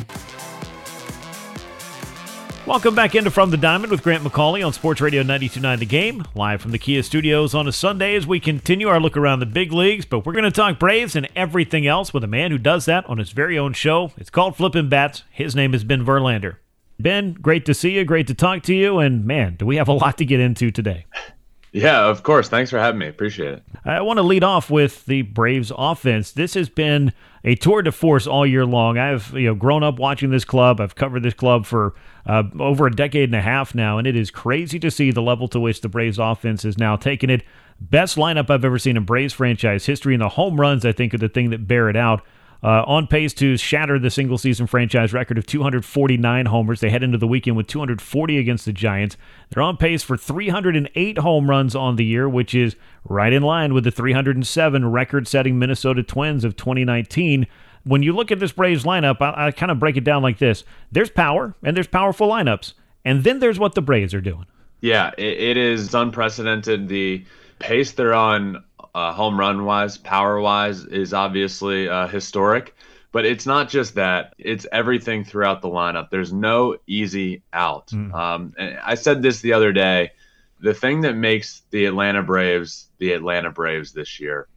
Welcome 2.66 2.96
back 2.96 3.14
into 3.14 3.30
From 3.30 3.52
the 3.52 3.58
Diamond 3.58 3.92
with 3.92 4.02
Grant 4.02 4.24
McAuley 4.24 4.66
on 4.66 4.74
Sports 4.74 5.00
Radio 5.00 5.22
92.9 5.22 5.78
The 5.78 5.86
Game, 5.86 6.24
live 6.34 6.64
from 6.64 6.72
the 6.72 6.80
Kia 6.80 7.04
studios 7.04 7.54
on 7.54 7.68
a 7.68 7.72
Sunday 7.72 8.16
as 8.16 8.26
we 8.26 8.40
continue 8.40 8.88
our 8.88 9.00
look 9.00 9.16
around 9.16 9.40
the 9.40 9.46
big 9.46 9.72
leagues. 9.72 10.04
But 10.04 10.26
we're 10.26 10.34
going 10.34 10.46
to 10.46 10.52
talk 10.52 10.80
Braves 10.80 11.16
and 11.16 11.30
everything 11.36 11.86
else 11.86 12.12
with 12.12 12.24
a 12.24 12.28
man 12.28 12.50
who 12.50 12.58
does 12.58 12.86
that 12.86 13.06
on 13.06 13.20
his 13.20 13.30
very 13.30 13.56
own 13.56 13.74
show. 13.74 14.14
It's 14.18 14.32
called 14.32 14.58
Flippin' 14.58 14.90
Bats. 14.90 15.22
His 15.30 15.56
name 15.56 15.76
is 15.76 15.84
Ben 15.84 16.04
Verlander. 16.04 16.56
Ben, 17.00 17.34
great 17.34 17.68
to 17.68 17.76
see 17.76 17.92
you, 17.92 18.04
great 18.04 18.26
to 18.26 18.34
talk 18.34 18.64
to 18.64 18.74
you, 18.74 18.98
and 18.98 19.26
man, 19.26 19.58
do 19.58 19.68
we 19.68 19.76
have 19.76 19.88
a 19.88 19.94
lot 19.94 20.18
to 20.18 20.26
get 20.26 20.40
into 20.40 20.72
today. 20.72 21.06
Yeah, 21.82 22.06
of 22.08 22.24
course. 22.24 22.50
Thanks 22.50 22.70
for 22.70 22.80
having 22.80 23.00
me. 23.00 23.08
Appreciate 23.08 23.54
it. 23.54 23.64
I 23.86 24.02
want 24.02 24.18
to 24.18 24.24
lead 24.24 24.44
off 24.44 24.70
with 24.70 25.06
the 25.06 25.22
Braves 25.22 25.72
offense. 25.78 26.32
This 26.32 26.54
has 26.56 26.70
been 26.70 27.14
a 27.44 27.56
tour 27.56 27.82
de 27.82 27.92
force 27.92 28.28
all 28.28 28.46
year 28.46 28.66
long. 28.66 28.98
I've 28.98 29.32
you 29.34 29.48
know 29.48 29.56
grown 29.56 29.84
up 29.84 30.00
watching 30.00 30.30
this 30.30 30.46
club. 30.46 30.82
I've 30.82 30.96
covered 30.96 31.24
this 31.24 31.34
club 31.34 31.66
for 31.66 31.94
uh, 32.26 32.44
over 32.60 32.88
a 32.88 32.92
decade 32.92 33.30
and 33.30 33.36
a 33.36 33.42
half 33.42 33.74
now, 33.74 33.98
and 33.98 34.08
it 34.08 34.16
is 34.16 34.32
crazy 34.32 34.80
to 34.80 34.92
see 34.92 35.12
the 35.12 35.22
level 35.22 35.48
to 35.50 35.60
which 35.60 35.82
the 35.82 35.90
Braves 35.90 36.20
offense 36.20 36.66
is 36.66 36.78
now 36.78 36.96
taking 36.96 37.30
it. 37.30 37.44
Best 37.80 38.18
lineup 38.18 38.50
I've 38.50 38.66
ever 38.66 38.80
seen 38.80 38.98
in 38.98 39.04
Braves 39.04 39.34
franchise 39.34 39.86
history, 39.86 40.14
and 40.14 40.22
the 40.22 40.30
home 40.30 40.60
runs 40.60 40.86
I 40.86 40.92
think 40.92 41.14
are 41.14 41.20
the 41.20 41.30
thing 41.30 41.52
that 41.52 41.68
bear 41.68 41.90
it 41.90 41.96
out. 41.96 42.24
Uh, 42.64 42.84
on 42.88 43.06
pace 43.06 43.34
to 43.36 43.56
shatter 43.56 44.00
the 44.00 44.10
single 44.10 44.38
season 44.38 44.66
franchise 44.66 45.14
record 45.14 45.38
of 45.38 45.46
249 45.46 46.46
homers. 46.48 46.80
They 46.80 46.90
head 46.90 47.04
into 47.04 47.18
the 47.18 47.28
weekend 47.28 47.56
with 47.56 47.68
240 47.68 48.38
against 48.38 48.66
the 48.66 48.74
Giants. 48.74 49.16
They're 49.50 49.62
on 49.62 49.78
pace 49.78 50.02
for 50.02 50.18
308 50.18 51.18
home 51.20 51.50
runs 51.50 51.76
on 51.76 51.98
the 51.98 52.06
year, 52.06 52.28
which 52.28 52.56
is 52.56 52.76
right 53.06 53.32
in 53.32 53.44
line 53.44 53.74
with 53.74 53.84
the 53.84 53.92
307 53.92 54.90
record 54.90 55.28
setting 55.28 55.60
Minnesota 55.60 56.02
Twins 56.02 56.44
of 56.44 56.56
2019. 56.56 57.46
When 57.84 58.02
you 58.02 58.12
look 58.12 58.32
at 58.32 58.40
this 58.40 58.52
Braves 58.52 58.84
lineup, 58.84 59.22
I, 59.22 59.48
I 59.48 59.52
kind 59.52 59.72
of 59.72 59.80
break 59.80 59.96
it 59.96 60.04
down 60.04 60.24
like 60.24 60.40
this 60.40 60.64
there's 60.92 61.10
power, 61.10 61.54
and 61.64 61.76
there's 61.76 61.88
powerful 61.88 62.28
lineups. 62.28 62.74
And 63.06 63.24
then 63.24 63.40
there's 63.40 63.60
what 63.60 63.76
the 63.76 63.82
Braves 63.82 64.14
are 64.14 64.22
doing. 64.22 64.46
Yeah, 64.82 65.12
it, 65.18 65.40
it 65.40 65.58
is 65.58 65.94
unprecedented. 65.94 66.90
The 66.90 67.24
pace 67.60 67.94
they're 67.94 68.14
on 68.14 68.64
uh, 68.98 69.14
home 69.14 69.40
run 69.40 69.64
wise, 69.64 69.96
power 69.96 70.42
wise, 70.42 70.84
is 70.86 71.14
obviously 71.14 71.88
uh, 71.88 72.08
historic. 72.08 72.76
But 73.12 73.26
it's 73.26 73.46
not 73.46 73.70
just 73.70 73.94
that; 73.94 74.34
it's 74.40 74.66
everything 74.72 75.24
throughout 75.24 75.62
the 75.62 75.70
lineup. 75.70 76.10
There's 76.10 76.34
no 76.34 76.78
easy 76.88 77.44
out. 77.54 77.90
Mm. 77.90 78.12
Um, 78.12 78.54
and 78.58 78.80
I 78.84 78.96
said 78.96 79.22
this 79.22 79.42
the 79.42 79.54
other 79.54 79.72
day. 79.72 80.14
The 80.62 80.74
thing 80.74 81.02
that 81.02 81.16
makes 81.16 81.62
the 81.70 81.86
Atlanta 81.86 82.24
Braves 82.24 82.90
the 82.98 83.14
Atlanta 83.14 83.52
Braves 83.52 83.94
this 83.94 84.20
year 84.20 84.48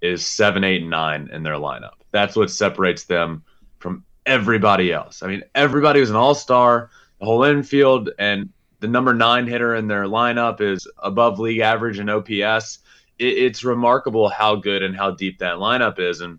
is 0.00 0.24
seven, 0.24 0.62
eight, 0.62 0.82
and 0.82 0.90
nine 0.90 1.28
in 1.32 1.42
their 1.42 1.54
lineup. 1.54 1.94
That's 2.12 2.36
what 2.36 2.52
separates 2.52 3.04
them 3.04 3.42
from 3.80 4.04
everybody 4.24 4.92
else. 4.92 5.24
I 5.24 5.26
mean, 5.26 5.42
everybody 5.56 5.98
was 5.98 6.10
an 6.10 6.16
all 6.16 6.36
star, 6.36 6.90
the 7.18 7.26
whole 7.26 7.42
infield, 7.42 8.10
and 8.16 8.50
the 8.78 8.86
number 8.86 9.12
nine 9.12 9.48
hitter 9.48 9.74
in 9.74 9.88
their 9.88 10.04
lineup 10.04 10.60
is 10.60 10.86
above 10.98 11.40
league 11.40 11.58
average 11.58 11.98
in 11.98 12.08
OPS 12.08 12.78
it, 13.18 13.38
it's 13.38 13.64
remarkable 13.64 14.28
how 14.28 14.56
good 14.56 14.82
and 14.82 14.96
how 14.96 15.10
deep 15.10 15.38
that 15.38 15.56
lineup 15.56 15.98
is. 15.98 16.20
And 16.20 16.38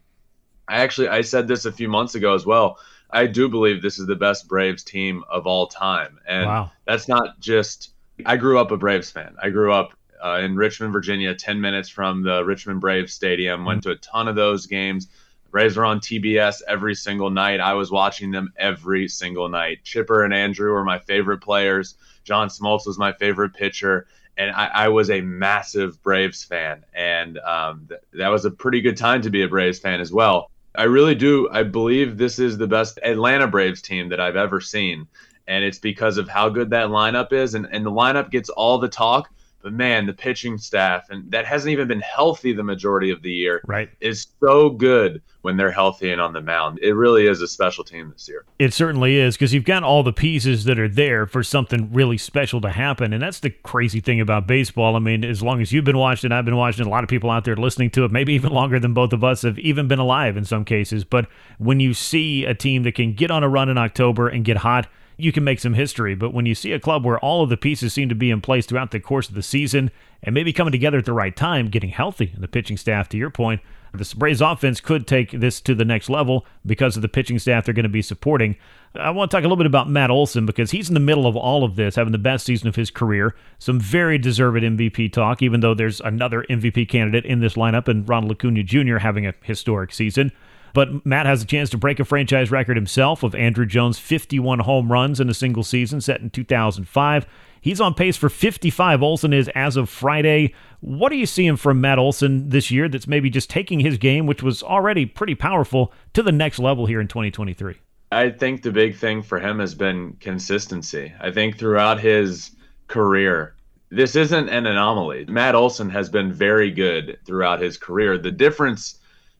I 0.67 0.77
actually 0.77 1.09
I 1.09 1.21
said 1.21 1.47
this 1.47 1.65
a 1.65 1.71
few 1.71 1.89
months 1.89 2.15
ago 2.15 2.33
as 2.33 2.45
well. 2.45 2.77
I 3.11 3.25
do 3.25 3.49
believe 3.49 3.81
this 3.81 3.97
is 3.97 4.05
the 4.05 4.15
best 4.15 4.47
Braves 4.47 4.83
team 4.83 5.23
of 5.29 5.47
all 5.47 5.65
time, 5.65 6.19
and 6.27 6.45
wow. 6.45 6.71
that's 6.85 7.07
not 7.07 7.39
just. 7.39 7.93
I 8.25 8.37
grew 8.37 8.59
up 8.59 8.71
a 8.71 8.77
Braves 8.77 9.09
fan. 9.09 9.35
I 9.41 9.49
grew 9.49 9.73
up 9.73 9.93
uh, 10.23 10.39
in 10.43 10.55
Richmond, 10.57 10.91
Virginia, 10.91 11.33
10 11.33 11.61
minutes 11.61 11.87
from 11.87 12.21
the 12.21 12.43
Richmond 12.43 12.81
Braves 12.81 13.13
Stadium. 13.13 13.63
Went 13.63 13.83
to 13.83 13.91
a 13.91 13.95
ton 13.95 14.27
of 14.27 14.35
those 14.35 14.65
games. 14.65 15.07
Braves 15.49 15.77
were 15.77 15.85
on 15.85 15.99
TBS 15.99 16.61
every 16.67 16.93
single 16.93 17.29
night. 17.29 17.61
I 17.61 17.73
was 17.73 17.91
watching 17.91 18.29
them 18.29 18.53
every 18.57 19.07
single 19.07 19.49
night. 19.49 19.83
Chipper 19.83 20.23
and 20.23 20.33
Andruw 20.33 20.73
were 20.73 20.83
my 20.83 20.99
favorite 20.99 21.39
players. 21.39 21.95
John 22.23 22.49
Smoltz 22.49 22.85
was 22.85 22.99
my 22.99 23.13
favorite 23.13 23.53
pitcher 23.53 24.05
and 24.39 24.51
I, 24.51 24.67
I, 24.67 24.87
was 24.87 25.09
a 25.09 25.19
massive 25.19 26.01
Braves 26.01 26.45
fan, 26.45 26.85
and 26.93 27.37
um, 27.39 27.85
th- 27.89 27.99
that 28.13 28.29
was 28.29 28.45
a 28.45 28.51
pretty 28.51 28.79
good 28.79 28.95
time 28.95 29.21
to 29.23 29.29
be 29.29 29.43
a 29.43 29.49
Braves 29.49 29.79
fan 29.79 29.99
as 29.99 30.13
well. 30.13 30.49
I 30.73 30.83
really 30.83 31.13
do. 31.13 31.49
I 31.51 31.63
believe 31.63 32.17
this 32.17 32.39
is 32.39 32.57
the 32.57 32.65
best 32.65 32.99
Atlanta 33.03 33.47
Braves 33.47 33.81
team 33.81 34.07
that 34.09 34.21
I've 34.21 34.37
ever 34.37 34.61
seen, 34.61 35.07
and 35.47 35.63
it's 35.65 35.77
because 35.77 36.17
of 36.17 36.29
how 36.29 36.47
good 36.47 36.69
that 36.69 36.87
lineup 36.87 37.33
is, 37.33 37.53
and, 37.53 37.67
and 37.69 37.85
the 37.85 37.91
lineup 37.91 38.31
gets 38.31 38.49
all 38.49 38.79
the 38.79 38.87
talk. 38.87 39.29
But 39.61 39.73
man, 39.73 40.05
the 40.05 40.13
pitching 40.13 40.57
staff, 40.57 41.09
and 41.09 41.29
that 41.31 41.45
hasn't 41.45 41.73
even 41.73 41.89
been 41.89 41.99
healthy 41.99 42.53
the 42.53 42.63
majority 42.63 43.09
of 43.09 43.21
the 43.21 43.31
year, 43.31 43.61
right, 43.67 43.89
is 43.99 44.27
so 44.39 44.69
good 44.69 45.21
when 45.41 45.55
they're 45.55 45.71
healthy 45.71 46.11
and 46.11 46.19
on 46.19 46.33
the 46.33 46.41
mound. 46.41 46.79
It 46.81 46.93
really 46.93 47.27
is 47.27 47.41
a 47.41 47.47
special 47.47 47.83
team 47.83 48.11
this 48.11 48.27
year. 48.27 48.43
It 48.57 48.73
certainly 48.73 49.17
is 49.17 49.35
because 49.35 49.53
you've 49.53 49.63
got 49.63 49.83
all 49.83 50.03
the 50.03 50.11
pieces 50.11 50.65
that 50.65 50.77
are 50.77 50.89
there 50.89 51.25
for 51.25 51.43
something 51.43 51.91
really 51.93 52.17
special 52.17 52.59
to 52.61 52.69
happen. 52.69 53.13
And 53.13 53.21
that's 53.21 53.39
the 53.39 53.49
crazy 53.49 54.01
thing 54.01 54.19
about 54.19 54.47
baseball. 54.47 54.95
I 54.95 54.99
mean, 54.99 55.23
as 55.23 55.41
long 55.41 55.61
as 55.61 55.71
you've 55.71 55.85
been 55.85 55.97
watching, 55.97 56.31
I've 56.31 56.45
been 56.45 56.57
watching, 56.57 56.85
a 56.85 56.89
lot 56.89 57.03
of 57.03 57.09
people 57.09 57.29
out 57.29 57.45
there 57.45 57.55
listening 57.55 57.89
to 57.91 58.03
it, 58.03 58.11
maybe 58.11 58.33
even 58.33 58.51
longer 58.59 58.79
than 58.79 58.93
both 58.93 59.13
of 59.13 59.23
us 59.23 59.43
have 59.43 59.57
even 59.59 59.87
been 59.87 59.99
alive 59.99 60.35
in 60.35 60.43
some 60.43 60.65
cases. 60.65 61.03
But 61.05 61.27
when 61.57 61.79
you 61.79 61.93
see 61.93 62.43
a 62.45 62.53
team 62.53 62.83
that 62.83 62.95
can 62.95 63.13
get 63.13 63.31
on 63.31 63.43
a 63.43 63.49
run 63.49 63.69
in 63.69 63.77
October 63.77 64.27
and 64.27 64.43
get 64.43 64.57
hot, 64.57 64.87
you 65.15 65.31
can 65.31 65.43
make 65.43 65.59
some 65.59 65.73
history. 65.73 66.15
But 66.15 66.33
when 66.33 66.45
you 66.45 66.55
see 66.55 66.71
a 66.71 66.79
club 66.79 67.05
where 67.05 67.19
all 67.19 67.43
of 67.43 67.49
the 67.49 67.57
pieces 67.57 67.93
seem 67.93 68.09
to 68.09 68.15
be 68.15 68.31
in 68.31 68.41
place 68.41 68.65
throughout 68.65 68.91
the 68.91 68.99
course 68.99 69.27
of 69.27 69.35
the 69.35 69.43
season 69.43 69.91
and 70.23 70.33
maybe 70.33 70.53
coming 70.53 70.71
together 70.71 70.97
at 70.97 71.05
the 71.05 71.13
right 71.13 71.35
time, 71.35 71.69
getting 71.69 71.89
healthy, 71.89 72.31
and 72.33 72.43
the 72.43 72.47
pitching 72.47 72.77
staff, 72.77 73.09
to 73.09 73.17
your 73.17 73.29
point, 73.29 73.61
the 73.93 74.13
Braves 74.17 74.41
offense 74.41 74.79
could 74.81 75.07
take 75.07 75.31
this 75.31 75.61
to 75.61 75.73
the 75.73 75.85
next 75.85 76.09
level 76.09 76.45
because 76.65 76.95
of 76.95 77.01
the 77.01 77.09
pitching 77.09 77.39
staff 77.39 77.65
they're 77.65 77.73
going 77.73 77.83
to 77.83 77.89
be 77.89 78.01
supporting. 78.01 78.55
I 78.95 79.11
want 79.11 79.29
to 79.29 79.37
talk 79.37 79.41
a 79.41 79.47
little 79.47 79.57
bit 79.57 79.65
about 79.65 79.89
Matt 79.89 80.09
Olson 80.09 80.45
because 80.45 80.71
he's 80.71 80.89
in 80.89 80.93
the 80.93 80.99
middle 80.99 81.27
of 81.27 81.35
all 81.35 81.63
of 81.63 81.75
this, 81.75 81.95
having 81.95 82.11
the 82.11 82.17
best 82.17 82.45
season 82.45 82.67
of 82.67 82.75
his 82.75 82.91
career. 82.91 83.35
Some 83.59 83.79
very 83.79 84.17
deserved 84.17 84.57
MVP 84.57 85.13
talk, 85.13 85.41
even 85.41 85.59
though 85.59 85.73
there's 85.73 86.01
another 86.01 86.45
MVP 86.49 86.89
candidate 86.89 87.25
in 87.25 87.39
this 87.39 87.53
lineup 87.53 87.87
and 87.87 88.07
Ronald 88.07 88.37
Acuña 88.37 88.65
Jr. 88.65 88.97
having 88.97 89.25
a 89.25 89.33
historic 89.43 89.93
season. 89.93 90.31
But 90.73 91.05
Matt 91.05 91.25
has 91.25 91.41
a 91.41 91.45
chance 91.45 91.69
to 91.71 91.77
break 91.77 91.99
a 91.99 92.05
franchise 92.05 92.51
record 92.51 92.77
himself 92.77 93.23
of 93.23 93.33
Andruw 93.33 93.67
Jones' 93.67 93.99
51 93.99 94.59
home 94.59 94.91
runs 94.91 95.19
in 95.19 95.29
a 95.29 95.33
single 95.33 95.63
season 95.63 96.01
set 96.01 96.21
in 96.21 96.29
2005. 96.29 97.25
He's 97.61 97.81
on 97.81 97.93
pace 97.93 98.17
for 98.17 98.29
55. 98.29 99.01
Olson 99.01 99.33
is 99.33 99.49
as 99.55 99.75
of 99.75 99.89
Friday. 99.89 100.53
What 100.79 101.11
are 101.11 101.15
you 101.15 101.25
seeing 101.25 101.57
from 101.57 101.81
Matt 101.81 101.99
Olson 101.99 102.49
this 102.49 102.71
year 102.71 102.87
that's 102.87 103.07
maybe 103.07 103.29
just 103.29 103.49
taking 103.49 103.79
his 103.79 103.97
game, 103.97 104.25
which 104.25 104.41
was 104.41 104.63
already 104.63 105.05
pretty 105.05 105.35
powerful, 105.35 105.93
to 106.13 106.23
the 106.23 106.31
next 106.31 106.59
level 106.59 106.85
here 106.85 107.01
in 107.01 107.07
2023? 107.07 107.75
I 108.11 108.29
think 108.29 108.63
the 108.63 108.71
big 108.71 108.95
thing 108.95 109.21
for 109.21 109.39
him 109.39 109.59
has 109.59 109.75
been 109.75 110.13
consistency. 110.19 111.13
I 111.19 111.31
think 111.31 111.57
throughout 111.57 111.99
his 111.99 112.51
career, 112.87 113.55
this 113.89 114.15
isn't 114.15 114.49
an 114.49 114.65
anomaly. 114.65 115.25
Matt 115.25 115.55
Olson 115.55 115.89
has 115.89 116.09
been 116.09 116.31
very 116.31 116.71
good 116.71 117.19
throughout 117.25 117.61
his 117.61 117.77
career. 117.77 118.17
The 118.17 118.31
difference 118.31 118.99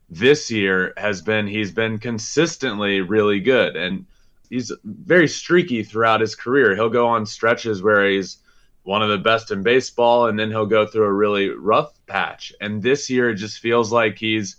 this 0.10 0.50
year 0.50 0.94
has 0.98 1.22
been 1.22 1.48
he's 1.48 1.72
been 1.72 2.00
consistently 2.00 3.02
really 3.02 3.40
good. 3.40 3.76
And 3.76 4.06
he's 4.50 4.72
very 4.84 5.28
streaky 5.28 5.84
throughout 5.84 6.22
his 6.22 6.36
career. 6.36 6.76
He'll 6.76 6.90
go 6.90 7.08
on 7.08 7.26
stretches 7.26 7.82
where 7.82 8.10
he's 8.10 8.38
one 8.84 9.04
of 9.04 9.10
the 9.10 9.18
best 9.18 9.52
in 9.52 9.62
baseball, 9.62 10.28
and 10.28 10.40
then 10.40 10.50
he'll 10.50 10.66
go 10.66 10.86
through 10.86 11.04
a 11.04 11.14
really 11.14 11.50
rough 11.50 11.94
patch. 12.08 12.54
And 12.60 12.82
this 12.82 13.10
year, 13.10 13.30
it 13.30 13.36
just 13.36 13.60
feels 13.60 13.92
like 13.92 14.18
he's 14.18 14.58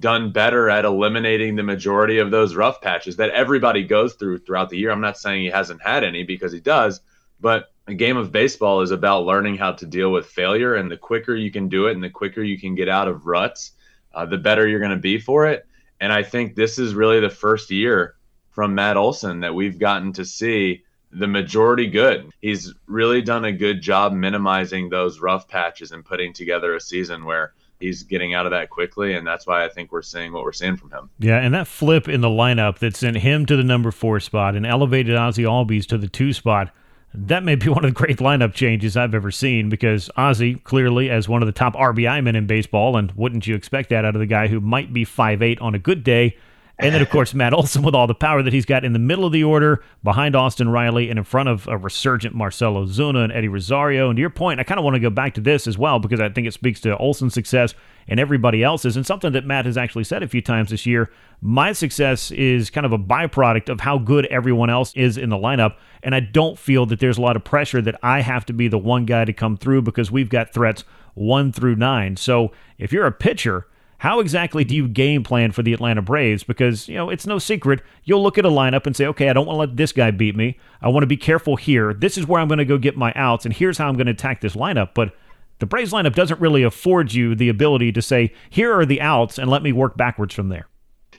done 0.00 0.32
better 0.32 0.70
at 0.70 0.84
eliminating 0.84 1.56
the 1.56 1.62
majority 1.62 2.18
of 2.18 2.30
those 2.30 2.54
rough 2.54 2.80
patches 2.80 3.16
that 3.16 3.30
everybody 3.30 3.82
goes 3.82 4.14
through 4.14 4.38
throughout 4.38 4.70
the 4.70 4.78
year. 4.78 4.90
I'm 4.90 5.00
not 5.00 5.18
saying 5.18 5.42
he 5.42 5.48
hasn't 5.48 5.82
had 5.82 6.04
any 6.04 6.22
because 6.22 6.52
he 6.52 6.60
does, 6.60 7.00
but 7.40 7.72
a 7.86 7.94
game 7.94 8.16
of 8.16 8.30
baseball 8.32 8.82
is 8.82 8.90
about 8.90 9.24
learning 9.24 9.56
how 9.56 9.72
to 9.72 9.86
deal 9.86 10.12
with 10.12 10.26
failure. 10.26 10.76
And 10.76 10.90
the 10.90 10.96
quicker 10.96 11.34
you 11.34 11.50
can 11.50 11.68
do 11.68 11.86
it 11.86 11.92
and 11.92 12.02
the 12.02 12.10
quicker 12.10 12.42
you 12.42 12.58
can 12.58 12.74
get 12.74 12.88
out 12.88 13.08
of 13.08 13.26
ruts, 13.26 13.72
uh, 14.14 14.26
the 14.26 14.38
better 14.38 14.68
you're 14.68 14.80
going 14.80 14.90
to 14.92 14.96
be 14.96 15.18
for 15.18 15.46
it. 15.46 15.66
And 16.00 16.12
I 16.12 16.22
think 16.22 16.54
this 16.54 16.78
is 16.78 16.94
really 16.94 17.18
the 17.18 17.30
first 17.30 17.70
year 17.70 18.14
from 18.58 18.74
Matt 18.74 18.96
Olson 18.96 19.38
that 19.38 19.54
we've 19.54 19.78
gotten 19.78 20.12
to 20.14 20.24
see 20.24 20.82
the 21.12 21.28
majority 21.28 21.86
good. 21.86 22.28
He's 22.40 22.74
really 22.88 23.22
done 23.22 23.44
a 23.44 23.52
good 23.52 23.80
job 23.80 24.12
minimizing 24.12 24.88
those 24.88 25.20
rough 25.20 25.46
patches 25.46 25.92
and 25.92 26.04
putting 26.04 26.32
together 26.32 26.74
a 26.74 26.80
season 26.80 27.24
where 27.24 27.52
he's 27.78 28.02
getting 28.02 28.34
out 28.34 28.46
of 28.46 28.50
that 28.50 28.68
quickly, 28.68 29.14
and 29.14 29.24
that's 29.24 29.46
why 29.46 29.64
I 29.64 29.68
think 29.68 29.92
we're 29.92 30.02
seeing 30.02 30.32
what 30.32 30.42
we're 30.42 30.52
seeing 30.52 30.76
from 30.76 30.90
him. 30.90 31.08
Yeah, 31.20 31.38
and 31.38 31.54
that 31.54 31.68
flip 31.68 32.08
in 32.08 32.20
the 32.20 32.28
lineup 32.28 32.78
that 32.78 32.96
sent 32.96 33.18
him 33.18 33.46
to 33.46 33.56
the 33.56 33.62
number 33.62 33.92
four 33.92 34.18
spot 34.18 34.56
and 34.56 34.66
elevated 34.66 35.14
Ozzie 35.14 35.44
Albies 35.44 35.86
to 35.86 35.96
the 35.96 36.08
two 36.08 36.32
spot. 36.32 36.74
That 37.14 37.44
may 37.44 37.54
be 37.54 37.68
one 37.68 37.84
of 37.84 37.94
the 37.94 37.94
great 37.94 38.18
lineup 38.18 38.54
changes 38.54 38.96
I've 38.96 39.14
ever 39.14 39.30
seen 39.30 39.68
because 39.68 40.10
Ozzie, 40.16 40.56
clearly 40.56 41.10
as 41.10 41.28
one 41.28 41.42
of 41.42 41.46
the 41.46 41.52
top 41.52 41.74
RBI 41.76 42.24
men 42.24 42.34
in 42.34 42.48
baseball, 42.48 42.96
and 42.96 43.12
wouldn't 43.12 43.46
you 43.46 43.54
expect 43.54 43.90
that 43.90 44.04
out 44.04 44.16
of 44.16 44.20
the 44.20 44.26
guy 44.26 44.48
who 44.48 44.60
might 44.60 44.92
be 44.92 45.04
five 45.04 45.42
eight 45.42 45.60
on 45.60 45.76
a 45.76 45.78
good 45.78 46.02
day, 46.02 46.36
and 46.78 46.94
then, 46.94 47.02
of 47.02 47.10
course, 47.10 47.34
Matt 47.34 47.52
Olson 47.54 47.82
with 47.82 47.94
all 47.94 48.06
the 48.06 48.14
power 48.14 48.42
that 48.42 48.52
he's 48.52 48.64
got 48.64 48.84
in 48.84 48.92
the 48.92 49.00
middle 49.00 49.24
of 49.24 49.32
the 49.32 49.42
order, 49.42 49.82
behind 50.04 50.36
Austin 50.36 50.68
Riley, 50.68 51.10
and 51.10 51.18
in 51.18 51.24
front 51.24 51.48
of 51.48 51.66
a 51.66 51.76
resurgent 51.76 52.34
Marcell 52.34 52.74
Ozuna 52.74 53.24
and 53.24 53.32
Eddie 53.32 53.48
Rosario. 53.48 54.08
And 54.08 54.16
to 54.16 54.20
your 54.20 54.30
point, 54.30 54.60
I 54.60 54.62
kind 54.62 54.78
of 54.78 54.84
want 54.84 54.94
to 54.94 55.00
go 55.00 55.10
back 55.10 55.34
to 55.34 55.40
this 55.40 55.66
as 55.66 55.76
well 55.76 55.98
because 55.98 56.20
I 56.20 56.28
think 56.28 56.46
it 56.46 56.54
speaks 56.54 56.80
to 56.82 56.96
Olson's 56.96 57.34
success 57.34 57.74
and 58.06 58.18
everybody 58.20 58.62
else's, 58.62 58.96
and 58.96 59.04
something 59.04 59.32
that 59.32 59.44
Matt 59.44 59.66
has 59.66 59.76
actually 59.76 60.04
said 60.04 60.22
a 60.22 60.28
few 60.28 60.40
times 60.40 60.70
this 60.70 60.86
year. 60.86 61.10
My 61.42 61.72
success 61.72 62.30
is 62.30 62.70
kind 62.70 62.86
of 62.86 62.92
a 62.92 62.98
byproduct 62.98 63.68
of 63.68 63.80
how 63.80 63.98
good 63.98 64.24
everyone 64.26 64.70
else 64.70 64.94
is 64.94 65.18
in 65.18 65.28
the 65.28 65.36
lineup. 65.36 65.76
And 66.02 66.14
I 66.14 66.20
don't 66.20 66.58
feel 66.58 66.86
that 66.86 67.00
there's 67.00 67.18
a 67.18 67.20
lot 67.20 67.36
of 67.36 67.44
pressure 67.44 67.82
that 67.82 67.98
I 68.02 68.20
have 68.20 68.46
to 68.46 68.52
be 68.52 68.68
the 68.68 68.78
one 68.78 69.04
guy 69.04 69.24
to 69.24 69.32
come 69.32 69.56
through 69.56 69.82
because 69.82 70.10
we've 70.10 70.30
got 70.30 70.54
threats 70.54 70.84
one 71.14 71.52
through 71.52 71.76
nine. 71.76 72.16
So 72.16 72.52
if 72.78 72.92
you're 72.92 73.06
a 73.06 73.12
pitcher, 73.12 73.66
how 73.98 74.20
exactly 74.20 74.64
do 74.64 74.76
you 74.76 74.86
game 74.86 75.24
plan 75.24 75.50
for 75.50 75.62
the 75.62 75.72
Atlanta 75.72 76.02
Braves? 76.02 76.44
Because, 76.44 76.88
you 76.88 76.94
know, 76.94 77.10
it's 77.10 77.26
no 77.26 77.38
secret. 77.38 77.82
You'll 78.04 78.22
look 78.22 78.38
at 78.38 78.44
a 78.44 78.50
lineup 78.50 78.86
and 78.86 78.94
say, 78.96 79.06
okay, 79.06 79.28
I 79.28 79.32
don't 79.32 79.46
want 79.46 79.56
to 79.56 79.60
let 79.60 79.76
this 79.76 79.92
guy 79.92 80.12
beat 80.12 80.36
me. 80.36 80.58
I 80.80 80.88
want 80.88 81.02
to 81.02 81.08
be 81.08 81.16
careful 81.16 81.56
here. 81.56 81.92
This 81.92 82.16
is 82.16 82.26
where 82.26 82.40
I'm 82.40 82.48
going 82.48 82.58
to 82.58 82.64
go 82.64 82.78
get 82.78 82.96
my 82.96 83.12
outs, 83.16 83.44
and 83.44 83.52
here's 83.52 83.76
how 83.76 83.88
I'm 83.88 83.96
going 83.96 84.06
to 84.06 84.12
attack 84.12 84.40
this 84.40 84.54
lineup. 84.54 84.90
But 84.94 85.14
the 85.58 85.66
Braves 85.66 85.92
lineup 85.92 86.14
doesn't 86.14 86.40
really 86.40 86.62
afford 86.62 87.12
you 87.12 87.34
the 87.34 87.48
ability 87.48 87.90
to 87.92 88.02
say, 88.02 88.32
here 88.50 88.72
are 88.78 88.86
the 88.86 89.00
outs, 89.00 89.36
and 89.36 89.50
let 89.50 89.62
me 89.62 89.72
work 89.72 89.96
backwards 89.96 90.32
from 90.32 90.48
there. 90.48 90.68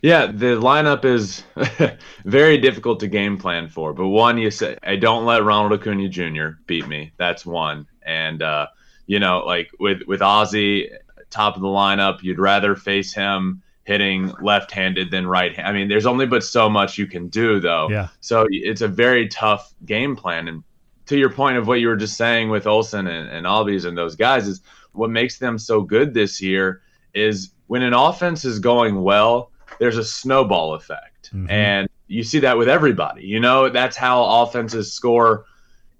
Yeah, 0.02 0.28
the 0.28 0.56
lineup 0.56 1.04
is 1.04 1.44
very 2.24 2.58
difficult 2.58 3.02
to 3.02 3.08
game 3.08 3.38
plan 3.38 3.68
for. 3.68 3.92
But 3.92 4.08
one, 4.08 4.38
you 4.38 4.50
say, 4.50 4.78
I 4.84 4.96
don't 4.96 5.26
let 5.26 5.44
Ronald 5.44 5.78
Acuña 5.78 6.10
Jr. 6.10 6.62
beat 6.66 6.88
me. 6.88 7.12
That's 7.18 7.46
one. 7.46 7.86
And, 8.04 8.42
uh, 8.42 8.68
you 9.08 9.20
know, 9.20 9.40
like 9.40 9.70
with, 9.78 10.04
with 10.08 10.22
Ozzie 10.22 10.90
top 11.30 11.56
of 11.56 11.62
the 11.62 11.68
lineup. 11.68 12.22
You'd 12.24 12.40
rather 12.40 12.76
face 12.76 13.14
him 13.14 13.62
hitting 13.84 14.34
left-handed 14.42 15.10
than 15.12 15.26
right. 15.26 15.58
I 15.60 15.72
mean, 15.72 15.88
there's 15.88 16.06
only 16.06 16.26
but 16.26 16.44
so 16.44 16.70
much 16.70 16.98
you 16.98 17.08
can 17.08 17.28
do, 17.28 17.60
though. 17.60 17.90
Yeah. 17.90 18.10
So 18.22 18.46
it's 18.50 18.82
a 18.82 18.88
very 18.88 19.28
tough 19.28 19.74
game 19.86 20.16
plan. 20.16 20.48
And 20.48 20.64
to 21.08 21.18
your 21.18 21.32
point 21.32 21.58
of 21.58 21.68
what 21.68 21.80
you 21.80 21.88
were 21.88 21.96
just 21.96 22.16
saying 22.16 22.50
with 22.50 22.68
Olson 22.68 23.08
and, 23.08 23.30
and 23.30 23.46
Albies 23.46 23.86
and 23.86 23.98
those 23.98 24.16
guys 24.16 24.48
is 24.48 24.62
what 24.92 25.10
makes 25.10 25.40
them 25.40 25.58
so 25.58 25.82
good 25.82 26.14
this 26.14 26.42
year 26.42 26.82
is 27.14 27.52
when 27.68 27.82
an 27.82 27.94
offense 27.94 28.46
is 28.46 28.60
going 28.60 29.02
well, 29.02 29.52
there's 29.80 29.98
a 29.98 30.04
snowball 30.04 30.74
effect. 30.76 31.32
Mm-hmm. 31.34 31.50
And 31.50 31.90
you 32.08 32.24
see 32.24 32.40
that 32.40 32.58
with 32.58 32.70
everybody. 32.70 33.26
You 33.26 33.40
know, 33.40 33.70
that's 33.70 33.98
how 33.98 34.24
offenses 34.44 34.94
score– 34.94 35.46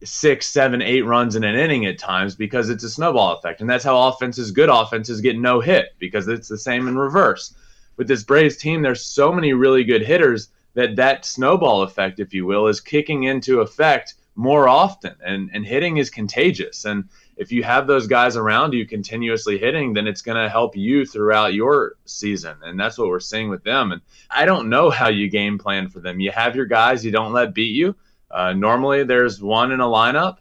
six, 0.04 0.48
seven, 0.48 0.82
eight 0.82 1.02
runs 1.02 1.36
in 1.36 1.44
an 1.44 1.56
inning 1.56 1.86
at 1.86 1.98
times 1.98 2.36
because 2.36 2.70
it's 2.70 2.84
a 2.84 2.90
snowball 2.90 3.36
effect. 3.38 3.62
And 3.62 3.70
that's 3.70 3.84
how 3.84 4.08
offenses, 4.08 4.52
good 4.52 4.70
offenses, 4.70 5.22
get 5.22 5.38
no 5.38 5.60
hit 5.60 5.94
because 6.00 6.28
it's 6.28 6.48
the 6.48 6.58
same 6.58 6.88
in 6.88 6.98
reverse. 6.98 7.54
With 7.98 8.08
this 8.08 8.24
Braves 8.24 8.56
team, 8.56 8.82
there's 8.82 9.04
so 9.04 9.34
many 9.34 9.54
really 9.54 9.84
good 9.84 10.02
hitters 10.02 10.50
that 10.74 10.96
that 10.96 11.26
snowball 11.26 11.82
effect, 11.82 12.20
if 12.20 12.34
you 12.34 12.46
will, 12.46 12.68
is 12.68 12.80
kicking 12.80 13.24
into 13.24 13.60
effect 13.60 14.16
more 14.36 14.70
often. 14.70 15.16
And, 15.26 15.50
and 15.54 15.66
hitting 15.66 15.98
is 15.98 16.10
contagious. 16.10 16.86
And 16.86 17.10
if 17.36 17.52
you 17.52 17.64
have 17.64 17.88
those 17.88 18.08
guys 18.08 18.38
around 18.38 18.74
you 18.74 18.86
continuously 18.86 19.58
hitting, 19.58 19.94
then 19.94 20.08
it's 20.08 20.22
going 20.22 20.42
to 20.42 20.50
help 20.50 20.78
you 20.78 21.06
throughout 21.06 21.54
your 21.54 21.96
season. 22.06 22.56
And 22.64 22.80
that's 22.80 22.98
what 22.98 23.10
we're 23.10 23.20
seeing 23.20 23.50
with 23.50 23.64
them. 23.64 23.92
And 23.92 24.02
I 24.30 24.46
don't 24.46 24.70
know 24.70 24.90
how 24.90 25.10
you 25.10 25.30
game 25.30 25.58
plan 25.58 25.90
for 25.90 26.00
them. 26.00 26.22
You 26.22 26.32
have 26.32 26.56
your 26.56 26.66
guys 26.68 27.04
you 27.04 27.12
don't 27.12 27.34
let 27.34 27.54
beat 27.54 27.76
you 27.76 27.96
uh, 28.32 28.54
normally, 28.54 29.04
there's 29.04 29.42
one 29.42 29.72
in 29.72 29.80
a 29.80 29.86
lineup, 29.86 30.38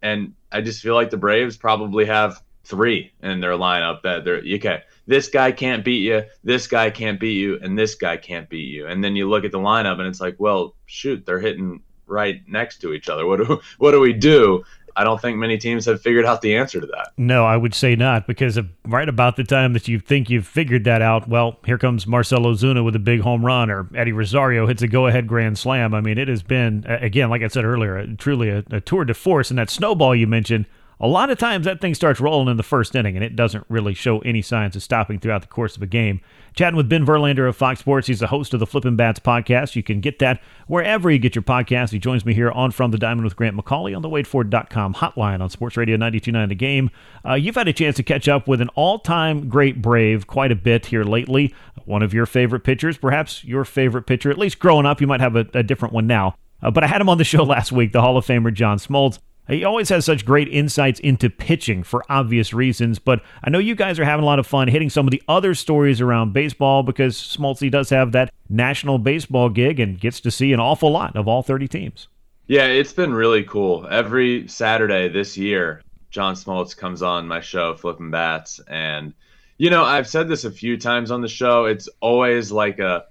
and 0.00 0.34
I 0.50 0.60
just 0.60 0.82
feel 0.82 0.94
like 0.94 1.10
the 1.10 1.16
Braves 1.16 1.56
probably 1.56 2.06
have 2.06 2.42
three 2.64 3.12
in 3.22 3.40
their 3.40 3.52
lineup 3.52 4.02
that 4.02 4.24
they're 4.24 4.42
okay. 4.56 4.82
This 5.06 5.28
guy 5.28 5.50
can't 5.52 5.84
beat 5.84 6.02
you. 6.02 6.22
This 6.44 6.66
guy 6.66 6.90
can't 6.90 7.18
beat 7.18 7.38
you, 7.38 7.58
and 7.60 7.78
this 7.78 7.96
guy 7.96 8.16
can't 8.16 8.48
beat 8.48 8.68
you. 8.68 8.86
And 8.86 9.02
then 9.02 9.16
you 9.16 9.28
look 9.28 9.44
at 9.44 9.52
the 9.52 9.58
lineup, 9.58 9.98
and 9.98 10.06
it's 10.06 10.20
like, 10.20 10.36
well, 10.38 10.74
shoot, 10.86 11.26
they're 11.26 11.40
hitting 11.40 11.82
right 12.06 12.42
next 12.46 12.78
to 12.78 12.92
each 12.92 13.08
other. 13.08 13.26
What 13.26 13.38
do 13.38 13.60
what 13.78 13.92
do 13.92 14.00
we 14.00 14.12
do? 14.12 14.64
I 14.96 15.04
don't 15.04 15.20
think 15.20 15.38
many 15.38 15.58
teams 15.58 15.86
have 15.86 16.02
figured 16.02 16.24
out 16.24 16.42
the 16.42 16.56
answer 16.56 16.80
to 16.80 16.86
that. 16.86 17.12
No, 17.16 17.44
I 17.44 17.56
would 17.56 17.74
say 17.74 17.96
not, 17.96 18.26
because 18.26 18.58
right 18.84 19.08
about 19.08 19.36
the 19.36 19.44
time 19.44 19.72
that 19.72 19.88
you 19.88 19.98
think 19.98 20.28
you've 20.28 20.46
figured 20.46 20.84
that 20.84 21.02
out, 21.02 21.28
well, 21.28 21.58
here 21.64 21.78
comes 21.78 22.06
Marcell 22.06 22.42
Ozuna 22.42 22.84
with 22.84 22.94
a 22.96 23.00
big 23.00 23.20
home 23.20 23.44
run, 23.44 23.70
or 23.70 23.88
Eddie 23.94 24.12
Rosario 24.12 24.66
hits 24.66 24.82
a 24.82 24.88
go-ahead 24.88 25.26
grand 25.26 25.58
slam. 25.58 25.94
I 25.94 26.00
mean, 26.00 26.18
it 26.18 26.28
has 26.28 26.42
been 26.42 26.84
again, 26.86 27.30
like 27.30 27.42
I 27.42 27.48
said 27.48 27.64
earlier, 27.64 28.06
truly 28.18 28.50
a, 28.50 28.64
a 28.70 28.80
tour 28.80 29.04
de 29.04 29.14
force. 29.14 29.50
And 29.50 29.58
that 29.58 29.70
snowball 29.70 30.14
you 30.14 30.26
mentioned 30.26 30.66
a 31.02 31.08
lot 31.08 31.30
of 31.30 31.38
times 31.38 31.64
that 31.64 31.80
thing 31.80 31.94
starts 31.94 32.20
rolling 32.20 32.48
in 32.48 32.56
the 32.56 32.62
first 32.62 32.94
inning 32.94 33.16
and 33.16 33.24
it 33.24 33.34
doesn't 33.34 33.66
really 33.68 33.92
show 33.92 34.20
any 34.20 34.40
signs 34.40 34.76
of 34.76 34.84
stopping 34.84 35.18
throughout 35.18 35.40
the 35.40 35.48
course 35.48 35.76
of 35.76 35.82
a 35.82 35.86
game. 35.86 36.20
Chatting 36.54 36.76
with 36.76 36.88
Ben 36.88 37.04
Verlander 37.04 37.48
of 37.48 37.56
Fox 37.56 37.80
Sports. 37.80 38.06
He's 38.06 38.20
the 38.20 38.28
host 38.28 38.54
of 38.54 38.60
the 38.60 38.66
Flippin' 38.66 38.94
Bats 38.94 39.18
podcast. 39.18 39.74
You 39.74 39.82
can 39.82 40.00
get 40.00 40.20
that 40.20 40.40
wherever 40.68 41.10
you 41.10 41.18
get 41.18 41.34
your 41.34 41.42
podcast. 41.42 41.90
He 41.90 41.98
joins 41.98 42.24
me 42.24 42.34
here 42.34 42.52
on 42.52 42.70
From 42.70 42.92
the 42.92 42.98
Diamond 42.98 43.24
with 43.24 43.34
Grant 43.34 43.56
McAuley 43.56 43.96
on 43.96 44.02
the 44.02 44.08
WadeFord.com 44.08 44.94
hotline 44.94 45.40
on 45.40 45.50
Sports 45.50 45.76
Radio 45.76 45.96
929 45.96 46.48
The 46.50 46.54
Game. 46.54 46.90
Uh, 47.26 47.34
you've 47.34 47.56
had 47.56 47.66
a 47.66 47.72
chance 47.72 47.96
to 47.96 48.04
catch 48.04 48.28
up 48.28 48.46
with 48.46 48.60
an 48.60 48.68
all-time 48.76 49.48
great 49.48 49.82
Brave 49.82 50.28
quite 50.28 50.52
a 50.52 50.56
bit 50.56 50.86
here 50.86 51.02
lately. 51.02 51.52
One 51.84 52.02
of 52.02 52.14
your 52.14 52.26
favorite 52.26 52.60
pitchers, 52.60 52.96
perhaps 52.96 53.42
your 53.42 53.64
favorite 53.64 54.02
pitcher, 54.02 54.30
at 54.30 54.38
least 54.38 54.60
growing 54.60 54.86
up. 54.86 55.00
You 55.00 55.08
might 55.08 55.20
have 55.20 55.34
a, 55.34 55.46
a 55.54 55.64
different 55.64 55.94
one 55.94 56.06
now. 56.06 56.36
Uh, 56.62 56.70
but 56.70 56.84
I 56.84 56.86
had 56.86 57.00
him 57.00 57.08
on 57.08 57.18
the 57.18 57.24
show 57.24 57.42
last 57.42 57.72
week, 57.72 57.92
the 57.92 58.02
Hall 58.02 58.16
of 58.16 58.24
Famer 58.24 58.54
John 58.54 58.78
Smoltz. 58.78 59.18
He 59.52 59.64
always 59.64 59.90
has 59.90 60.06
such 60.06 60.24
great 60.24 60.48
insights 60.48 60.98
into 61.00 61.28
pitching 61.28 61.82
for 61.82 62.02
obvious 62.08 62.54
reasons, 62.54 62.98
but 62.98 63.22
I 63.44 63.50
know 63.50 63.58
you 63.58 63.74
guys 63.74 63.98
are 63.98 64.04
having 64.04 64.22
a 64.22 64.26
lot 64.26 64.38
of 64.38 64.46
fun 64.46 64.68
hitting 64.68 64.88
some 64.88 65.06
of 65.06 65.10
the 65.10 65.22
other 65.28 65.54
stories 65.54 66.00
around 66.00 66.32
baseball 66.32 66.82
because 66.82 67.16
Smoltzy 67.16 67.70
does 67.70 67.90
have 67.90 68.12
that 68.12 68.32
national 68.48 68.98
baseball 68.98 69.50
gig 69.50 69.78
and 69.78 70.00
gets 70.00 70.20
to 70.20 70.30
see 70.30 70.54
an 70.54 70.60
awful 70.60 70.90
lot 70.90 71.16
of 71.16 71.28
all 71.28 71.42
30 71.42 71.68
teams. 71.68 72.08
Yeah, 72.46 72.64
it's 72.64 72.94
been 72.94 73.12
really 73.12 73.44
cool. 73.44 73.86
Every 73.90 74.48
Saturday 74.48 75.08
this 75.08 75.36
year, 75.36 75.82
John 76.10 76.34
Smoltz 76.34 76.74
comes 76.74 77.02
on 77.02 77.28
my 77.28 77.40
show, 77.40 77.74
Flippin' 77.74 78.10
Bats, 78.10 78.58
and 78.68 79.12
you 79.58 79.68
know, 79.68 79.84
I've 79.84 80.08
said 80.08 80.28
this 80.28 80.44
a 80.44 80.50
few 80.50 80.78
times 80.78 81.10
on 81.10 81.20
the 81.20 81.28
show. 81.28 81.66
It's 81.66 81.88
always 82.00 82.50
like 82.50 82.78
a, 82.78 83.04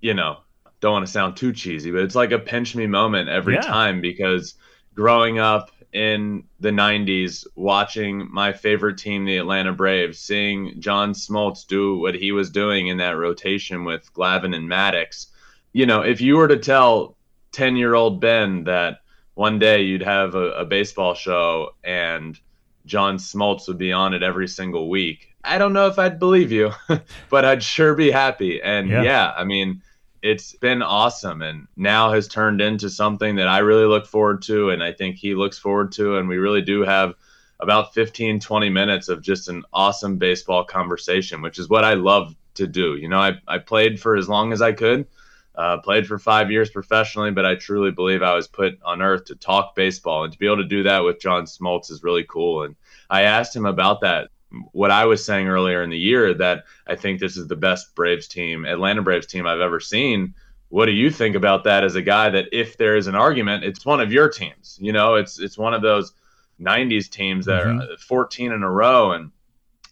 you 0.00 0.14
know, 0.14 0.38
don't 0.80 0.92
want 0.92 1.06
to 1.06 1.12
sound 1.12 1.36
too 1.36 1.52
cheesy, 1.52 1.92
but 1.92 2.02
it's 2.02 2.16
like 2.16 2.32
a 2.32 2.38
pinch 2.38 2.74
me 2.74 2.86
moment 2.86 3.28
every 3.28 3.54
yeah. 3.54 3.60
time 3.60 4.00
because– 4.00 4.54
growing 4.98 5.38
up 5.38 5.70
in 5.92 6.42
the 6.58 6.70
90s 6.70 7.46
watching 7.54 8.28
my 8.32 8.52
favorite 8.52 8.98
team 8.98 9.24
the 9.24 9.36
Atlanta 9.36 9.72
Braves 9.72 10.18
seeing 10.18 10.80
John 10.80 11.12
Smoltz 11.12 11.64
do 11.64 12.00
what 12.00 12.16
he 12.16 12.32
was 12.32 12.50
doing 12.50 12.88
in 12.88 12.96
that 12.96 13.16
rotation 13.16 13.84
with 13.84 14.12
Glavine 14.12 14.56
and 14.56 14.68
Maddux. 14.68 15.26
you 15.72 15.86
know 15.86 16.00
if 16.00 16.20
you 16.20 16.36
were 16.36 16.48
to 16.48 16.58
tell 16.58 17.16
10 17.52 17.76
year 17.76 17.94
old 17.94 18.20
Ben 18.20 18.64
that 18.64 18.98
one 19.34 19.60
day 19.60 19.82
you'd 19.82 20.02
have 20.02 20.34
a, 20.34 20.50
a, 20.50 20.64
baseball 20.64 21.14
show 21.14 21.76
and 21.84 22.36
John 22.84 23.18
Smoltz 23.18 23.68
would 23.68 23.78
be 23.78 23.92
on 23.92 24.14
it 24.14 24.24
every 24.24 24.48
single 24.48 24.88
week 24.90 25.28
I 25.44 25.58
don't 25.58 25.72
know 25.72 25.86
if 25.86 25.96
I'd 26.00 26.18
believe 26.18 26.50
you 26.50 26.72
but 27.30 27.44
I'd 27.44 27.62
sure 27.62 27.94
be 27.94 28.10
happy 28.10 28.60
and 28.60 28.88
yeah, 28.88 29.02
yeah 29.04 29.32
I 29.36 29.44
mean 29.44 29.80
it's 30.22 30.52
been 30.54 30.82
awesome 30.82 31.42
and 31.42 31.68
now 31.76 32.12
has 32.12 32.26
turned 32.26 32.60
into 32.60 32.90
something 32.90 33.36
that 33.36 33.48
I 33.48 33.58
really 33.58 33.84
look 33.84 34.06
forward 34.06 34.42
to 34.42 34.70
and 34.70 34.82
I 34.82 34.92
think 34.92 35.16
he 35.16 35.34
looks 35.34 35.58
forward 35.58 35.92
to 35.92 36.16
and 36.16 36.28
we 36.28 36.38
really 36.38 36.62
do 36.62 36.82
have 36.82 37.14
about 37.60 37.94
15 37.94 38.40
20 38.40 38.70
minutes 38.70 39.08
of 39.08 39.22
just 39.22 39.48
an 39.48 39.64
awesome 39.72 40.18
baseball 40.18 40.64
conversation 40.64 41.40
which 41.40 41.58
is 41.58 41.68
what 41.68 41.84
I 41.84 41.94
love 41.94 42.34
to 42.54 42.66
do. 42.66 42.96
You 42.96 43.08
know 43.08 43.20
I, 43.20 43.34
I 43.46 43.58
played 43.58 44.00
for 44.00 44.16
as 44.16 44.28
long 44.28 44.52
as 44.52 44.60
I 44.60 44.72
could 44.72 45.06
uh, 45.54 45.78
played 45.78 46.06
for 46.06 46.18
five 46.18 46.50
years 46.50 46.70
professionally 46.70 47.30
but 47.30 47.46
I 47.46 47.54
truly 47.54 47.92
believe 47.92 48.22
I 48.22 48.34
was 48.34 48.48
put 48.48 48.78
on 48.84 49.02
earth 49.02 49.26
to 49.26 49.36
talk 49.36 49.76
baseball 49.76 50.24
and 50.24 50.32
to 50.32 50.38
be 50.38 50.46
able 50.46 50.58
to 50.58 50.64
do 50.64 50.82
that 50.84 51.04
with 51.04 51.20
John 51.20 51.44
Smoltz 51.44 51.90
is 51.90 52.02
really 52.02 52.24
cool 52.24 52.64
and 52.64 52.74
I 53.08 53.22
asked 53.22 53.54
him 53.54 53.66
about 53.66 54.00
that 54.00 54.30
what 54.72 54.90
I 54.90 55.04
was 55.04 55.24
saying 55.24 55.48
earlier 55.48 55.82
in 55.82 55.90
the 55.90 55.98
year 55.98 56.32
that 56.34 56.64
I 56.86 56.96
think 56.96 57.20
this 57.20 57.36
is 57.36 57.48
the 57.48 57.56
best 57.56 57.94
Braves 57.94 58.28
team, 58.28 58.64
Atlanta 58.64 59.02
Braves 59.02 59.26
team 59.26 59.46
I've 59.46 59.60
ever 59.60 59.80
seen. 59.80 60.34
What 60.70 60.86
do 60.86 60.92
you 60.92 61.10
think 61.10 61.36
about 61.36 61.64
that 61.64 61.84
as 61.84 61.94
a 61.96 62.02
guy 62.02 62.30
that 62.30 62.46
if 62.52 62.76
there 62.76 62.96
is 62.96 63.06
an 63.06 63.14
argument, 63.14 63.64
it's 63.64 63.84
one 63.84 64.00
of 64.00 64.12
your 64.12 64.28
teams. 64.28 64.78
You 64.80 64.92
know, 64.92 65.14
it's 65.14 65.38
it's 65.38 65.58
one 65.58 65.74
of 65.74 65.82
those 65.82 66.12
90s 66.60 67.08
teams 67.10 67.46
that 67.46 67.64
mm-hmm. 67.64 67.92
are 67.92 67.96
14 67.98 68.52
in 68.52 68.62
a 68.62 68.70
row 68.70 69.12
and 69.12 69.30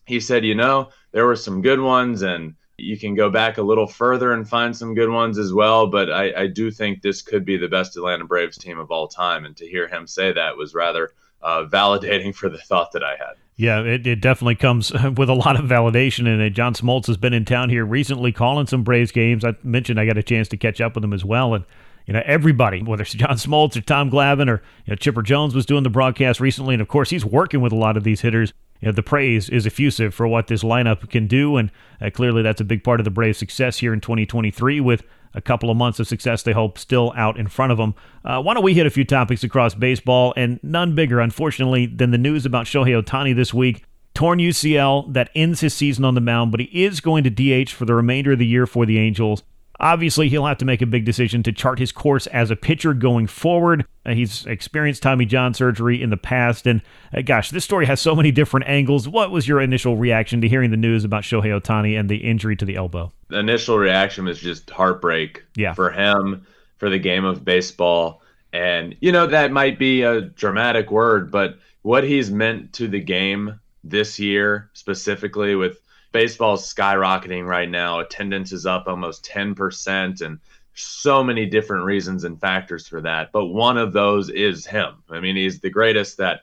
he 0.07 0.21
said, 0.21 0.45
"You 0.45 0.55
know, 0.55 0.91
there 1.13 1.27
were 1.27 1.37
some 1.37 1.63
good 1.63 1.81
ones 1.81 2.23
and 2.23 2.55
You 2.79 2.99
can 2.99 3.15
go 3.15 3.31
back 3.31 3.57
a 3.57 3.63
little 3.63 3.87
further 3.87 4.33
and 4.33 4.47
find 4.47 4.77
some 4.77 4.95
good 4.95 5.09
ones 5.09 5.39
as 5.39 5.53
well, 5.53 5.87
but 5.87 6.13
I, 6.13 6.43
I 6.43 6.47
do 6.47 6.71
think 6.71 7.01
this 7.01 7.23
could 7.23 7.45
be 7.45 7.57
the 7.57 7.69
best 7.69 7.97
Atlanta 7.97 8.25
Braves 8.25 8.59
team 8.59 8.79
of 8.79 8.91
all 8.91 9.09
time. 9.09 9.47
And 9.47 9.57
to 9.57 9.67
hear 9.67 9.89
him 9.89 10.07
say 10.07 10.33
that 10.33 10.57
was 10.59 10.75
rather 10.75 11.13
uh, 11.41 11.65
validating 11.65 12.35
for 12.41 12.51
the 12.51 12.59
thought 12.59 12.93
that 12.93 13.03
I 13.03 13.17
had. 13.17 13.37
Yeah, 13.57 13.81
it, 13.81 14.07
it 14.07 14.21
definitely 14.21 14.57
comes 14.57 14.93
with 15.17 15.31
a 15.31 15.35
lot 15.35 15.59
of 15.59 15.65
validation. 15.67 16.27
And 16.27 16.55
John 16.55 16.75
Smoltz 16.75 17.07
has 17.07 17.17
been 17.17 17.33
in 17.33 17.45
town 17.45 17.71
here 17.71 17.85
recently 17.85 18.33
calling 18.33 18.67
some 18.67 18.83
Braves 18.83 19.13
games. 19.13 19.45
I 19.45 19.55
mentioned 19.63 19.99
I 19.99 20.07
got 20.07 20.19
a 20.19 20.23
chance 20.23 20.49
to 20.49 20.57
catch 20.57 20.81
up 20.81 20.95
with 20.95 21.05
him 21.05 21.13
as 21.13 21.25
well. 21.25 21.55
And, 21.55 21.65
you 22.07 22.13
know, 22.13 22.23
everybody, 22.25 22.83
whether 22.83 23.03
it's 23.03 23.13
John 23.15 23.37
Smoltz 23.37 23.77
or 23.77 23.81
Tom 23.81 24.11
Glavine 24.11 24.49
or 24.49 24.63
you 24.85 24.93
know, 24.93 24.97
Chipper 24.97 25.23
Jones 25.23 25.55
was 25.55 25.67
doing 25.67 25.85
the 25.85 25.91
broadcast 25.91 26.39
recently. 26.39 26.75
And 26.75 26.83
of 26.83 26.89
course, 26.89 27.11
he's 27.11 27.25
working 27.25 27.61
with 27.61 27.73
a 27.73 27.77
lot 27.77 27.97
of 27.97 28.05
these 28.05 28.21
hitters 28.21 28.53
you 28.81 28.87
know, 28.87 28.93
the 28.93 29.03
praise 29.03 29.49
is 29.49 29.67
effusive 29.67 30.15
for 30.15 30.29
what 30.29 30.49
this 30.49 30.63
lineup 30.63 31.09
can 31.11 31.27
do, 31.27 31.57
and 31.57 31.71
uh, 32.01 32.11
clearly 32.11 32.43
that's 32.43 32.61
a 32.61 32.65
big 32.65 32.85
part 32.85 33.01
of 33.01 33.05
the 33.05 33.11
Braves' 33.11 33.39
success 33.39 33.79
here 33.79 33.93
in 33.93 34.01
2023 34.01 34.81
with 34.81 35.03
a 35.35 35.41
couple 35.41 35.71
of 35.71 35.77
months 35.77 36.01
of 36.01 36.07
success 36.07 36.43
they 36.43 36.53
hope 36.53 36.79
still 36.79 37.13
out 37.17 37.39
in 37.39 37.47
front 37.47 37.73
of 37.73 37.79
them. 37.79 37.95
Uh, 38.25 38.41
why 38.41 38.55
don't 38.55 38.63
we 38.63 38.75
hit 38.75 38.87
a 38.87 38.91
few 38.91 39.05
topics 39.05 39.45
across 39.45 39.75
baseball, 39.75 40.33
and 40.37 40.61
none 40.63 40.95
bigger, 40.95 41.21
unfortunately, 41.21 41.87
than 41.87 42.11
the 42.11 42.19
news 42.19 42.47
about 42.47 42.67
Shohei 42.67 43.03
Ohtani 43.03 43.35
this 43.35 43.53
week. 43.53 43.85
Torn 44.15 44.39
UCL 44.39 45.13
that 45.13 45.31
ends 45.35 45.61
his 45.61 45.75
season 45.75 46.05
on 46.05 46.15
the 46.15 46.21
mound, 46.21 46.51
but 46.51 46.61
he 46.61 46.85
is 46.85 47.01
going 47.01 47.23
to 47.25 47.31
DH 47.31 47.71
for 47.71 47.85
the 47.85 47.95
remainder 47.95 48.33
of 48.33 48.39
the 48.39 48.47
year 48.47 48.67
for 48.67 48.87
the 48.87 48.99
Angels. 48.99 49.43
Obviously, 49.79 50.29
he'll 50.29 50.47
have 50.47 50.59
to 50.59 50.65
make 50.65 50.83
a 50.83 50.87
big 50.87 51.05
decision 51.05 51.43
to 51.43 51.53
chart 51.53 51.79
his 51.79 51.93
course 51.93 52.27
as 52.29 52.51
a 52.51 52.57
pitcher 52.57 52.95
going 52.95 53.27
forward. 53.27 53.85
Uh, 54.05 54.15
he's 54.15 54.47
experienced 54.47 55.03
Tommy 55.03 55.27
John 55.27 55.55
surgery 55.55 56.01
in 56.01 56.11
the 56.11 56.17
past, 56.17 56.67
and 56.67 56.81
uh, 57.17 57.23
gosh, 57.23 57.51
this 57.51 57.65
story 57.65 57.87
has 57.87 58.01
so 58.01 58.15
many 58.15 58.31
different 58.31 58.67
angles. 58.69 59.09
What 59.09 59.31
was 59.31 59.47
your 59.47 59.61
initial 59.61 59.97
reaction 59.97 60.41
to 60.41 60.49
hearing 60.49 60.71
the 60.71 60.77
news 60.77 61.05
about 61.05 61.25
Shohei 61.25 61.61
Ohtani 61.61 61.99
and 61.99 62.09
the 62.09 62.17
injury 62.17 62.57
to 62.57 62.65
the 62.65 62.77
elbow? 62.77 63.13
The 63.29 63.39
initial 63.39 63.79
reaction 63.79 64.25
was 64.25 64.41
just 64.41 64.71
heartbreak 64.71 65.45
yeah. 65.57 65.75
for 65.75 65.91
him, 65.91 66.47
for 66.79 66.89
the 66.89 66.99
game 66.99 67.25
of 67.25 67.45
baseball. 67.45 68.23
And, 68.53 68.97
you 69.01 69.13
know, 69.13 69.27
that 69.27 69.53
might 69.53 69.79
be 69.79 70.03
a 70.03 70.23
dramatic 70.23 70.91
word, 70.91 71.31
but 71.31 71.59
what 71.83 72.05
he's 72.05 72.31
meant 72.31 72.73
to 72.75 72.89
the 72.89 73.01
game 73.01 73.61
this 73.85 74.19
year, 74.19 74.71
specifically 74.73 75.55
with 75.55 75.79
baseball's 76.17 76.73
skyrocketing 76.73 77.47
right 77.47 77.69
now. 77.69 78.01
Attendance 78.01 78.51
is 78.51 78.65
up 78.65 78.89
almost 78.89 79.23
10%, 79.27 80.23
and 80.23 80.39
so 80.73 81.23
many 81.23 81.45
different 81.45 81.85
reasons 81.85 82.25
and 82.25 82.41
factors 82.41 82.89
for 82.89 83.03
that. 83.03 83.33
But 83.33 83.49
one 83.49 83.77
of 83.77 83.93
those 83.93 84.31
is 84.31 84.65
him. 84.65 85.03
I 85.11 85.21
mean, 85.21 85.37
he's 85.37 85.61
the 85.61 85.69
greatest 85.69 86.17
that 86.17 86.41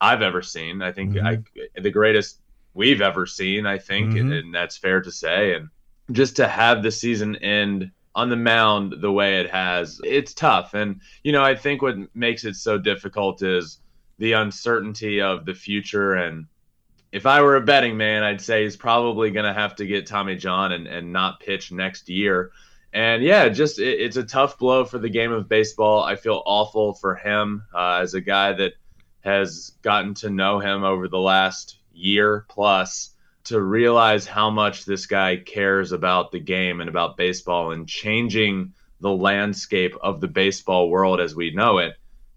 I've 0.00 0.22
ever 0.22 0.40
seen. 0.40 0.80
I 0.80 0.92
think 0.92 1.12
mm-hmm. 1.12 1.26
I, 1.26 1.42
the 1.78 1.90
greatest 1.90 2.40
we've 2.72 3.02
ever 3.02 3.26
seen, 3.26 3.66
I 3.66 3.76
think, 3.76 4.12
mm-hmm. 4.12 4.18
and, 4.18 4.32
and 4.32 4.54
that's 4.54 4.78
fair 4.78 5.02
to 5.02 5.10
say. 5.10 5.56
And 5.56 5.68
just 6.12 6.36
to 6.36 6.48
have 6.48 6.82
the 6.82 6.90
season 6.90 7.36
end 7.36 7.90
on 8.14 8.30
the 8.30 8.36
mound 8.36 8.94
the 9.02 9.12
way 9.12 9.40
it 9.40 9.50
has, 9.50 10.00
it's 10.04 10.32
tough. 10.32 10.72
And, 10.72 11.02
you 11.22 11.32
know, 11.32 11.42
I 11.42 11.54
think 11.54 11.82
what 11.82 11.96
makes 12.14 12.46
it 12.46 12.56
so 12.56 12.78
difficult 12.78 13.42
is 13.42 13.78
the 14.16 14.32
uncertainty 14.32 15.20
of 15.20 15.44
the 15.44 15.54
future 15.54 16.14
and 16.14 16.46
if 17.12 17.26
I 17.26 17.42
were 17.42 17.56
a 17.56 17.60
betting 17.60 17.98
man, 17.98 18.22
I'd 18.22 18.40
say 18.40 18.64
he's 18.64 18.76
probably 18.76 19.30
going 19.30 19.44
to 19.44 19.52
have 19.52 19.76
to 19.76 19.86
get 19.86 20.06
Tommy 20.06 20.34
John 20.34 20.72
and, 20.72 20.86
and 20.86 21.12
not 21.12 21.40
pitch 21.40 21.70
next 21.70 22.08
year. 22.08 22.50
And 22.94 23.22
yeah, 23.22 23.48
just 23.50 23.78
it, 23.78 24.00
it's 24.00 24.16
a 24.16 24.24
tough 24.24 24.58
blow 24.58 24.86
for 24.86 24.98
the 24.98 25.10
game 25.10 25.30
of 25.30 25.48
baseball. 25.48 26.02
I 26.02 26.16
feel 26.16 26.42
awful 26.44 26.94
for 26.94 27.14
him 27.14 27.64
uh, 27.74 28.00
as 28.02 28.14
a 28.14 28.20
guy 28.20 28.54
that 28.54 28.72
has 29.20 29.72
gotten 29.82 30.14
to 30.14 30.30
know 30.30 30.58
him 30.58 30.84
over 30.84 31.06
the 31.06 31.18
last 31.18 31.78
year 31.92 32.46
plus 32.48 33.10
to 33.44 33.60
realize 33.60 34.26
how 34.26 34.50
much 34.50 34.84
this 34.84 35.06
guy 35.06 35.36
cares 35.36 35.92
about 35.92 36.32
the 36.32 36.40
game 36.40 36.80
and 36.80 36.88
about 36.88 37.16
baseball 37.16 37.72
and 37.72 37.88
changing 37.88 38.72
the 39.00 39.10
landscape 39.10 39.94
of 40.00 40.20
the 40.20 40.28
baseball 40.28 40.88
world 40.88 41.20
as 41.20 41.34
we 41.34 41.50
know 41.50 41.78
it, 41.78 41.94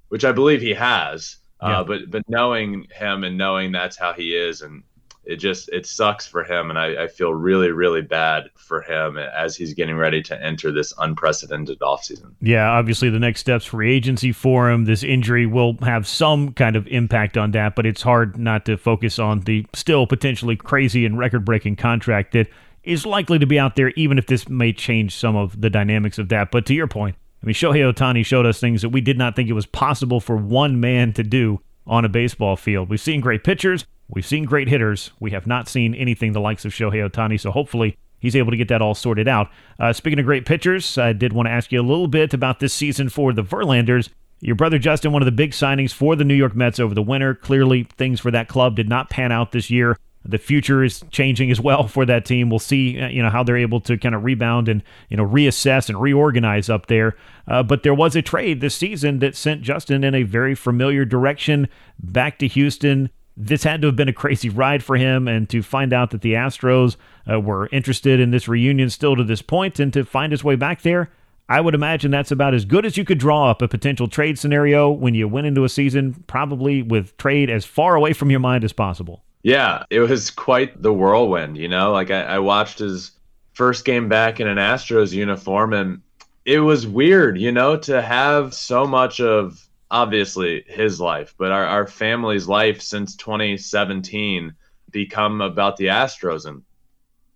which 0.10 0.26
I 0.26 0.32
believe 0.32 0.62
he 0.62 0.74
has. 0.74 1.38
Yeah. 1.66 1.80
Uh, 1.80 1.84
but 1.84 2.12
but 2.12 2.24
knowing 2.28 2.88
him 2.92 3.24
and 3.24 3.38
knowing 3.38 3.72
that's 3.72 3.98
how 3.98 4.14
he 4.14 4.36
is, 4.36 4.62
and 4.62 4.84
it 5.24 5.38
just 5.38 5.70
it 5.70 5.86
sucks 5.86 6.28
for 6.28 6.44
him, 6.44 6.70
and 6.70 6.78
I, 6.78 7.04
I 7.04 7.08
feel 7.08 7.34
really 7.34 7.72
really 7.72 8.02
bad 8.02 8.50
for 8.56 8.82
him 8.82 9.18
as 9.18 9.56
he's 9.56 9.74
getting 9.74 9.98
ready 9.98 10.22
to 10.24 10.44
enter 10.44 10.72
this 10.72 10.94
unprecedented 11.00 11.80
offseason. 11.80 12.34
Yeah, 12.42 12.70
obviously 12.70 13.10
the 13.10 13.20
next 13.20 13.40
steps 13.40 13.66
free 13.66 13.94
agency 13.94 14.32
for 14.32 14.70
him. 14.70 14.86
This 14.86 15.04
injury 15.04 15.46
will 15.46 15.78
have 15.82 16.08
some 16.08 16.54
kind 16.54 16.76
of 16.76 16.88
impact 16.88 17.38
on 17.38 17.52
that, 17.52 17.76
but 17.76 17.86
it's 17.86 18.04
hard 18.04 18.38
not 18.38 18.66
to 18.66 18.78
focus 18.78 19.18
on 19.18 19.42
the 19.42 19.66
still 19.74 20.06
potentially 20.06 20.56
crazy 20.56 21.06
and 21.06 21.18
record 21.18 21.46
breaking 21.46 21.78
contract 21.78 22.34
that 22.34 22.48
is 22.84 23.06
likely 23.06 23.40
to 23.40 23.48
be 23.48 23.58
out 23.58 23.76
there, 23.76 23.90
even 23.92 24.20
if 24.20 24.28
this 24.28 24.48
may 24.48 24.72
change 24.72 25.16
some 25.16 25.36
of 25.36 25.60
the 25.60 25.70
dynamics 25.70 26.20
of 26.20 26.30
that. 26.30 26.52
But 26.52 26.68
to 26.68 26.74
your 26.76 26.88
point, 26.88 27.16
I 27.42 27.46
mean, 27.46 27.54
Shohei 27.54 27.94
Ohtani 27.94 28.26
showed 28.26 28.46
us 28.46 28.60
things 28.60 28.82
that 28.82 28.90
we 28.90 29.02
did 29.02 29.18
not 29.18 29.36
think 29.36 29.50
it 29.50 29.54
was 29.54 29.66
possible 29.66 30.20
for 30.20 30.36
one 30.36 30.80
man 30.80 31.14
to 31.14 31.24
do 31.24 31.62
on 31.86 32.06
a 32.06 32.10
baseball 32.10 32.56
field. 32.56 32.90
We've 32.90 33.00
seen 33.00 33.22
great 33.22 33.44
pitchers, 33.44 33.86
we've 34.10 34.26
seen 34.26 34.46
great 34.46 34.68
hitters. 34.68 35.12
We 35.20 35.32
have 35.32 35.46
not 35.46 35.68
seen 35.68 35.94
anything 35.94 36.34
the 36.34 36.42
likes 36.42 36.66
of 36.66 36.72
Shohei 36.72 37.08
Ohtani, 37.08 37.40
so 37.40 37.52
hopefully 37.52 37.98
he's 38.20 38.36
able 38.36 38.52
to 38.52 38.58
get 38.58 38.68
that 38.70 38.82
all 38.82 38.96
sorted 38.96 39.28
out. 39.28 39.50
Uh, 39.80 39.94
speaking 39.94 40.20
of 40.20 40.26
great 40.26 40.46
pitchers, 40.46 40.98
I 40.98 41.14
did 41.14 41.34
want 41.34 41.48
to 41.48 41.52
ask 41.52 41.72
you 41.72 41.80
a 41.80 41.84
little 41.84 42.08
bit 42.08 42.34
about 42.34 42.60
this 42.60 42.74
season 42.74 43.10
for 43.10 43.34
the 43.34 43.44
Verlanders. 43.44 44.10
Your 44.42 44.56
brother 44.56 44.80
Justin, 44.80 45.12
one 45.12 45.22
of 45.22 45.28
the 45.28 45.32
big 45.32 45.52
signings 45.52 45.94
for 45.94 46.16
the 46.16 46.26
New 46.26 46.36
York 46.36 46.56
Mets 46.56 46.80
over 46.80 46.94
the 46.94 47.02
winter. 47.02 47.34
Clearly, 47.34 47.88
things 47.98 48.20
for 48.20 48.32
that 48.32 48.48
club 48.48 48.76
did 48.76 48.90
not 48.90 49.10
pan 49.10 49.32
out 49.32 49.52
this 49.52 49.70
year 49.70 49.98
the 50.26 50.38
future 50.38 50.84
is 50.84 51.04
changing 51.12 51.52
as 51.52 51.62
well 51.62 51.88
for 51.88 52.06
that 52.06 52.26
team. 52.26 52.50
We'll 52.50 52.60
see, 52.60 53.00
uh, 53.00 53.10
you 53.10 53.22
know, 53.22 53.30
how 53.30 53.44
they're 53.44 53.58
able 53.58 53.80
to 53.82 53.98
kind 53.98 54.16
of 54.16 54.24
rebound 54.24 54.68
and 54.68 54.82
you 55.10 55.18
know 55.18 55.26
reassess 55.26 55.88
and 55.88 56.02
reorganize 56.02 56.70
up 56.70 56.88
there. 56.88 57.16
Uh, 57.48 57.62
but 57.62 57.84
there 57.84 57.94
was 57.94 58.16
a 58.16 58.22
trade 58.22 58.60
this 58.60 58.76
season 58.76 59.20
that 59.20 59.36
sent 59.36 59.62
Justin 59.62 60.04
in 60.04 60.16
a 60.16 60.24
very 60.24 60.56
familiar 60.56 61.06
direction 61.06 61.68
back 62.00 62.40
to 62.40 62.48
Houston. 62.48 63.10
This 63.38 63.64
had 63.64 63.82
to 63.82 63.88
have 63.88 63.96
been 63.96 64.10
a 64.10 64.14
crazy 64.14 64.50
ride 64.50 64.84
for 64.84 64.96
him, 64.96 65.28
and 65.28 65.48
to 65.50 65.62
find 65.62 65.94
out 65.94 66.12
that 66.12 66.22
the 66.22 66.34
Astros 66.34 66.96
uh, 67.30 67.40
were 67.40 67.68
interested 67.72 68.20
in 68.20 68.32
this 68.32 68.48
reunion 68.48 68.90
still 68.90 69.16
to 69.16 69.24
this 69.24 69.42
point, 69.42 69.80
and 69.80 69.94
to 69.94 70.06
find 70.06 70.32
his 70.32 70.44
way 70.44 70.56
back 70.56 70.82
there. 70.82 71.12
I 71.48 71.62
would 71.62 71.76
imagine 71.76 72.10
that's 72.10 72.32
about 72.32 72.56
as 72.56 72.66
good 72.66 72.88
as 72.88 72.98
you 72.98 73.06
could 73.06 73.20
draw 73.20 73.52
up 73.52 73.62
a 73.62 73.68
potential 73.68 74.08
trade 74.08 74.40
scenario 74.40 74.90
when 74.90 75.14
you 75.14 75.28
went 75.28 75.46
into 75.46 75.64
a 75.64 75.70
season, 75.70 76.24
probably 76.26 76.82
with 76.82 77.16
trade 77.18 77.52
as 77.52 77.66
far 77.66 77.96
away 77.96 78.14
from 78.14 78.32
your 78.32 78.40
mind 78.40 78.64
as 78.64 78.74
possible. 78.74 79.25
Yeah, 79.46 79.84
it 79.92 80.00
was 80.00 80.32
quite 80.32 80.82
the 80.82 80.92
whirlwind, 80.92 81.56
you 81.56 81.68
know? 81.68 81.92
Like 81.92 82.10
I, 82.10 82.24
I 82.24 82.40
watched 82.40 82.80
his 82.80 83.12
first 83.54 83.86
game 83.86 84.10
back 84.10 84.40
in 84.40 84.48
an 84.48 84.58
Astros 84.58 85.14
uniform 85.14 85.72
and 85.72 86.02
it 86.46 86.62
was 86.62 86.88
weird, 86.88 87.38
you 87.38 87.52
know, 87.52 87.78
to 87.78 88.02
have 88.02 88.56
so 88.56 88.88
much 88.88 89.22
of 89.22 89.64
obviously 89.92 90.64
his 90.66 91.00
life, 91.00 91.36
but 91.38 91.52
our, 91.52 91.64
our 91.64 91.86
family's 91.86 92.48
life 92.48 92.82
since 92.82 93.16
2017 93.18 94.52
become 94.90 95.42
about 95.42 95.78
the 95.78 95.86
Astros 95.86 96.48
and 96.48 96.64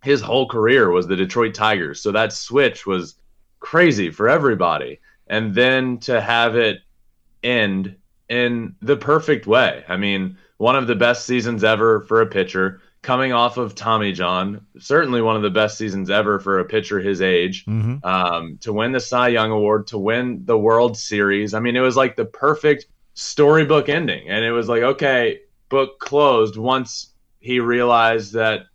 his 0.02 0.20
whole 0.20 0.48
career 0.48 0.90
was 0.90 1.06
the 1.06 1.14
Detroit 1.14 1.54
Tigers. 1.54 2.00
So 2.00 2.10
that 2.10 2.32
switch 2.32 2.86
was 2.86 3.14
crazy 3.60 4.10
for 4.10 4.28
everybody. 4.28 4.98
And 5.28 5.54
then 5.54 5.98
to 5.98 6.20
have 6.20 6.56
it 6.56 6.80
end 7.44 7.94
in 8.28 8.74
the 8.82 8.96
perfect 8.96 9.46
way. 9.46 9.84
I 9.86 9.96
mean, 9.96 10.38
one 10.60 10.76
of 10.76 10.86
the 10.86 10.94
best 10.94 11.24
seasons 11.24 11.64
ever 11.64 12.02
for 12.02 12.20
a 12.20 12.26
pitcher, 12.26 12.82
coming 13.00 13.32
off 13.32 13.56
of 13.56 13.74
Tommy 13.74 14.12
John, 14.12 14.66
certainly 14.78 15.22
one 15.22 15.34
of 15.34 15.40
the 15.40 15.48
best 15.48 15.78
seasons 15.78 16.10
ever 16.10 16.38
for 16.38 16.58
a 16.58 16.66
pitcher 16.66 17.00
his 17.00 17.22
age, 17.22 17.64
mm-hmm. 17.64 18.04
um, 18.06 18.58
to 18.58 18.70
win 18.70 18.92
the 18.92 19.00
Cy 19.00 19.28
Young 19.28 19.50
Award, 19.52 19.86
to 19.86 19.96
win 19.96 20.42
the 20.44 20.58
World 20.58 20.98
Series. 20.98 21.54
I 21.54 21.60
mean, 21.60 21.76
it 21.76 21.80
was 21.80 21.96
like 21.96 22.14
the 22.14 22.26
perfect 22.26 22.84
storybook 23.14 23.88
ending. 23.88 24.28
And 24.28 24.44
it 24.44 24.52
was 24.52 24.68
like, 24.68 24.82
okay, 24.82 25.40
book 25.70 25.98
closed 25.98 26.58
once 26.58 27.14
he 27.38 27.58
realized 27.58 28.34
that 28.34 28.66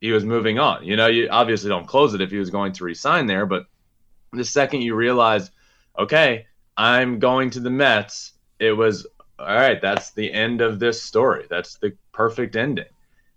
he 0.00 0.12
was 0.12 0.24
moving 0.24 0.58
on. 0.58 0.82
You 0.82 0.96
know, 0.96 1.08
you 1.08 1.28
obviously 1.28 1.68
don't 1.68 1.86
close 1.86 2.14
it 2.14 2.22
if 2.22 2.30
he 2.30 2.38
was 2.38 2.48
going 2.48 2.72
to 2.72 2.84
resign 2.84 3.26
there, 3.26 3.44
but 3.44 3.66
the 4.32 4.46
second 4.46 4.80
you 4.80 4.94
realize, 4.94 5.50
okay, 5.98 6.46
I'm 6.74 7.18
going 7.18 7.50
to 7.50 7.60
the 7.60 7.68
Mets, 7.68 8.32
it 8.58 8.72
was 8.72 9.06
all 9.44 9.54
right, 9.54 9.80
that's 9.80 10.10
the 10.10 10.32
end 10.32 10.60
of 10.60 10.78
this 10.78 11.02
story. 11.02 11.46
That's 11.48 11.76
the 11.76 11.96
perfect 12.12 12.56
ending. 12.56 12.86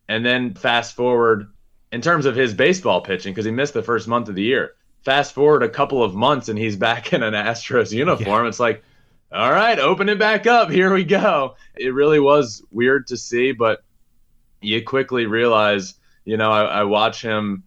And 0.08 0.26
then 0.26 0.54
fast 0.54 0.96
forward 0.96 1.52
in 1.92 2.02
terms 2.02 2.26
of 2.26 2.36
his 2.36 2.54
baseball 2.54 3.02
pitching, 3.02 3.34
because 3.34 3.46
he 3.46 3.52
missed 3.52 3.74
the 3.74 3.84
first 3.84 4.08
month 4.08 4.30
of 4.30 4.36
the 4.36 4.44
year. 4.44 4.74
Fast 5.04 5.34
forward 5.34 5.64
a 5.64 5.70
couple 5.70 6.04
of 6.04 6.16
months 6.16 6.50
and 6.50 6.60
he's 6.60 6.76
back 6.88 7.14
in 7.14 7.24
an 7.24 7.34
Astros 7.34 7.92
uniform. 7.92 8.44
Yeah. 8.44 8.50
It's 8.50 8.60
like, 8.60 8.84
all 9.32 9.52
right, 9.52 9.78
open 9.80 10.10
it 10.10 10.20
back 10.20 10.48
up. 10.48 10.70
Here 10.70 10.94
we 10.94 11.04
go. 11.04 11.56
It 11.76 11.94
really 11.94 12.20
was 12.20 12.64
weird 12.72 13.08
to 13.08 13.18
see, 13.18 13.52
but 13.52 13.84
you 14.62 14.84
quickly 14.84 15.26
realize, 15.26 15.96
you 16.24 16.38
know, 16.38 16.52
I, 16.52 16.64
I 16.64 16.84
watch 16.84 17.22
him 17.22 17.64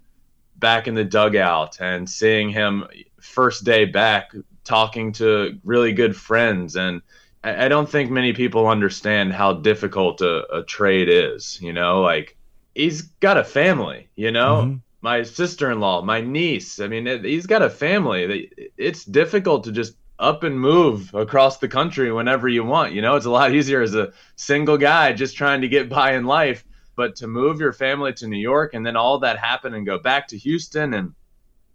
back 0.57 0.89
in 0.89 0.95
the 0.95 1.05
dugout 1.05 1.81
and 1.81 2.09
seeing 2.09 2.51
him 2.51 2.85
first 3.21 3.65
day 3.65 3.85
back 3.85 4.33
talking 4.65 5.13
to 5.13 5.59
really 5.65 5.93
good 5.93 6.17
friends 6.17 6.77
and 6.77 7.03
I 7.43 7.69
don't 7.69 7.89
think 7.89 8.11
many 8.11 8.35
people 8.35 8.67
understand 8.67 9.33
how 9.33 9.55
difficult 9.55 10.21
a, 10.21 10.59
a, 10.59 10.63
trade 10.63 11.09
is. 11.09 11.59
You 11.63 11.73
know, 11.73 12.03
like 12.03 12.37
he's 12.75 13.03
got 13.03 13.39
a 13.39 13.45
family. 13.45 14.09
You 14.15 14.31
know, 14.31 14.63
mm-hmm. 14.63 14.77
my 15.01 15.23
sister-in-law, 15.23 16.03
my 16.03 16.21
niece. 16.21 16.81
I 16.81 16.89
mean, 16.89 17.07
it, 17.07 17.25
he's 17.25 17.47
got 17.47 17.63
a 17.63 17.71
family. 17.71 18.51
It's 18.77 19.05
difficult 19.05 19.65
to 19.65 19.73
just 19.73 19.95
up 20.19 20.43
and 20.43 20.61
move 20.61 21.15
across 21.15 21.57
the 21.59 21.69
country 21.69 22.13
whenever 22.13 22.47
you 22.47 22.63
want. 22.63 22.93
You 22.93 23.01
know, 23.01 23.17
it's 23.17 23.25
a 23.25 23.31
lot 23.31 23.55
easier 23.55 23.81
as 23.81 23.95
a 23.95 24.13
single 24.37 24.77
guy 24.77 25.15
just 25.15 25.35
trying 25.35 25.63
to 25.63 25.69
get 25.69 25.89
by 25.89 26.13
in 26.13 26.25
life. 26.25 26.65
But 26.95 27.17
to 27.17 27.27
move 27.27 27.61
your 27.61 27.73
family 27.73 28.13
to 28.15 28.27
New 28.27 28.37
York 28.39 28.75
and 28.75 28.85
then 28.85 28.97
all 28.97 29.21
that 29.21 29.39
happen 29.39 29.73
and 29.73 29.87
go 29.87 29.99
back 29.99 30.29
to 30.29 30.37
Houston, 30.37 30.93
and 30.93 31.15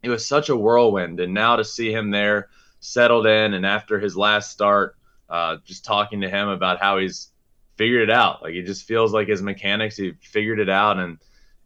it 0.03 0.09
was 0.09 0.27
such 0.27 0.49
a 0.49 0.55
whirlwind. 0.55 1.19
And 1.19 1.33
now 1.33 1.55
to 1.55 1.63
see 1.63 1.91
him 1.91 2.11
there, 2.11 2.49
settled 2.79 3.25
in, 3.25 3.55
and 3.55 3.65
after 3.65 3.99
his 3.99 4.15
last 4.15 4.51
start, 4.51 4.95
uh, 5.29 5.57
just 5.65 5.85
talking 5.85 6.21
to 6.21 6.29
him 6.29 6.47
about 6.47 6.79
how 6.79 6.97
he's 6.97 7.29
figured 7.77 8.09
it 8.09 8.11
out. 8.11 8.41
Like 8.41 8.53
he 8.53 8.61
just 8.61 8.83
feels 8.83 9.13
like 9.13 9.27
his 9.27 9.41
mechanics, 9.41 9.97
he 9.97 10.13
figured 10.21 10.59
it 10.59 10.69
out, 10.69 10.99
and 10.99 11.17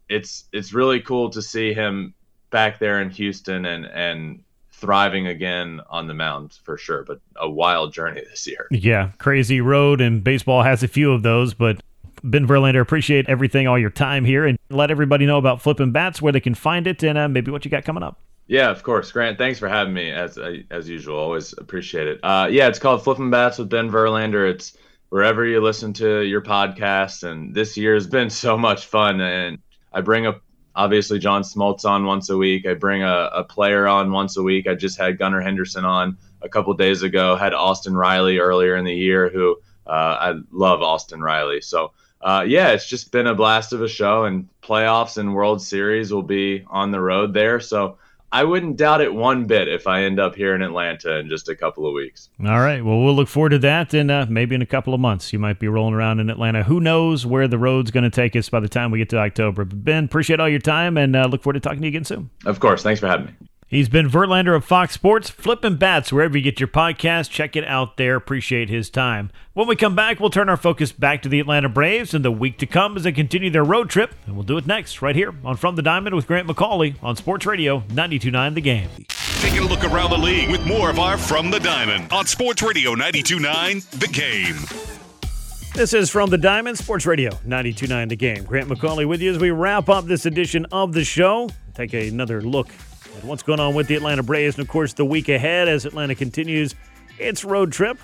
it's 0.08 0.44
it's 0.52 0.72
really 0.72 1.00
cool 1.00 1.30
to 1.30 1.42
see 1.42 1.72
him 1.72 2.14
back 2.50 2.78
there 2.78 3.00
in 3.00 3.10
Houston 3.10 3.64
and 3.64 3.86
and 3.86 4.42
thriving 4.72 5.26
again 5.26 5.80
on 5.90 6.06
the 6.06 6.14
mound 6.14 6.58
for 6.64 6.78
sure, 6.78 7.04
but 7.04 7.20
a 7.36 7.48
wild 7.48 7.92
journey 7.92 8.22
this 8.30 8.46
year. 8.46 8.66
Yeah, 8.70 9.10
crazy 9.18 9.60
road, 9.60 10.00
and 10.00 10.24
baseball 10.24 10.62
has 10.62 10.82
a 10.82 10.88
few 10.88 11.12
of 11.12 11.22
those. 11.22 11.52
But 11.54 11.82
Ben 12.24 12.46
Verlander, 12.46 12.80
appreciate 12.80 13.28
everything, 13.28 13.68
all 13.68 13.78
your 13.78 13.90
time 13.90 14.24
here, 14.24 14.46
and 14.46 14.58
let 14.70 14.90
everybody 14.90 15.26
know 15.26 15.38
about 15.38 15.60
Flippin' 15.60 15.92
Bats, 15.92 16.22
where 16.22 16.32
they 16.32 16.40
can 16.40 16.54
find 16.54 16.86
it, 16.86 17.02
and 17.02 17.18
uh, 17.18 17.28
maybe 17.28 17.50
what 17.50 17.64
you 17.64 17.70
got 17.70 17.84
coming 17.84 18.02
up. 18.02 18.18
Yeah, 18.50 18.70
of 18.70 18.82
course, 18.82 19.12
Grant. 19.12 19.38
Thanks 19.38 19.60
for 19.60 19.68
having 19.68 19.94
me 19.94 20.10
as 20.10 20.36
uh, 20.36 20.56
as 20.72 20.88
usual. 20.88 21.16
Always 21.20 21.54
appreciate 21.56 22.08
it. 22.08 22.18
Uh, 22.20 22.48
yeah, 22.50 22.66
it's 22.66 22.80
called 22.80 23.04
Flippin' 23.04 23.30
Bats 23.30 23.58
with 23.58 23.68
Ben 23.68 23.92
Verlander. 23.92 24.50
It's 24.50 24.76
wherever 25.08 25.46
you 25.46 25.60
listen 25.60 25.92
to 25.94 26.22
your 26.22 26.42
podcast, 26.42 27.22
and 27.22 27.54
this 27.54 27.76
year 27.76 27.94
has 27.94 28.08
been 28.08 28.28
so 28.44 28.58
much 28.58 28.86
fun. 28.86 29.20
And 29.20 29.60
I 29.92 30.00
bring 30.00 30.26
up 30.26 30.42
obviously 30.74 31.20
John 31.20 31.42
Smoltz 31.42 31.84
on 31.84 32.06
once 32.06 32.28
a 32.28 32.36
week. 32.36 32.66
I 32.66 32.74
bring 32.74 33.04
a, 33.04 33.30
a 33.32 33.44
player 33.44 33.86
on 33.86 34.10
once 34.10 34.36
a 34.36 34.42
week. 34.42 34.66
I 34.66 34.74
just 34.74 34.98
had 34.98 35.16
Gunnar 35.16 35.40
Henderson 35.40 35.84
on 35.84 36.18
a 36.42 36.48
couple 36.48 36.74
days 36.74 37.04
ago. 37.04 37.36
Had 37.36 37.54
Austin 37.54 37.96
Riley 37.96 38.38
earlier 38.38 38.74
in 38.74 38.84
the 38.84 38.96
year, 38.96 39.28
who 39.28 39.58
uh, 39.86 39.90
I 39.90 40.34
love 40.50 40.82
Austin 40.82 41.20
Riley. 41.20 41.60
So 41.60 41.92
uh, 42.20 42.44
yeah, 42.48 42.70
it's 42.70 42.88
just 42.88 43.12
been 43.12 43.28
a 43.28 43.34
blast 43.36 43.72
of 43.72 43.80
a 43.80 43.88
show, 43.88 44.24
and 44.24 44.48
playoffs 44.60 45.18
and 45.18 45.36
World 45.36 45.62
Series 45.62 46.12
will 46.12 46.24
be 46.24 46.64
on 46.66 46.90
the 46.90 47.00
road 47.00 47.32
there. 47.32 47.60
So 47.60 47.98
I 48.32 48.44
wouldn't 48.44 48.76
doubt 48.76 49.00
it 49.00 49.12
one 49.12 49.44
bit 49.44 49.66
if 49.66 49.86
I 49.86 50.04
end 50.04 50.20
up 50.20 50.36
here 50.36 50.54
in 50.54 50.62
Atlanta 50.62 51.18
in 51.18 51.28
just 51.28 51.48
a 51.48 51.56
couple 51.56 51.86
of 51.86 51.94
weeks. 51.94 52.28
All 52.40 52.60
right. 52.60 52.84
Well, 52.84 53.00
we'll 53.00 53.14
look 53.14 53.28
forward 53.28 53.50
to 53.50 53.58
that. 53.60 53.92
And 53.92 54.10
uh, 54.10 54.26
maybe 54.28 54.54
in 54.54 54.62
a 54.62 54.66
couple 54.66 54.94
of 54.94 55.00
months, 55.00 55.32
you 55.32 55.38
might 55.38 55.58
be 55.58 55.66
rolling 55.66 55.94
around 55.94 56.20
in 56.20 56.30
Atlanta. 56.30 56.62
Who 56.62 56.80
knows 56.80 57.26
where 57.26 57.48
the 57.48 57.58
road's 57.58 57.90
going 57.90 58.04
to 58.04 58.10
take 58.10 58.36
us 58.36 58.48
by 58.48 58.60
the 58.60 58.68
time 58.68 58.90
we 58.90 58.98
get 58.98 59.08
to 59.10 59.18
October. 59.18 59.64
But 59.64 59.84
Ben, 59.84 60.04
appreciate 60.04 60.38
all 60.38 60.48
your 60.48 60.60
time 60.60 60.96
and 60.96 61.16
uh, 61.16 61.26
look 61.26 61.42
forward 61.42 61.54
to 61.54 61.60
talking 61.60 61.80
to 61.80 61.86
you 61.86 61.90
again 61.90 62.04
soon. 62.04 62.30
Of 62.46 62.60
course. 62.60 62.82
Thanks 62.82 63.00
for 63.00 63.08
having 63.08 63.26
me. 63.26 63.32
He's 63.70 63.88
been 63.88 64.10
Verlander 64.10 64.56
of 64.56 64.64
Fox 64.64 64.94
Sports, 64.94 65.30
flipping 65.30 65.76
bats 65.76 66.12
wherever 66.12 66.36
you 66.36 66.42
get 66.42 66.58
your 66.58 66.66
podcast. 66.66 67.30
Check 67.30 67.54
it 67.54 67.62
out 67.62 67.98
there. 67.98 68.16
Appreciate 68.16 68.68
his 68.68 68.90
time. 68.90 69.30
When 69.52 69.68
we 69.68 69.76
come 69.76 69.94
back, 69.94 70.18
we'll 70.18 70.28
turn 70.28 70.48
our 70.48 70.56
focus 70.56 70.90
back 70.90 71.22
to 71.22 71.28
the 71.28 71.38
Atlanta 71.38 71.68
Braves 71.68 72.12
and 72.12 72.24
the 72.24 72.32
week 72.32 72.58
to 72.58 72.66
come 72.66 72.96
as 72.96 73.04
they 73.04 73.12
continue 73.12 73.48
their 73.48 73.62
road 73.62 73.88
trip. 73.88 74.12
And 74.26 74.34
we'll 74.34 74.42
do 74.42 74.56
it 74.56 74.66
next, 74.66 75.02
right 75.02 75.14
here 75.14 75.32
on 75.44 75.56
From 75.56 75.76
the 75.76 75.82
Diamond 75.82 76.16
with 76.16 76.26
Grant 76.26 76.48
McAuley 76.48 76.96
on 77.00 77.14
Sports 77.14 77.46
Radio 77.46 77.84
929 77.90 78.54
The 78.54 78.60
Game. 78.60 78.88
Taking 79.38 79.60
a 79.60 79.66
look 79.66 79.84
around 79.84 80.10
the 80.10 80.18
league 80.18 80.50
with 80.50 80.66
more 80.66 80.90
of 80.90 80.98
our 80.98 81.16
From 81.16 81.52
the 81.52 81.60
Diamond 81.60 82.12
on 82.12 82.26
Sports 82.26 82.64
Radio 82.64 82.94
929 82.94 83.82
The 83.92 84.08
Game. 84.08 84.56
This 85.74 85.94
is 85.94 86.10
from 86.10 86.28
the 86.30 86.38
Diamond 86.38 86.76
Sports 86.76 87.06
Radio 87.06 87.30
929 87.44 88.08
The 88.08 88.16
Game. 88.16 88.42
Grant 88.42 88.68
McAuley 88.68 89.06
with 89.06 89.20
you 89.20 89.30
as 89.30 89.38
we 89.38 89.52
wrap 89.52 89.88
up 89.88 90.06
this 90.06 90.26
edition 90.26 90.66
of 90.72 90.92
the 90.92 91.04
show. 91.04 91.48
Take 91.74 91.92
another 91.94 92.42
look 92.42 92.66
at 93.20 93.26
what's 93.26 93.42
going 93.42 93.60
on 93.60 93.74
with 93.74 93.86
the 93.86 93.94
Atlanta 93.94 94.22
Braves, 94.22 94.56
and 94.56 94.62
of 94.62 94.68
course, 94.68 94.94
the 94.94 95.04
week 95.04 95.28
ahead 95.28 95.68
as 95.68 95.84
Atlanta 95.84 96.14
continues 96.14 96.74
its 97.18 97.44
road 97.44 97.70
trip. 97.72 97.98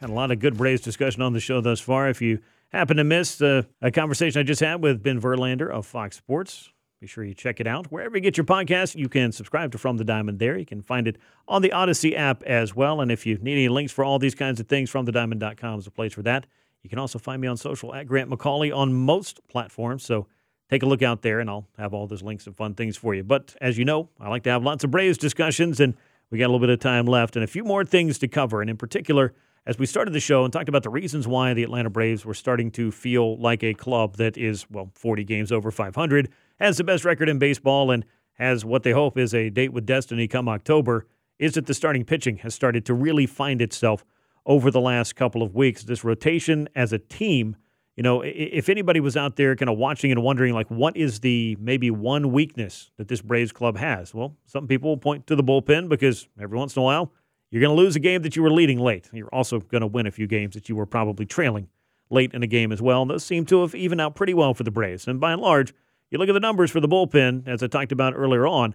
Had 0.00 0.10
a 0.10 0.12
lot 0.12 0.30
of 0.30 0.38
good 0.38 0.56
Braves 0.56 0.82
discussion 0.82 1.22
on 1.22 1.32
the 1.32 1.40
show 1.40 1.60
thus 1.60 1.80
far. 1.80 2.08
If 2.08 2.20
you 2.20 2.40
happen 2.70 2.98
to 2.98 3.04
miss 3.04 3.40
uh, 3.40 3.62
a 3.80 3.90
conversation 3.90 4.40
I 4.40 4.42
just 4.42 4.60
had 4.60 4.82
with 4.82 5.02
Ben 5.02 5.20
Verlander 5.20 5.70
of 5.70 5.86
Fox 5.86 6.16
Sports, 6.16 6.70
be 7.00 7.06
sure 7.06 7.24
you 7.24 7.32
check 7.32 7.58
it 7.58 7.66
out. 7.66 7.90
Wherever 7.90 8.16
you 8.16 8.20
get 8.20 8.36
your 8.36 8.44
podcast, 8.44 8.94
you 8.96 9.08
can 9.08 9.32
subscribe 9.32 9.72
to 9.72 9.78
From 9.78 9.96
the 9.96 10.04
Diamond 10.04 10.38
there. 10.38 10.58
You 10.58 10.66
can 10.66 10.82
find 10.82 11.08
it 11.08 11.16
on 11.48 11.62
the 11.62 11.72
Odyssey 11.72 12.14
app 12.14 12.42
as 12.42 12.76
well. 12.76 13.00
And 13.00 13.10
if 13.10 13.24
you 13.24 13.38
need 13.38 13.52
any 13.52 13.68
links 13.68 13.92
for 13.92 14.04
all 14.04 14.18
these 14.18 14.34
kinds 14.34 14.60
of 14.60 14.68
things, 14.68 14.90
FromTheDiamond.com 14.92 15.78
is 15.78 15.86
a 15.86 15.90
place 15.90 16.12
for 16.12 16.22
that. 16.22 16.46
You 16.82 16.90
can 16.90 16.98
also 16.98 17.18
find 17.18 17.40
me 17.40 17.48
on 17.48 17.56
social 17.56 17.94
at 17.94 18.06
Grant 18.06 18.28
McAuley 18.28 18.76
on 18.76 18.92
most 18.92 19.40
platforms. 19.48 20.04
So 20.04 20.26
take 20.70 20.82
a 20.82 20.86
look 20.86 21.02
out 21.02 21.22
there, 21.22 21.40
and 21.40 21.48
I'll 21.48 21.66
have 21.78 21.94
all 21.94 22.06
those 22.06 22.22
links 22.22 22.46
and 22.46 22.56
fun 22.56 22.74
things 22.74 22.96
for 22.96 23.14
you. 23.14 23.22
But 23.22 23.54
as 23.60 23.78
you 23.78 23.84
know, 23.84 24.08
I 24.18 24.28
like 24.28 24.44
to 24.44 24.50
have 24.50 24.62
lots 24.62 24.84
of 24.84 24.90
Braves 24.90 25.18
discussions, 25.18 25.80
and 25.80 25.94
we 26.30 26.38
got 26.38 26.46
a 26.46 26.52
little 26.52 26.60
bit 26.60 26.70
of 26.70 26.80
time 26.80 27.06
left 27.06 27.36
and 27.36 27.44
a 27.44 27.48
few 27.48 27.64
more 27.64 27.84
things 27.84 28.18
to 28.18 28.28
cover. 28.28 28.60
And 28.60 28.70
in 28.70 28.76
particular, 28.76 29.34
as 29.66 29.78
we 29.78 29.86
started 29.86 30.12
the 30.12 30.20
show 30.20 30.44
and 30.44 30.52
talked 30.52 30.68
about 30.68 30.82
the 30.82 30.90
reasons 30.90 31.26
why 31.26 31.54
the 31.54 31.62
Atlanta 31.62 31.90
Braves 31.90 32.24
were 32.24 32.34
starting 32.34 32.70
to 32.72 32.90
feel 32.90 33.38
like 33.38 33.62
a 33.62 33.74
club 33.74 34.16
that 34.16 34.36
is, 34.36 34.68
well, 34.70 34.90
40 34.94 35.24
games 35.24 35.52
over 35.52 35.70
500, 35.70 36.28
has 36.60 36.76
the 36.76 36.84
best 36.84 37.04
record 37.04 37.28
in 37.28 37.38
baseball, 37.38 37.90
and 37.90 38.04
has 38.34 38.64
what 38.64 38.82
they 38.82 38.92
hope 38.92 39.16
is 39.16 39.32
a 39.34 39.50
date 39.50 39.72
with 39.72 39.86
destiny 39.86 40.28
come 40.28 40.48
October, 40.48 41.06
is 41.38 41.54
that 41.54 41.66
the 41.66 41.74
starting 41.74 42.04
pitching 42.04 42.38
has 42.38 42.54
started 42.54 42.84
to 42.86 42.94
really 42.94 43.26
find 43.26 43.62
itself 43.62 44.04
over 44.46 44.70
the 44.70 44.80
last 44.80 45.16
couple 45.16 45.42
of 45.42 45.54
weeks. 45.54 45.84
This 45.84 46.04
rotation 46.04 46.68
as 46.74 46.92
a 46.92 46.98
team 46.98 47.56
you 47.96 48.02
know, 48.02 48.22
if 48.22 48.68
anybody 48.68 49.00
was 49.00 49.16
out 49.16 49.36
there 49.36 49.54
kind 49.54 49.68
of 49.68 49.78
watching 49.78 50.10
and 50.10 50.22
wondering, 50.22 50.52
like, 50.52 50.68
what 50.68 50.96
is 50.96 51.20
the 51.20 51.56
maybe 51.60 51.90
one 51.90 52.32
weakness 52.32 52.90
that 52.96 53.08
this 53.08 53.20
Braves 53.20 53.52
club 53.52 53.76
has? 53.76 54.12
Well, 54.12 54.36
some 54.46 54.66
people 54.66 54.90
will 54.90 54.96
point 54.96 55.26
to 55.28 55.36
the 55.36 55.44
bullpen 55.44 55.88
because 55.88 56.28
every 56.40 56.58
once 56.58 56.74
in 56.74 56.80
a 56.80 56.84
while 56.84 57.12
you're 57.54 57.60
going 57.60 57.76
to 57.76 57.80
lose 57.80 57.94
a 57.94 58.00
game 58.00 58.22
that 58.22 58.34
you 58.34 58.42
were 58.42 58.50
leading 58.50 58.80
late. 58.80 59.08
You're 59.12 59.32
also 59.32 59.60
going 59.60 59.82
to 59.82 59.86
win 59.86 60.08
a 60.08 60.10
few 60.10 60.26
games 60.26 60.54
that 60.54 60.68
you 60.68 60.74
were 60.74 60.86
probably 60.86 61.24
trailing 61.24 61.68
late 62.10 62.34
in 62.34 62.42
a 62.42 62.48
game 62.48 62.72
as 62.72 62.82
well. 62.82 63.02
And 63.02 63.10
those 63.10 63.24
seem 63.24 63.46
to 63.46 63.60
have 63.60 63.76
evened 63.76 64.00
out 64.00 64.16
pretty 64.16 64.34
well 64.34 64.54
for 64.54 64.64
the 64.64 64.72
Braves. 64.72 65.06
And 65.06 65.20
by 65.20 65.32
and 65.32 65.40
large, 65.40 65.72
you 66.10 66.18
look 66.18 66.28
at 66.28 66.32
the 66.32 66.40
numbers 66.40 66.72
for 66.72 66.80
the 66.80 66.88
bullpen, 66.88 67.46
as 67.46 67.62
I 67.62 67.68
talked 67.68 67.92
about 67.92 68.12
earlier 68.16 68.44
on, 68.44 68.74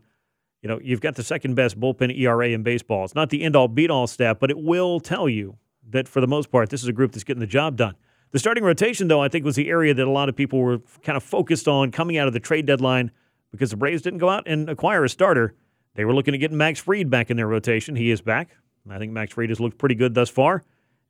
you 0.62 0.70
know, 0.70 0.80
you've 0.82 1.02
got 1.02 1.16
the 1.16 1.24
second 1.24 1.56
best 1.56 1.78
bullpen 1.78 2.18
ERA 2.18 2.48
in 2.48 2.64
baseball. 2.64 3.04
It's 3.04 3.16
not 3.16 3.32
the 3.32 3.44
end 3.44 3.58
all 3.58 3.68
beat 3.68 3.90
all 3.90 4.08
stat, 4.08 4.40
but 4.40 4.50
it 4.50 4.58
will 4.58 5.02
tell 5.02 5.28
you 5.28 5.58
that 5.90 6.08
for 6.08 6.22
the 6.22 6.28
most 6.28 6.50
part, 6.50 6.70
this 6.70 6.82
is 6.82 6.88
a 6.88 6.94
group 6.94 7.12
that's 7.12 7.26
getting 7.26 7.42
the 7.42 7.48
job 7.48 7.76
done. 7.76 7.96
The 8.32 8.40
starting 8.40 8.64
rotation, 8.64 9.08
though, 9.08 9.22
I 9.22 9.28
think 9.28 9.44
was 9.44 9.56
the 9.56 9.70
area 9.70 9.94
that 9.94 10.08
a 10.08 10.12
lot 10.12 10.30
of 10.30 10.36
people 10.36 10.60
were 10.60 10.80
kind 11.02 11.18
of 11.18 11.24
focused 11.24 11.68
on 11.68 11.92
coming 11.92 12.18
out 12.18 12.28
of 12.28 12.34
the 12.34 12.40
trade 12.40 12.66
deadline 12.66 13.12
because 13.52 13.72
the 13.72 13.78
Braves 13.78 14.04
didn't 14.04 14.20
go 14.20 14.30
out 14.30 14.44
and 14.46 14.70
acquire 14.70 15.04
a 15.04 15.10
starter. 15.10 15.56
They 15.96 16.06
were 16.06 16.14
looking 16.14 16.34
to 16.34 16.38
get 16.38 16.52
Max 16.52 16.80
Fried 16.80 17.10
back 17.10 17.32
in 17.32 17.38
their 17.38 17.48
rotation. 17.48 17.96
He 17.96 18.12
is 18.12 18.22
back. 18.22 18.56
I 18.90 18.98
think 18.98 19.12
Max 19.12 19.34
Fried 19.34 19.50
has 19.50 19.60
looked 19.60 19.78
pretty 19.78 19.96
good 19.96 20.14
thus 20.16 20.30
far, 20.30 20.64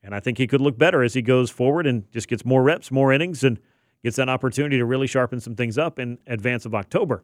and 0.04 0.14
I 0.14 0.20
think 0.20 0.38
he 0.38 0.48
could 0.48 0.60
look 0.60 0.78
better 0.78 1.02
as 1.04 1.14
he 1.14 1.22
goes 1.22 1.50
forward 1.50 1.88
and 1.88 2.10
just 2.12 2.28
gets 2.28 2.44
more 2.44 2.64
reps, 2.64 2.92
more 2.92 3.14
innings, 3.14 3.44
and 3.44 3.60
gets 4.04 4.18
that 4.18 4.28
opportunity 4.28 4.78
to 4.78 4.86
really 4.86 5.08
sharpen 5.08 5.40
some 5.40 5.56
things 5.56 5.78
up 5.78 6.00
in 6.00 6.18
advance 6.28 6.66
of 6.66 6.76
October. 6.76 7.24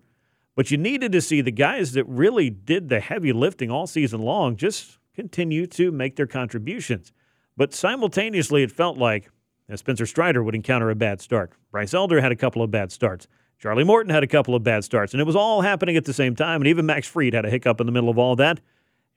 But 0.55 0.71
you 0.71 0.77
needed 0.77 1.11
to 1.11 1.21
see 1.21 1.41
the 1.41 1.51
guys 1.51 1.91
that 1.93 2.05
really 2.05 2.49
did 2.49 2.87
the 2.87 2.99
heavy 3.01 3.33
lifting 3.33 3.69
all 3.69 3.87
season 3.87 4.21
long 4.21 4.55
just 4.55 4.97
continue 5.13 5.67
to 5.67 5.91
make 5.91 6.15
their 6.15 6.27
contributions. 6.27 7.11
But 7.57 7.73
simultaneously, 7.73 8.63
it 8.63 8.71
felt 8.71 8.97
like 8.97 9.29
Spencer 9.73 10.05
Strider 10.05 10.43
would 10.43 10.55
encounter 10.55 10.89
a 10.89 10.95
bad 10.95 11.21
start. 11.21 11.51
Bryce 11.71 11.93
Elder 11.93 12.21
had 12.21 12.31
a 12.31 12.35
couple 12.35 12.61
of 12.61 12.71
bad 12.71 12.91
starts. 12.91 13.27
Charlie 13.57 13.83
Morton 13.83 14.11
had 14.11 14.23
a 14.23 14.27
couple 14.27 14.53
of 14.53 14.63
bad 14.63 14.83
starts, 14.83 15.13
and 15.13 15.21
it 15.21 15.25
was 15.25 15.35
all 15.35 15.61
happening 15.61 15.97
at 15.97 16.05
the 16.05 16.13
same 16.13 16.35
time. 16.35 16.61
And 16.61 16.67
even 16.67 16.85
Max 16.85 17.07
Fried 17.07 17.33
had 17.33 17.45
a 17.45 17.49
hiccup 17.49 17.79
in 17.79 17.85
the 17.87 17.91
middle 17.91 18.09
of 18.09 18.17
all 18.17 18.35
that. 18.35 18.59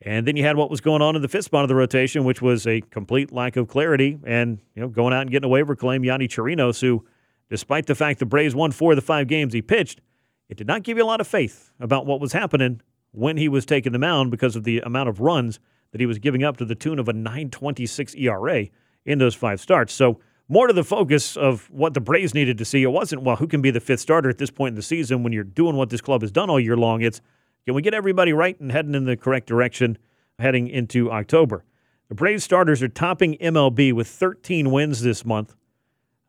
And 0.01 0.25
then 0.25 0.37
you 0.37 0.43
had 0.43 0.55
what 0.55 0.69
was 0.69 0.81
going 0.81 1.01
on 1.01 1.15
in 1.15 1.21
the 1.21 1.27
fifth 1.27 1.45
spot 1.45 1.63
of 1.63 1.67
the 1.67 1.75
rotation, 1.75 2.23
which 2.23 2.41
was 2.41 2.65
a 2.65 2.81
complete 2.81 3.31
lack 3.31 3.57
of 3.57 3.67
clarity. 3.67 4.17
And 4.25 4.59
you 4.75 4.81
know, 4.81 4.87
going 4.87 5.13
out 5.13 5.21
and 5.21 5.31
getting 5.31 5.45
a 5.45 5.49
waiver 5.49 5.75
claim, 5.75 6.03
Yonny 6.03 6.27
Chirinos, 6.27 6.79
who, 6.79 7.05
despite 7.49 7.85
the 7.85 7.95
fact 7.95 8.19
the 8.19 8.25
Braves 8.25 8.55
won 8.55 8.71
four 8.71 8.93
of 8.93 8.95
the 8.95 9.01
five 9.01 9.27
games 9.27 9.53
he 9.53 9.61
pitched, 9.61 9.99
it 10.47 10.57
did 10.57 10.67
not 10.67 10.83
give 10.83 10.97
you 10.97 11.03
a 11.03 11.05
lot 11.05 11.21
of 11.21 11.27
faith 11.27 11.71
about 11.79 12.05
what 12.05 12.21
was 12.21 12.31
happening 12.31 12.81
when 13.11 13.37
he 13.37 13.49
was 13.49 13.65
taking 13.65 13.91
the 13.91 13.99
mound 13.99 14.31
because 14.31 14.55
of 14.55 14.63
the 14.63 14.79
amount 14.79 15.09
of 15.09 15.19
runs 15.19 15.59
that 15.91 15.99
he 15.99 16.07
was 16.07 16.17
giving 16.17 16.43
up 16.43 16.57
to 16.57 16.65
the 16.65 16.75
tune 16.75 16.97
of 16.97 17.09
a 17.09 17.13
9.26 17.13 18.19
ERA 18.19 18.67
in 19.05 19.19
those 19.19 19.35
five 19.35 19.59
starts. 19.59 19.93
So 19.93 20.19
more 20.49 20.65
to 20.67 20.73
the 20.73 20.83
focus 20.83 21.37
of 21.37 21.69
what 21.69 21.93
the 21.93 22.01
Braves 22.01 22.33
needed 22.33 22.57
to 22.57 22.65
see. 22.65 22.81
It 22.81 22.91
wasn't, 22.91 23.21
well, 23.21 23.35
who 23.35 23.47
can 23.47 23.61
be 23.61 23.71
the 23.71 23.79
fifth 23.79 23.99
starter 24.01 24.29
at 24.29 24.39
this 24.39 24.49
point 24.49 24.73
in 24.73 24.75
the 24.75 24.81
season 24.81 25.23
when 25.23 25.31
you're 25.31 25.43
doing 25.43 25.75
what 25.75 25.91
this 25.91 26.01
club 26.01 26.21
has 26.21 26.31
done 26.31 26.49
all 26.49 26.59
year 26.59 26.75
long. 26.75 27.01
It's, 27.01 27.21
can 27.65 27.75
we 27.75 27.83
get 27.83 27.93
everybody 27.93 28.33
right 28.33 28.59
and 28.59 28.71
heading 28.71 28.95
in 28.95 29.05
the 29.05 29.15
correct 29.15 29.47
direction 29.47 29.97
heading 30.39 30.67
into 30.67 31.11
October? 31.11 31.63
The 32.09 32.15
Braves 32.15 32.43
starters 32.43 32.81
are 32.81 32.87
topping 32.87 33.37
MLB 33.37 33.93
with 33.93 34.07
13 34.07 34.71
wins 34.71 35.03
this 35.03 35.23
month. 35.23 35.55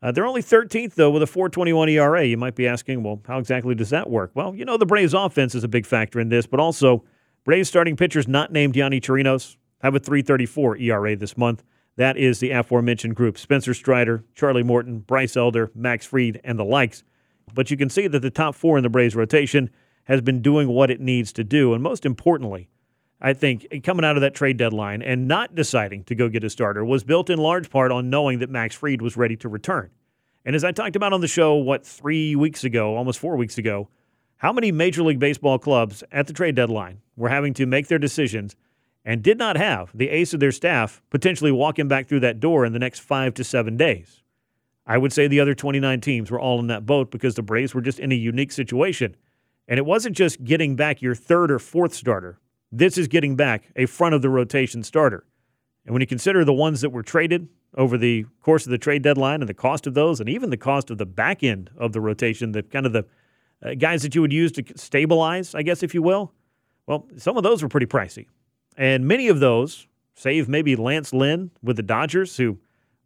Uh, 0.02 0.12
they're 0.12 0.26
only 0.26 0.42
13th, 0.42 0.94
though, 0.94 1.10
with 1.10 1.22
a 1.22 1.26
421 1.26 1.88
ERA. 1.88 2.24
You 2.24 2.36
might 2.36 2.54
be 2.54 2.66
asking, 2.66 3.02
well, 3.02 3.20
how 3.26 3.38
exactly 3.38 3.74
does 3.74 3.90
that 3.90 4.08
work? 4.10 4.32
Well, 4.34 4.54
you 4.54 4.66
know, 4.66 4.76
the 4.76 4.86
Braves 4.86 5.14
offense 5.14 5.54
is 5.54 5.64
a 5.64 5.68
big 5.68 5.86
factor 5.86 6.20
in 6.20 6.28
this, 6.28 6.46
but 6.46 6.60
also 6.60 7.04
Braves 7.44 7.68
starting 7.68 7.96
pitchers 7.96 8.28
not 8.28 8.52
named 8.52 8.74
Yonny 8.74 9.00
Chirinos 9.00 9.56
have 9.80 9.94
a 9.94 9.98
334 9.98 10.76
ERA 10.78 11.16
this 11.16 11.36
month. 11.36 11.64
That 11.96 12.16
is 12.16 12.40
the 12.40 12.50
aforementioned 12.50 13.16
group 13.16 13.36
Spencer 13.36 13.74
Strider, 13.74 14.24
Charlie 14.34 14.62
Morton, 14.62 15.00
Bryce 15.00 15.36
Elder, 15.36 15.70
Max 15.74 16.06
Fried, 16.06 16.40
and 16.44 16.58
the 16.58 16.64
likes. 16.64 17.02
But 17.52 17.70
you 17.70 17.76
can 17.76 17.90
see 17.90 18.06
that 18.06 18.20
the 18.20 18.30
top 18.30 18.54
four 18.54 18.76
in 18.76 18.82
the 18.82 18.88
Braves 18.88 19.16
rotation 19.16 19.70
has 20.04 20.20
been 20.20 20.42
doing 20.42 20.68
what 20.68 20.90
it 20.90 21.00
needs 21.00 21.32
to 21.34 21.44
do. 21.44 21.74
And 21.74 21.82
most 21.82 22.06
importantly, 22.06 22.68
I 23.20 23.32
think 23.34 23.82
coming 23.84 24.04
out 24.04 24.16
of 24.16 24.22
that 24.22 24.34
trade 24.34 24.56
deadline 24.56 25.02
and 25.02 25.28
not 25.28 25.54
deciding 25.54 26.04
to 26.04 26.14
go 26.14 26.28
get 26.28 26.44
a 26.44 26.50
starter 26.50 26.84
was 26.84 27.04
built 27.04 27.28
in 27.28 27.38
large 27.38 27.68
part 27.68 27.92
on 27.92 28.08
knowing 28.08 28.38
that 28.38 28.50
Max 28.50 28.74
Fried 28.74 29.02
was 29.02 29.16
ready 29.16 29.36
to 29.36 29.48
return. 29.48 29.90
And 30.44 30.56
as 30.56 30.64
I 30.64 30.72
talked 30.72 30.96
about 30.96 31.12
on 31.12 31.20
the 31.20 31.28
show, 31.28 31.54
what, 31.54 31.86
three 31.86 32.34
weeks 32.34 32.64
ago, 32.64 32.96
almost 32.96 33.18
four 33.18 33.36
weeks 33.36 33.58
ago, 33.58 33.90
how 34.38 34.54
many 34.54 34.72
Major 34.72 35.02
League 35.02 35.18
Baseball 35.18 35.58
clubs 35.58 36.02
at 36.10 36.26
the 36.26 36.32
trade 36.32 36.54
deadline 36.54 37.02
were 37.14 37.28
having 37.28 37.52
to 37.54 37.66
make 37.66 37.88
their 37.88 37.98
decisions 37.98 38.56
and 39.04 39.22
did 39.22 39.38
not 39.38 39.56
have 39.56 39.90
the 39.94 40.10
ace 40.10 40.34
of 40.34 40.40
their 40.40 40.52
staff 40.52 41.02
potentially 41.10 41.52
walking 41.52 41.88
back 41.88 42.08
through 42.08 42.20
that 42.20 42.40
door 42.40 42.64
in 42.64 42.72
the 42.72 42.78
next 42.78 43.00
five 43.00 43.34
to 43.34 43.44
seven 43.44 43.76
days? 43.76 44.22
I 44.86 44.98
would 44.98 45.12
say 45.12 45.28
the 45.28 45.40
other 45.40 45.54
29 45.54 46.00
teams 46.00 46.30
were 46.30 46.40
all 46.40 46.58
in 46.58 46.66
that 46.66 46.86
boat 46.86 47.10
because 47.10 47.34
the 47.34 47.42
Braves 47.42 47.74
were 47.74 47.80
just 47.80 48.00
in 48.00 48.12
a 48.12 48.16
unique 48.16 48.52
situation. 48.52 49.14
And 49.68 49.78
it 49.78 49.86
wasn't 49.86 50.16
just 50.16 50.42
getting 50.42 50.74
back 50.74 51.00
your 51.00 51.14
third 51.14 51.50
or 51.50 51.58
fourth 51.58 51.94
starter. 51.94 52.40
This 52.72 52.98
is 52.98 53.06
getting 53.06 53.36
back 53.36 53.70
a 53.76 53.86
front 53.86 54.14
of 54.14 54.22
the 54.22 54.28
rotation 54.28 54.82
starter. 54.82 55.24
And 55.84 55.92
when 55.92 56.00
you 56.00 56.06
consider 56.06 56.44
the 56.44 56.52
ones 56.52 56.80
that 56.80 56.90
were 56.90 57.02
traded 57.02 57.48
over 57.76 57.96
the 57.96 58.26
course 58.42 58.66
of 58.66 58.70
the 58.70 58.78
trade 58.78 59.02
deadline 59.02 59.40
and 59.40 59.48
the 59.48 59.54
cost 59.54 59.86
of 59.86 59.94
those, 59.94 60.18
and 60.18 60.28
even 60.28 60.50
the 60.50 60.56
cost 60.56 60.90
of 60.90 60.98
the 60.98 61.06
back 61.06 61.42
end 61.42 61.70
of 61.76 61.92
the 61.92 62.00
rotation, 62.00 62.52
the 62.52 62.62
kind 62.62 62.84
of 62.84 62.92
the 62.92 63.04
uh, 63.64 63.74
guys 63.74 64.02
that 64.02 64.14
you 64.14 64.20
would 64.20 64.32
use 64.32 64.50
to 64.52 64.64
stabilize, 64.74 65.54
I 65.54 65.62
guess, 65.62 65.82
if 65.82 65.94
you 65.94 66.02
will, 66.02 66.32
well, 66.86 67.06
some 67.16 67.36
of 67.36 67.42
those 67.42 67.62
were 67.62 67.68
pretty 67.68 67.86
pricey. 67.86 68.26
And 68.76 69.06
many 69.06 69.28
of 69.28 69.40
those, 69.40 69.86
save 70.14 70.48
maybe 70.48 70.76
Lance 70.76 71.12
Lynn 71.12 71.50
with 71.62 71.76
the 71.76 71.82
Dodgers, 71.82 72.36
who 72.36 72.58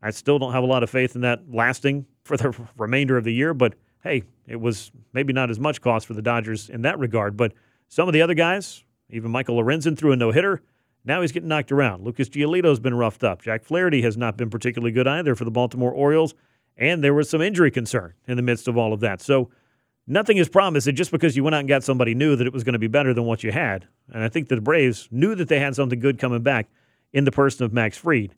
I 0.02 0.10
still 0.10 0.38
don't 0.38 0.52
have 0.52 0.62
a 0.62 0.66
lot 0.66 0.82
of 0.82 0.90
faith 0.90 1.14
in 1.14 1.22
that 1.22 1.42
lasting 1.50 2.06
for 2.24 2.36
the 2.36 2.54
remainder 2.76 3.16
of 3.16 3.24
the 3.24 3.32
year. 3.32 3.54
But 3.54 3.74
hey, 4.02 4.24
it 4.46 4.60
was 4.60 4.92
maybe 5.12 5.32
not 5.32 5.50
as 5.50 5.58
much 5.58 5.80
cost 5.80 6.06
for 6.06 6.14
the 6.14 6.22
Dodgers 6.22 6.68
in 6.68 6.82
that 6.82 6.98
regard. 6.98 7.36
But 7.36 7.52
some 7.88 8.08
of 8.08 8.12
the 8.12 8.22
other 8.22 8.34
guys, 8.34 8.84
even 9.10 9.30
Michael 9.30 9.56
Lorenzen 9.56 9.96
threw 9.96 10.12
a 10.12 10.16
no 10.16 10.30
hitter. 10.30 10.62
Now 11.04 11.20
he's 11.20 11.32
getting 11.32 11.48
knocked 11.48 11.72
around. 11.72 12.02
Lucas 12.02 12.28
Giolito's 12.28 12.80
been 12.80 12.94
roughed 12.94 13.24
up. 13.24 13.42
Jack 13.42 13.64
Flaherty 13.64 14.02
has 14.02 14.16
not 14.16 14.36
been 14.36 14.50
particularly 14.50 14.92
good 14.92 15.06
either 15.06 15.34
for 15.34 15.44
the 15.44 15.50
Baltimore 15.50 15.92
Orioles. 15.92 16.34
And 16.76 17.04
there 17.04 17.14
was 17.14 17.30
some 17.30 17.40
injury 17.40 17.70
concern 17.70 18.14
in 18.26 18.36
the 18.36 18.42
midst 18.42 18.68
of 18.68 18.76
all 18.76 18.92
of 18.92 19.00
that. 19.00 19.20
So 19.20 19.50
nothing 20.06 20.36
is 20.36 20.48
promised 20.48 20.86
that 20.86 20.92
just 20.92 21.10
because 21.10 21.36
you 21.36 21.44
went 21.44 21.54
out 21.54 21.60
and 21.60 21.68
got 21.68 21.84
somebody 21.84 22.14
new 22.14 22.36
that 22.36 22.46
it 22.46 22.52
was 22.52 22.64
going 22.64 22.74
to 22.74 22.78
be 22.78 22.86
better 22.86 23.14
than 23.14 23.24
what 23.24 23.42
you 23.42 23.52
had. 23.52 23.86
And 24.12 24.22
I 24.22 24.28
think 24.28 24.48
the 24.48 24.60
Braves 24.60 25.08
knew 25.10 25.34
that 25.34 25.48
they 25.48 25.58
had 25.58 25.74
something 25.74 25.98
good 25.98 26.18
coming 26.18 26.42
back 26.42 26.68
in 27.12 27.24
the 27.24 27.32
person 27.32 27.64
of 27.64 27.72
Max 27.72 27.96
Fried. 27.96 28.34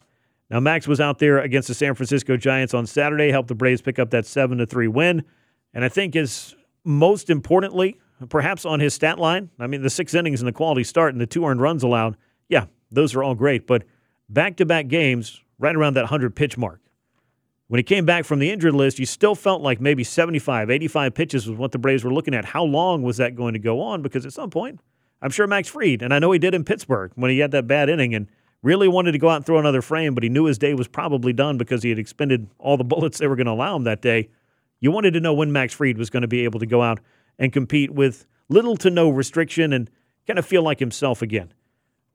Now, 0.51 0.60
Max 0.60 0.86
was 0.86 1.01
out 1.01 1.18
there 1.18 1.40
against 1.40 1.66
the 1.68 1.74
San 1.74 1.94
Francisco 1.94 2.36
Giants 2.36 2.72
on 2.72 2.86
Saturday, 2.86 3.30
helped 3.30 3.48
the 3.48 3.55
Braves 3.55 3.82
pick 3.82 3.98
up 3.98 4.10
that 4.10 4.26
7 4.26 4.59
to 4.59 4.66
3 4.66 4.86
win. 4.88 5.24
And 5.74 5.84
I 5.84 5.88
think 5.88 6.14
is 6.14 6.55
most 6.84 7.30
importantly, 7.30 7.98
perhaps 8.28 8.64
on 8.64 8.80
his 8.80 8.94
stat 8.94 9.18
line, 9.18 9.51
I 9.59 9.66
mean, 9.66 9.82
the 9.82 9.90
six 9.90 10.14
innings 10.14 10.40
and 10.40 10.48
the 10.48 10.52
quality 10.52 10.84
start 10.84 11.12
and 11.12 11.20
the 11.20 11.26
two 11.26 11.44
earned 11.44 11.60
runs 11.60 11.82
allowed, 11.82 12.16
yeah, 12.48 12.66
those 12.90 13.14
are 13.14 13.22
all 13.22 13.34
great. 13.34 13.66
But 13.66 13.82
back 14.28 14.56
to 14.59 14.66
back 14.66 14.86
games, 14.88 15.43
right 15.59 15.74
around 15.74 15.94
that 15.94 16.02
100 16.02 16.36
pitch 16.36 16.56
mark. 16.56 16.80
When 17.68 17.78
he 17.78 17.82
came 17.82 18.06
back 18.06 18.24
from 18.24 18.38
the 18.38 18.51
injured 18.51 18.74
list, 18.74 18.98
you 18.98 19.06
still 19.06 19.34
felt 19.34 19.60
like 19.60 19.80
maybe 19.80 20.05
75, 20.05 20.70
85 20.70 21.14
pitches 21.14 21.48
was 21.48 21.59
what 21.59 21.72
the 21.72 21.78
Braves 21.78 22.05
were 22.05 22.12
looking 22.12 22.34
at. 22.34 22.44
How 22.44 22.62
long 22.62 23.02
was 23.02 23.16
that 23.16 23.34
going 23.34 23.55
to 23.55 23.59
go 23.59 23.80
on? 23.80 24.02
Because 24.02 24.24
at 24.24 24.32
some 24.32 24.51
point, 24.51 24.80
I'm 25.20 25.30
sure 25.30 25.48
Max 25.48 25.68
Fried, 25.68 26.02
and 26.02 26.14
I 26.14 26.20
know 26.20 26.30
he 26.30 26.38
did 26.38 26.55
in 26.55 26.62
Pittsburgh 26.62 27.10
when 27.16 27.30
he 27.30 27.40
had 27.40 27.51
that 27.51 27.66
bad 27.66 27.88
inning 27.88 28.14
and 28.14 28.28
really 28.62 28.86
wanted 28.86 29.12
to 29.12 29.18
go 29.18 29.28
out 29.28 29.36
and 29.36 29.47
throw 29.47 29.59
another 29.59 29.82
frame, 29.82 30.14
but 30.14 30.22
he 30.22 30.28
knew 30.28 30.44
his 30.44 30.59
day 30.59 30.74
was 30.74 30.86
probably 30.86 31.32
done 31.32 31.59
because 31.59 31.82
he 31.82 31.88
had 31.90 31.98
expended 31.98 32.48
all 32.59 32.76
the 32.76 32.84
bullets 32.84 33.18
they 33.18 33.26
were 33.26 33.36
going 33.36 33.47
to 33.47 33.52
allow 33.52 33.74
him 33.74 33.84
that 33.84 34.01
day. 34.01 34.28
You 34.78 34.93
wanted 34.93 35.12
to 35.14 35.20
know 35.20 35.34
when 35.34 35.52
Max 35.52 35.72
Fried 35.72 35.98
was 35.98 36.10
going 36.10 36.22
to 36.22 36.28
be 36.28 36.44
able 36.44 36.60
to 36.60 36.66
go 36.66 36.82
out 36.82 37.01
and 37.38 37.52
compete 37.52 37.90
with 37.90 38.26
little 38.48 38.76
to 38.76 38.90
no 38.90 39.09
restriction 39.09 39.72
and 39.72 39.90
kind 40.26 40.38
of 40.38 40.47
feel 40.47 40.62
like 40.62 40.78
himself 40.78 41.22
again. 41.22 41.52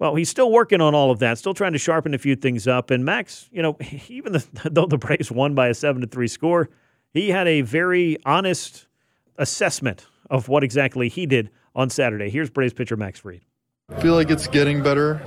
Well, 0.02 0.16
he's 0.16 0.30
still 0.30 0.50
working 0.50 0.82
on 0.82 0.96
all 0.96 1.12
of 1.12 1.20
that, 1.20 1.38
still 1.38 1.54
trying 1.54 1.74
to 1.74 1.78
sharpen 1.78 2.16
a 2.16 2.18
few 2.18 2.36
things 2.36 2.68
up. 2.68 2.90
And 2.90 3.06
Max, 3.06 3.48
you 3.52 3.62
know, 3.62 3.78
even 4.08 4.34
the, 4.34 4.44
though 4.72 4.88
the 4.88 4.98
Braves 4.98 5.32
won 5.32 5.54
by 5.54 5.68
a 5.68 5.76
seven 5.76 6.02
to 6.02 6.08
three 6.08 6.28
score, 6.28 6.72
he 7.14 7.30
had 7.30 7.48
a 7.48 7.62
very 7.62 8.18
honest 8.26 8.88
assessment 9.38 10.08
of 10.28 10.48
what 10.48 10.64
exactly 10.64 11.08
he 11.08 11.28
did 11.28 11.52
on 11.76 11.92
Saturday. 11.92 12.32
Here's 12.32 12.50
Braves 12.50 12.74
pitcher 12.74 12.98
Max 12.98 13.20
Fried. 13.20 13.42
Feel 14.00 14.16
like 14.16 14.32
it's 14.32 14.48
getting 14.48 14.82
better. 14.82 15.22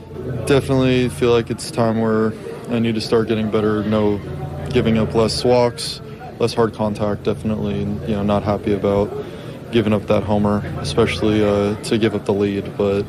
Definitely 0.46 1.08
feel 1.08 1.30
like 1.30 1.50
it's 1.50 1.70
time 1.70 2.00
where 2.00 2.32
I 2.68 2.80
need 2.80 2.96
to 2.96 3.00
start 3.00 3.28
getting 3.28 3.52
better. 3.52 3.84
No 3.84 4.18
giving 4.70 4.98
up 4.98 5.14
less 5.14 5.44
walks, 5.44 6.00
less 6.40 6.52
hard 6.52 6.74
contact. 6.74 7.22
Definitely, 7.22 7.78
you 7.78 8.16
know, 8.16 8.24
not 8.24 8.42
happy 8.42 8.72
about 8.72 9.08
giving 9.70 9.92
up 9.92 10.08
that 10.08 10.24
homer, 10.24 10.66
especially 10.80 11.44
uh, 11.44 11.76
to 11.82 11.96
give 11.96 12.16
up 12.16 12.24
the 12.24 12.34
lead. 12.34 12.76
But 12.76 13.06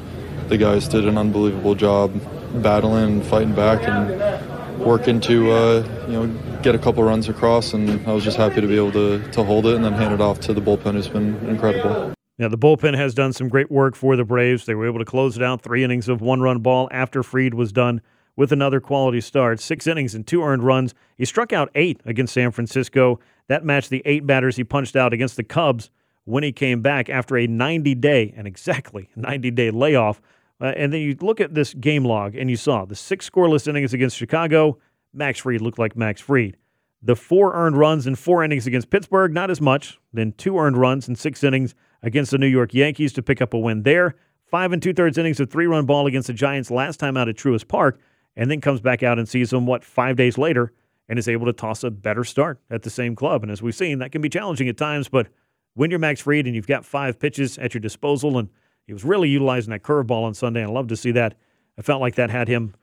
the 0.49 0.57
guys 0.57 0.87
did 0.87 1.07
an 1.07 1.17
unbelievable 1.17 1.75
job 1.75 2.13
battling, 2.61 3.03
and 3.03 3.25
fighting 3.25 3.53
back, 3.53 3.87
and 3.87 4.79
working 4.79 5.19
to 5.21 5.51
uh, 5.51 6.05
you 6.07 6.13
know 6.13 6.27
get 6.61 6.75
a 6.75 6.79
couple 6.79 7.03
runs 7.03 7.29
across. 7.29 7.73
And 7.73 8.05
I 8.07 8.13
was 8.13 8.23
just 8.23 8.37
happy 8.37 8.61
to 8.61 8.67
be 8.67 8.75
able 8.75 8.91
to 8.93 9.31
to 9.31 9.43
hold 9.43 9.65
it 9.65 9.75
and 9.75 9.83
then 9.83 9.93
hand 9.93 10.13
it 10.13 10.21
off 10.21 10.39
to 10.41 10.53
the 10.53 10.61
bullpen, 10.61 10.93
who's 10.93 11.07
been 11.07 11.35
incredible. 11.47 12.13
Yeah, 12.37 12.49
the 12.49 12.57
bullpen 12.57 12.97
has 12.97 13.13
done 13.13 13.31
some 13.31 13.47
great 13.47 13.71
work 13.71 13.95
for 13.95 14.17
the 14.17 14.25
Braves. 14.25 14.65
They 14.65 14.75
were 14.75 14.87
able 14.87 14.99
to 14.99 15.05
close 15.05 15.37
it 15.37 15.43
out 15.43 15.61
three 15.61 15.83
innings 15.83 16.09
of 16.09 16.19
one 16.19 16.41
run 16.41 16.59
ball 16.59 16.89
after 16.91 17.23
Fried 17.23 17.53
was 17.53 17.71
done 17.71 18.01
with 18.35 18.51
another 18.51 18.81
quality 18.81 19.21
start. 19.21 19.61
Six 19.61 19.87
innings 19.87 20.13
and 20.13 20.27
two 20.27 20.43
earned 20.43 20.63
runs. 20.63 20.93
He 21.17 21.23
struck 21.23 21.53
out 21.53 21.69
eight 21.75 22.01
against 22.03 22.33
San 22.33 22.51
Francisco. 22.51 23.19
That 23.47 23.63
matched 23.63 23.89
the 23.89 24.01
eight 24.05 24.27
batters 24.27 24.57
he 24.57 24.65
punched 24.65 24.97
out 24.97 25.13
against 25.13 25.37
the 25.37 25.43
Cubs 25.43 25.89
when 26.25 26.43
he 26.43 26.51
came 26.51 26.81
back 26.81 27.09
after 27.09 27.37
a 27.37 27.47
90 27.47 27.95
day, 27.95 28.33
and 28.35 28.47
exactly 28.47 29.09
90 29.15 29.51
day 29.51 29.71
layoff. 29.71 30.21
Uh, 30.61 30.73
and 30.77 30.93
then 30.93 31.01
you 31.01 31.15
look 31.19 31.41
at 31.41 31.53
this 31.53 31.73
game 31.73 32.05
log 32.05 32.35
and 32.35 32.49
you 32.49 32.55
saw 32.55 32.85
the 32.85 32.95
six 32.95 33.29
scoreless 33.29 33.67
innings 33.67 33.93
against 33.93 34.15
Chicago. 34.15 34.77
Max 35.13 35.39
Fried 35.39 35.61
looked 35.61 35.79
like 35.79 35.95
Max 35.95 36.21
Fried. 36.21 36.57
The 37.01 37.15
four 37.15 37.53
earned 37.53 37.77
runs 37.77 38.07
in 38.07 38.15
four 38.15 38.43
innings 38.43 38.65
against 38.65 38.89
Pittsburgh, 38.89 39.33
not 39.33 39.51
as 39.51 39.61
much. 39.61 39.99
Then 40.13 40.33
two 40.37 40.57
earned 40.57 40.77
runs 40.77 41.07
in 41.07 41.15
six 41.15 41.43
innings 41.43 41.75
against 42.01 42.31
the 42.31 42.37
New 42.37 42.47
York 42.47 42.73
Yankees 42.73 43.13
to 43.13 43.21
pick 43.21 43.41
up 43.41 43.53
a 43.53 43.59
win 43.59 43.83
there. 43.83 44.15
Five 44.49 44.71
and 44.71 44.81
two 44.81 44.93
thirds 44.93 45.17
innings 45.17 45.39
of 45.39 45.49
three 45.49 45.67
run 45.67 45.85
ball 45.85 46.07
against 46.07 46.27
the 46.27 46.33
Giants 46.33 46.71
last 46.71 46.99
time 46.99 47.17
out 47.17 47.29
at 47.29 47.35
Truist 47.35 47.67
Park, 47.67 47.99
and 48.35 48.49
then 48.49 48.61
comes 48.61 48.81
back 48.81 49.03
out 49.03 49.19
and 49.19 49.27
sees 49.27 49.49
them, 49.49 49.65
what, 49.65 49.83
five 49.83 50.15
days 50.15 50.37
later, 50.37 50.71
and 51.09 51.19
is 51.19 51.27
able 51.27 51.45
to 51.45 51.53
toss 51.53 51.83
a 51.83 51.91
better 51.91 52.23
start 52.23 52.59
at 52.69 52.83
the 52.83 52.89
same 52.89 53.15
club. 53.15 53.43
And 53.43 53.51
as 53.51 53.61
we've 53.61 53.75
seen, 53.75 53.99
that 53.99 54.11
can 54.11 54.21
be 54.21 54.29
challenging 54.29 54.69
at 54.69 54.77
times, 54.77 55.09
but 55.09 55.27
when 55.73 55.89
you're 55.89 55.99
Max 55.99 56.21
Fried 56.21 56.45
and 56.45 56.55
you've 56.55 56.67
got 56.67 56.85
five 56.85 57.19
pitches 57.19 57.57
at 57.57 57.73
your 57.73 57.81
disposal, 57.81 58.37
and 58.37 58.49
he 58.85 58.93
was 58.93 59.03
really 59.03 59.29
utilizing 59.29 59.71
that 59.71 59.83
curveball 59.83 60.23
on 60.23 60.33
Sunday, 60.33 60.61
and 60.61 60.69
I 60.69 60.73
love 60.73 60.87
to 60.89 60.97
see 60.97 61.11
that. 61.11 61.35
I 61.77 61.81
felt 61.81 62.01
like 62.01 62.15
that 62.15 62.29
had 62.29 62.47
him 62.47 62.75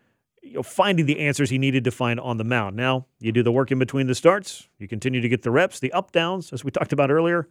you 0.43 0.55
know, 0.55 0.63
finding 0.63 1.07
the 1.07 1.21
answers 1.21 1.51
he 1.51 1.59
needed 1.59 1.85
to 1.85 1.91
find 1.91 2.19
on 2.19 2.37
the 2.37 2.45
mound. 2.45 2.77
Now, 2.77 3.07
you 3.21 3.33
do 3.33 3.43
the 3.43 3.53
work 3.53 3.71
in 3.71 3.79
between 3.79 4.09
the 4.09 4.15
starts, 4.15 4.69
you 4.79 4.89
continue 4.89 5.21
to 5.21 5.29
get 5.29 5.43
the 5.43 5.51
reps, 5.51 5.79
the 5.79 5.93
up 5.93 6.13
downs, 6.13 6.53
as 6.53 6.65
we 6.65 6.71
talked 6.73 6.93
about 6.93 7.11
earlier, 7.11 7.49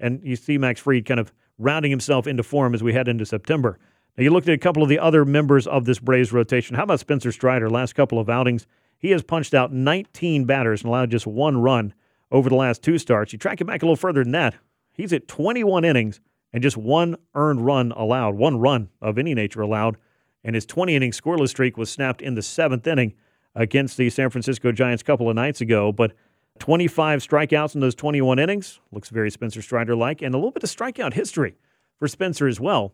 and 0.00 0.20
you 0.24 0.36
see 0.36 0.58
Max 0.58 0.80
Fried 0.80 1.04
kind 1.04 1.20
of 1.20 1.32
rounding 1.58 1.90
himself 1.90 2.26
into 2.26 2.42
form 2.42 2.74
as 2.74 2.82
we 2.82 2.92
head 2.92 3.08
into 3.08 3.26
September. 3.26 3.78
Now, 4.16 4.24
you 4.24 4.30
looked 4.30 4.48
at 4.48 4.54
a 4.54 4.58
couple 4.58 4.82
of 4.82 4.88
the 4.88 4.98
other 4.98 5.24
members 5.24 5.66
of 5.66 5.84
this 5.84 5.98
Braves 5.98 6.32
rotation. 6.32 6.76
How 6.76 6.82
about 6.84 7.00
Spencer 7.00 7.32
Strider? 7.32 7.70
Last 7.70 7.94
couple 7.94 8.18
of 8.18 8.28
outings, 8.28 8.66
he 8.98 9.10
has 9.10 9.22
punched 9.22 9.54
out 9.54 9.72
19 9.72 10.44
batters 10.44 10.82
and 10.82 10.88
allowed 10.88 11.10
just 11.10 11.26
one 11.26 11.58
run 11.58 11.94
over 12.30 12.48
the 12.48 12.56
last 12.56 12.82
two 12.82 12.98
starts. 12.98 13.32
You 13.32 13.38
track 13.38 13.60
it 13.60 13.66
back 13.66 13.82
a 13.82 13.86
little 13.86 13.96
further 13.96 14.22
than 14.22 14.32
that. 14.32 14.54
He's 14.92 15.12
at 15.12 15.28
21 15.28 15.84
innings 15.84 16.20
and 16.52 16.62
just 16.62 16.76
one 16.76 17.16
earned 17.34 17.64
run 17.64 17.92
allowed, 17.92 18.36
one 18.36 18.58
run 18.58 18.90
of 19.00 19.18
any 19.18 19.34
nature 19.34 19.60
allowed. 19.60 19.96
And 20.44 20.54
his 20.54 20.66
20 20.66 20.96
inning 20.96 21.12
scoreless 21.12 21.50
streak 21.50 21.76
was 21.76 21.90
snapped 21.90 22.20
in 22.20 22.34
the 22.34 22.42
seventh 22.42 22.86
inning 22.86 23.14
against 23.54 23.96
the 23.96 24.10
San 24.10 24.30
Francisco 24.30 24.72
Giants 24.72 25.02
a 25.02 25.04
couple 25.04 25.28
of 25.28 25.36
nights 25.36 25.60
ago. 25.60 25.92
But 25.92 26.12
25 26.58 27.20
strikeouts 27.26 27.74
in 27.74 27.80
those 27.80 27.94
21 27.94 28.38
innings. 28.38 28.80
Looks 28.90 29.08
very 29.08 29.30
Spencer 29.30 29.62
Strider 29.62 29.96
like. 29.96 30.20
And 30.20 30.34
a 30.34 30.38
little 30.38 30.50
bit 30.50 30.62
of 30.62 30.70
strikeout 30.70 31.14
history 31.14 31.54
for 31.98 32.08
Spencer 32.08 32.48
as 32.48 32.60
well. 32.60 32.92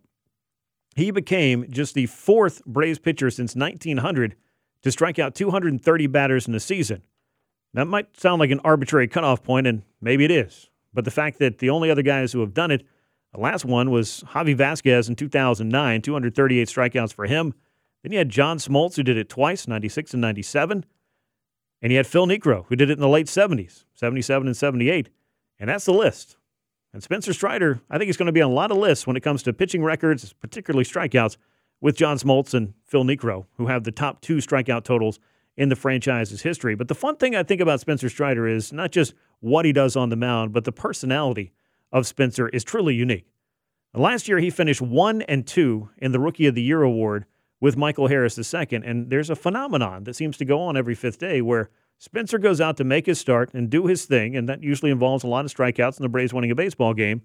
He 0.94 1.10
became 1.10 1.70
just 1.70 1.94
the 1.94 2.06
fourth 2.06 2.64
Braves 2.64 2.98
pitcher 2.98 3.30
since 3.30 3.54
1900 3.54 4.36
to 4.82 4.92
strike 4.92 5.18
out 5.18 5.34
230 5.34 6.06
batters 6.06 6.48
in 6.48 6.54
a 6.54 6.60
season. 6.60 7.02
That 7.74 7.86
might 7.86 8.18
sound 8.18 8.40
like 8.40 8.50
an 8.50 8.60
arbitrary 8.64 9.08
cutoff 9.08 9.42
point, 9.42 9.66
and 9.66 9.82
maybe 10.00 10.24
it 10.24 10.30
is. 10.30 10.70
But 10.94 11.04
the 11.04 11.10
fact 11.10 11.38
that 11.38 11.58
the 11.58 11.70
only 11.70 11.90
other 11.90 12.02
guys 12.02 12.32
who 12.32 12.40
have 12.40 12.54
done 12.54 12.70
it, 12.70 12.86
the 13.32 13.40
last 13.40 13.64
one 13.64 13.90
was 13.90 14.24
Javi 14.28 14.56
Vazquez 14.56 15.08
in 15.08 15.16
2009, 15.16 16.02
238 16.02 16.68
strikeouts 16.68 17.12
for 17.12 17.26
him. 17.26 17.54
Then 18.02 18.12
you 18.12 18.18
had 18.18 18.28
John 18.28 18.58
Smoltz, 18.58 18.96
who 18.96 19.02
did 19.02 19.16
it 19.16 19.28
twice, 19.28 19.68
96 19.68 20.14
and 20.14 20.20
97. 20.20 20.84
And 21.82 21.92
you 21.92 21.98
had 21.98 22.06
Phil 22.06 22.26
Niekro, 22.26 22.64
who 22.66 22.76
did 22.76 22.90
it 22.90 22.94
in 22.94 23.00
the 23.00 23.08
late 23.08 23.26
70s, 23.26 23.84
77 23.94 24.48
and 24.48 24.56
78. 24.56 25.10
And 25.58 25.68
that's 25.68 25.84
the 25.84 25.92
list. 25.92 26.36
And 26.92 27.02
Spencer 27.02 27.32
Strider, 27.32 27.80
I 27.90 27.98
think 27.98 28.08
he's 28.08 28.16
going 28.16 28.26
to 28.26 28.32
be 28.32 28.40
on 28.40 28.50
a 28.50 28.54
lot 28.54 28.70
of 28.70 28.78
lists 28.78 29.06
when 29.06 29.16
it 29.16 29.22
comes 29.22 29.42
to 29.42 29.52
pitching 29.52 29.84
records, 29.84 30.32
particularly 30.32 30.84
strikeouts, 30.84 31.36
with 31.80 31.96
John 31.96 32.16
Smoltz 32.16 32.54
and 32.54 32.74
Phil 32.84 33.04
Niekro, 33.04 33.46
who 33.56 33.66
have 33.66 33.84
the 33.84 33.92
top 33.92 34.20
two 34.20 34.36
strikeout 34.36 34.84
totals 34.84 35.20
in 35.56 35.68
the 35.68 35.76
franchise's 35.76 36.42
history. 36.42 36.74
But 36.74 36.88
the 36.88 36.94
fun 36.94 37.16
thing 37.16 37.36
I 37.36 37.42
think 37.42 37.60
about 37.60 37.80
Spencer 37.80 38.08
Strider 38.08 38.48
is 38.48 38.72
not 38.72 38.90
just 38.90 39.14
what 39.40 39.64
he 39.64 39.72
does 39.72 39.96
on 39.96 40.08
the 40.08 40.16
mound, 40.16 40.52
but 40.52 40.64
the 40.64 40.72
personality 40.72 41.52
of 41.92 42.06
Spencer 42.06 42.48
is 42.48 42.64
truly 42.64 42.94
unique. 42.94 43.26
Last 43.94 44.28
year, 44.28 44.38
he 44.38 44.50
finished 44.50 44.82
one 44.82 45.22
and 45.22 45.46
two 45.46 45.90
in 45.96 46.12
the 46.12 46.20
Rookie 46.20 46.46
of 46.46 46.54
the 46.54 46.62
Year 46.62 46.82
award 46.82 47.24
with 47.60 47.76
Michael 47.76 48.08
Harris 48.08 48.38
II. 48.38 48.66
And 48.84 49.10
there's 49.10 49.30
a 49.30 49.36
phenomenon 49.36 50.04
that 50.04 50.14
seems 50.14 50.36
to 50.36 50.44
go 50.44 50.60
on 50.60 50.76
every 50.76 50.94
fifth 50.94 51.18
day 51.18 51.40
where 51.40 51.70
Spencer 51.98 52.38
goes 52.38 52.60
out 52.60 52.76
to 52.76 52.84
make 52.84 53.06
his 53.06 53.18
start 53.18 53.52
and 53.54 53.68
do 53.68 53.86
his 53.86 54.04
thing, 54.04 54.36
and 54.36 54.48
that 54.48 54.62
usually 54.62 54.92
involves 54.92 55.24
a 55.24 55.26
lot 55.26 55.44
of 55.44 55.52
strikeouts 55.52 55.96
and 55.96 56.04
the 56.04 56.08
Braves 56.08 56.32
winning 56.32 56.50
a 56.50 56.54
baseball 56.54 56.94
game. 56.94 57.22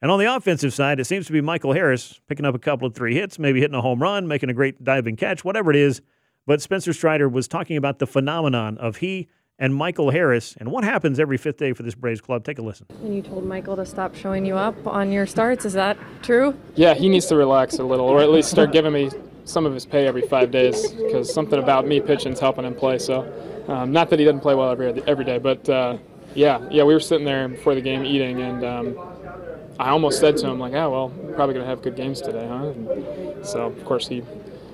And 0.00 0.10
on 0.10 0.18
the 0.18 0.32
offensive 0.32 0.72
side, 0.72 1.00
it 1.00 1.06
seems 1.06 1.26
to 1.26 1.32
be 1.32 1.40
Michael 1.40 1.72
Harris 1.72 2.20
picking 2.28 2.44
up 2.44 2.54
a 2.54 2.58
couple 2.58 2.86
of 2.86 2.94
three 2.94 3.14
hits, 3.14 3.38
maybe 3.38 3.60
hitting 3.60 3.74
a 3.74 3.80
home 3.80 4.00
run, 4.00 4.28
making 4.28 4.50
a 4.50 4.54
great 4.54 4.84
diving 4.84 5.16
catch, 5.16 5.44
whatever 5.44 5.70
it 5.70 5.76
is. 5.76 6.00
But 6.46 6.60
Spencer 6.60 6.92
Strider 6.92 7.28
was 7.28 7.48
talking 7.48 7.76
about 7.76 7.98
the 7.98 8.06
phenomenon 8.06 8.76
of 8.78 8.96
he 8.96 9.28
and 9.58 9.74
Michael 9.74 10.10
Harris 10.10 10.54
and 10.58 10.70
what 10.70 10.84
happens 10.84 11.20
every 11.20 11.36
fifth 11.36 11.58
day 11.58 11.72
for 11.72 11.82
this 11.82 11.94
Braves 11.94 12.20
club. 12.20 12.44
Take 12.44 12.58
a 12.58 12.62
listen. 12.62 12.86
And 13.02 13.14
you 13.14 13.22
told 13.22 13.44
Michael 13.44 13.76
to 13.76 13.86
stop 13.86 14.14
showing 14.14 14.44
you 14.44 14.56
up 14.56 14.86
on 14.86 15.12
your 15.12 15.26
starts. 15.26 15.64
Is 15.64 15.74
that 15.74 15.96
true? 16.22 16.56
Yeah, 16.74 16.94
he 16.94 17.08
needs 17.08 17.26
to 17.26 17.36
relax 17.36 17.78
a 17.78 17.84
little, 17.84 18.06
or 18.06 18.20
at 18.20 18.30
least 18.30 18.50
start 18.50 18.72
giving 18.72 18.92
me 18.92 19.10
some 19.44 19.66
of 19.66 19.74
his 19.74 19.86
pay 19.86 20.06
every 20.06 20.22
five 20.22 20.50
days 20.50 20.92
because 20.92 21.32
something 21.32 21.58
about 21.58 21.86
me 21.86 22.00
pitching 22.00 22.32
is 22.32 22.40
helping 22.40 22.64
him 22.64 22.74
play. 22.74 22.98
So, 22.98 23.30
um, 23.68 23.92
not 23.92 24.10
that 24.10 24.18
he 24.18 24.24
doesn't 24.24 24.40
play 24.40 24.54
well 24.54 24.70
every 24.70 25.02
every 25.06 25.24
day, 25.24 25.38
but 25.38 25.68
uh, 25.68 25.98
yeah, 26.34 26.66
yeah, 26.70 26.82
we 26.82 26.94
were 26.94 27.00
sitting 27.00 27.24
there 27.24 27.48
before 27.48 27.74
the 27.74 27.80
game 27.80 28.04
eating, 28.04 28.40
and 28.40 28.64
um, 28.64 28.98
I 29.78 29.90
almost 29.90 30.18
said 30.18 30.36
to 30.38 30.48
him 30.48 30.58
like, 30.58 30.72
"Yeah, 30.72 30.86
well, 30.86 31.10
we're 31.10 31.34
probably 31.34 31.54
gonna 31.54 31.66
have 31.66 31.82
good 31.82 31.96
games 31.96 32.20
today, 32.20 32.46
huh?" 32.46 32.66
And 32.66 33.46
so, 33.46 33.66
of 33.66 33.84
course, 33.84 34.08
he 34.08 34.22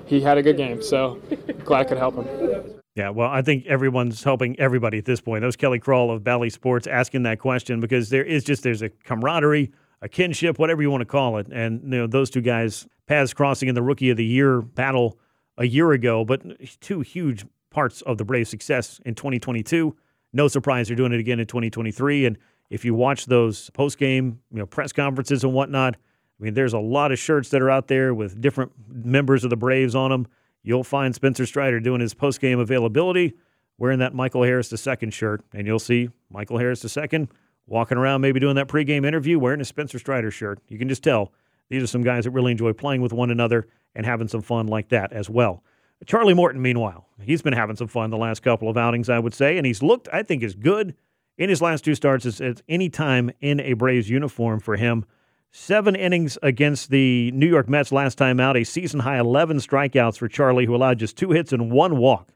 he 0.07 0.20
had 0.20 0.39
a 0.39 0.43
good 0.43 0.57
game. 0.57 0.82
So, 0.82 1.20
glad 1.65 1.81
I 1.81 1.85
could 1.85 1.98
help 1.98 2.16
him. 2.16 2.80
Yeah, 2.96 3.10
well, 3.10 3.30
I 3.30 3.42
think 3.42 3.66
everyone's 3.66 4.22
helping 4.24 4.58
everybody 4.58 4.98
at 4.98 5.04
this 5.04 5.20
point. 5.20 5.42
That 5.42 5.46
was 5.46 5.56
Kelly 5.56 5.78
Crull 5.78 6.10
of 6.10 6.24
Bally 6.24 6.50
Sports 6.50 6.86
asking 6.86 7.22
that 7.22 7.38
question 7.38 7.80
because 7.80 8.10
there 8.10 8.24
is 8.24 8.42
just 8.42 8.62
there's 8.62 8.82
a 8.82 8.88
camaraderie, 8.88 9.70
a 10.02 10.08
kinship, 10.08 10.58
whatever 10.58 10.82
you 10.82 10.90
want 10.90 11.02
to 11.02 11.06
call 11.06 11.38
it, 11.38 11.46
and 11.52 11.82
you 11.82 11.98
know 11.98 12.06
those 12.06 12.30
two 12.30 12.40
guys 12.40 12.86
paths 13.06 13.32
crossing 13.32 13.68
in 13.68 13.74
the 13.74 13.82
Rookie 13.82 14.10
of 14.10 14.16
the 14.16 14.24
Year 14.24 14.60
battle 14.60 15.18
a 15.56 15.66
year 15.66 15.92
ago, 15.92 16.24
but 16.24 16.42
two 16.80 17.00
huge 17.00 17.44
parts 17.70 18.02
of 18.02 18.18
the 18.18 18.24
Braves' 18.24 18.50
success 18.50 19.00
in 19.04 19.14
2022. 19.14 19.96
No 20.32 20.48
surprise 20.48 20.88
they're 20.88 20.96
doing 20.96 21.12
it 21.12 21.20
again 21.20 21.40
in 21.40 21.46
2023. 21.46 22.26
And 22.26 22.38
if 22.70 22.84
you 22.84 22.94
watch 22.94 23.26
those 23.26 23.70
post 23.70 23.98
game, 23.98 24.40
you 24.52 24.58
know, 24.58 24.66
press 24.66 24.92
conferences 24.92 25.44
and 25.44 25.52
whatnot, 25.52 25.94
I 25.94 26.42
mean, 26.42 26.54
there's 26.54 26.72
a 26.72 26.78
lot 26.78 27.12
of 27.12 27.18
shirts 27.18 27.50
that 27.50 27.60
are 27.60 27.70
out 27.70 27.88
there 27.88 28.14
with 28.14 28.40
different 28.40 28.72
members 28.88 29.44
of 29.44 29.50
the 29.50 29.56
Braves 29.56 29.94
on 29.94 30.10
them. 30.10 30.26
You'll 30.62 30.84
find 30.84 31.14
Spencer 31.14 31.46
Strider 31.46 31.80
doing 31.80 32.00
his 32.00 32.14
post 32.14 32.40
game 32.40 32.58
availability 32.58 33.34
wearing 33.78 33.98
that 33.98 34.14
Michael 34.14 34.42
Harris 34.42 34.72
II 34.72 35.10
shirt, 35.10 35.42
and 35.54 35.66
you'll 35.66 35.78
see 35.78 36.10
Michael 36.30 36.58
Harris 36.58 36.84
II 36.84 37.28
walking 37.66 37.96
around, 37.96 38.20
maybe 38.20 38.38
doing 38.38 38.56
that 38.56 38.68
pregame 38.68 39.06
interview 39.06 39.38
wearing 39.38 39.60
a 39.60 39.64
Spencer 39.64 39.98
Strider 39.98 40.30
shirt. 40.30 40.60
You 40.68 40.78
can 40.78 40.88
just 40.88 41.02
tell 41.02 41.32
these 41.70 41.82
are 41.82 41.86
some 41.86 42.02
guys 42.02 42.24
that 42.24 42.30
really 42.30 42.52
enjoy 42.52 42.72
playing 42.74 43.00
with 43.00 43.12
one 43.12 43.30
another 43.30 43.66
and 43.94 44.04
having 44.04 44.28
some 44.28 44.42
fun 44.42 44.66
like 44.66 44.90
that 44.90 45.12
as 45.12 45.30
well. 45.30 45.64
Charlie 46.06 46.34
Morton, 46.34 46.62
meanwhile, 46.62 47.06
he's 47.22 47.42
been 47.42 47.52
having 47.52 47.76
some 47.76 47.88
fun 47.88 48.10
the 48.10 48.16
last 48.16 48.42
couple 48.42 48.68
of 48.68 48.76
outings, 48.76 49.08
I 49.08 49.18
would 49.18 49.34
say, 49.34 49.56
and 49.56 49.66
he's 49.66 49.82
looked, 49.82 50.08
I 50.12 50.22
think, 50.22 50.42
as 50.42 50.54
good 50.54 50.94
in 51.38 51.48
his 51.48 51.62
last 51.62 51.84
two 51.84 51.94
starts 51.94 52.26
as, 52.26 52.40
as 52.40 52.62
any 52.68 52.88
time 52.88 53.30
in 53.40 53.60
a 53.60 53.72
Braves 53.72 54.10
uniform 54.10 54.60
for 54.60 54.76
him. 54.76 55.04
Seven 55.52 55.97
innings 55.97 56.39
against 56.43 56.90
the 56.90 57.32
New 57.32 57.47
York 57.47 57.68
Mets 57.68 57.90
last 57.90 58.16
time 58.16 58.39
out, 58.39 58.56
a 58.56 58.62
season 58.62 59.01
high 59.01 59.18
11 59.18 59.56
strikeouts 59.56 60.16
for 60.16 60.28
Charlie, 60.28 60.64
who 60.64 60.77
allowed 60.77 61.01
just 61.01 61.16
two 61.16 61.32
hits 61.32 61.52
and 61.52 61.72
one 61.72 61.97
walk. 61.97 62.32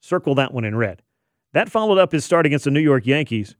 Circle 0.00 0.34
that 0.36 0.52
one 0.52 0.64
in 0.64 0.76
red. 0.76 1.02
That 1.52 1.70
followed 1.70 1.98
up 1.98 2.10
his 2.10 2.24
start 2.24 2.46
against 2.46 2.64
the 2.64 2.72
New 2.72 2.80
York 2.80 3.06
Yankees, 3.06 3.54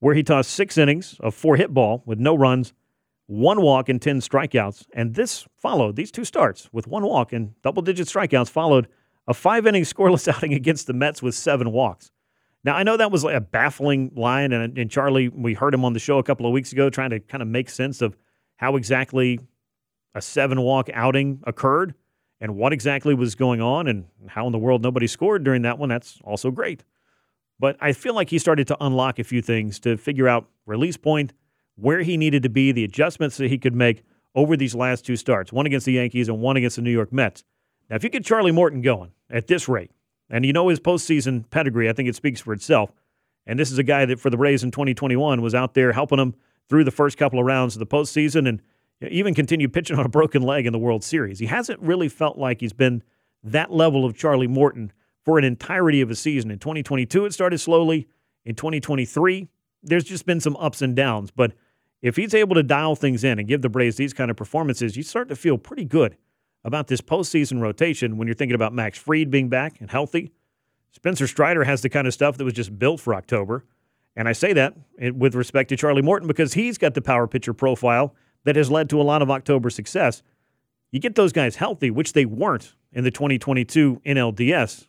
where 0.00 0.14
he 0.14 0.22
tossed 0.22 0.50
six 0.50 0.76
innings 0.76 1.16
of 1.20 1.34
four 1.34 1.56
hit 1.56 1.72
ball 1.72 2.02
with 2.04 2.18
no 2.18 2.34
runs, 2.34 2.74
one 3.26 3.62
walk 3.62 3.88
and 3.88 4.02
10 4.02 4.20
strikeouts. 4.20 4.84
And 4.92 5.14
this 5.14 5.46
followed, 5.56 5.96
these 5.96 6.10
two 6.10 6.24
starts 6.24 6.68
with 6.72 6.86
one 6.86 7.04
walk 7.04 7.32
and 7.32 7.54
double 7.62 7.82
digit 7.82 8.06
strikeouts 8.06 8.50
followed 8.50 8.86
a 9.26 9.32
five 9.32 9.66
inning 9.66 9.84
scoreless 9.84 10.28
outing 10.34 10.52
against 10.52 10.86
the 10.86 10.92
Mets 10.92 11.22
with 11.22 11.34
seven 11.34 11.72
walks. 11.72 12.10
Now, 12.62 12.76
I 12.76 12.82
know 12.82 12.96
that 12.96 13.10
was 13.10 13.24
a 13.24 13.40
baffling 13.40 14.12
line, 14.14 14.52
and, 14.52 14.76
and 14.76 14.90
Charlie, 14.90 15.28
we 15.28 15.54
heard 15.54 15.72
him 15.72 15.84
on 15.84 15.94
the 15.94 15.98
show 15.98 16.18
a 16.18 16.22
couple 16.22 16.46
of 16.46 16.52
weeks 16.52 16.72
ago 16.72 16.90
trying 16.90 17.10
to 17.10 17.20
kind 17.20 17.42
of 17.42 17.48
make 17.48 17.70
sense 17.70 18.02
of 18.02 18.16
how 18.56 18.76
exactly 18.76 19.40
a 20.14 20.20
seven 20.20 20.60
walk 20.60 20.90
outing 20.92 21.40
occurred 21.44 21.94
and 22.40 22.56
what 22.56 22.72
exactly 22.72 23.14
was 23.14 23.34
going 23.34 23.60
on 23.60 23.86
and 23.86 24.06
how 24.28 24.46
in 24.46 24.52
the 24.52 24.58
world 24.58 24.82
nobody 24.82 25.06
scored 25.06 25.44
during 25.44 25.62
that 25.62 25.78
one. 25.78 25.88
That's 25.88 26.18
also 26.22 26.50
great. 26.50 26.84
But 27.58 27.76
I 27.80 27.92
feel 27.92 28.14
like 28.14 28.30
he 28.30 28.38
started 28.38 28.66
to 28.68 28.76
unlock 28.80 29.18
a 29.18 29.24
few 29.24 29.42
things 29.42 29.78
to 29.80 29.96
figure 29.96 30.28
out 30.28 30.48
release 30.66 30.96
point, 30.96 31.32
where 31.76 32.02
he 32.02 32.16
needed 32.16 32.42
to 32.42 32.48
be, 32.50 32.72
the 32.72 32.84
adjustments 32.84 33.38
that 33.38 33.48
he 33.48 33.56
could 33.56 33.74
make 33.74 34.02
over 34.34 34.56
these 34.56 34.74
last 34.74 35.06
two 35.06 35.16
starts, 35.16 35.52
one 35.52 35.66
against 35.66 35.86
the 35.86 35.92
Yankees 35.92 36.28
and 36.28 36.40
one 36.40 36.56
against 36.56 36.76
the 36.76 36.82
New 36.82 36.90
York 36.90 37.12
Mets. 37.12 37.44
Now, 37.88 37.96
if 37.96 38.04
you 38.04 38.10
get 38.10 38.24
Charlie 38.24 38.52
Morton 38.52 38.82
going 38.82 39.12
at 39.30 39.46
this 39.46 39.68
rate, 39.68 39.90
and 40.30 40.46
you 40.46 40.52
know 40.52 40.68
his 40.68 40.80
postseason 40.80 41.48
pedigree, 41.50 41.88
I 41.88 41.92
think 41.92 42.08
it 42.08 42.14
speaks 42.14 42.40
for 42.40 42.52
itself. 42.52 42.92
And 43.46 43.58
this 43.58 43.70
is 43.70 43.78
a 43.78 43.82
guy 43.82 44.04
that 44.06 44.20
for 44.20 44.30
the 44.30 44.38
Rays 44.38 44.62
in 44.62 44.70
2021 44.70 45.42
was 45.42 45.54
out 45.54 45.74
there 45.74 45.92
helping 45.92 46.18
them 46.18 46.34
through 46.68 46.84
the 46.84 46.90
first 46.90 47.18
couple 47.18 47.38
of 47.38 47.46
rounds 47.46 47.74
of 47.74 47.80
the 47.80 47.86
postseason 47.86 48.48
and 48.48 48.62
even 49.10 49.34
continued 49.34 49.72
pitching 49.72 49.98
on 49.98 50.06
a 50.06 50.10
broken 50.10 50.42
leg 50.42 50.66
in 50.66 50.72
the 50.72 50.78
World 50.78 51.02
Series. 51.02 51.38
He 51.38 51.46
hasn't 51.46 51.80
really 51.80 52.08
felt 52.08 52.38
like 52.38 52.60
he's 52.60 52.72
been 52.72 53.02
that 53.42 53.72
level 53.72 54.04
of 54.04 54.16
Charlie 54.16 54.46
Morton 54.46 54.92
for 55.24 55.38
an 55.38 55.44
entirety 55.44 56.00
of 56.00 56.10
a 56.10 56.14
season. 56.14 56.50
In 56.50 56.58
2022, 56.58 57.24
it 57.24 57.32
started 57.32 57.58
slowly. 57.58 58.08
In 58.44 58.54
2023, 58.54 59.48
there's 59.82 60.04
just 60.04 60.26
been 60.26 60.40
some 60.40 60.56
ups 60.56 60.82
and 60.82 60.94
downs. 60.94 61.30
But 61.30 61.52
if 62.02 62.16
he's 62.16 62.34
able 62.34 62.54
to 62.54 62.62
dial 62.62 62.94
things 62.94 63.24
in 63.24 63.38
and 63.38 63.48
give 63.48 63.62
the 63.62 63.68
Braves 63.68 63.96
these 63.96 64.14
kind 64.14 64.30
of 64.30 64.36
performances, 64.36 64.96
you 64.96 65.02
start 65.02 65.28
to 65.28 65.36
feel 65.36 65.58
pretty 65.58 65.84
good 65.84 66.16
about 66.64 66.88
this 66.88 67.00
postseason 67.00 67.60
rotation 67.60 68.16
when 68.16 68.28
you're 68.28 68.34
thinking 68.34 68.54
about 68.54 68.72
Max 68.72 68.98
Fried 68.98 69.30
being 69.30 69.48
back 69.48 69.80
and 69.80 69.90
healthy. 69.90 70.32
Spencer 70.92 71.26
Strider 71.26 71.64
has 71.64 71.82
the 71.82 71.88
kind 71.88 72.06
of 72.06 72.14
stuff 72.14 72.36
that 72.36 72.44
was 72.44 72.52
just 72.52 72.78
built 72.78 73.00
for 73.00 73.14
October. 73.14 73.64
And 74.16 74.28
I 74.28 74.32
say 74.32 74.52
that 74.52 74.74
with 75.14 75.34
respect 75.34 75.68
to 75.70 75.76
Charlie 75.76 76.02
Morton 76.02 76.26
because 76.26 76.54
he's 76.54 76.78
got 76.78 76.94
the 76.94 77.00
power 77.02 77.26
pitcher 77.26 77.54
profile 77.54 78.14
that 78.44 78.56
has 78.56 78.70
led 78.70 78.90
to 78.90 79.00
a 79.00 79.04
lot 79.04 79.22
of 79.22 79.30
October 79.30 79.70
success. 79.70 80.22
You 80.90 80.98
get 80.98 81.14
those 81.14 81.32
guys 81.32 81.56
healthy, 81.56 81.90
which 81.90 82.12
they 82.12 82.24
weren't 82.24 82.74
in 82.92 83.04
the 83.04 83.10
2022 83.10 84.02
NLDS, 84.04 84.88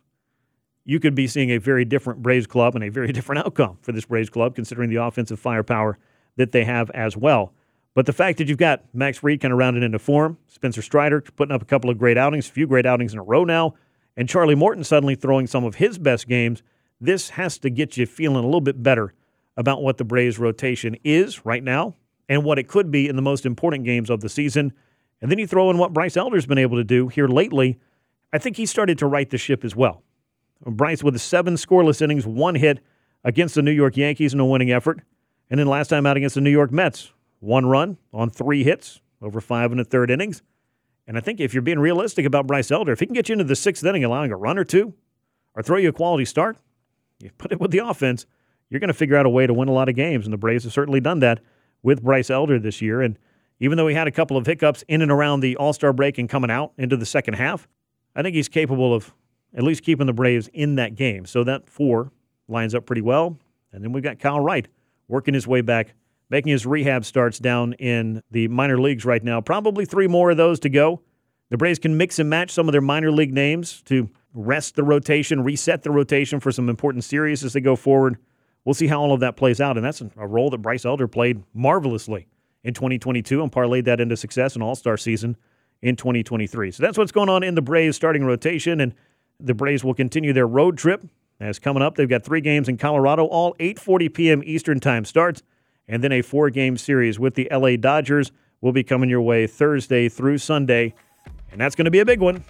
you 0.84 1.00
could 1.00 1.14
be 1.14 1.28
seeing 1.28 1.52
a 1.52 1.58
very 1.58 1.86
different 1.86 2.22
Braves 2.22 2.48
club 2.48 2.76
and 2.76 2.84
a 2.84 2.90
very 2.90 3.12
different 3.14 3.46
outcome 3.46 3.78
for 3.82 3.92
this 3.92 4.06
Braves 4.06 4.30
club, 4.30 4.56
considering 4.56 4.90
the 4.90 4.96
offensive 4.98 5.40
firepower 5.40 5.98
that 6.38 6.52
they 6.52 6.64
have 6.64 6.90
as 6.92 7.16
well. 7.16 7.54
But 7.94 8.06
the 8.06 8.14
fact 8.14 8.38
that 8.38 8.48
you've 8.48 8.58
got 8.58 8.84
Max 8.94 9.18
Fried 9.18 9.42
kind 9.42 9.52
of 9.52 9.58
rounded 9.58 9.84
into 9.84 10.00
form, 10.00 10.38
Spencer 10.48 10.82
Strider 10.82 11.22
putting 11.22 11.54
up 11.54 11.62
a 11.62 11.66
couple 11.66 11.90
of 11.90 11.98
great 11.98 12.18
outings, 12.18 12.48
a 12.48 12.52
few 12.52 12.68
great 12.68 12.86
outings 12.86 13.14
in 13.14 13.20
a 13.20 13.24
row 13.24 13.44
now, 13.44 13.76
and 14.16 14.30
Charlie 14.30 14.56
Morton 14.56 14.84
suddenly 14.84 15.16
throwing 15.16 15.48
some 15.48 15.64
of 15.64 15.76
his 15.76 15.98
best 15.98 16.28
games, 16.28 16.64
this 17.00 17.30
has 17.32 17.58
to 17.60 17.70
get 17.70 17.98
you 17.98 18.06
feeling 18.06 18.44
a 18.44 18.48
little 18.48 18.62
bit 18.62 18.82
better 18.82 19.14
about 19.58 19.82
what 19.82 19.98
the 19.98 20.04
Braves 20.04 20.40
rotation 20.40 20.96
is 21.04 21.46
right 21.46 21.64
now 21.64 21.96
and 22.30 22.44
what 22.44 22.60
it 22.60 22.68
could 22.68 22.92
be 22.92 23.10
in 23.10 23.16
the 23.16 23.22
most 23.22 23.46
important 23.46 23.84
games 23.84 24.10
of 24.10 24.22
the 24.22 24.30
season. 24.30 24.72
And 25.22 25.30
then 25.30 25.40
you 25.40 25.48
throw 25.48 25.70
in 25.70 25.78
what 25.78 25.94
Bryce 25.94 26.16
Elder's 26.16 26.46
been 26.46 26.58
able 26.58 26.78
to 26.78 26.84
do 26.84 27.10
here 27.10 27.28
lately. 27.28 27.78
I 28.32 28.38
think 28.38 28.56
he 28.56 28.66
started 28.66 28.98
to 29.00 29.08
right 29.08 29.30
the 29.30 29.38
ship 29.38 29.66
as 29.66 29.76
well. 29.76 30.04
Bryce 30.66 31.04
with 31.04 31.20
seven 31.20 31.56
scoreless 31.56 32.02
innings, 32.02 32.26
one 32.26 32.56
hit 32.56 32.80
against 33.24 33.56
the 33.56 33.62
New 33.62 33.72
York 33.72 33.98
Yankees 33.98 34.34
in 34.34 34.40
a 34.40 34.46
winning 34.46 34.72
effort. 34.72 35.02
And 35.50 35.60
then 35.60 35.68
last 35.68 35.90
time 35.90 36.06
out 36.06 36.18
against 36.18 36.36
the 36.36 36.42
New 36.42 36.52
York 36.52 36.72
Mets, 36.72 37.12
one 37.42 37.66
run 37.66 37.98
on 38.14 38.30
three 38.30 38.64
hits 38.64 39.02
over 39.22 39.42
five 39.42 39.72
and 39.72 39.82
a 39.82 39.84
third 39.84 40.10
innings. 40.10 40.42
And 41.06 41.18
I 41.18 41.22
think 41.22 41.42
if 41.42 41.54
you're 41.54 41.62
being 41.62 41.80
realistic 41.80 42.26
about 42.26 42.48
Bryce 42.48 42.72
Elder, 42.72 42.94
if 42.94 43.02
he 43.02 43.06
can 43.06 43.14
get 43.14 43.28
you 43.28 43.34
into 43.34 43.44
the 43.44 43.56
sixth 43.56 43.84
inning, 43.84 44.06
allowing 44.06 44.32
a 44.32 44.38
run 44.38 44.58
or 44.58 44.64
two, 44.64 44.94
or 45.54 45.62
throw 45.62 45.78
you 45.78 45.90
a 45.90 45.94
quality 45.94 46.24
start, 46.24 46.58
you 47.20 47.30
put 47.38 47.52
it 47.52 47.60
with 47.60 47.72
the 47.72 47.80
offense, 47.80 48.26
you're 48.70 48.80
going 48.80 48.88
to 48.88 48.94
figure 48.94 49.18
out 49.18 49.26
a 49.26 49.30
way 49.30 49.46
to 49.46 49.54
win 49.54 49.68
a 49.68 49.74
lot 49.74 49.90
of 49.90 49.96
games. 49.96 50.26
And 50.26 50.32
the 50.32 50.38
Braves 50.38 50.64
have 50.64 50.72
certainly 50.72 51.02
done 51.02 51.20
that 51.20 51.42
with 51.84 52.02
Bryce 52.02 52.30
Elder 52.30 52.58
this 52.60 52.82
year. 52.82 53.02
And 53.02 53.18
even 53.60 53.78
though 53.78 53.88
he 53.88 53.96
had 53.96 54.08
a 54.08 54.12
couple 54.12 54.38
of 54.38 54.46
hiccups 54.46 54.84
in 54.88 55.02
and 55.02 55.12
around 55.12 55.42
the 55.42 55.58
All 55.58 55.74
Star 55.74 55.92
break 55.92 56.18
and 56.18 56.30
coming 56.30 56.50
out 56.50 56.72
into 56.78 56.96
the 56.96 57.06
second 57.06 57.34
half, 57.34 57.68
I 58.16 58.22
think 58.22 58.36
he's 58.36 58.50
capable 58.50 58.94
of 58.94 59.14
at 59.54 59.64
least 59.64 59.84
keeping 59.84 60.08
the 60.08 60.14
Braves 60.14 60.50
in 60.54 60.76
that 60.76 60.96
game. 60.96 61.26
So 61.26 61.44
that 61.44 61.68
four 61.68 62.12
lines 62.48 62.74
up 62.74 62.86
pretty 62.86 63.02
well. 63.02 63.38
And 63.74 63.84
then 63.84 63.92
we've 63.92 64.04
got 64.04 64.20
Kyle 64.20 64.40
Wright 64.40 64.68
working 65.08 65.34
his 65.34 65.48
way 65.48 65.62
back, 65.62 65.94
making 66.32 66.52
his 66.52 66.66
rehab 66.66 67.04
starts 67.06 67.38
down 67.38 67.74
in 67.74 68.24
the 68.32 68.48
minor 68.48 68.80
leagues 68.80 69.06
right 69.06 69.24
now. 69.24 69.42
Probably 69.42 69.86
three 69.86 70.08
more 70.08 70.32
of 70.32 70.38
those 70.38 70.60
to 70.62 70.70
go. 70.70 71.02
The 71.50 71.58
Braves 71.58 71.78
can 71.78 71.98
mix 71.98 72.18
and 72.18 72.30
match 72.30 72.52
some 72.52 72.70
of 72.70 72.72
their 72.72 72.82
minor 72.82 73.12
league 73.12 73.34
names 73.34 73.82
to 73.84 74.10
rest 74.34 74.76
the 74.76 74.84
rotation, 74.84 75.44
reset 75.44 75.84
the 75.84 75.92
rotation 75.92 76.40
for 76.40 76.50
some 76.52 76.70
important 76.70 77.04
series 77.04 77.44
as 77.44 77.52
they 77.52 77.60
go 77.60 77.76
forward. 77.76 78.18
We'll 78.64 78.74
see 78.74 78.88
how 78.88 79.02
all 79.02 79.14
of 79.14 79.20
that 79.20 79.36
plays 79.36 79.60
out. 79.60 79.76
And 79.76 79.86
that's 79.86 80.02
a 80.02 80.28
role 80.28 80.50
that 80.52 80.60
Bryce 80.60 80.86
Elder 80.86 81.08
played 81.08 81.44
marvelously 81.54 82.28
in 82.64 82.74
2022 82.74 83.44
and 83.44 83.52
parlayed 83.52 83.84
that 83.86 84.00
into 84.00 84.16
success 84.16 84.56
in 84.56 84.62
All 84.62 84.76
Star 84.76 84.96
season 84.96 85.36
in 85.82 85.98
2023. 85.98 86.72
So 86.72 86.82
that's 86.82 86.98
what's 86.98 87.12
going 87.12 87.28
on 87.28 87.44
in 87.44 87.56
the 87.56 87.62
Braves 87.62 87.98
starting 87.98 88.24
rotation. 88.24 88.80
And 88.80 88.94
the 89.38 89.54
Braves 89.54 89.84
will 89.84 89.96
continue 89.96 90.32
their 90.32 90.48
road 90.48 90.78
trip 90.78 91.04
as 91.42 91.60
coming 91.60 91.84
up. 91.84 91.96
They've 91.96 92.08
got 92.08 92.24
three 92.24 92.42
games 92.42 92.70
in 92.70 92.78
Colorado, 92.78 93.26
all 93.26 93.54
8:40 93.56 94.14
p.m. 94.14 94.42
Eastern 94.46 94.80
Time 94.80 95.04
starts, 95.04 95.44
and 95.92 96.04
then 96.04 96.12
a 96.12 96.24
four-game 96.24 96.78
series 96.78 97.20
with 97.20 97.36
the 97.36 97.48
LA 97.52 97.76
Dodgers 97.76 98.32
will 98.62 98.72
be 98.72 98.84
coming 98.84 99.10
your 99.10 99.22
way 99.22 99.46
Thursday 99.46 100.10
through 100.10 100.38
Sunday, 100.38 100.96
and 101.52 101.60
that's 101.60 101.76
going 101.76 101.86
to 101.86 101.92
be 101.92 102.00
a 102.00 102.06
big 102.06 102.22
one. 102.22 102.44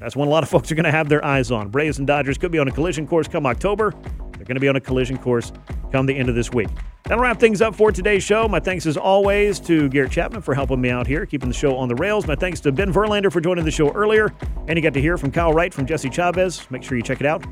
That's 0.00 0.16
one 0.16 0.28
a 0.28 0.30
lot 0.30 0.42
of 0.42 0.48
folks 0.50 0.70
are 0.70 0.74
going 0.74 0.84
to 0.84 0.90
have 0.90 1.08
their 1.08 1.24
eyes 1.24 1.50
on. 1.50 1.68
Braves 1.68 1.98
and 1.98 2.06
Dodgers 2.06 2.36
could 2.36 2.50
be 2.52 2.58
on 2.58 2.68
a 2.68 2.72
collision 2.72 3.06
course 3.06 3.28
come 3.28 3.46
October. 3.46 3.92
They're 4.32 4.44
going 4.44 4.56
to 4.56 4.60
be 4.60 4.68
on 4.68 4.76
a 4.76 4.80
collision 4.80 5.16
course 5.16 5.52
come 5.92 6.06
the 6.06 6.14
end 6.14 6.28
of 6.28 6.34
this 6.34 6.52
week. 6.52 6.68
That'll 7.04 7.22
wrap 7.22 7.40
things 7.40 7.62
up 7.62 7.74
for 7.74 7.90
today's 7.90 8.22
show. 8.22 8.48
My 8.48 8.60
thanks 8.60 8.84
as 8.84 8.96
always 8.96 9.60
to 9.60 9.88
Garrett 9.88 10.12
Chapman 10.12 10.42
for 10.42 10.54
helping 10.54 10.80
me 10.80 10.90
out 10.90 11.06
here, 11.06 11.24
keeping 11.24 11.48
the 11.48 11.54
show 11.54 11.76
on 11.76 11.88
the 11.88 11.94
rails. 11.94 12.26
My 12.26 12.34
thanks 12.34 12.60
to 12.60 12.72
Ben 12.72 12.92
Verlander 12.92 13.32
for 13.32 13.40
joining 13.40 13.64
the 13.64 13.70
show 13.70 13.90
earlier. 13.92 14.34
And 14.66 14.76
you 14.76 14.82
got 14.82 14.92
to 14.94 15.00
hear 15.00 15.16
from 15.16 15.30
Kyle 15.30 15.52
Wright 15.52 15.72
from 15.72 15.86
Jesse 15.86 16.10
Chavez. 16.10 16.70
Make 16.70 16.82
sure 16.82 16.98
you 16.98 17.02
check 17.02 17.20
it 17.20 17.26
out. 17.26 17.44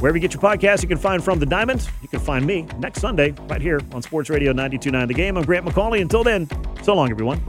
Wherever 0.00 0.16
you 0.16 0.20
get 0.20 0.32
your 0.32 0.42
podcast, 0.42 0.82
you 0.82 0.88
can 0.88 0.96
find 0.98 1.22
From 1.24 1.40
the 1.40 1.46
Diamond. 1.46 1.88
You 2.02 2.08
can 2.08 2.20
find 2.20 2.46
me 2.46 2.66
next 2.78 3.00
Sunday 3.00 3.32
right 3.48 3.60
here 3.60 3.80
on 3.92 4.00
Sports 4.00 4.30
Radio 4.30 4.52
929 4.52 5.08
The 5.08 5.14
Game. 5.14 5.36
I'm 5.36 5.44
Grant 5.44 5.66
McAuley. 5.66 6.00
Until 6.00 6.22
then, 6.22 6.48
so 6.82 6.94
long, 6.94 7.10
everyone. 7.10 7.42